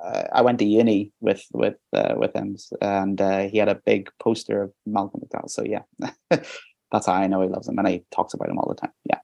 uh, 0.04 0.24
I 0.34 0.42
went 0.42 0.60
to 0.60 0.66
uni 0.66 1.12
with 1.22 1.46
with 1.54 1.76
uh, 1.94 2.16
with 2.18 2.36
him, 2.36 2.58
and 2.82 3.22
uh, 3.22 3.48
he 3.48 3.58
had 3.58 3.70
a 3.70 3.76
big 3.86 4.10
poster 4.20 4.64
of 4.64 4.74
Malcolm 4.86 5.22
McDowell. 5.22 5.50
So 5.50 5.64
yeah, 5.64 5.84
that's 6.30 7.06
how 7.06 7.14
I 7.14 7.28
know 7.28 7.42
he 7.42 7.48
loves 7.48 7.70
him, 7.70 7.80
and 7.80 7.88
he 7.88 8.04
talks 8.12 8.34
about 8.34 8.50
him 8.50 8.58
all 8.58 8.68
the 8.68 8.76
time. 8.76 8.94
Yeah, 9.10 9.20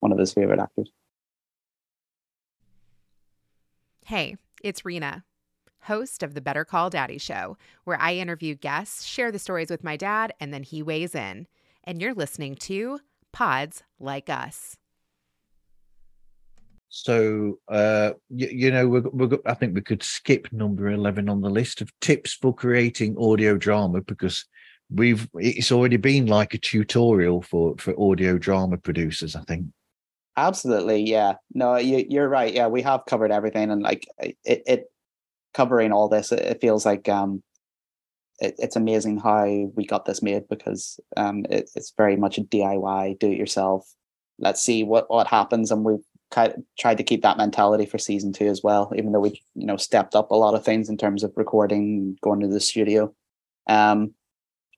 one 0.00 0.12
of 0.12 0.18
his 0.18 0.32
favorite 0.32 0.60
actors. 0.60 0.90
Hey, 4.04 4.36
it's 4.62 4.84
Rena, 4.84 5.24
host 5.82 6.22
of 6.22 6.34
the 6.34 6.40
Better 6.40 6.64
Call 6.64 6.90
Daddy 6.90 7.18
Show, 7.18 7.56
where 7.84 8.00
I 8.00 8.14
interview 8.14 8.54
guests, 8.54 9.04
share 9.04 9.30
the 9.30 9.38
stories 9.38 9.70
with 9.70 9.84
my 9.84 9.96
dad, 9.96 10.32
and 10.40 10.52
then 10.52 10.64
he 10.64 10.82
weighs 10.82 11.14
in. 11.14 11.46
And 11.84 12.02
you're 12.02 12.14
listening 12.14 12.56
to 12.56 13.00
Pods 13.32 13.82
Like 13.98 14.28
Us. 14.28 14.76
So 16.88 17.60
uh, 17.68 18.12
you, 18.28 18.48
you 18.48 18.70
know, 18.72 18.88
we're, 18.88 19.08
we're, 19.12 19.38
I 19.46 19.54
think 19.54 19.76
we 19.76 19.80
could 19.80 20.02
skip 20.02 20.52
number 20.52 20.88
eleven 20.90 21.28
on 21.28 21.40
the 21.40 21.48
list 21.48 21.80
of 21.80 21.92
tips 22.00 22.34
for 22.34 22.52
creating 22.52 23.16
audio 23.16 23.56
drama 23.56 24.00
because 24.00 24.44
we've 24.92 25.28
it's 25.34 25.70
already 25.70 25.98
been 25.98 26.26
like 26.26 26.52
a 26.52 26.58
tutorial 26.58 27.42
for 27.42 27.76
for 27.78 27.94
audio 27.96 28.38
drama 28.38 28.76
producers. 28.76 29.36
I 29.36 29.42
think. 29.42 29.66
Absolutely, 30.36 31.02
yeah. 31.02 31.34
No, 31.54 31.76
you, 31.76 32.04
you're 32.08 32.28
right. 32.28 32.52
Yeah, 32.52 32.68
we 32.68 32.82
have 32.82 33.04
covered 33.06 33.32
everything, 33.32 33.70
and 33.70 33.82
like 33.82 34.06
it, 34.18 34.36
it 34.44 34.84
covering 35.54 35.92
all 35.92 36.08
this, 36.08 36.32
it, 36.32 36.40
it 36.40 36.60
feels 36.60 36.86
like 36.86 37.08
um, 37.08 37.42
it, 38.38 38.54
it's 38.58 38.76
amazing 38.76 39.18
how 39.18 39.44
we 39.74 39.84
got 39.86 40.04
this 40.04 40.22
made 40.22 40.48
because 40.48 40.98
um, 41.16 41.44
it, 41.50 41.70
it's 41.74 41.92
very 41.96 42.16
much 42.16 42.38
a 42.38 42.42
DIY, 42.42 43.18
do 43.18 43.30
it 43.30 43.38
yourself. 43.38 43.92
Let's 44.38 44.62
see 44.62 44.82
what 44.84 45.10
what 45.10 45.26
happens, 45.26 45.70
and 45.70 45.84
we've 45.84 45.98
kind 46.30 46.52
of 46.52 46.62
tried 46.78 46.96
to 46.98 47.04
keep 47.04 47.22
that 47.22 47.36
mentality 47.36 47.84
for 47.84 47.98
season 47.98 48.32
two 48.32 48.46
as 48.46 48.62
well. 48.62 48.92
Even 48.96 49.12
though 49.12 49.20
we, 49.20 49.42
you 49.54 49.66
know, 49.66 49.76
stepped 49.76 50.14
up 50.14 50.30
a 50.30 50.36
lot 50.36 50.54
of 50.54 50.64
things 50.64 50.88
in 50.88 50.96
terms 50.96 51.22
of 51.24 51.32
recording, 51.36 52.16
going 52.22 52.40
to 52.40 52.48
the 52.48 52.60
studio. 52.60 53.12
Um, 53.68 54.14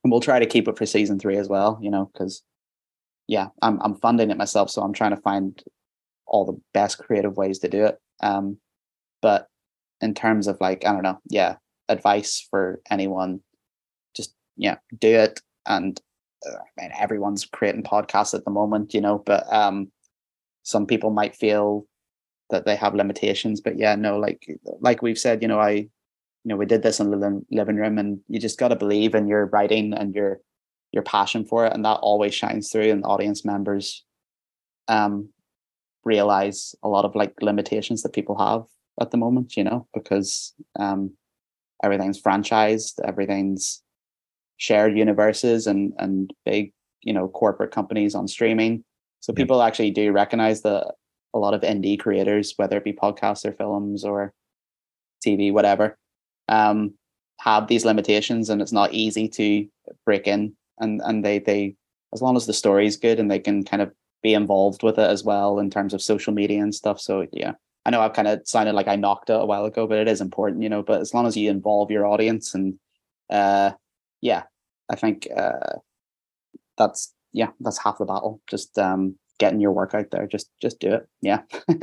and 0.03 0.11
we'll 0.11 0.20
try 0.20 0.40
to 0.40 0.46
keep 0.46 0.66
it 0.66 0.76
for 0.76 0.86
season 0.86 1.18
three 1.20 1.36
as 1.36 1.48
well. 1.48 1.78
You 1.80 1.90
know, 1.90 2.11
because 2.12 2.42
yeah, 3.28 3.48
I'm 3.60 3.80
I'm 3.82 3.96
funding 3.96 4.30
it 4.30 4.36
myself, 4.36 4.70
so 4.70 4.82
I'm 4.82 4.92
trying 4.92 5.14
to 5.14 5.22
find 5.22 5.62
all 6.26 6.44
the 6.44 6.60
best 6.74 6.98
creative 6.98 7.36
ways 7.36 7.58
to 7.60 7.68
do 7.68 7.84
it. 7.84 7.98
Um, 8.20 8.58
but 9.20 9.48
in 10.00 10.14
terms 10.14 10.48
of 10.48 10.58
like 10.60 10.84
I 10.86 10.92
don't 10.92 11.02
know, 11.02 11.20
yeah, 11.28 11.56
advice 11.88 12.46
for 12.50 12.80
anyone, 12.90 13.40
just 14.14 14.34
yeah, 14.56 14.76
do 14.98 15.14
it. 15.14 15.40
And 15.66 16.00
uh, 16.46 16.56
I 16.56 16.82
mean, 16.82 16.90
everyone's 16.98 17.44
creating 17.46 17.84
podcasts 17.84 18.34
at 18.34 18.44
the 18.44 18.50
moment, 18.50 18.94
you 18.94 19.00
know, 19.00 19.22
but 19.24 19.50
um, 19.52 19.90
some 20.64 20.86
people 20.86 21.10
might 21.10 21.36
feel 21.36 21.86
that 22.50 22.66
they 22.66 22.76
have 22.76 22.94
limitations. 22.94 23.60
But 23.60 23.78
yeah, 23.78 23.94
no, 23.94 24.18
like 24.18 24.46
like 24.80 25.02
we've 25.02 25.18
said, 25.18 25.42
you 25.42 25.48
know, 25.48 25.60
I 25.60 25.70
you 25.70 25.88
know 26.44 26.56
we 26.56 26.66
did 26.66 26.82
this 26.82 27.00
in 27.00 27.10
the 27.10 27.42
living 27.50 27.76
room, 27.76 27.98
and 27.98 28.20
you 28.28 28.40
just 28.40 28.58
got 28.58 28.68
to 28.68 28.76
believe 28.76 29.14
in 29.14 29.28
your 29.28 29.46
writing 29.46 29.92
and 29.94 30.14
your 30.14 30.40
your 30.93 31.03
passion 31.03 31.45
for 31.45 31.66
it, 31.66 31.72
and 31.72 31.84
that 31.84 31.99
always 32.03 32.34
shines 32.34 32.70
through. 32.70 32.90
And 32.90 33.05
audience 33.05 33.45
members 33.45 34.05
um 34.88 35.28
realize 36.05 36.74
a 36.82 36.88
lot 36.88 37.05
of 37.05 37.14
like 37.14 37.32
limitations 37.40 38.03
that 38.03 38.12
people 38.12 38.36
have 38.38 38.64
at 39.01 39.11
the 39.11 39.16
moment, 39.16 39.57
you 39.57 39.64
know, 39.64 39.86
because 39.95 40.55
um 40.78 41.12
everything's 41.82 42.20
franchised, 42.20 43.01
everything's 43.05 43.82
shared 44.57 44.97
universes 44.97 45.66
and 45.66 45.93
and 45.99 46.32
big, 46.45 46.72
you 47.03 47.12
know, 47.12 47.28
corporate 47.28 47.72
companies 47.72 48.14
on 48.14 48.28
streaming. 48.28 48.84
So 49.20 49.32
people 49.32 49.62
actually 49.62 49.93
do 49.93 50.12
recognize 50.12 50.62
that 50.62 50.95
a 51.34 51.38
lot 51.38 51.55
of 51.55 51.62
indie 51.62 51.99
creators, 51.99 52.55
whether 52.57 52.76
it 52.76 52.84
be 52.84 52.93
podcasts 52.93 53.45
or 53.45 53.53
films 53.53 54.05
or 54.05 54.32
TV, 55.24 55.53
whatever, 55.53 55.97
um, 56.49 56.95
have 57.40 57.68
these 57.68 57.84
limitations, 57.84 58.51
and 58.51 58.61
it's 58.61 58.72
not 58.72 58.93
easy 58.93 59.28
to 59.28 59.66
break 60.05 60.26
in. 60.26 60.55
And 60.78 61.00
and 61.04 61.24
they 61.24 61.38
they 61.38 61.76
as 62.12 62.22
long 62.22 62.36
as 62.36 62.46
the 62.46 62.52
story 62.52 62.86
is 62.86 62.96
good 62.96 63.18
and 63.18 63.30
they 63.30 63.38
can 63.38 63.64
kind 63.64 63.82
of 63.82 63.92
be 64.22 64.34
involved 64.34 64.82
with 64.82 64.98
it 64.98 65.10
as 65.10 65.24
well 65.24 65.58
in 65.58 65.70
terms 65.70 65.94
of 65.94 66.02
social 66.02 66.32
media 66.32 66.62
and 66.62 66.74
stuff. 66.74 67.00
So 67.00 67.26
yeah, 67.32 67.52
I 67.84 67.90
know 67.90 68.00
I've 68.00 68.12
kind 68.12 68.28
of 68.28 68.42
sounded 68.44 68.74
like 68.74 68.88
I 68.88 68.96
knocked 68.96 69.30
it 69.30 69.40
a 69.40 69.44
while 69.44 69.64
ago, 69.64 69.86
but 69.86 69.98
it 69.98 70.08
is 70.08 70.20
important, 70.20 70.62
you 70.62 70.68
know. 70.68 70.82
But 70.82 71.00
as 71.00 71.12
long 71.12 71.26
as 71.26 71.36
you 71.36 71.50
involve 71.50 71.90
your 71.90 72.06
audience 72.06 72.54
and 72.54 72.78
uh, 73.30 73.72
yeah, 74.20 74.44
I 74.90 74.96
think 74.96 75.26
uh, 75.34 75.78
that's 76.78 77.12
yeah, 77.32 77.50
that's 77.60 77.78
half 77.78 77.98
the 77.98 78.04
battle. 78.04 78.40
Just 78.48 78.78
um, 78.78 79.16
getting 79.38 79.60
your 79.60 79.72
work 79.72 79.94
out 79.94 80.10
there. 80.10 80.26
Just 80.26 80.50
just 80.60 80.78
do 80.78 80.94
it. 80.94 81.08
Yeah. 81.20 81.42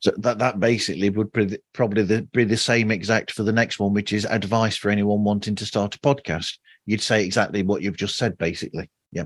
so 0.00 0.12
that 0.18 0.38
that 0.38 0.60
basically 0.60 1.10
would 1.10 1.32
be 1.32 1.58
probably 1.72 2.02
the, 2.02 2.22
be 2.32 2.44
the 2.44 2.56
same 2.56 2.90
exact 2.90 3.32
for 3.32 3.42
the 3.42 3.52
next 3.52 3.80
one, 3.80 3.92
which 3.92 4.12
is 4.12 4.24
advice 4.26 4.76
for 4.76 4.90
anyone 4.90 5.24
wanting 5.24 5.56
to 5.56 5.66
start 5.66 5.96
a 5.96 5.98
podcast. 5.98 6.58
You'd 6.86 7.00
say 7.00 7.24
exactly 7.24 7.62
what 7.62 7.82
you've 7.82 7.96
just 7.96 8.16
said, 8.16 8.36
basically. 8.38 8.90
Yeah. 9.12 9.24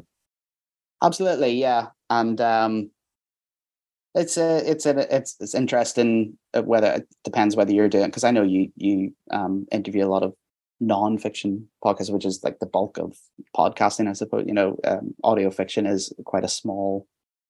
Absolutely, 1.02 1.52
yeah, 1.52 1.88
and 2.10 2.40
um, 2.40 2.90
it's 4.14 4.36
a 4.36 4.68
it's 4.68 4.86
a 4.86 5.14
it's 5.14 5.36
it's 5.40 5.54
interesting 5.54 6.38
uh, 6.54 6.62
whether 6.62 6.92
it 6.92 7.08
depends 7.24 7.56
whether 7.56 7.72
you're 7.72 7.88
doing 7.88 8.06
because 8.06 8.24
I 8.24 8.30
know 8.30 8.42
you 8.42 8.70
you 8.76 9.14
um, 9.30 9.66
interview 9.70 10.04
a 10.04 10.08
lot 10.08 10.22
of 10.22 10.34
non-fiction 10.80 11.68
podcasts, 11.84 12.10
which 12.10 12.24
is 12.24 12.42
like 12.42 12.58
the 12.58 12.66
bulk 12.66 12.98
of 12.98 13.16
podcasting, 13.56 14.08
I 14.08 14.12
suppose. 14.12 14.44
You 14.46 14.54
know, 14.54 14.76
um, 14.84 15.14
audio 15.24 15.50
fiction 15.50 15.86
is 15.86 16.12
quite 16.24 16.44
a 16.44 16.48
small 16.48 17.06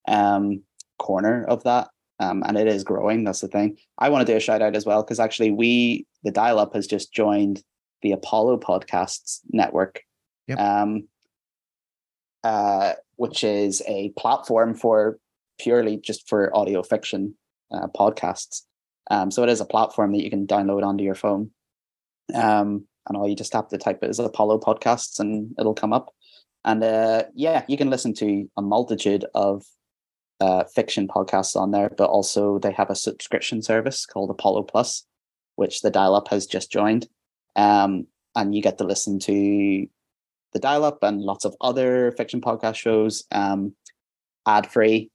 um, 0.07 0.63
corner 0.97 1.45
of 1.45 1.63
that. 1.63 1.89
Um, 2.21 2.43
and 2.45 2.57
it 2.57 2.67
is 2.67 2.83
growing. 2.83 3.23
That's 3.23 3.39
the 3.39 3.47
thing. 3.47 3.77
I 3.97 4.09
want 4.09 4.27
to 4.27 4.31
do 4.31 4.35
a 4.35 4.41
shout 4.41 4.61
out 4.61 4.75
as 4.75 4.85
well 4.85 5.03
because 5.03 5.19
actually, 5.19 5.51
we 5.51 6.05
the 6.23 6.31
Dial 6.31 6.59
Up 6.59 6.73
has 6.75 6.85
just 6.85 7.13
joined 7.13 7.63
the 8.01 8.11
Apollo 8.11 8.59
Podcasts 8.59 9.39
network, 9.49 10.01
yep. 10.47 10.59
um, 10.59 11.07
uh, 12.43 12.93
which 13.15 13.43
is 13.43 13.81
a 13.87 14.09
platform 14.17 14.73
for 14.73 15.19
purely 15.59 15.97
just 15.97 16.27
for 16.27 16.55
audio 16.55 16.81
fiction 16.81 17.35
uh, 17.71 17.87
podcasts. 17.87 18.63
Um, 19.11 19.31
so 19.31 19.43
it 19.43 19.49
is 19.49 19.61
a 19.61 19.65
platform 19.65 20.11
that 20.13 20.23
you 20.23 20.29
can 20.29 20.47
download 20.47 20.83
onto 20.83 21.03
your 21.03 21.15
phone. 21.15 21.51
Um, 22.33 22.85
and 23.07 23.17
all 23.17 23.27
you 23.27 23.35
just 23.35 23.53
have 23.53 23.67
to 23.69 23.77
type 23.77 23.99
it 24.03 24.09
as 24.09 24.19
Apollo 24.19 24.59
Podcasts 24.59 25.19
and 25.19 25.53
it'll 25.59 25.73
come 25.73 25.93
up. 25.93 26.13
And 26.63 26.83
uh, 26.83 27.23
yeah, 27.33 27.63
you 27.67 27.77
can 27.77 27.89
listen 27.89 28.13
to 28.15 28.47
a 28.57 28.61
multitude 28.61 29.25
of 29.33 29.63
uh, 30.39 30.65
fiction 30.65 31.07
podcasts 31.07 31.55
on 31.55 31.71
there, 31.71 31.89
but 31.97 32.09
also 32.09 32.59
they 32.59 32.71
have 32.73 32.89
a 32.89 32.95
subscription 32.95 33.61
service 33.61 34.05
called 34.05 34.29
Apollo 34.29 34.63
Plus, 34.63 35.05
which 35.55 35.81
the 35.81 35.89
dial 35.89 36.15
up 36.15 36.27
has 36.29 36.45
just 36.45 36.71
joined. 36.71 37.07
Um, 37.55 38.07
and 38.35 38.55
you 38.55 38.61
get 38.61 38.77
to 38.77 38.83
listen 38.83 39.19
to 39.19 39.87
the 40.53 40.59
dial 40.59 40.83
up 40.83 41.03
and 41.03 41.21
lots 41.21 41.45
of 41.45 41.55
other 41.61 42.11
fiction 42.13 42.41
podcast 42.41 42.75
shows 42.75 43.25
um, 43.31 43.75
ad 44.47 44.67
free. 44.67 45.11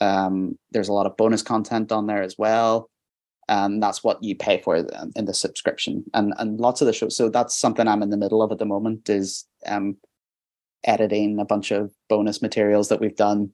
Um, 0.00 0.58
there's 0.70 0.88
a 0.88 0.92
lot 0.92 1.06
of 1.06 1.16
bonus 1.16 1.42
content 1.42 1.92
on 1.92 2.06
there 2.06 2.22
as 2.22 2.36
well. 2.38 2.90
And 3.48 3.82
that's 3.82 4.02
what 4.02 4.22
you 4.22 4.34
pay 4.34 4.60
for 4.60 4.76
in 4.76 5.24
the 5.24 5.32
subscription 5.32 6.04
and 6.14 6.34
and 6.38 6.58
lots 6.58 6.80
of 6.80 6.88
the 6.88 6.92
shows 6.92 7.16
so 7.16 7.28
that's 7.28 7.54
something 7.54 7.86
i'm 7.86 8.02
in 8.02 8.10
the 8.10 8.16
middle 8.16 8.42
of 8.42 8.50
at 8.50 8.58
the 8.58 8.64
moment 8.64 9.08
is 9.08 9.46
um 9.66 9.96
editing 10.86 11.38
a 11.38 11.44
bunch 11.44 11.70
of 11.70 11.92
bonus 12.08 12.40
materials 12.40 12.88
that 12.88 13.00
we've 13.00 13.16
done 13.16 13.50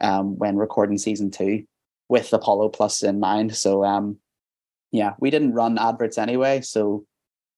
um, 0.00 0.36
when 0.38 0.56
recording 0.56 0.98
season 0.98 1.30
two 1.30 1.64
with 2.08 2.32
Apollo 2.32 2.70
Plus 2.70 3.02
in 3.02 3.20
mind. 3.20 3.56
So 3.56 3.84
um, 3.84 4.18
yeah, 4.92 5.14
we 5.18 5.30
didn't 5.30 5.54
run 5.54 5.78
adverts 5.78 6.18
anyway. 6.18 6.60
So 6.60 7.06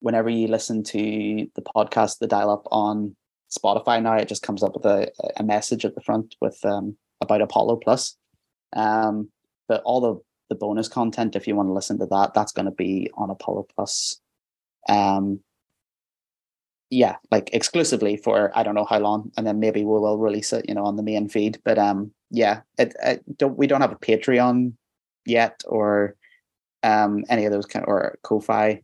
whenever 0.00 0.28
you 0.28 0.48
listen 0.48 0.82
to 0.84 1.46
the 1.54 1.62
podcast, 1.62 2.18
the 2.18 2.26
dial 2.26 2.50
up 2.50 2.66
on 2.70 3.16
Spotify 3.50 4.02
now, 4.02 4.14
it 4.14 4.28
just 4.28 4.42
comes 4.42 4.62
up 4.62 4.74
with 4.74 4.84
a, 4.84 5.10
a 5.36 5.42
message 5.42 5.84
at 5.84 5.94
the 5.94 6.00
front 6.00 6.34
with 6.40 6.58
um, 6.64 6.96
about 7.20 7.42
Apollo 7.42 7.76
Plus. 7.76 8.16
Um, 8.74 9.30
but 9.68 9.82
all 9.84 10.00
the 10.00 10.20
the 10.48 10.54
bonus 10.54 10.88
content, 10.88 11.34
if 11.34 11.48
you 11.48 11.56
want 11.56 11.68
to 11.68 11.72
listen 11.72 11.98
to 11.98 12.06
that, 12.06 12.32
that's 12.32 12.52
going 12.52 12.66
to 12.66 12.72
be 12.72 13.10
on 13.14 13.30
Apollo 13.30 13.66
Plus. 13.74 14.20
Um, 14.88 15.40
yeah, 16.88 17.16
like 17.32 17.50
exclusively 17.52 18.16
for 18.16 18.56
I 18.56 18.62
don't 18.62 18.76
know 18.76 18.84
how 18.84 19.00
long, 19.00 19.32
and 19.36 19.46
then 19.46 19.58
maybe 19.58 19.80
we 19.80 19.98
will 19.98 20.18
release 20.18 20.52
it, 20.52 20.66
you 20.68 20.74
know, 20.74 20.84
on 20.84 20.96
the 20.96 21.02
main 21.02 21.28
feed. 21.28 21.58
But 21.64 21.78
um, 21.78 22.12
yeah, 22.30 22.60
it, 22.78 22.94
it 23.02 23.38
don't 23.38 23.58
we 23.58 23.66
don't 23.66 23.80
have 23.80 23.92
a 23.92 23.96
Patreon 23.96 24.74
yet 25.24 25.60
or 25.66 26.14
um 26.84 27.24
any 27.28 27.44
of 27.44 27.52
those 27.52 27.66
kind 27.66 27.84
or 27.88 28.16
Ko-fi 28.22 28.80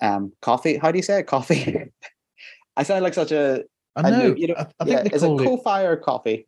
um 0.00 0.32
coffee. 0.42 0.76
How 0.76 0.92
do 0.92 0.98
you 0.98 1.02
say 1.02 1.20
it? 1.20 1.26
Coffee. 1.26 1.92
I 2.76 2.82
sound 2.82 3.02
like 3.02 3.14
such 3.14 3.32
a. 3.32 3.64
I 3.96 4.10
know. 4.10 4.34
you 4.36 4.48
know, 4.48 4.54
I, 4.58 4.66
I 4.80 4.84
think 4.84 5.08
yeah, 5.08 5.14
is 5.14 5.22
it 5.22 5.26
Ko-fi 5.26 5.82
or 5.84 5.96
coffee? 5.96 6.46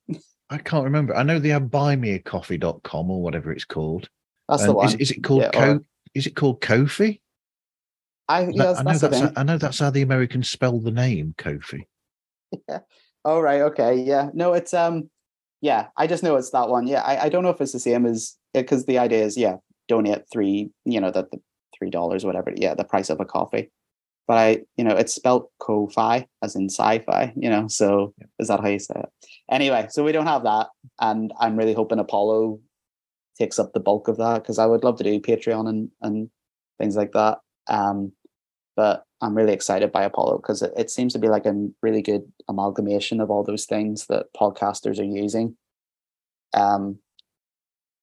I 0.50 0.58
can't 0.58 0.84
remember. 0.84 1.16
I 1.16 1.22
know 1.22 1.38
they 1.38 1.48
have 1.48 1.64
buymeacoffee.com 1.64 3.10
or 3.10 3.22
whatever 3.22 3.52
it's 3.52 3.64
called. 3.64 4.08
That's 4.48 4.64
the 4.64 4.72
one. 4.72 4.86
Is, 4.86 4.94
is, 4.94 5.10
it 5.12 5.22
called 5.22 5.42
yeah, 5.42 5.50
Co? 5.50 5.72
Or... 5.72 5.80
Is 6.14 6.26
it 6.26 6.36
called 6.36 6.60
Kofi? 6.60 7.20
I, 8.28 8.42
I 8.42 8.44
know 8.46 8.74
that's, 8.74 9.20
how, 9.20 9.32
I 9.36 9.42
know 9.42 9.56
that's 9.56 9.78
how 9.78 9.90
the 9.90 10.02
Americans 10.02 10.50
spell 10.50 10.78
the 10.78 10.90
name 10.90 11.34
Kofi. 11.38 11.82
Yeah. 12.66 12.78
Oh 13.26 13.40
right. 13.40 13.60
Okay. 13.60 13.96
Yeah. 13.96 14.30
No, 14.32 14.54
it's 14.54 14.72
um. 14.72 15.10
Yeah, 15.60 15.88
I 15.96 16.06
just 16.06 16.22
know 16.22 16.36
it's 16.36 16.50
that 16.50 16.68
one. 16.68 16.86
Yeah, 16.86 17.02
I, 17.02 17.24
I 17.24 17.28
don't 17.28 17.42
know 17.42 17.50
if 17.50 17.60
it's 17.60 17.72
the 17.72 17.80
same 17.80 18.06
as 18.06 18.36
because 18.54 18.86
the 18.86 18.98
idea 18.98 19.24
is 19.24 19.36
yeah, 19.36 19.56
donate 19.86 20.22
three. 20.32 20.70
You 20.86 21.00
know 21.00 21.10
that 21.10 21.30
the 21.30 21.40
three 21.78 21.90
dollars 21.90 22.24
whatever. 22.24 22.52
Yeah, 22.54 22.74
the 22.74 22.84
price 22.84 23.10
of 23.10 23.20
a 23.20 23.24
coffee. 23.24 23.70
But 24.26 24.36
I, 24.36 24.58
you 24.76 24.84
know, 24.84 24.94
it's 24.94 25.14
spelled 25.14 25.46
ko-fi 25.58 26.26
as 26.42 26.54
in 26.54 26.68
sci-fi. 26.68 27.32
You 27.34 27.48
know, 27.48 27.66
so 27.68 28.12
yeah. 28.18 28.26
is 28.38 28.48
that 28.48 28.60
how 28.60 28.68
you 28.68 28.78
say 28.78 28.94
it? 28.96 29.08
Anyway, 29.50 29.86
so 29.90 30.04
we 30.04 30.12
don't 30.12 30.26
have 30.26 30.44
that, 30.44 30.68
and 31.00 31.32
I'm 31.40 31.56
really 31.56 31.74
hoping 31.74 31.98
Apollo 31.98 32.60
takes 33.38 33.58
up 33.58 33.72
the 33.72 33.80
bulk 33.80 34.08
of 34.08 34.16
that 34.18 34.42
because 34.42 34.58
I 34.58 34.66
would 34.66 34.84
love 34.84 34.98
to 34.98 35.04
do 35.04 35.20
Patreon 35.20 35.68
and 35.68 35.90
and 36.02 36.30
things 36.78 36.96
like 36.96 37.12
that. 37.12 37.38
Um, 37.68 38.12
but 38.76 39.04
I'm 39.20 39.34
really 39.34 39.52
excited 39.52 39.90
by 39.90 40.04
Apollo 40.04 40.38
because 40.38 40.62
it, 40.62 40.72
it 40.76 40.90
seems 40.90 41.12
to 41.14 41.18
be 41.18 41.28
like 41.28 41.46
a 41.46 41.68
really 41.82 42.02
good 42.02 42.22
amalgamation 42.48 43.20
of 43.20 43.30
all 43.30 43.42
those 43.42 43.66
things 43.66 44.06
that 44.06 44.26
podcasters 44.36 45.00
are 45.00 45.04
using. 45.04 45.56
Um, 46.54 46.98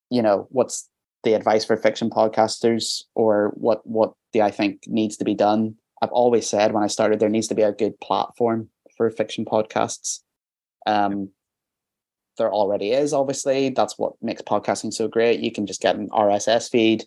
you 0.10 0.22
know, 0.22 0.48
what's 0.50 0.90
the 1.26 1.34
advice 1.34 1.66
for 1.66 1.76
fiction 1.76 2.10
podcasters, 2.10 3.04
or 3.16 3.52
what 3.56 3.86
what 3.86 4.14
do 4.32 4.42
I 4.42 4.52
think 4.52 4.84
needs 4.88 5.18
to 5.18 5.26
be 5.26 5.36
done? 5.36 5.76
I've 6.02 6.12
always 6.12 6.48
said 6.48 6.72
when 6.72 6.84
I 6.84 6.88
started, 6.88 7.20
there 7.20 7.30
needs 7.30 7.48
to 7.50 7.56
be 7.56 7.64
a 7.64 7.74
good 7.74 8.00
platform 8.00 8.70
for 8.96 9.10
fiction 9.10 9.44
podcasts. 9.44 10.20
Um, 10.86 11.32
there 12.38 12.52
already 12.52 12.92
is, 12.92 13.14
obviously. 13.14 13.70
That's 13.70 13.98
what 13.98 14.14
makes 14.22 14.42
podcasting 14.42 14.94
so 14.94 15.08
great. 15.08 15.40
You 15.42 15.52
can 15.52 15.66
just 15.66 15.82
get 15.82 15.96
an 15.96 16.10
RSS 16.10 16.70
feed 16.70 17.06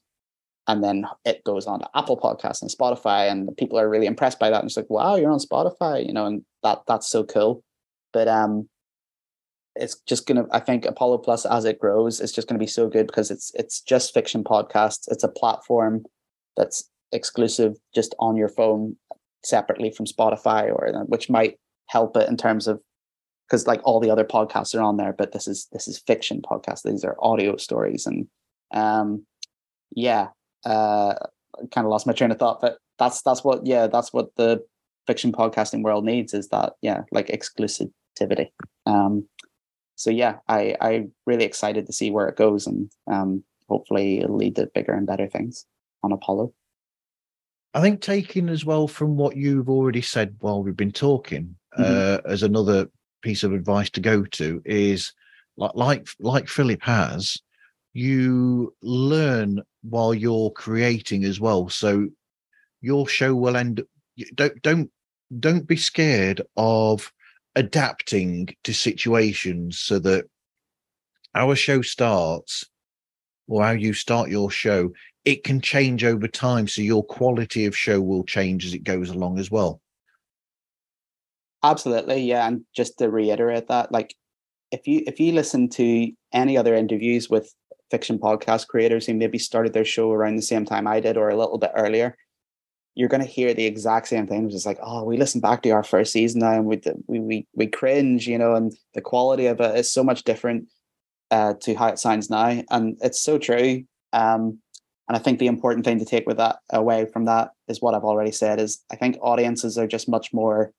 and 0.68 0.84
then 0.84 1.06
it 1.24 1.42
goes 1.44 1.66
on 1.66 1.80
to 1.80 1.88
Apple 1.94 2.18
Podcasts 2.18 2.60
and 2.60 2.70
Spotify, 2.70 3.30
and 3.30 3.56
people 3.56 3.78
are 3.80 3.88
really 3.88 4.06
impressed 4.06 4.38
by 4.38 4.50
that. 4.50 4.60
And 4.60 4.66
it's 4.66 4.76
like, 4.76 4.90
wow, 4.90 5.16
you're 5.16 5.32
on 5.32 5.38
Spotify, 5.38 6.06
you 6.06 6.12
know, 6.12 6.26
and 6.26 6.44
that 6.62 6.82
that's 6.86 7.08
so 7.08 7.24
cool. 7.24 7.64
But 8.12 8.28
um, 8.28 8.68
it's 9.78 10.00
just 10.06 10.26
gonna. 10.26 10.46
I 10.52 10.60
think 10.60 10.84
Apollo 10.84 11.18
Plus, 11.18 11.46
as 11.46 11.64
it 11.64 11.78
grows, 11.78 12.20
is 12.20 12.32
just 12.32 12.48
gonna 12.48 12.58
be 12.58 12.66
so 12.66 12.88
good 12.88 13.06
because 13.06 13.30
it's 13.30 13.52
it's 13.54 13.80
just 13.80 14.12
fiction 14.12 14.44
podcasts. 14.44 15.10
It's 15.10 15.24
a 15.24 15.28
platform 15.28 16.04
that's 16.56 16.90
exclusive, 17.12 17.76
just 17.94 18.14
on 18.18 18.36
your 18.36 18.48
phone, 18.48 18.96
separately 19.44 19.90
from 19.90 20.06
Spotify, 20.06 20.68
or 20.68 21.04
which 21.06 21.30
might 21.30 21.58
help 21.86 22.16
it 22.16 22.28
in 22.28 22.36
terms 22.36 22.66
of 22.66 22.80
because 23.48 23.66
like 23.66 23.80
all 23.84 24.00
the 24.00 24.10
other 24.10 24.24
podcasts 24.24 24.74
are 24.74 24.82
on 24.82 24.96
there, 24.96 25.14
but 25.16 25.32
this 25.32 25.48
is 25.48 25.68
this 25.72 25.88
is 25.88 25.98
fiction 25.98 26.42
podcast. 26.42 26.82
These 26.82 27.04
are 27.04 27.16
audio 27.20 27.56
stories, 27.56 28.06
and 28.06 28.26
um, 28.72 29.24
yeah, 29.94 30.28
uh, 30.66 31.14
kind 31.72 31.86
of 31.86 31.90
lost 31.90 32.06
my 32.06 32.12
train 32.12 32.30
of 32.30 32.38
thought, 32.38 32.60
but 32.60 32.78
that's 32.98 33.22
that's 33.22 33.44
what 33.44 33.66
yeah, 33.66 33.86
that's 33.86 34.12
what 34.12 34.34
the 34.36 34.62
fiction 35.06 35.32
podcasting 35.32 35.82
world 35.82 36.04
needs 36.04 36.34
is 36.34 36.48
that 36.48 36.74
yeah, 36.82 37.02
like 37.12 37.28
exclusivity. 37.28 38.48
Um, 38.84 39.26
so 39.98 40.10
yeah, 40.10 40.36
I 40.48 40.76
I 40.80 41.08
really 41.26 41.44
excited 41.44 41.86
to 41.86 41.92
see 41.92 42.10
where 42.12 42.28
it 42.28 42.36
goes, 42.36 42.66
and 42.68 42.90
um, 43.08 43.42
hopefully 43.68 44.20
it'll 44.20 44.36
lead 44.36 44.54
to 44.56 44.70
bigger 44.72 44.92
and 44.92 45.06
better 45.06 45.26
things 45.26 45.66
on 46.04 46.12
Apollo. 46.12 46.54
I 47.74 47.80
think 47.80 48.00
taking 48.00 48.48
as 48.48 48.64
well 48.64 48.86
from 48.86 49.16
what 49.16 49.36
you've 49.36 49.68
already 49.68 50.00
said 50.00 50.36
while 50.38 50.62
we've 50.62 50.76
been 50.76 50.92
talking, 50.92 51.56
Mhm. 51.76 51.84
uh, 51.84 52.20
as 52.24 52.42
another 52.44 52.88
piece 53.22 53.42
of 53.42 53.52
advice 53.52 53.90
to 53.90 54.00
go 54.00 54.24
to 54.24 54.62
is 54.64 55.12
like 55.56 55.74
like 55.74 56.06
like 56.20 56.48
Philip 56.48 56.82
has, 56.82 57.36
you 57.92 58.74
learn 58.80 59.60
while 59.82 60.14
you're 60.14 60.52
creating 60.52 61.24
as 61.24 61.40
well. 61.40 61.68
So 61.68 62.08
your 62.80 63.08
show 63.08 63.34
will 63.34 63.56
end. 63.56 63.82
Don't 64.36 64.62
don't 64.62 64.90
don't 65.40 65.66
be 65.66 65.76
scared 65.76 66.40
of 66.56 67.12
adapting 67.58 68.48
to 68.64 68.72
situations 68.72 69.78
so 69.78 69.98
that 69.98 70.24
our 71.34 71.54
show 71.54 71.82
starts 71.82 72.64
or 73.48 73.64
how 73.64 73.72
you 73.72 73.92
start 73.92 74.30
your 74.30 74.50
show 74.50 74.90
it 75.24 75.44
can 75.44 75.60
change 75.60 76.04
over 76.04 76.28
time 76.28 76.66
so 76.68 76.80
your 76.80 77.04
quality 77.04 77.66
of 77.66 77.76
show 77.76 78.00
will 78.00 78.24
change 78.24 78.64
as 78.64 78.74
it 78.74 78.84
goes 78.84 79.10
along 79.10 79.38
as 79.38 79.50
well 79.50 79.80
Absolutely, 81.62 82.22
yeah. 82.22 82.46
And 82.46 82.64
just 82.74 82.98
to 82.98 83.10
reiterate 83.10 83.68
that, 83.68 83.90
like 83.90 84.14
if 84.70 84.86
you 84.86 85.02
if 85.06 85.18
you 85.18 85.32
listen 85.32 85.68
to 85.70 86.12
any 86.32 86.56
other 86.56 86.74
interviews 86.74 87.28
with 87.28 87.52
fiction 87.90 88.18
podcast 88.18 88.68
creators 88.68 89.06
who 89.06 89.14
maybe 89.14 89.38
started 89.38 89.72
their 89.72 89.84
show 89.84 90.12
around 90.12 90.36
the 90.36 90.42
same 90.42 90.64
time 90.64 90.86
I 90.86 91.00
did 91.00 91.16
or 91.16 91.30
a 91.30 91.36
little 91.36 91.58
bit 91.58 91.72
earlier, 91.74 92.16
you're 92.98 93.08
going 93.08 93.22
to 93.22 93.26
hear 93.28 93.54
the 93.54 93.64
exact 93.64 94.08
same 94.08 94.26
thing. 94.26 94.50
It's 94.50 94.66
like, 94.66 94.80
oh, 94.82 95.04
we 95.04 95.16
listen 95.16 95.40
back 95.40 95.62
to 95.62 95.70
our 95.70 95.84
first 95.84 96.12
season 96.12 96.40
now 96.40 96.54
and 96.54 96.66
we 96.66 96.80
we 97.06 97.20
we, 97.20 97.46
we 97.54 97.66
cringe, 97.68 98.26
you 98.26 98.36
know, 98.36 98.56
and 98.56 98.76
the 98.92 99.00
quality 99.00 99.46
of 99.46 99.60
it 99.60 99.76
is 99.76 99.90
so 99.90 100.02
much 100.02 100.24
different 100.24 100.66
uh, 101.30 101.54
to 101.60 101.74
how 101.74 101.86
it 101.86 102.00
sounds 102.00 102.28
now, 102.28 102.60
and 102.70 102.98
it's 103.00 103.20
so 103.20 103.38
true. 103.38 103.84
Um, 104.12 104.58
and 105.06 105.16
I 105.16 105.18
think 105.18 105.38
the 105.38 105.46
important 105.46 105.84
thing 105.84 106.00
to 106.00 106.04
take 106.04 106.26
with 106.26 106.38
that 106.38 106.56
away 106.70 107.06
from 107.06 107.26
that 107.26 107.52
is 107.68 107.80
what 107.80 107.94
I've 107.94 108.02
already 108.02 108.32
said 108.32 108.58
is 108.58 108.82
I 108.90 108.96
think 108.96 109.16
audiences 109.22 109.78
are 109.78 109.86
just 109.86 110.08
much 110.08 110.34
more 110.34 110.72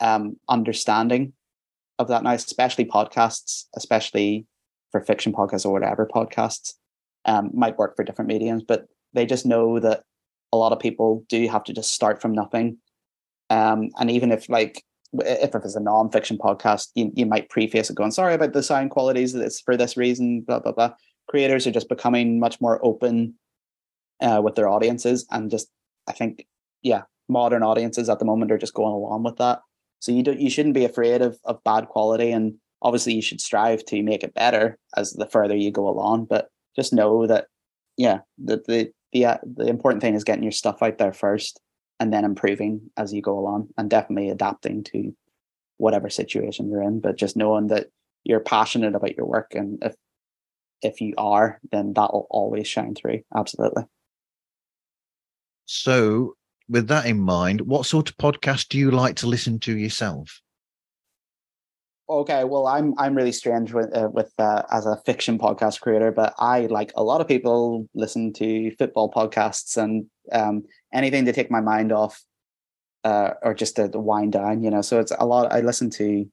um, 0.00 0.40
understanding 0.48 1.32
of 2.00 2.08
that 2.08 2.24
now, 2.24 2.32
especially 2.32 2.86
podcasts, 2.86 3.66
especially 3.76 4.46
for 4.90 5.00
fiction 5.00 5.32
podcasts 5.32 5.64
or 5.64 5.72
whatever 5.72 6.08
podcasts, 6.12 6.74
um, 7.24 7.52
might 7.54 7.78
work 7.78 7.94
for 7.94 8.02
different 8.02 8.28
mediums, 8.28 8.64
but 8.64 8.88
they 9.12 9.26
just 9.26 9.46
know 9.46 9.78
that 9.78 10.02
a 10.56 10.58
lot 10.58 10.72
of 10.72 10.80
people 10.80 11.24
do 11.28 11.46
have 11.48 11.64
to 11.64 11.72
just 11.72 11.92
start 11.92 12.20
from 12.20 12.32
nothing. 12.32 12.78
Um, 13.50 13.90
and 13.98 14.10
even 14.10 14.32
if 14.32 14.48
like 14.48 14.82
if 15.12 15.54
it's 15.54 15.76
a 15.76 15.80
non-fiction 15.80 16.38
podcast, 16.38 16.88
you, 16.94 17.12
you 17.14 17.26
might 17.26 17.48
preface 17.48 17.90
it 17.90 17.96
going, 17.96 18.10
sorry 18.10 18.34
about 18.34 18.52
the 18.52 18.62
sound 18.62 18.90
qualities, 18.90 19.34
it's 19.34 19.60
for 19.60 19.76
this 19.76 19.96
reason, 19.96 20.40
blah 20.40 20.60
blah 20.60 20.72
blah. 20.72 20.92
Creators 21.28 21.66
are 21.66 21.72
just 21.72 21.88
becoming 21.88 22.40
much 22.40 22.60
more 22.60 22.84
open 22.84 23.34
uh, 24.20 24.40
with 24.42 24.54
their 24.54 24.68
audiences, 24.68 25.26
and 25.30 25.50
just 25.50 25.68
I 26.08 26.12
think, 26.12 26.46
yeah, 26.82 27.02
modern 27.28 27.62
audiences 27.62 28.08
at 28.08 28.18
the 28.18 28.24
moment 28.24 28.52
are 28.52 28.58
just 28.58 28.74
going 28.74 28.92
along 28.92 29.22
with 29.24 29.36
that. 29.36 29.60
So 30.00 30.12
you 30.12 30.22
don't 30.22 30.40
you 30.40 30.50
shouldn't 30.50 30.74
be 30.74 30.84
afraid 30.84 31.22
of 31.22 31.38
of 31.44 31.62
bad 31.64 31.88
quality, 31.88 32.32
and 32.32 32.54
obviously 32.82 33.14
you 33.14 33.22
should 33.22 33.40
strive 33.40 33.84
to 33.86 34.02
make 34.02 34.24
it 34.24 34.34
better 34.34 34.78
as 34.96 35.12
the 35.12 35.26
further 35.26 35.56
you 35.56 35.70
go 35.70 35.88
along. 35.88 36.26
But 36.26 36.48
just 36.74 36.92
know 36.92 37.26
that, 37.26 37.46
yeah, 37.96 38.20
the 38.38 38.62
the 38.66 38.92
the 39.16 39.26
uh, 39.26 39.38
the 39.42 39.66
important 39.66 40.02
thing 40.02 40.14
is 40.14 40.24
getting 40.24 40.42
your 40.42 40.52
stuff 40.52 40.82
out 40.82 40.98
there 40.98 41.12
first, 41.12 41.60
and 41.98 42.12
then 42.12 42.24
improving 42.24 42.90
as 42.96 43.12
you 43.12 43.22
go 43.22 43.38
along, 43.38 43.68
and 43.78 43.88
definitely 43.88 44.30
adapting 44.30 44.84
to 44.84 45.14
whatever 45.78 46.10
situation 46.10 46.70
you're 46.70 46.82
in. 46.82 47.00
But 47.00 47.16
just 47.16 47.36
knowing 47.36 47.68
that 47.68 47.86
you're 48.24 48.40
passionate 48.40 48.94
about 48.94 49.16
your 49.16 49.26
work, 49.26 49.52
and 49.54 49.78
if 49.82 49.94
if 50.82 51.00
you 51.00 51.14
are, 51.16 51.58
then 51.72 51.94
that 51.94 52.12
will 52.12 52.26
always 52.30 52.68
shine 52.68 52.94
through. 52.94 53.22
Absolutely. 53.34 53.84
so 55.66 56.36
with 56.68 56.88
that 56.88 57.06
in 57.06 57.20
mind 57.20 57.60
what 57.60 57.86
sort 57.86 58.08
of 58.08 58.16
podcast 58.16 58.68
do 58.68 58.78
you 58.78 58.90
like 58.90 59.16
to 59.16 59.26
listen 59.26 59.58
to 59.58 59.76
yourself 59.76 60.40
Okay, 62.08 62.44
well, 62.44 62.68
I'm 62.68 62.94
I'm 62.98 63.16
really 63.16 63.32
strange 63.32 63.72
with 63.72 63.94
uh, 63.96 64.08
with 64.12 64.32
uh, 64.38 64.62
as 64.70 64.86
a 64.86 64.96
fiction 65.04 65.38
podcast 65.40 65.80
creator, 65.80 66.12
but 66.12 66.34
I 66.38 66.66
like 66.66 66.92
a 66.94 67.02
lot 67.02 67.20
of 67.20 67.26
people 67.26 67.88
listen 67.94 68.32
to 68.34 68.70
football 68.76 69.10
podcasts 69.10 69.76
and 69.76 70.06
um, 70.30 70.62
anything 70.94 71.24
to 71.24 71.32
take 71.32 71.50
my 71.50 71.60
mind 71.60 71.90
off, 71.90 72.22
uh, 73.02 73.30
or 73.42 73.54
just 73.54 73.74
to, 73.76 73.88
to 73.88 73.98
wind 73.98 74.32
down. 74.32 74.62
You 74.62 74.70
know, 74.70 74.82
so 74.82 75.00
it's 75.00 75.10
a 75.18 75.26
lot. 75.26 75.52
I 75.52 75.62
listen 75.62 75.90
to 75.90 76.24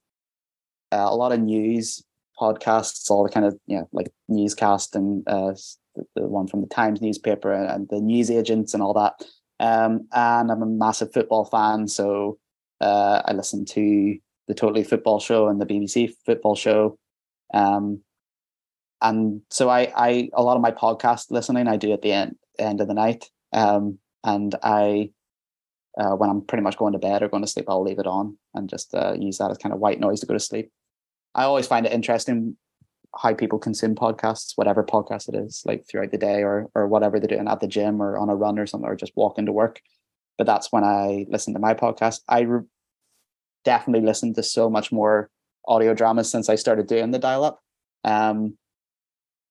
uh, 0.91 1.07
a 1.09 1.15
lot 1.15 1.31
of 1.31 1.39
news 1.39 2.03
podcasts, 2.39 3.09
all 3.09 3.23
the 3.23 3.31
kind 3.31 3.47
of 3.47 3.57
you 3.65 3.77
know 3.77 3.89
like 3.91 4.11
newscast 4.27 4.95
and 4.95 5.27
uh, 5.27 5.53
the, 5.95 6.03
the 6.15 6.27
one 6.27 6.47
from 6.47 6.61
the 6.61 6.67
Times 6.67 7.01
newspaper 7.01 7.51
and, 7.51 7.71
and 7.71 7.87
the 7.89 7.99
news 7.99 8.29
agents 8.29 8.75
and 8.75 8.83
all 8.83 8.93
that. 8.93 9.25
Um, 9.59 10.07
and 10.11 10.51
I'm 10.51 10.61
a 10.61 10.67
massive 10.67 11.11
football 11.11 11.45
fan, 11.45 11.87
so 11.87 12.37
uh, 12.79 13.23
I 13.25 13.33
listen 13.33 13.65
to 13.65 14.19
the 14.47 14.53
Totally 14.53 14.83
Football 14.83 15.19
Show 15.19 15.47
and 15.47 15.59
the 15.59 15.65
BBC 15.65 16.13
Football 16.25 16.55
Show. 16.55 16.97
Um, 17.53 18.01
and 19.01 19.41
so 19.49 19.69
I, 19.69 19.91
I, 19.95 20.29
a 20.33 20.43
lot 20.43 20.55
of 20.55 20.61
my 20.61 20.71
podcast 20.71 21.29
listening 21.29 21.67
I 21.67 21.77
do 21.77 21.91
at 21.91 22.01
the 22.01 22.11
end, 22.11 22.35
end 22.57 22.81
of 22.81 22.87
the 22.87 22.93
night. 22.93 23.29
Um, 23.51 23.99
and 24.23 24.55
I, 24.63 25.11
uh, 25.97 26.11
when 26.11 26.29
I'm 26.29 26.41
pretty 26.41 26.63
much 26.63 26.77
going 26.77 26.93
to 26.93 26.99
bed 26.99 27.21
or 27.21 27.27
going 27.27 27.43
to 27.43 27.49
sleep, 27.49 27.65
I'll 27.67 27.83
leave 27.83 27.99
it 27.99 28.07
on 28.07 28.37
and 28.53 28.69
just 28.69 28.93
uh, 28.95 29.13
use 29.19 29.37
that 29.37 29.51
as 29.51 29.57
kind 29.57 29.73
of 29.73 29.79
white 29.79 29.99
noise 29.99 30.21
to 30.21 30.25
go 30.25 30.33
to 30.33 30.39
sleep. 30.39 30.71
I 31.35 31.43
always 31.43 31.67
find 31.67 31.85
it 31.85 31.91
interesting 31.91 32.57
how 33.15 33.33
people 33.33 33.59
consume 33.59 33.95
podcasts, 33.95 34.53
whatever 34.55 34.83
podcast 34.83 35.29
it 35.29 35.35
is, 35.35 35.61
like 35.65 35.85
throughout 35.87 36.11
the 36.11 36.17
day 36.17 36.43
or 36.43 36.69
or 36.73 36.87
whatever 36.87 37.19
they're 37.19 37.27
doing 37.27 37.47
at 37.47 37.59
the 37.59 37.67
gym 37.67 38.01
or 38.01 38.17
on 38.17 38.29
a 38.29 38.35
run 38.35 38.57
or 38.57 38.65
something, 38.65 38.89
or 38.89 38.95
just 38.95 39.13
walking 39.15 39.45
to 39.45 39.51
work. 39.51 39.81
But 40.37 40.47
that's 40.47 40.71
when 40.71 40.83
I 40.83 41.25
listen 41.29 41.53
to 41.53 41.59
my 41.59 41.73
podcast. 41.73 42.21
I 42.27 42.41
re- 42.41 42.65
definitely 43.63 44.05
listened 44.05 44.35
to 44.35 44.43
so 44.43 44.69
much 44.69 44.91
more 44.91 45.29
audio 45.67 45.93
dramas 45.93 46.29
since 46.29 46.49
I 46.49 46.55
started 46.55 46.87
doing 46.87 47.11
the 47.11 47.19
dial 47.19 47.43
up. 47.43 47.59
Um, 48.03 48.57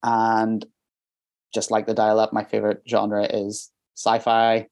and 0.02 0.64
just 1.54 1.70
like 1.70 1.86
the 1.86 1.94
dial 1.94 2.18
up, 2.18 2.32
my 2.32 2.44
favorite 2.44 2.82
genre 2.88 3.24
is 3.24 3.70
sci 3.96 4.18
fi, 4.18 4.66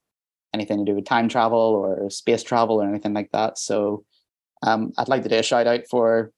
anything 0.52 0.78
to 0.78 0.90
do 0.90 0.96
with 0.96 1.04
time 1.04 1.28
travel 1.28 1.58
or 1.58 2.10
space 2.10 2.42
travel 2.42 2.82
or 2.82 2.88
anything 2.88 3.14
like 3.14 3.30
that. 3.32 3.58
So 3.58 4.04
um, 4.62 4.92
I'd 4.98 5.08
like 5.08 5.22
to 5.22 5.28
do 5.28 5.36
a 5.36 5.42
shout 5.42 5.66
out 5.66 5.82
for, 5.88 6.32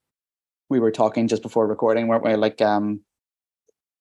we 0.69 0.81
were 0.81 0.91
talking 0.91 1.29
just 1.29 1.43
before 1.43 1.67
recording, 1.67 2.09
weren't 2.09 2.25
we? 2.25 2.35
Like 2.35 2.61
um, 2.61 3.01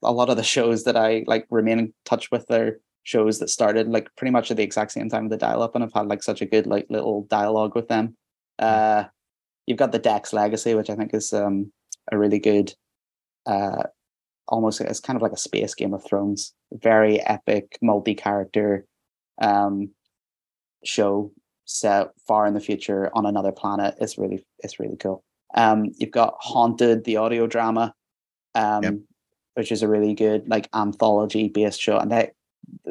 a 0.03 0.11
lot 0.11 0.29
of 0.29 0.37
the 0.37 0.43
shows 0.43 0.83
that 0.83 0.97
I 0.97 1.23
like 1.27 1.47
remain 1.49 1.79
in 1.79 1.93
touch 2.05 2.31
with 2.31 2.49
are 2.51 2.79
shows 3.03 3.39
that 3.39 3.49
started 3.49 3.87
like 3.87 4.09
pretty 4.15 4.31
much 4.31 4.51
at 4.51 4.57
the 4.57 4.63
exact 4.63 4.91
same 4.91 5.09
time 5.09 5.25
of 5.25 5.31
the 5.31 5.37
dial 5.37 5.63
up 5.63 5.73
and 5.73 5.83
I've 5.83 5.93
had 5.93 6.07
like 6.07 6.21
such 6.21 6.41
a 6.41 6.45
good 6.45 6.67
like 6.67 6.85
little 6.89 7.23
dialogue 7.23 7.75
with 7.75 7.87
them. 7.87 8.15
Uh, 8.61 9.05
you've 9.65 9.77
got 9.79 9.91
the 9.91 9.99
Dex 9.99 10.33
Legacy, 10.33 10.75
which 10.75 10.89
I 10.89 10.95
think 10.95 11.13
is 11.13 11.33
um, 11.33 11.71
a 12.11 12.17
really 12.17 12.39
good, 12.39 12.73
uh, 13.45 13.83
almost 14.47 14.81
it's 14.81 14.99
kind 14.99 15.17
of 15.17 15.21
like 15.21 15.31
a 15.31 15.37
space 15.37 15.73
Game 15.75 15.93
of 15.93 16.03
Thrones, 16.03 16.53
very 16.73 17.19
epic, 17.21 17.77
multi-character 17.81 18.85
um, 19.41 19.89
show 20.83 21.31
set 21.65 22.09
far 22.27 22.45
in 22.45 22.53
the 22.53 22.59
future 22.59 23.09
on 23.13 23.25
another 23.25 23.51
planet. 23.51 23.95
It's 23.99 24.17
really 24.17 24.45
it's 24.59 24.79
really 24.79 24.97
cool. 24.97 25.23
Um, 25.55 25.91
you've 25.97 26.11
got 26.11 26.35
Haunted, 26.39 27.03
the 27.03 27.17
audio 27.17 27.47
drama, 27.47 27.93
um, 28.55 28.83
Yep. 28.83 28.93
which 29.55 29.71
is 29.71 29.83
a 29.83 29.87
really 29.87 30.13
good 30.13 30.47
like 30.47 30.69
anthology 30.73 31.49
based 31.49 31.81
show. 31.81 31.97
And 31.97 32.11
they 32.11 32.31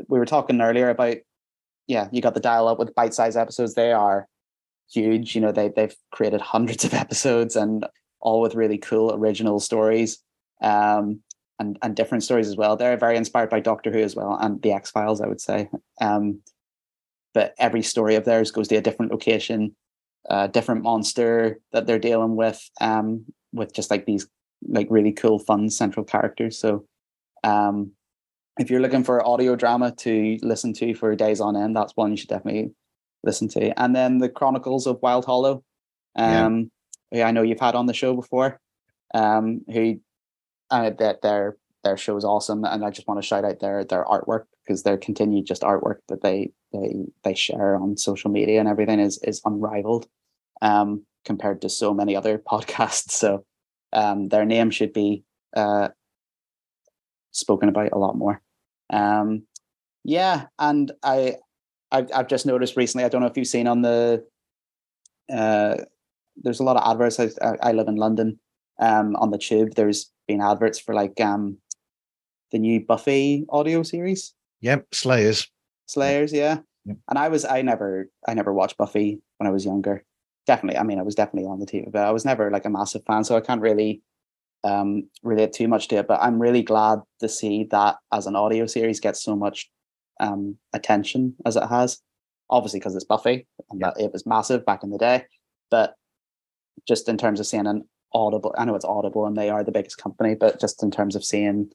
we 0.08 0.18
were 0.18 0.26
talking 0.26 0.60
earlier 0.60 0.88
about 0.90 1.16
yeah, 1.86 2.08
you 2.12 2.22
got 2.22 2.34
the 2.34 2.40
dial 2.40 2.68
up 2.68 2.78
with 2.78 2.94
bite 2.94 3.14
sized 3.14 3.36
episodes. 3.36 3.74
They 3.74 3.92
are 3.92 4.28
huge. 4.92 5.34
You 5.34 5.40
know, 5.40 5.52
they 5.52 5.68
they've 5.68 5.94
created 6.12 6.40
hundreds 6.40 6.84
of 6.84 6.94
episodes 7.04 7.56
and 7.56 7.86
all 8.20 8.40
with 8.40 8.54
really 8.54 8.78
cool 8.78 9.14
original 9.14 9.60
stories. 9.60 10.18
Um 10.62 11.22
and, 11.60 11.78
and 11.82 11.94
different 11.94 12.24
stories 12.24 12.48
as 12.48 12.56
well. 12.56 12.74
They're 12.74 12.96
very 12.96 13.18
inspired 13.18 13.50
by 13.50 13.60
Doctor 13.60 13.92
Who 13.92 14.00
as 14.00 14.16
well 14.16 14.36
and 14.40 14.60
the 14.62 14.72
X 14.72 14.90
Files, 14.90 15.20
I 15.20 15.28
would 15.28 15.42
say. 15.42 15.68
Um, 16.00 16.40
but 17.34 17.54
every 17.58 17.82
story 17.82 18.16
of 18.16 18.24
theirs 18.24 18.50
goes 18.50 18.66
to 18.68 18.76
a 18.76 18.80
different 18.80 19.12
location, 19.12 19.76
a 20.28 20.48
different 20.48 20.82
monster 20.82 21.60
that 21.72 21.86
they're 21.86 21.98
dealing 21.98 22.34
with, 22.34 22.68
um, 22.80 23.26
with 23.52 23.74
just 23.74 23.90
like 23.90 24.06
these 24.06 24.26
like 24.66 24.88
really 24.90 25.12
cool, 25.12 25.38
fun 25.38 25.70
central 25.70 26.04
characters. 26.04 26.58
So, 26.58 26.86
um, 27.44 27.92
if 28.58 28.70
you're 28.70 28.80
looking 28.80 29.04
for 29.04 29.26
audio 29.26 29.54
drama 29.54 29.92
to 29.98 30.38
listen 30.42 30.72
to 30.74 30.94
for 30.94 31.14
days 31.14 31.40
on 31.40 31.56
end, 31.56 31.76
that's 31.76 31.96
one 31.96 32.10
you 32.10 32.16
should 32.16 32.28
definitely 32.28 32.72
listen 33.24 33.48
to. 33.48 33.80
And 33.80 33.94
then 33.94 34.18
the 34.18 34.28
Chronicles 34.28 34.86
of 34.86 35.00
Wild 35.02 35.24
Hollow. 35.24 35.62
Yeah. 36.16 36.46
um, 36.46 36.70
who 37.12 37.22
I 37.22 37.30
know 37.30 37.42
you've 37.42 37.60
had 37.60 37.74
on 37.74 37.86
the 37.86 37.94
show 37.94 38.14
before, 38.14 38.60
um, 39.14 39.62
who 39.72 40.00
uh, 40.70 40.90
that 40.98 41.22
their 41.22 41.56
their 41.82 41.96
show 41.96 42.16
is 42.16 42.24
awesome, 42.24 42.64
and 42.64 42.84
I 42.84 42.90
just 42.90 43.08
want 43.08 43.20
to 43.20 43.26
shout 43.26 43.44
out 43.44 43.60
their 43.60 43.84
their 43.84 44.04
artwork 44.04 44.44
because 44.64 44.82
their 44.82 44.98
continued 44.98 45.46
just 45.46 45.62
artwork 45.62 45.98
that 46.08 46.22
they 46.22 46.52
they 46.72 47.06
they 47.24 47.34
share 47.34 47.76
on 47.76 47.96
social 47.96 48.30
media 48.30 48.60
and 48.60 48.68
everything 48.68 49.00
is 49.00 49.18
is 49.22 49.40
unrivaled, 49.44 50.06
um, 50.62 51.04
compared 51.24 51.62
to 51.62 51.68
so 51.68 51.94
many 51.94 52.14
other 52.16 52.38
podcasts. 52.50 53.12
So, 53.12 53.44
um, 53.92 54.28
their 54.28 54.44
name 54.44 54.70
should 54.70 54.92
be 54.92 55.24
uh 55.56 55.88
spoken 57.32 57.68
about 57.68 57.92
a 57.92 57.98
lot 57.98 58.16
more. 58.16 58.40
Um, 58.92 59.44
yeah, 60.04 60.46
and 60.58 60.92
I 61.02 61.36
I've 61.92 62.08
I've 62.14 62.28
just 62.28 62.46
noticed 62.46 62.76
recently. 62.76 63.04
I 63.04 63.08
don't 63.08 63.20
know 63.20 63.26
if 63.26 63.36
you've 63.36 63.46
seen 63.46 63.66
on 63.66 63.82
the 63.82 64.24
uh, 65.32 65.76
there's 66.36 66.60
a 66.60 66.64
lot 66.64 66.76
of 66.76 66.82
adverts. 66.90 67.18
I, 67.20 67.30
I 67.62 67.72
live 67.72 67.88
in 67.88 67.96
London. 67.96 68.38
Um, 68.80 69.14
on 69.16 69.30
the 69.30 69.38
tube, 69.38 69.74
there's 69.74 70.10
been 70.26 70.40
adverts 70.40 70.78
for 70.78 70.94
like 70.94 71.20
um 71.20 71.58
the 72.52 72.58
new 72.58 72.80
Buffy 72.80 73.44
audio 73.50 73.82
series, 73.82 74.34
Yep, 74.60 74.86
Slayers. 74.92 75.48
Slayers. 75.86 76.32
Yeah, 76.32 76.58
Yep. 76.86 76.96
and 77.08 77.18
I 77.18 77.28
was 77.28 77.44
I 77.44 77.62
never 77.62 78.08
I 78.26 78.34
never 78.34 78.52
watched 78.52 78.76
Buffy 78.78 79.20
when 79.38 79.46
I 79.46 79.50
was 79.50 79.64
younger. 79.64 80.04
Definitely, 80.46 80.78
I 80.78 80.82
mean, 80.82 80.98
I 80.98 81.02
was 81.02 81.14
definitely 81.14 81.48
on 81.48 81.60
the 81.60 81.66
TV, 81.66 81.90
but 81.92 82.02
I 82.06 82.10
was 82.10 82.24
never 82.24 82.50
like 82.50 82.64
a 82.64 82.70
massive 82.70 83.02
fan, 83.06 83.24
so 83.24 83.36
I 83.36 83.40
can't 83.40 83.60
really 83.60 84.02
um 84.64 85.08
relate 85.22 85.52
too 85.52 85.68
much 85.68 85.88
to 85.88 85.96
it. 85.96 86.08
But 86.08 86.20
I'm 86.22 86.40
really 86.40 86.62
glad 86.62 87.00
to 87.20 87.28
see 87.28 87.64
that 87.70 87.96
as 88.12 88.26
an 88.26 88.34
audio 88.36 88.66
series 88.66 88.98
gets 89.00 89.22
so 89.22 89.36
much 89.36 89.70
um 90.20 90.56
attention 90.72 91.34
as 91.46 91.56
it 91.56 91.66
has. 91.66 92.00
Obviously, 92.50 92.80
because 92.80 92.94
it's 92.96 93.04
Buffy, 93.04 93.46
and 93.70 93.80
Yeah. 93.80 93.90
that 93.94 94.00
it 94.04 94.12
was 94.12 94.26
massive 94.26 94.64
back 94.66 94.82
in 94.82 94.90
the 94.90 94.98
day. 94.98 95.24
But 95.70 95.94
just 96.86 97.08
in 97.08 97.16
terms 97.16 97.40
of 97.40 97.46
seeing 97.46 97.66
an 97.66 97.88
audible, 98.12 98.54
I 98.58 98.64
know 98.64 98.74
it's 98.74 98.84
audible 98.84 99.26
and 99.26 99.36
they 99.36 99.50
are 99.50 99.62
the 99.64 99.72
biggest 99.72 99.98
company, 99.98 100.34
but 100.34 100.60
just 100.60 100.82
in 100.82 100.90
terms 100.90 101.14
of 101.16 101.24
seeing 101.24 101.70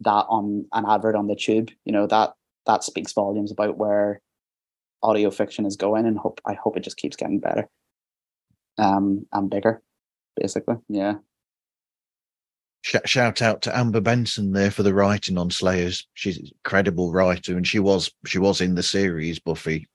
that 0.00 0.26
on 0.28 0.66
an 0.72 0.84
advert 0.88 1.14
on 1.16 1.26
the 1.28 1.36
tube, 1.36 1.70
you 1.84 1.92
know 1.92 2.06
that 2.06 2.34
that 2.66 2.84
speaks 2.84 3.12
volumes 3.12 3.50
about 3.52 3.78
where 3.78 4.20
audio 5.02 5.30
fiction 5.30 5.64
is 5.66 5.76
going, 5.76 6.06
and 6.06 6.18
hope 6.18 6.40
I 6.46 6.54
hope 6.54 6.76
it 6.76 6.84
just 6.84 6.98
keeps 6.98 7.16
getting 7.16 7.40
better, 7.40 7.68
um, 8.78 9.26
and 9.32 9.48
bigger, 9.50 9.82
basically. 10.36 10.76
Yeah. 10.88 11.14
Sh- 12.82 12.96
shout 13.04 13.42
out 13.42 13.62
to 13.62 13.76
Amber 13.76 14.00
Benson 14.00 14.52
there 14.52 14.70
for 14.70 14.82
the 14.82 14.94
writing 14.94 15.36
on 15.36 15.50
Slayers. 15.50 16.06
She's 16.14 16.38
an 16.38 16.46
incredible 16.52 17.12
writer, 17.12 17.56
and 17.56 17.66
she 17.66 17.78
was 17.78 18.10
she 18.26 18.38
was 18.38 18.60
in 18.60 18.74
the 18.74 18.82
series 18.82 19.38
Buffy 19.38 19.88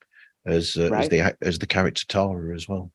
as 0.45 0.77
uh, 0.77 0.91
as 0.93 1.09
the 1.09 1.35
as 1.41 1.59
the 1.59 1.67
character 1.67 2.05
Tara 2.07 2.53
as 2.55 2.67
well. 2.69 2.91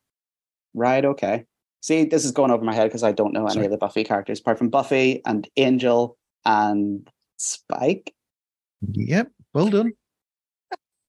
Right. 0.75 1.05
Okay. 1.05 1.45
See, 1.83 2.05
this 2.05 2.25
is 2.25 2.33
going 2.33 2.51
over 2.51 2.63
my 2.63 2.75
head 2.75 2.89
because 2.89 3.03
I 3.03 3.13
don't 3.13 3.33
know 3.33 3.47
any 3.47 3.55
Sorry. 3.55 3.67
of 3.67 3.73
the 3.73 3.79
Buffy 3.79 4.05
characters 4.05 4.41
apart 4.41 4.59
from 4.59 4.69
Buffy 4.69 5.23
and 5.25 5.49
Angel 5.57 6.17
and 6.45 7.09
Spike. 7.39 8.15
Yep, 8.93 9.31
well 9.55 9.69
done. 9.69 9.93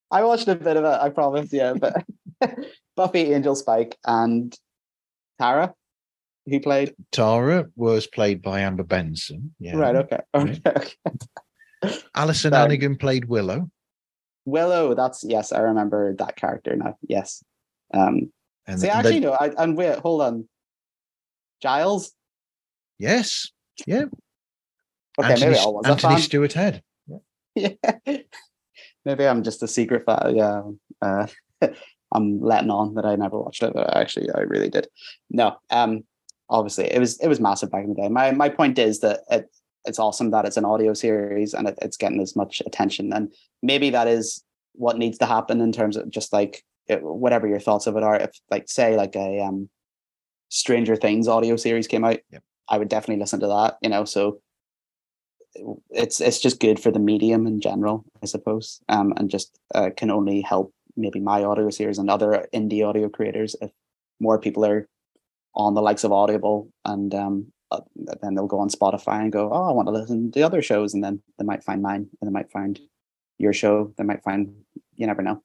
I 0.10 0.24
watched 0.24 0.48
a 0.48 0.56
bit 0.56 0.78
of 0.78 0.84
it. 0.84 0.88
I 1.02 1.10
promise. 1.10 1.52
Yeah, 1.54 1.74
but 1.74 2.06
Buffy, 2.96 3.34
Angel, 3.34 3.56
Spike, 3.56 3.98
and 4.06 4.58
Tara, 5.40 5.74
who 6.52 6.60
played. 6.60 6.94
Tara 7.12 7.66
was 7.76 8.06
played 8.08 8.42
by 8.42 8.60
Amber 8.62 8.84
Benson. 8.84 9.56
Yeah. 9.60 9.76
Right. 9.78 9.96
Okay. 9.96 10.20
Yeah. 10.34 10.42
Okay. 10.42 10.62
okay. 11.84 11.98
Alison 12.14 12.54
Um, 12.54 12.60
Hannigan 12.62 12.96
played 12.98 13.26
Willow. 13.26 13.70
Willow. 14.46 14.94
That's 14.94 15.24
yes. 15.24 15.52
I 15.52 15.62
remember 15.62 16.16
that 16.20 16.36
character 16.36 16.76
now. 16.76 16.98
Yes. 17.08 17.44
Um. 17.94 18.32
And 18.68 18.80
see, 18.80 18.88
they- 18.88 18.92
actually, 18.94 19.20
no. 19.22 19.32
I 19.34 19.52
and 19.58 19.76
wait. 19.76 19.98
Hold 20.00 20.22
on. 20.22 20.48
Giles. 21.62 22.12
yes, 23.00 23.50
yeah. 23.86 24.06
Okay, 25.20 25.34
Anthony, 25.34 25.52
maybe 25.52 25.60
I 25.60 25.66
was 25.68 25.86
a 25.86 25.90
Anthony. 25.92 26.22
Stewart 26.22 26.54
Head. 26.54 26.84
yeah. 27.56 27.70
Maybe 29.06 29.28
I'm 29.28 29.44
just 29.44 29.62
a 29.64 29.68
secret 29.68 30.06
fan. 30.06 30.36
Yeah. 30.36 30.62
Uh, 31.02 31.28
I'm 32.14 32.40
letting 32.42 32.70
on 32.70 32.94
that 32.96 33.06
I 33.06 33.16
never 33.16 33.40
watched 33.40 33.64
it, 33.64 33.74
but 33.74 33.96
actually 33.98 34.30
I 34.34 34.42
really 34.42 34.70
did. 34.70 34.88
No. 35.30 35.58
Um. 35.70 36.04
Obviously, 36.52 36.86
it 36.86 37.00
was 37.00 37.20
it 37.20 37.28
was 37.28 37.40
massive 37.40 37.72
back 37.72 37.84
in 37.84 37.90
the 37.90 38.02
day. 38.02 38.10
My 38.10 38.32
my 38.32 38.50
point 38.50 38.78
is 38.78 39.00
that 39.00 39.22
it 39.32 39.50
it's 39.86 39.98
awesome 40.00 40.30
that 40.32 40.46
it's 40.46 40.58
an 40.58 40.66
audio 40.66 40.94
series 40.94 41.56
and 41.56 41.68
it, 41.68 41.80
it's 41.82 41.98
getting 41.98 42.22
as 42.22 42.36
much 42.36 42.62
attention, 42.66 43.12
and 43.14 43.34
maybe 43.64 43.90
that 43.90 44.08
is 44.08 44.44
what 44.74 44.98
needs 44.98 45.18
to 45.20 45.26
happen 45.26 45.62
in 45.62 45.72
terms 45.72 45.98
of 45.98 46.10
just 46.12 46.32
like 46.32 46.64
it, 46.88 47.02
whatever 47.02 47.48
your 47.48 47.60
thoughts 47.60 47.88
of 47.88 47.96
it 47.96 48.04
are. 48.04 48.18
If 48.18 48.32
like 48.52 48.70
say 48.70 48.96
like 48.96 49.16
a 49.16 49.40
um 49.42 49.70
Stranger 50.50 50.96
Things 50.98 51.28
audio 51.28 51.56
series 51.56 51.88
came 51.88 52.04
out, 52.04 52.18
Yep. 52.32 52.44
I 52.70 52.78
would 52.78 52.90
definitely 52.90 53.22
listen 53.22 53.40
to 53.40 53.48
that. 53.48 53.78
You 53.82 53.90
know, 53.90 54.06
so 54.06 54.42
it's 55.90 56.22
it's 56.22 56.40
just 56.40 56.60
good 56.60 56.80
for 56.80 56.92
the 56.92 57.00
medium 57.00 57.48
in 57.48 57.62
general, 57.62 58.06
I 58.22 58.26
suppose, 58.26 58.82
um, 58.90 59.14
and 59.18 59.30
just 59.30 59.58
uh, 59.74 59.90
can 59.96 60.12
only 60.12 60.42
help 60.42 60.74
maybe 60.98 61.20
my 61.20 61.44
audio 61.44 61.70
series 61.70 61.98
and 61.98 62.10
other 62.10 62.48
indie 62.54 62.86
audio 62.86 63.10
creators 63.10 63.56
if 63.62 63.72
more 64.20 64.40
people 64.40 64.66
are 64.66 64.88
on 65.54 65.74
the 65.74 65.82
likes 65.82 66.04
of 66.04 66.12
Audible, 66.12 66.72
and 66.86 67.14
um, 67.14 67.52
uh, 67.72 67.82
then 68.22 68.36
they'll 68.36 68.48
go 68.48 68.60
on 68.60 68.70
Spotify 68.70 69.22
and 69.22 69.32
go, 69.32 69.52
oh, 69.52 69.70
I 69.70 69.72
want 69.72 69.88
to 69.88 69.92
listen 69.92 70.32
to 70.32 70.40
the 70.40 70.46
other 70.46 70.62
shows, 70.62 70.94
and 70.94 71.04
then 71.04 71.22
they 71.38 71.46
might 71.46 71.64
find 71.64 71.82
mine, 71.82 72.08
and 72.22 72.28
they 72.28 72.32
might 72.32 72.52
find 72.52 72.80
your 73.38 73.54
show, 73.54 73.94
they 73.98 74.04
might 74.04 74.24
find 74.24 74.54
you 74.96 75.08
never 75.08 75.22
know. 75.22 75.42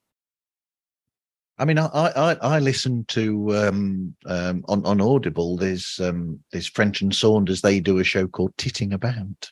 I 1.58 1.64
mean, 1.64 1.78
I 1.78 1.86
I, 1.86 2.32
I 2.42 2.58
listen 2.58 3.04
to 3.08 3.56
um, 3.56 4.14
um, 4.26 4.64
on 4.68 4.84
on 4.84 5.00
Audible. 5.00 5.56
There's 5.56 5.98
um, 6.00 6.40
there's 6.52 6.66
French 6.66 7.00
and 7.00 7.14
Saunders. 7.14 7.62
They 7.62 7.80
do 7.80 7.98
a 7.98 8.04
show 8.04 8.26
called 8.26 8.56
Titting 8.58 8.92
About, 8.92 9.50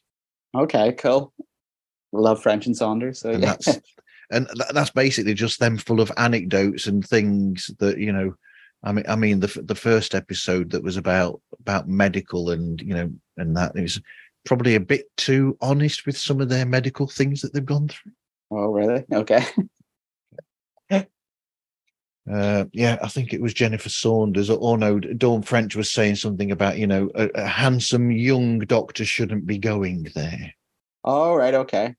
Okay, 0.54 0.92
cool. 0.92 1.32
Love 2.12 2.42
French 2.42 2.66
and 2.66 2.76
Saunders, 2.76 3.20
so 3.20 3.30
and 3.30 3.42
yeah. 3.42 3.50
that's 3.50 3.80
and 4.30 4.48
that's 4.72 4.90
basically 4.90 5.34
just 5.34 5.58
them 5.58 5.78
full 5.78 6.00
of 6.00 6.12
anecdotes 6.16 6.86
and 6.86 7.04
things 7.06 7.70
that 7.78 7.98
you 7.98 8.12
know. 8.12 8.34
I 8.84 8.92
mean, 8.92 9.04
I 9.08 9.16
mean 9.16 9.40
the 9.40 9.62
the 9.64 9.74
first 9.74 10.14
episode 10.14 10.70
that 10.70 10.82
was 10.82 10.96
about 10.96 11.40
about 11.60 11.88
medical 11.88 12.50
and 12.50 12.80
you 12.80 12.94
know 12.94 13.10
and 13.36 13.56
that 13.56 13.74
it 13.74 13.82
was 13.82 14.00
probably 14.44 14.74
a 14.74 14.80
bit 14.80 15.06
too 15.16 15.56
honest 15.60 16.06
with 16.06 16.18
some 16.18 16.40
of 16.40 16.48
their 16.48 16.66
medical 16.66 17.06
things 17.06 17.40
that 17.40 17.52
they've 17.52 17.64
gone 17.64 17.88
through. 17.88 18.12
oh, 18.50 18.70
really? 18.70 19.04
Okay. 19.12 19.44
Uh, 22.30 22.64
yeah, 22.72 22.96
I 23.02 23.08
think 23.08 23.34
it 23.34 23.42
was 23.42 23.52
Jennifer 23.52 23.90
Saunders 23.90 24.48
or, 24.48 24.78
no, 24.78 24.98
Dawn 24.98 25.42
French 25.42 25.76
was 25.76 25.90
saying 25.90 26.16
something 26.16 26.50
about 26.50 26.78
you 26.78 26.86
know 26.86 27.10
a, 27.14 27.28
a 27.34 27.46
handsome 27.46 28.10
young 28.10 28.60
doctor 28.60 29.04
shouldn't 29.04 29.46
be 29.46 29.58
going 29.58 30.08
there. 30.14 30.54
All 31.02 31.36
right. 31.36 31.52
Okay. 31.52 31.94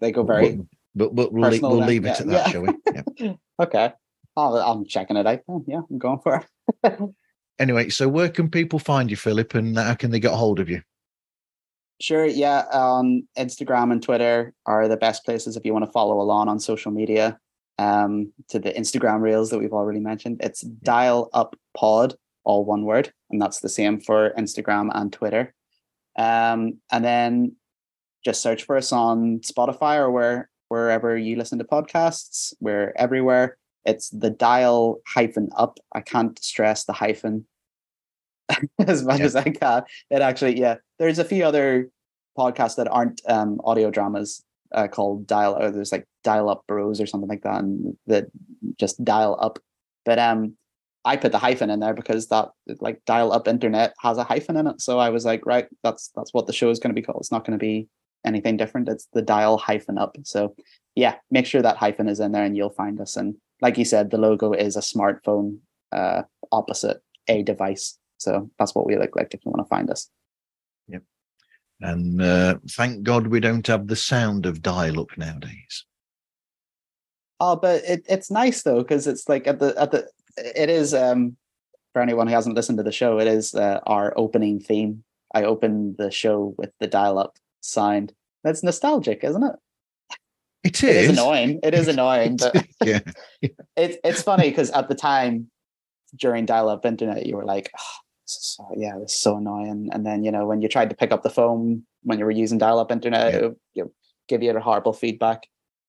They 0.00 0.12
go 0.12 0.22
very 0.22 0.60
but 0.94 1.14
but 1.14 1.32
we'll, 1.32 1.50
leave, 1.50 1.62
we'll 1.62 1.78
leave 1.78 2.04
it 2.04 2.08
Yeah, 2.08 2.20
at 2.20 2.26
that, 2.26 2.46
yeah. 2.46 2.50
shall 2.50 2.62
we? 2.62 2.74
Yeah. 3.18 3.32
okay. 3.60 3.92
Oh, 4.40 4.56
I'm 4.56 4.84
checking 4.84 5.16
it 5.16 5.26
out. 5.26 5.40
then. 5.46 5.64
Yeah, 5.66 5.80
I'm 5.90 5.98
going 5.98 6.20
for 6.20 6.44
it. 6.84 7.00
Anyway, 7.60 7.90
so 7.90 8.08
where 8.08 8.30
can 8.30 8.50
people 8.50 8.78
find 8.78 9.10
you, 9.10 9.18
Philip, 9.18 9.54
and 9.54 9.76
how 9.76 9.94
can 9.94 10.10
they 10.10 10.18
get 10.18 10.32
a 10.32 10.36
hold 10.36 10.58
of 10.60 10.70
you? 10.70 10.80
Sure. 12.00 12.24
Yeah. 12.24 12.64
Um, 12.72 13.28
Instagram 13.38 13.92
and 13.92 14.02
Twitter 14.02 14.54
are 14.64 14.88
the 14.88 14.96
best 14.96 15.26
places 15.26 15.56
if 15.56 15.66
you 15.66 15.74
want 15.74 15.84
to 15.84 15.90
follow 15.92 16.22
along 16.22 16.48
on 16.48 16.58
social 16.58 16.90
media. 16.90 17.38
Um, 17.78 18.32
to 18.48 18.58
the 18.58 18.72
Instagram 18.72 19.20
reels 19.20 19.50
that 19.50 19.58
we've 19.58 19.72
already 19.72 20.00
mentioned. 20.00 20.40
It's 20.42 20.60
dial 20.60 21.30
up 21.32 21.56
pod, 21.74 22.14
all 22.44 22.64
one 22.64 22.84
word, 22.84 23.12
and 23.30 23.40
that's 23.40 23.60
the 23.60 23.70
same 23.70 24.00
for 24.00 24.34
Instagram 24.38 24.90
and 24.94 25.10
Twitter. 25.10 25.54
Um, 26.18 26.78
and 26.92 27.04
then 27.04 27.56
just 28.22 28.42
search 28.42 28.64
for 28.64 28.76
us 28.76 28.92
on 28.92 29.40
Spotify 29.40 29.96
or 29.96 30.10
where 30.10 30.50
wherever 30.68 31.16
you 31.16 31.36
listen 31.36 31.58
to 31.58 31.64
podcasts. 31.64 32.54
We're 32.60 32.92
everywhere. 32.96 33.56
It's 33.84 34.10
the 34.10 34.30
dial 34.30 35.00
hyphen 35.06 35.48
up. 35.56 35.78
I 35.92 36.00
can't 36.00 36.38
stress 36.42 36.84
the 36.84 36.92
hyphen 36.92 37.46
as 38.86 39.04
much 39.04 39.20
Yeah. 39.20 39.24
as 39.26 39.36
I 39.36 39.44
can. 39.44 39.82
It 40.10 40.22
actually, 40.22 40.58
yeah. 40.58 40.76
There's 40.98 41.18
a 41.18 41.24
few 41.24 41.44
other 41.44 41.90
podcasts 42.38 42.76
that 42.76 42.88
aren't 42.88 43.20
um, 43.28 43.60
audio 43.64 43.90
dramas 43.90 44.44
uh, 44.74 44.88
called 44.88 45.26
Dial. 45.26 45.56
Or 45.60 45.70
there's 45.70 45.92
like 45.92 46.06
Dial 46.24 46.48
Up 46.48 46.64
Bros 46.66 47.00
or 47.00 47.06
something 47.06 47.28
like 47.28 47.42
that, 47.42 47.60
and 47.62 47.96
that 48.06 48.26
just 48.78 49.02
Dial 49.04 49.36
Up. 49.40 49.58
But 50.04 50.18
um, 50.18 50.56
I 51.04 51.16
put 51.16 51.32
the 51.32 51.38
hyphen 51.38 51.70
in 51.70 51.80
there 51.80 51.94
because 51.94 52.28
that 52.28 52.50
like 52.80 53.00
Dial 53.06 53.32
Up 53.32 53.48
Internet 53.48 53.94
has 54.00 54.18
a 54.18 54.24
hyphen 54.24 54.56
in 54.56 54.66
it. 54.66 54.80
So 54.80 54.98
I 54.98 55.08
was 55.10 55.24
like, 55.24 55.46
right, 55.46 55.66
that's 55.82 56.10
that's 56.14 56.34
what 56.34 56.46
the 56.46 56.52
show 56.52 56.70
is 56.70 56.78
going 56.78 56.94
to 56.94 57.00
be 57.00 57.04
called. 57.04 57.18
It's 57.20 57.32
not 57.32 57.44
going 57.46 57.58
to 57.58 57.62
be 57.62 57.88
anything 58.26 58.56
different. 58.56 58.88
It's 58.88 59.08
the 59.12 59.22
Dial 59.22 59.56
hyphen 59.56 59.96
Up. 59.98 60.16
So 60.24 60.54
yeah, 60.94 61.16
make 61.30 61.46
sure 61.46 61.62
that 61.62 61.76
hyphen 61.78 62.08
is 62.08 62.20
in 62.20 62.32
there, 62.32 62.44
and 62.44 62.56
you'll 62.56 62.70
find 62.70 63.00
us. 63.00 63.16
And 63.16 63.36
like 63.60 63.78
you 63.78 63.84
said, 63.84 64.10
the 64.10 64.18
logo 64.18 64.52
is 64.52 64.76
a 64.76 64.80
smartphone 64.80 65.58
uh, 65.92 66.22
opposite 66.52 67.02
a 67.28 67.42
device. 67.42 67.98
So 68.18 68.50
that's 68.58 68.74
what 68.74 68.86
we 68.86 68.96
look 68.96 69.16
like 69.16 69.32
if 69.32 69.44
you 69.44 69.50
want 69.50 69.66
to 69.66 69.68
find 69.68 69.90
us. 69.90 70.10
Yep. 70.88 71.02
And 71.80 72.20
uh, 72.20 72.58
thank 72.70 73.02
God 73.02 73.28
we 73.28 73.40
don't 73.40 73.66
have 73.66 73.86
the 73.86 73.96
sound 73.96 74.46
of 74.46 74.62
dial-up 74.62 75.16
nowadays. 75.16 75.84
Oh, 77.38 77.56
but 77.56 77.82
it, 77.84 78.04
it's 78.08 78.30
nice 78.30 78.62
though 78.62 78.82
because 78.82 79.06
it's 79.06 79.28
like 79.28 79.46
at 79.46 79.58
the 79.58 79.74
at 79.80 79.92
the 79.92 80.06
it 80.36 80.68
is 80.68 80.92
um 80.92 81.36
for 81.94 82.02
anyone 82.02 82.26
who 82.26 82.34
hasn't 82.34 82.54
listened 82.54 82.78
to 82.78 82.84
the 82.84 82.92
show, 82.92 83.18
it 83.18 83.26
is 83.26 83.54
uh, 83.54 83.80
our 83.86 84.12
opening 84.16 84.60
theme. 84.60 85.02
I 85.34 85.44
opened 85.44 85.96
the 85.96 86.10
show 86.10 86.54
with 86.58 86.70
the 86.78 86.86
dial-up 86.86 87.36
sound. 87.60 88.12
That's 88.44 88.62
nostalgic, 88.62 89.24
isn't 89.24 89.42
it? 89.42 89.56
It 90.62 90.82
It 90.84 90.96
is. 90.96 91.10
is 91.10 91.18
annoying. 91.18 91.60
It 91.62 91.74
is 91.74 91.88
annoying, 91.94 92.36
but 92.36 92.66
yeah. 92.84 93.00
it's 93.76 93.96
it's 94.04 94.22
funny 94.22 94.50
because 94.50 94.70
at 94.70 94.88
the 94.88 94.94
time 94.94 95.50
during 96.16 96.44
dial-up 96.46 96.84
internet, 96.84 97.24
you 97.26 97.36
were 97.36 97.44
like, 97.44 97.70
oh, 97.78 97.96
is 98.26 98.38
so, 98.56 98.68
"Yeah, 98.76 98.98
is 98.98 99.14
so 99.14 99.36
annoying." 99.38 99.88
And 99.92 100.04
then 100.04 100.22
you 100.24 100.30
know 100.30 100.46
when 100.46 100.60
you 100.62 100.68
tried 100.68 100.90
to 100.90 100.96
pick 100.96 101.12
up 101.12 101.22
the 101.22 101.30
phone 101.30 101.84
when 102.02 102.18
you 102.18 102.24
were 102.24 102.30
using 102.30 102.58
dial-up 102.58 102.90
internet, 102.92 103.32
Yeah. 103.32 103.38
it 103.38 103.42
would 103.76 103.90
give 104.28 104.42
you 104.42 104.50
a 104.56 104.60
horrible 104.60 104.92
feedback. 104.92 105.46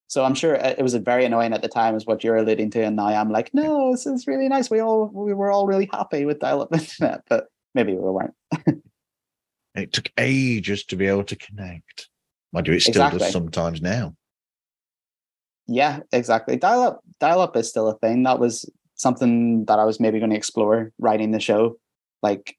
So 0.08 0.24
I'm 0.24 0.36
sure 0.36 0.54
it 0.56 0.80
it 0.80 0.84
was 0.84 0.94
very 0.96 1.26
annoying 1.26 1.54
at 1.54 1.62
the 1.62 1.68
time, 1.70 1.96
is 1.96 2.06
what 2.06 2.24
you're 2.24 2.38
alluding 2.38 2.70
to. 2.72 2.84
And 2.84 2.96
now 2.96 3.08
I'm 3.08 3.30
like, 3.32 3.54
no, 3.54 3.92
this 3.92 4.06
is 4.06 4.26
really 4.28 4.48
nice. 4.48 4.70
We 4.70 4.80
all 4.80 5.10
we 5.14 5.34
were 5.34 5.52
all 5.52 5.68
really 5.68 5.90
happy 5.92 6.24
with 6.26 6.40
dial-up 6.40 6.72
internet, 6.80 7.22
but 7.30 7.48
maybe 7.76 7.94
we 7.94 8.00
weren't. 8.00 8.34
It 9.76 9.94
took 9.94 10.12
ages 10.18 10.84
to 10.86 10.96
be 10.98 11.08
able 11.08 11.24
to 11.26 11.36
connect. 11.36 12.10
Mind 12.52 12.68
you, 12.68 12.74
it 12.74 12.82
still 12.82 12.92
Exactly. 12.92 13.20
does 13.20 13.32
sometimes 13.32 13.82
now. 13.82 14.16
Yeah, 15.72 16.02
exactly. 16.12 16.58
Dial 16.58 16.82
up 16.82 17.02
dial 17.22 17.40
up 17.40 17.56
is 17.56 17.70
still 17.70 17.88
a 17.88 17.98
thing. 18.00 18.24
That 18.24 18.40
was 18.40 18.70
something 18.96 19.66
that 19.66 19.80
I 19.80 19.86
was 19.86 20.00
maybe 20.02 20.20
going 20.20 20.32
to 20.32 20.36
explore 20.36 20.92
writing 21.00 21.32
the 21.32 21.40
show. 21.40 21.78
Like 22.22 22.58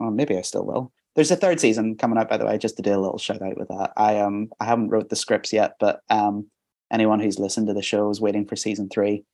well, 0.00 0.10
maybe 0.10 0.36
I 0.36 0.40
still 0.40 0.64
will. 0.64 0.90
There's 1.14 1.30
a 1.30 1.36
third 1.36 1.60
season 1.60 1.96
coming 1.96 2.18
out, 2.18 2.28
by 2.30 2.38
the 2.38 2.46
way, 2.46 2.56
just 2.58 2.76
to 2.76 2.82
do 2.82 2.94
a 2.94 2.98
little 3.00 3.18
shout 3.18 3.42
out 3.42 3.58
with 3.58 3.68
that. 3.68 3.92
I 3.98 4.20
um 4.20 4.48
I 4.58 4.64
haven't 4.64 4.88
wrote 4.88 5.10
the 5.10 5.16
scripts 5.16 5.52
yet, 5.52 5.74
but 5.78 6.00
um 6.08 6.46
anyone 6.90 7.20
who's 7.20 7.38
listened 7.38 7.66
to 7.66 7.74
the 7.74 7.82
show 7.82 8.08
is 8.08 8.22
waiting 8.22 8.46
for 8.46 8.56
season 8.56 8.88
three. 8.88 9.24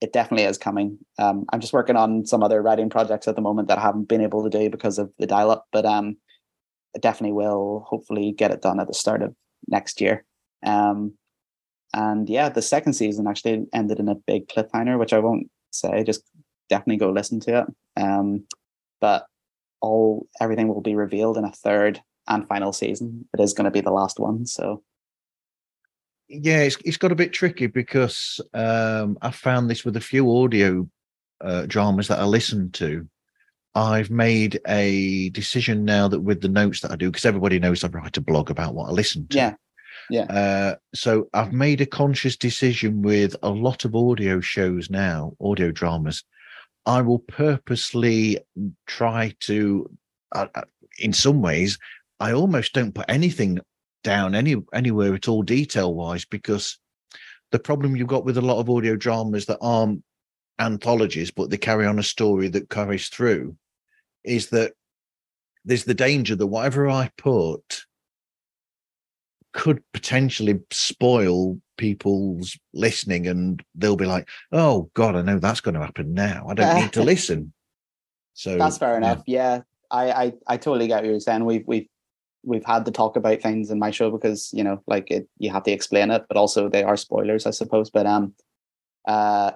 It 0.00 0.12
definitely 0.12 0.44
is 0.44 0.56
coming. 0.56 0.98
Um 1.18 1.46
I'm 1.52 1.60
just 1.60 1.72
working 1.72 1.96
on 1.96 2.26
some 2.26 2.44
other 2.44 2.62
writing 2.62 2.90
projects 2.90 3.26
at 3.26 3.34
the 3.34 3.42
moment 3.42 3.66
that 3.68 3.78
I 3.78 3.82
haven't 3.82 4.08
been 4.08 4.22
able 4.22 4.44
to 4.44 4.56
do 4.56 4.70
because 4.70 5.00
of 5.00 5.10
the 5.18 5.26
dial 5.26 5.50
up, 5.50 5.66
but 5.72 5.84
um 5.84 6.16
I 6.94 7.00
definitely 7.00 7.32
will 7.32 7.84
hopefully 7.88 8.30
get 8.32 8.52
it 8.52 8.62
done 8.62 8.78
at 8.78 8.86
the 8.86 8.94
start 8.94 9.20
of 9.22 9.34
next 9.66 10.00
year. 10.00 10.24
Um 10.64 11.14
and 11.92 12.28
yeah, 12.28 12.48
the 12.48 12.62
second 12.62 12.92
season 12.92 13.26
actually 13.26 13.66
ended 13.72 13.98
in 13.98 14.08
a 14.08 14.14
big 14.14 14.48
cliffhanger, 14.48 14.98
which 14.98 15.12
I 15.12 15.18
won't 15.18 15.50
say. 15.70 16.04
Just 16.04 16.22
definitely 16.68 16.98
go 16.98 17.10
listen 17.10 17.40
to 17.40 17.60
it. 17.60 18.00
Um, 18.00 18.44
but 19.00 19.26
all 19.80 20.26
everything 20.40 20.68
will 20.68 20.82
be 20.82 20.94
revealed 20.94 21.36
in 21.36 21.44
a 21.44 21.52
third 21.52 22.00
and 22.28 22.46
final 22.46 22.72
season. 22.72 23.28
It 23.34 23.40
is 23.40 23.54
going 23.54 23.64
to 23.64 23.70
be 23.70 23.80
the 23.80 23.90
last 23.90 24.20
one. 24.20 24.46
So 24.46 24.82
Yeah, 26.28 26.60
it's, 26.60 26.76
it's 26.84 26.96
got 26.96 27.12
a 27.12 27.16
bit 27.16 27.32
tricky 27.32 27.66
because 27.66 28.40
um, 28.54 29.18
I 29.22 29.30
found 29.30 29.68
this 29.68 29.84
with 29.84 29.96
a 29.96 30.00
few 30.00 30.30
audio 30.36 30.88
uh, 31.40 31.66
dramas 31.66 32.08
that 32.08 32.20
I 32.20 32.24
listen 32.24 32.70
to. 32.72 33.08
I've 33.74 34.10
made 34.10 34.60
a 34.66 35.30
decision 35.30 35.84
now 35.84 36.08
that 36.08 36.20
with 36.20 36.40
the 36.40 36.48
notes 36.48 36.80
that 36.80 36.90
I 36.90 36.96
do, 36.96 37.10
because 37.10 37.24
everybody 37.24 37.58
knows 37.58 37.84
I 37.84 37.88
write 37.88 38.16
a 38.16 38.20
blog 38.20 38.50
about 38.50 38.74
what 38.74 38.88
I 38.88 38.92
listen 38.92 39.28
to. 39.28 39.36
yeah, 39.36 39.54
yeah, 40.10 40.24
Uh, 40.24 40.74
so 40.94 41.28
I've 41.32 41.52
made 41.52 41.80
a 41.80 41.86
conscious 41.86 42.36
decision 42.36 43.02
with 43.02 43.36
a 43.42 43.50
lot 43.50 43.84
of 43.84 43.94
audio 43.94 44.40
shows 44.40 44.90
now, 44.90 45.34
audio 45.40 45.70
dramas. 45.70 46.24
I 46.84 47.00
will 47.02 47.20
purposely 47.20 48.38
try 48.86 49.34
to, 49.40 49.88
uh, 50.34 50.46
uh, 50.54 50.62
in 50.98 51.12
some 51.12 51.40
ways, 51.40 51.78
I 52.18 52.32
almost 52.32 52.72
don't 52.72 52.94
put 52.94 53.06
anything 53.08 53.60
down 54.02 54.34
any 54.34 54.56
anywhere 54.72 55.14
at 55.14 55.28
all 55.28 55.42
detail 55.42 55.94
wise 55.94 56.24
because 56.24 56.78
the 57.52 57.58
problem 57.58 57.96
you've 57.96 58.08
got 58.08 58.24
with 58.24 58.38
a 58.38 58.42
lot 58.42 58.58
of 58.58 58.70
audio 58.70 58.96
dramas 58.96 59.46
that 59.46 59.58
aren't 59.60 60.02
anthologies 60.58 61.30
but 61.30 61.50
they 61.50 61.58
carry 61.58 61.86
on 61.86 61.98
a 61.98 62.02
story 62.02 62.48
that 62.48 62.70
carries 62.70 63.08
through 63.08 63.54
is 64.24 64.48
that 64.50 64.72
there's 65.64 65.84
the 65.84 65.94
danger 65.94 66.34
that 66.34 66.46
whatever 66.46 66.88
I 66.88 67.10
put 67.18 67.84
could 69.52 69.82
potentially 69.92 70.60
spoil 70.70 71.58
people's 71.76 72.58
listening 72.72 73.26
and 73.26 73.62
they'll 73.74 73.96
be 73.96 74.06
like, 74.06 74.28
oh 74.52 74.90
God, 74.94 75.16
I 75.16 75.22
know 75.22 75.38
that's 75.38 75.60
going 75.60 75.74
to 75.74 75.80
happen 75.80 76.14
now. 76.14 76.46
I 76.48 76.54
don't 76.54 76.76
need 76.76 76.92
to 76.92 77.02
listen. 77.04 77.52
So 78.34 78.56
that's 78.56 78.78
fair 78.78 78.96
enough. 78.96 79.22
Yeah, 79.26 79.62
I, 79.90 80.10
I 80.12 80.32
I 80.46 80.56
totally 80.56 80.86
get 80.86 81.02
what 81.02 81.10
you're 81.10 81.20
saying. 81.20 81.44
We've 81.44 81.64
we've 81.66 81.88
we've 82.42 82.64
had 82.64 82.84
to 82.86 82.90
talk 82.90 83.16
about 83.16 83.42
things 83.42 83.70
in 83.70 83.78
my 83.78 83.90
show 83.90 84.10
because 84.10 84.50
you 84.52 84.64
know 84.64 84.82
like 84.86 85.10
it 85.10 85.28
you 85.38 85.50
have 85.50 85.64
to 85.64 85.72
explain 85.72 86.10
it, 86.10 86.24
but 86.28 86.36
also 86.36 86.68
they 86.68 86.82
are 86.82 86.96
spoilers, 86.96 87.46
I 87.46 87.50
suppose. 87.50 87.90
But 87.90 88.06
um, 88.06 88.34
uh, 89.06 89.52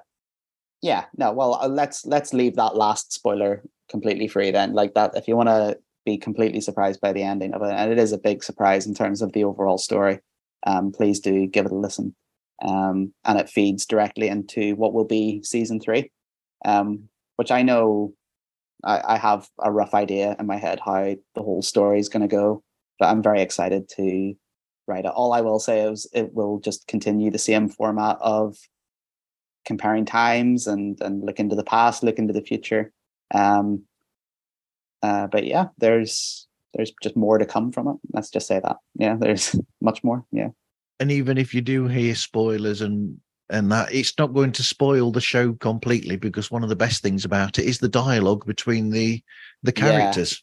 yeah, 0.82 1.04
no. 1.16 1.32
Well, 1.32 1.54
uh, 1.54 1.68
let's 1.68 2.04
let's 2.04 2.34
leave 2.34 2.56
that 2.56 2.76
last 2.76 3.12
spoiler 3.12 3.62
completely 3.88 4.28
free 4.28 4.50
then. 4.50 4.74
Like 4.74 4.94
that, 4.94 5.16
if 5.16 5.28
you 5.28 5.36
want 5.36 5.48
to 5.48 5.78
be 6.04 6.18
completely 6.18 6.60
surprised 6.60 7.00
by 7.00 7.12
the 7.12 7.22
ending 7.22 7.54
of 7.54 7.62
it, 7.62 7.72
and 7.72 7.92
it 7.92 7.98
is 7.98 8.12
a 8.12 8.18
big 8.18 8.44
surprise 8.44 8.86
in 8.86 8.94
terms 8.94 9.22
of 9.22 9.32
the 9.32 9.44
overall 9.44 9.78
story. 9.78 10.20
Um, 10.66 10.92
please 10.92 11.20
do 11.20 11.46
give 11.46 11.66
it 11.66 11.72
a 11.72 11.76
listen. 11.76 12.14
Um, 12.64 13.12
and 13.24 13.38
it 13.38 13.50
feeds 13.50 13.84
directly 13.84 14.28
into 14.28 14.74
what 14.76 14.94
will 14.94 15.04
be 15.04 15.42
season 15.42 15.80
three, 15.80 16.10
um, 16.64 17.08
which 17.36 17.50
I 17.50 17.62
know 17.62 18.14
I, 18.84 19.14
I 19.14 19.16
have 19.18 19.48
a 19.62 19.72
rough 19.72 19.94
idea 19.94 20.36
in 20.38 20.46
my 20.46 20.56
head 20.56 20.80
how 20.84 21.14
the 21.34 21.42
whole 21.42 21.62
story 21.62 21.98
is 21.98 22.08
going 22.08 22.22
to 22.22 22.28
go, 22.28 22.62
but 22.98 23.06
I'm 23.06 23.22
very 23.22 23.42
excited 23.42 23.88
to 23.96 24.34
write 24.86 25.04
it. 25.04 25.12
All 25.14 25.32
I 25.32 25.40
will 25.40 25.58
say 25.58 25.80
is 25.80 26.06
it 26.12 26.32
will 26.32 26.60
just 26.60 26.86
continue 26.86 27.30
the 27.30 27.38
same 27.38 27.68
format 27.68 28.18
of 28.20 28.56
comparing 29.64 30.04
times 30.04 30.66
and 30.66 31.00
and 31.00 31.24
look 31.24 31.40
into 31.40 31.56
the 31.56 31.64
past, 31.64 32.02
look 32.02 32.18
into 32.18 32.32
the 32.32 32.42
future. 32.42 32.92
Um, 33.32 33.84
uh, 35.04 35.26
but 35.28 35.44
yeah, 35.46 35.66
there's 35.78 36.48
there's 36.74 36.92
just 37.02 37.16
more 37.16 37.38
to 37.38 37.46
come 37.46 37.72
from 37.72 37.88
it. 37.88 37.96
Let's 38.12 38.30
just 38.30 38.46
say 38.48 38.60
that. 38.60 38.76
Yeah, 39.04 39.16
there's 39.18 39.56
much 39.80 40.02
more. 40.04 40.24
Yeah. 40.32 40.50
and 41.00 41.10
even 41.10 41.38
if 41.38 41.54
you 41.54 41.60
do 41.60 41.86
hear 41.88 42.14
spoilers 42.14 42.80
and 42.80 43.18
and 43.50 43.70
that 43.70 43.92
it's 43.94 44.14
not 44.18 44.32
going 44.34 44.52
to 44.52 44.62
spoil 44.62 45.12
the 45.12 45.20
show 45.20 45.52
completely 45.54 46.16
because 46.16 46.50
one 46.50 46.62
of 46.62 46.70
the 46.70 46.76
best 46.84 47.02
things 47.02 47.24
about 47.24 47.58
it 47.58 47.66
is 47.66 47.78
the 47.78 47.88
dialogue 47.88 48.46
between 48.46 48.90
the 48.90 49.22
the 49.62 49.72
Yeah. 49.76 49.82
characters 49.82 50.42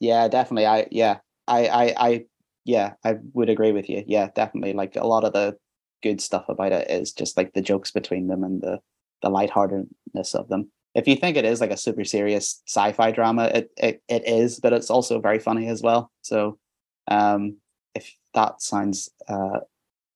Yeah, 0.00 0.28
definitely. 0.28 0.66
I 0.66 0.86
yeah, 0.90 1.18
I 1.48 1.66
I 1.68 1.94
I 2.08 2.24
yeah, 2.64 2.94
I 3.04 3.16
would 3.34 3.48
agree 3.50 3.72
with 3.72 3.88
you. 3.88 4.04
Yeah, 4.06 4.28
definitely. 4.34 4.72
Like 4.74 4.96
a 4.96 5.06
lot 5.06 5.24
of 5.24 5.32
the 5.32 5.56
good 6.02 6.20
stuff 6.20 6.48
about 6.48 6.72
it 6.72 6.90
is 6.90 7.12
just 7.12 7.36
like 7.36 7.52
the 7.54 7.62
jokes 7.62 7.90
between 7.92 8.28
them 8.28 8.44
and 8.44 8.60
the 8.62 8.80
the 9.22 9.30
lightheartedness 9.30 10.34
of 10.34 10.48
them. 10.48 10.70
If 10.96 11.06
you 11.06 11.16
think 11.16 11.36
it 11.36 11.44
is 11.44 11.60
like 11.60 11.70
a 11.70 11.76
super 11.76 12.04
serious 12.04 12.62
sci-fi 12.66 13.10
drama, 13.12 13.44
it 13.46 13.70
it, 13.76 14.02
it 14.08 14.26
is, 14.26 14.58
but 14.58 14.72
it's 14.72 14.90
also 14.90 15.20
very 15.20 15.38
funny 15.38 15.68
as 15.68 15.82
well. 15.82 16.10
So 16.22 16.58
um 17.08 17.58
if 17.94 18.12
that 18.34 18.62
sounds 18.62 19.10
uh 19.28 19.60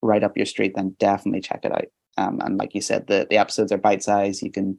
right 0.02 0.24
up 0.24 0.36
your 0.36 0.46
street, 0.46 0.72
then 0.74 0.96
definitely 0.98 1.40
check 1.40 1.64
it 1.64 1.72
out. 1.72 1.86
Um 2.16 2.40
and 2.40 2.58
like 2.58 2.74
you 2.74 2.80
said, 2.80 3.06
the, 3.06 3.26
the 3.30 3.38
episodes 3.38 3.72
are 3.72 3.78
bite 3.78 4.02
sized. 4.02 4.42
You 4.42 4.50
can 4.50 4.78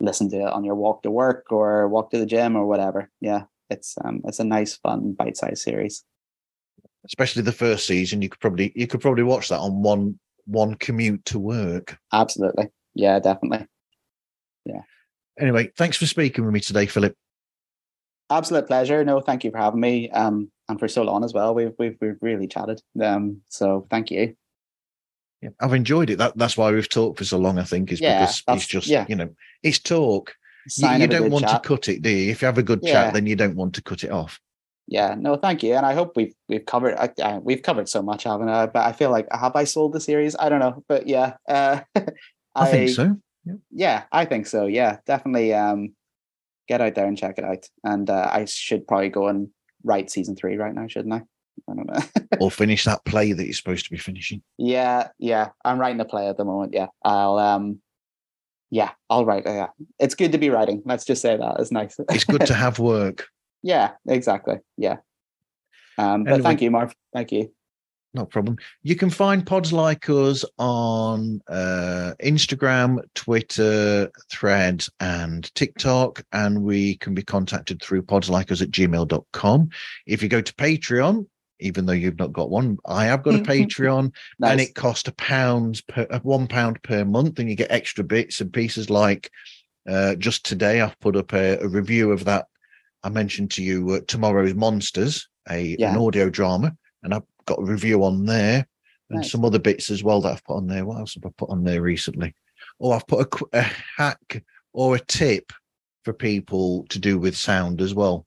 listen 0.00 0.28
to 0.30 0.36
it 0.36 0.52
on 0.52 0.64
your 0.64 0.74
walk 0.74 1.02
to 1.04 1.10
work 1.10 1.46
or 1.50 1.88
walk 1.88 2.10
to 2.10 2.18
the 2.18 2.26
gym 2.26 2.56
or 2.56 2.66
whatever. 2.66 3.10
Yeah 3.20 3.44
it's 3.72 3.96
um 4.04 4.20
it's 4.24 4.38
a 4.38 4.44
nice 4.44 4.76
fun 4.76 5.12
bite-sized 5.12 5.62
series 5.62 6.04
especially 7.06 7.42
the 7.42 7.50
first 7.50 7.86
season 7.86 8.22
you 8.22 8.28
could 8.28 8.40
probably 8.40 8.72
you 8.76 8.86
could 8.86 9.00
probably 9.00 9.24
watch 9.24 9.48
that 9.48 9.58
on 9.58 9.82
one 9.82 10.18
one 10.44 10.74
commute 10.76 11.24
to 11.24 11.38
work 11.38 11.98
absolutely 12.12 12.68
yeah 12.94 13.18
definitely 13.18 13.66
anyway 15.38 15.70
thanks 15.76 15.96
for 15.96 16.06
speaking 16.06 16.44
with 16.44 16.54
me 16.54 16.60
today 16.60 16.86
philip. 16.86 17.14
Absolute 18.30 18.66
pleasure. 18.66 19.04
No 19.04 19.20
thank 19.20 19.44
you 19.44 19.50
for 19.50 19.58
having 19.58 19.80
me 19.80 20.10
um 20.10 20.50
and 20.68 20.78
for 20.78 20.88
so 20.88 21.02
long 21.02 21.24
as 21.24 21.34
well. 21.34 21.54
We've 21.54 21.72
we've, 21.78 21.96
we've 22.00 22.16
really 22.22 22.46
chatted 22.46 22.80
um 23.02 23.42
so 23.48 23.86
thank 23.90 24.10
you. 24.10 24.34
Yeah, 25.42 25.50
i've 25.60 25.74
enjoyed 25.74 26.08
it. 26.10 26.18
That, 26.18 26.36
that's 26.36 26.56
why 26.56 26.70
we've 26.70 26.88
talked 26.88 27.18
for 27.18 27.24
so 27.24 27.36
long 27.36 27.58
i 27.58 27.64
think 27.64 27.90
is 27.92 28.00
Yeah, 28.00 28.20
because 28.20 28.42
it's 28.48 28.66
just 28.66 28.86
yeah. 28.86 29.06
you 29.08 29.16
know 29.16 29.28
it's 29.62 29.78
talk. 29.80 30.34
You, 30.76 30.88
you 30.92 31.08
don't 31.08 31.30
want 31.30 31.46
chat. 31.46 31.62
to 31.62 31.68
cut 31.68 31.88
it 31.88 32.00
do 32.02 32.10
you? 32.10 32.30
If 32.30 32.40
you 32.42 32.46
have 32.46 32.58
a 32.58 32.62
good 32.62 32.80
Yeah. 32.82 32.92
chat 32.92 33.14
then 33.14 33.26
you 33.26 33.34
don't 33.36 33.56
want 33.56 33.74
to 33.74 33.82
cut 33.82 34.04
it 34.04 34.10
off. 34.10 34.40
Yeah 34.86 35.14
no 35.18 35.36
thank 35.36 35.62
you 35.62 35.74
and 35.74 35.84
i 35.84 35.94
hope 35.94 36.16
we've 36.16 36.34
we've 36.48 36.64
covered 36.64 36.94
uh, 36.94 37.08
uh, 37.22 37.40
we've 37.42 37.62
covered 37.62 37.88
so 37.88 38.02
much 38.02 38.24
haven't 38.24 38.48
i? 38.48 38.66
But 38.66 38.86
i 38.86 38.92
feel 38.92 39.10
like 39.10 39.26
have 39.32 39.56
i 39.56 39.64
sold 39.64 39.92
the 39.92 40.00
series? 40.00 40.36
I 40.38 40.48
don't 40.48 40.60
know 40.60 40.82
but 40.88 41.06
yeah 41.06 41.34
uh 41.48 41.80
i, 42.54 42.66
think 42.70 42.90
so 42.90 43.16
yeah 43.70 44.04
i 44.12 44.24
think 44.24 44.46
so 44.46 44.66
yeah 44.66 44.98
definitely 45.06 45.52
um 45.52 45.92
get 46.68 46.80
out 46.80 46.94
there 46.94 47.06
and 47.06 47.18
check 47.18 47.38
it 47.38 47.44
out 47.44 47.68
and 47.84 48.08
uh, 48.08 48.28
i 48.32 48.44
should 48.44 48.86
probably 48.86 49.08
go 49.08 49.28
and 49.28 49.48
write 49.84 50.10
season 50.10 50.36
three 50.36 50.56
right 50.56 50.74
now 50.74 50.86
shouldn't 50.86 51.12
i 51.14 51.22
i 51.68 51.74
don't 51.74 51.86
know 51.86 52.00
or 52.40 52.50
finish 52.50 52.84
that 52.84 53.04
play 53.04 53.32
that 53.32 53.44
you're 53.44 53.52
supposed 53.52 53.84
to 53.84 53.90
be 53.90 53.98
finishing 53.98 54.42
Yeah, 54.58 55.08
yeah. 55.18 55.48
I'm 55.64 55.78
writing 55.78 56.00
a 56.00 56.04
play 56.04 56.28
at 56.28 56.36
the 56.36 56.44
moment. 56.44 56.72
Yeah. 56.72 56.86
I'll 57.04 57.38
um 57.38 57.80
yeah, 58.70 58.90
I'll 59.10 59.26
write. 59.26 59.42
Yeah. 59.44 59.68
It's 59.98 60.14
good 60.14 60.32
to 60.32 60.38
be 60.38 60.48
writing. 60.48 60.82
Let's 60.86 61.04
just 61.04 61.20
say 61.20 61.36
that. 61.36 61.56
It's 61.58 61.70
nice. 61.70 61.96
it's 62.08 62.24
good 62.24 62.46
to 62.46 62.54
have 62.64 62.78
work 62.78 63.26
yeah, 63.62 63.92
exactly. 64.08 64.58
Yeah. 64.78 64.96
Um 65.98 66.24
but 66.24 66.34
Anyway. 66.34 66.42
thank 66.42 66.62
you, 66.62 66.70
Marv. 66.70 66.94
Thank 67.12 67.32
you. 67.32 67.52
No 68.14 68.26
problem. 68.26 68.56
You 68.82 68.94
can 68.94 69.08
find 69.08 69.46
pods 69.46 69.72
like 69.72 70.08
us 70.10 70.44
on 70.58 71.40
uh, 71.48 72.12
Instagram, 72.22 72.98
Twitter, 73.14 74.10
Threads, 74.30 74.90
and 75.00 75.52
TikTok. 75.54 76.22
And 76.32 76.62
we 76.62 76.96
can 76.96 77.14
be 77.14 77.22
contacted 77.22 77.80
through 77.82 78.02
podslikeus 78.02 78.60
at 78.60 78.70
gmail.com. 78.70 79.68
If 80.06 80.22
you 80.22 80.28
go 80.28 80.42
to 80.42 80.54
Patreon, 80.54 81.26
even 81.60 81.86
though 81.86 81.92
you've 81.94 82.18
not 82.18 82.32
got 82.34 82.50
one, 82.50 82.76
I 82.84 83.06
have 83.06 83.22
got 83.22 83.34
a 83.34 83.38
Patreon 83.42 84.12
Nice. 84.38 84.50
and 84.50 84.60
it 84.60 84.74
costs 84.74 85.08
a 85.08 85.12
pound 85.12 85.80
per 85.88 86.06
uh, 86.10 86.18
one 86.22 86.46
pound 86.48 86.82
per 86.82 87.04
month, 87.06 87.38
and 87.38 87.48
you 87.48 87.56
get 87.56 87.70
extra 87.70 88.04
bits 88.04 88.40
and 88.42 88.52
pieces 88.52 88.90
like 88.90 89.30
uh, 89.88 90.16
just 90.16 90.44
today 90.44 90.80
I've 90.80 90.98
put 91.00 91.16
up 91.16 91.32
a, 91.32 91.58
a 91.60 91.68
review 91.68 92.12
of 92.12 92.24
that 92.26 92.46
I 93.04 93.08
mentioned 93.08 93.50
to 93.52 93.62
you 93.62 93.90
uh, 93.92 94.00
tomorrow's 94.06 94.54
Monsters, 94.54 95.28
a 95.48 95.76
Yeah. 95.78 95.92
an 95.92 95.98
audio 95.98 96.28
drama, 96.30 96.76
and 97.02 97.14
I've 97.14 97.22
got 97.46 97.58
a 97.60 97.64
review 97.64 98.04
on 98.04 98.24
there 98.26 98.66
and 99.10 99.26
some 99.26 99.44
other 99.44 99.58
bits 99.58 99.90
as 99.90 100.02
well 100.02 100.22
that 100.22 100.32
I've 100.32 100.44
put 100.44 100.56
on 100.56 100.66
there. 100.66 100.86
What 100.86 100.98
else 100.98 101.14
have 101.14 101.26
I 101.26 101.30
put 101.36 101.50
on 101.50 101.64
there 101.64 101.82
recently? 101.82 102.34
Oh, 102.80 102.92
I've 102.92 103.06
put 103.06 103.26
a, 103.52 103.58
a 103.58 103.70
hack 103.98 104.42
or 104.72 104.96
a 104.96 105.00
tip 105.00 105.52
for 106.04 106.12
people 106.14 106.86
to 106.88 106.98
do 106.98 107.18
with 107.18 107.36
sound 107.36 107.82
as 107.82 107.94
well, 107.94 108.26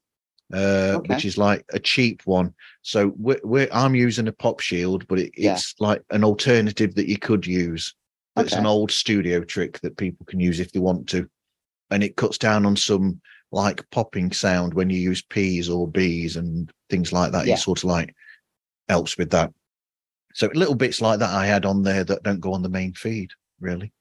uh, 0.54 0.98
Okay. 0.98 1.14
which 1.16 1.26
is 1.26 1.38
like 1.38 1.66
a 1.74 1.80
cheap 1.80 2.22
one. 2.26 2.54
So 2.84 3.14
we're, 3.18 3.42
we're 3.44 3.68
I'm 3.72 3.96
using 3.96 4.28
a 4.28 4.32
pop 4.32 4.60
shield, 4.60 5.08
but 5.08 5.20
it, 5.20 5.32
Yeah. 5.36 5.54
it's 5.54 5.74
like 5.80 6.04
an 6.12 6.24
alternative 6.24 6.94
that 6.96 7.10
you 7.10 7.18
could 7.18 7.48
use. 7.48 7.96
It's 8.38 8.54
an 8.54 8.66
old 8.66 8.92
studio 8.92 9.42
trick 9.42 9.80
that 9.80 9.96
people 9.98 10.26
can 10.26 10.42
use 10.42 10.60
if 10.60 10.72
they 10.74 10.80
want 10.80 11.08
to, 11.10 11.28
and 11.90 12.04
it 12.04 12.18
cuts 12.18 12.38
down 12.38 12.66
on 12.66 12.76
some 12.76 13.22
like 13.54 13.90
popping 13.92 14.32
sound 14.34 14.74
when 14.74 14.90
you 14.90 15.00
use 15.00 15.22
P's 15.22 15.70
or 15.70 15.88
B's 15.88 16.36
and 16.36 16.70
things 16.90 17.14
like 17.14 17.32
that. 17.32 17.46
Yeah. 17.48 17.54
It 17.54 17.60
sort 17.60 17.80
of 17.80 17.86
like 17.86 18.14
helps 18.90 19.18
with 19.18 19.32
that. 19.32 19.54
So 20.34 20.50
little 20.54 20.76
bits 20.76 21.02
like 21.02 21.20
that 21.20 21.34
I 21.34 21.46
had 21.46 21.66
on 21.66 21.84
there 21.84 22.04
that 22.04 22.24
don't 22.24 22.40
go 22.42 22.54
on 22.54 22.62
the 22.62 22.70
main 22.70 22.94
feed, 22.94 23.32
really. 23.60 23.94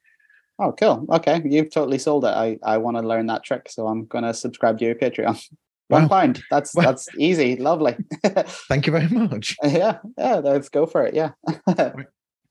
Oh, 0.59 0.73
cool. 0.73 1.07
Okay, 1.11 1.43
you've 1.45 1.71
totally 1.73 1.99
sold 1.99 2.25
it. 2.25 2.29
I, 2.29 2.59
I 2.63 2.79
want 2.79 2.97
to 2.97 3.03
learn 3.03 3.27
that 3.27 3.43
trick, 3.45 3.69
so 3.71 3.87
I'm 3.87 4.07
gonna 4.07 4.35
subscribe 4.35 4.79
to 4.79 4.85
your 4.85 4.95
Patreon. 4.95 5.41
One 5.89 6.03
Wow. 6.05 6.09
pound. 6.09 6.43
That's 6.51 6.75
Well- 6.75 6.87
that's 6.87 7.09
easy. 7.19 7.57
Lovely. 7.57 7.97
Thank 8.69 8.87
you 8.87 8.93
very 8.93 9.09
much. 9.09 9.57
yeah, 9.63 9.99
yeah. 10.17 10.37
Let's 10.37 10.69
go 10.69 10.87
for 10.87 11.05
it. 11.07 11.15
Yeah. 11.15 11.33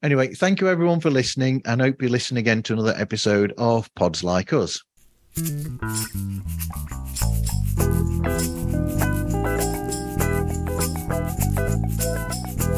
Anyway, 0.04 0.34
thank 0.34 0.60
you 0.60 0.68
everyone 0.68 1.00
for 1.00 1.10
listening 1.10 1.62
and 1.64 1.80
hope 1.80 2.02
you 2.02 2.10
listen 2.10 2.36
again 2.36 2.62
to 2.64 2.74
another 2.74 2.94
episode 2.98 3.54
of 3.58 3.90
Pods 3.96 4.22
Like 4.22 4.52
Us. 4.52 4.84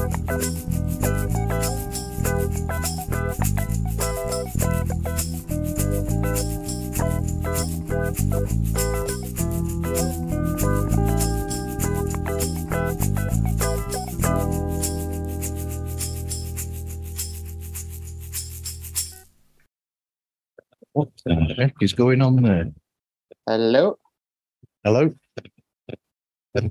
What 0.06 0.20
the 21.26 21.34
heck 21.58 21.74
is 21.82 21.94
going 21.94 22.22
on 22.22 22.44
there? 22.44 22.72
Hello. 23.48 23.98
Hello? 24.84 25.16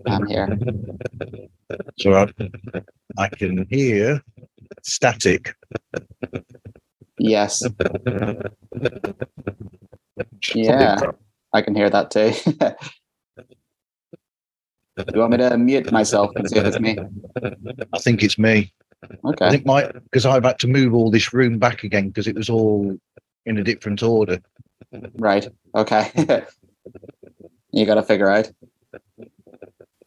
I'm 0.07 0.27
here. 0.27 0.49
All 2.07 2.13
right. 2.13 2.35
I 3.19 3.29
can 3.29 3.67
hear 3.69 4.23
static. 4.83 5.55
Yes. 7.19 7.63
Yeah. 10.55 11.01
I 11.53 11.63
can 11.63 11.75
hear 11.75 11.91
that 11.91 12.11
too. 12.11 12.33
Do 14.97 15.05
you 15.15 15.21
want 15.21 15.33
me 15.33 15.39
to 15.39 15.57
mute 15.57 15.93
myself 15.93 16.33
and 16.37 16.49
see 16.49 16.59
if 16.59 16.67
it's 16.67 16.81
me? 16.81 16.99
I 17.93 17.99
think 17.99 18.23
it's 18.23 18.39
me. 18.39 18.73
Okay. 19.25 19.47
I 19.47 19.51
think 19.51 19.67
my 19.67 19.91
because 19.93 20.27
I've 20.27 20.45
had 20.45 20.59
to 20.61 20.69
move 20.69 20.95
all 20.95 21.11
this 21.11 21.33
room 21.33 21.59
back 21.59 21.85
again 21.85 22.09
because 22.09 22.27
it 22.27 22.35
was 22.35 22.49
all 22.49 22.97
in 23.47 23.59
a 23.59 23.65
different 23.65 24.03
order. 24.03 24.41
Right. 25.15 25.47
Okay. 25.75 26.11
you 27.73 27.87
got 27.87 27.95
to 27.95 28.03
figure 28.03 28.31
out. 28.31 28.51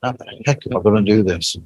How 0.04 0.12
the 0.12 0.42
heck 0.46 0.66
am 0.68 0.78
I 0.78 0.82
going 0.82 1.06
to 1.06 1.12
do 1.12 1.24
this? 1.24 1.58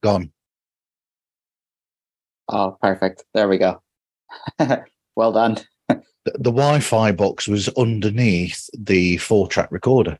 Gone. 0.00 0.30
Oh, 2.48 2.78
perfect. 2.80 3.24
There 3.34 3.48
we 3.48 3.58
go. 3.58 3.82
well 5.16 5.32
done. 5.32 5.58
The, 5.88 6.02
the 6.24 6.52
Wi-Fi 6.52 7.12
box 7.12 7.48
was 7.48 7.68
underneath 7.70 8.70
the 8.78 9.16
four-track 9.18 9.72
recorder. 9.72 10.18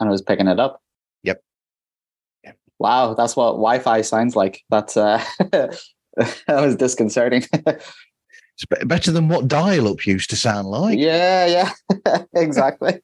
And 0.00 0.08
I 0.08 0.12
was 0.12 0.22
picking 0.22 0.48
it 0.48 0.58
up. 0.58 0.80
Wow, 2.78 3.14
that's 3.14 3.34
what 3.36 3.52
Wi-Fi 3.52 4.02
sounds 4.02 4.36
like. 4.36 4.62
That's 4.70 4.96
uh, 4.96 5.22
that 5.50 5.80
was 6.48 6.76
disconcerting. 6.76 7.44
It's 8.60 8.84
better 8.86 9.12
than 9.12 9.28
what 9.28 9.46
dial-up 9.46 10.04
used 10.04 10.30
to 10.30 10.36
sound 10.36 10.66
like. 10.66 10.98
yeah, 10.98 11.46
yeah, 11.46 12.24
exactly. 12.34 13.00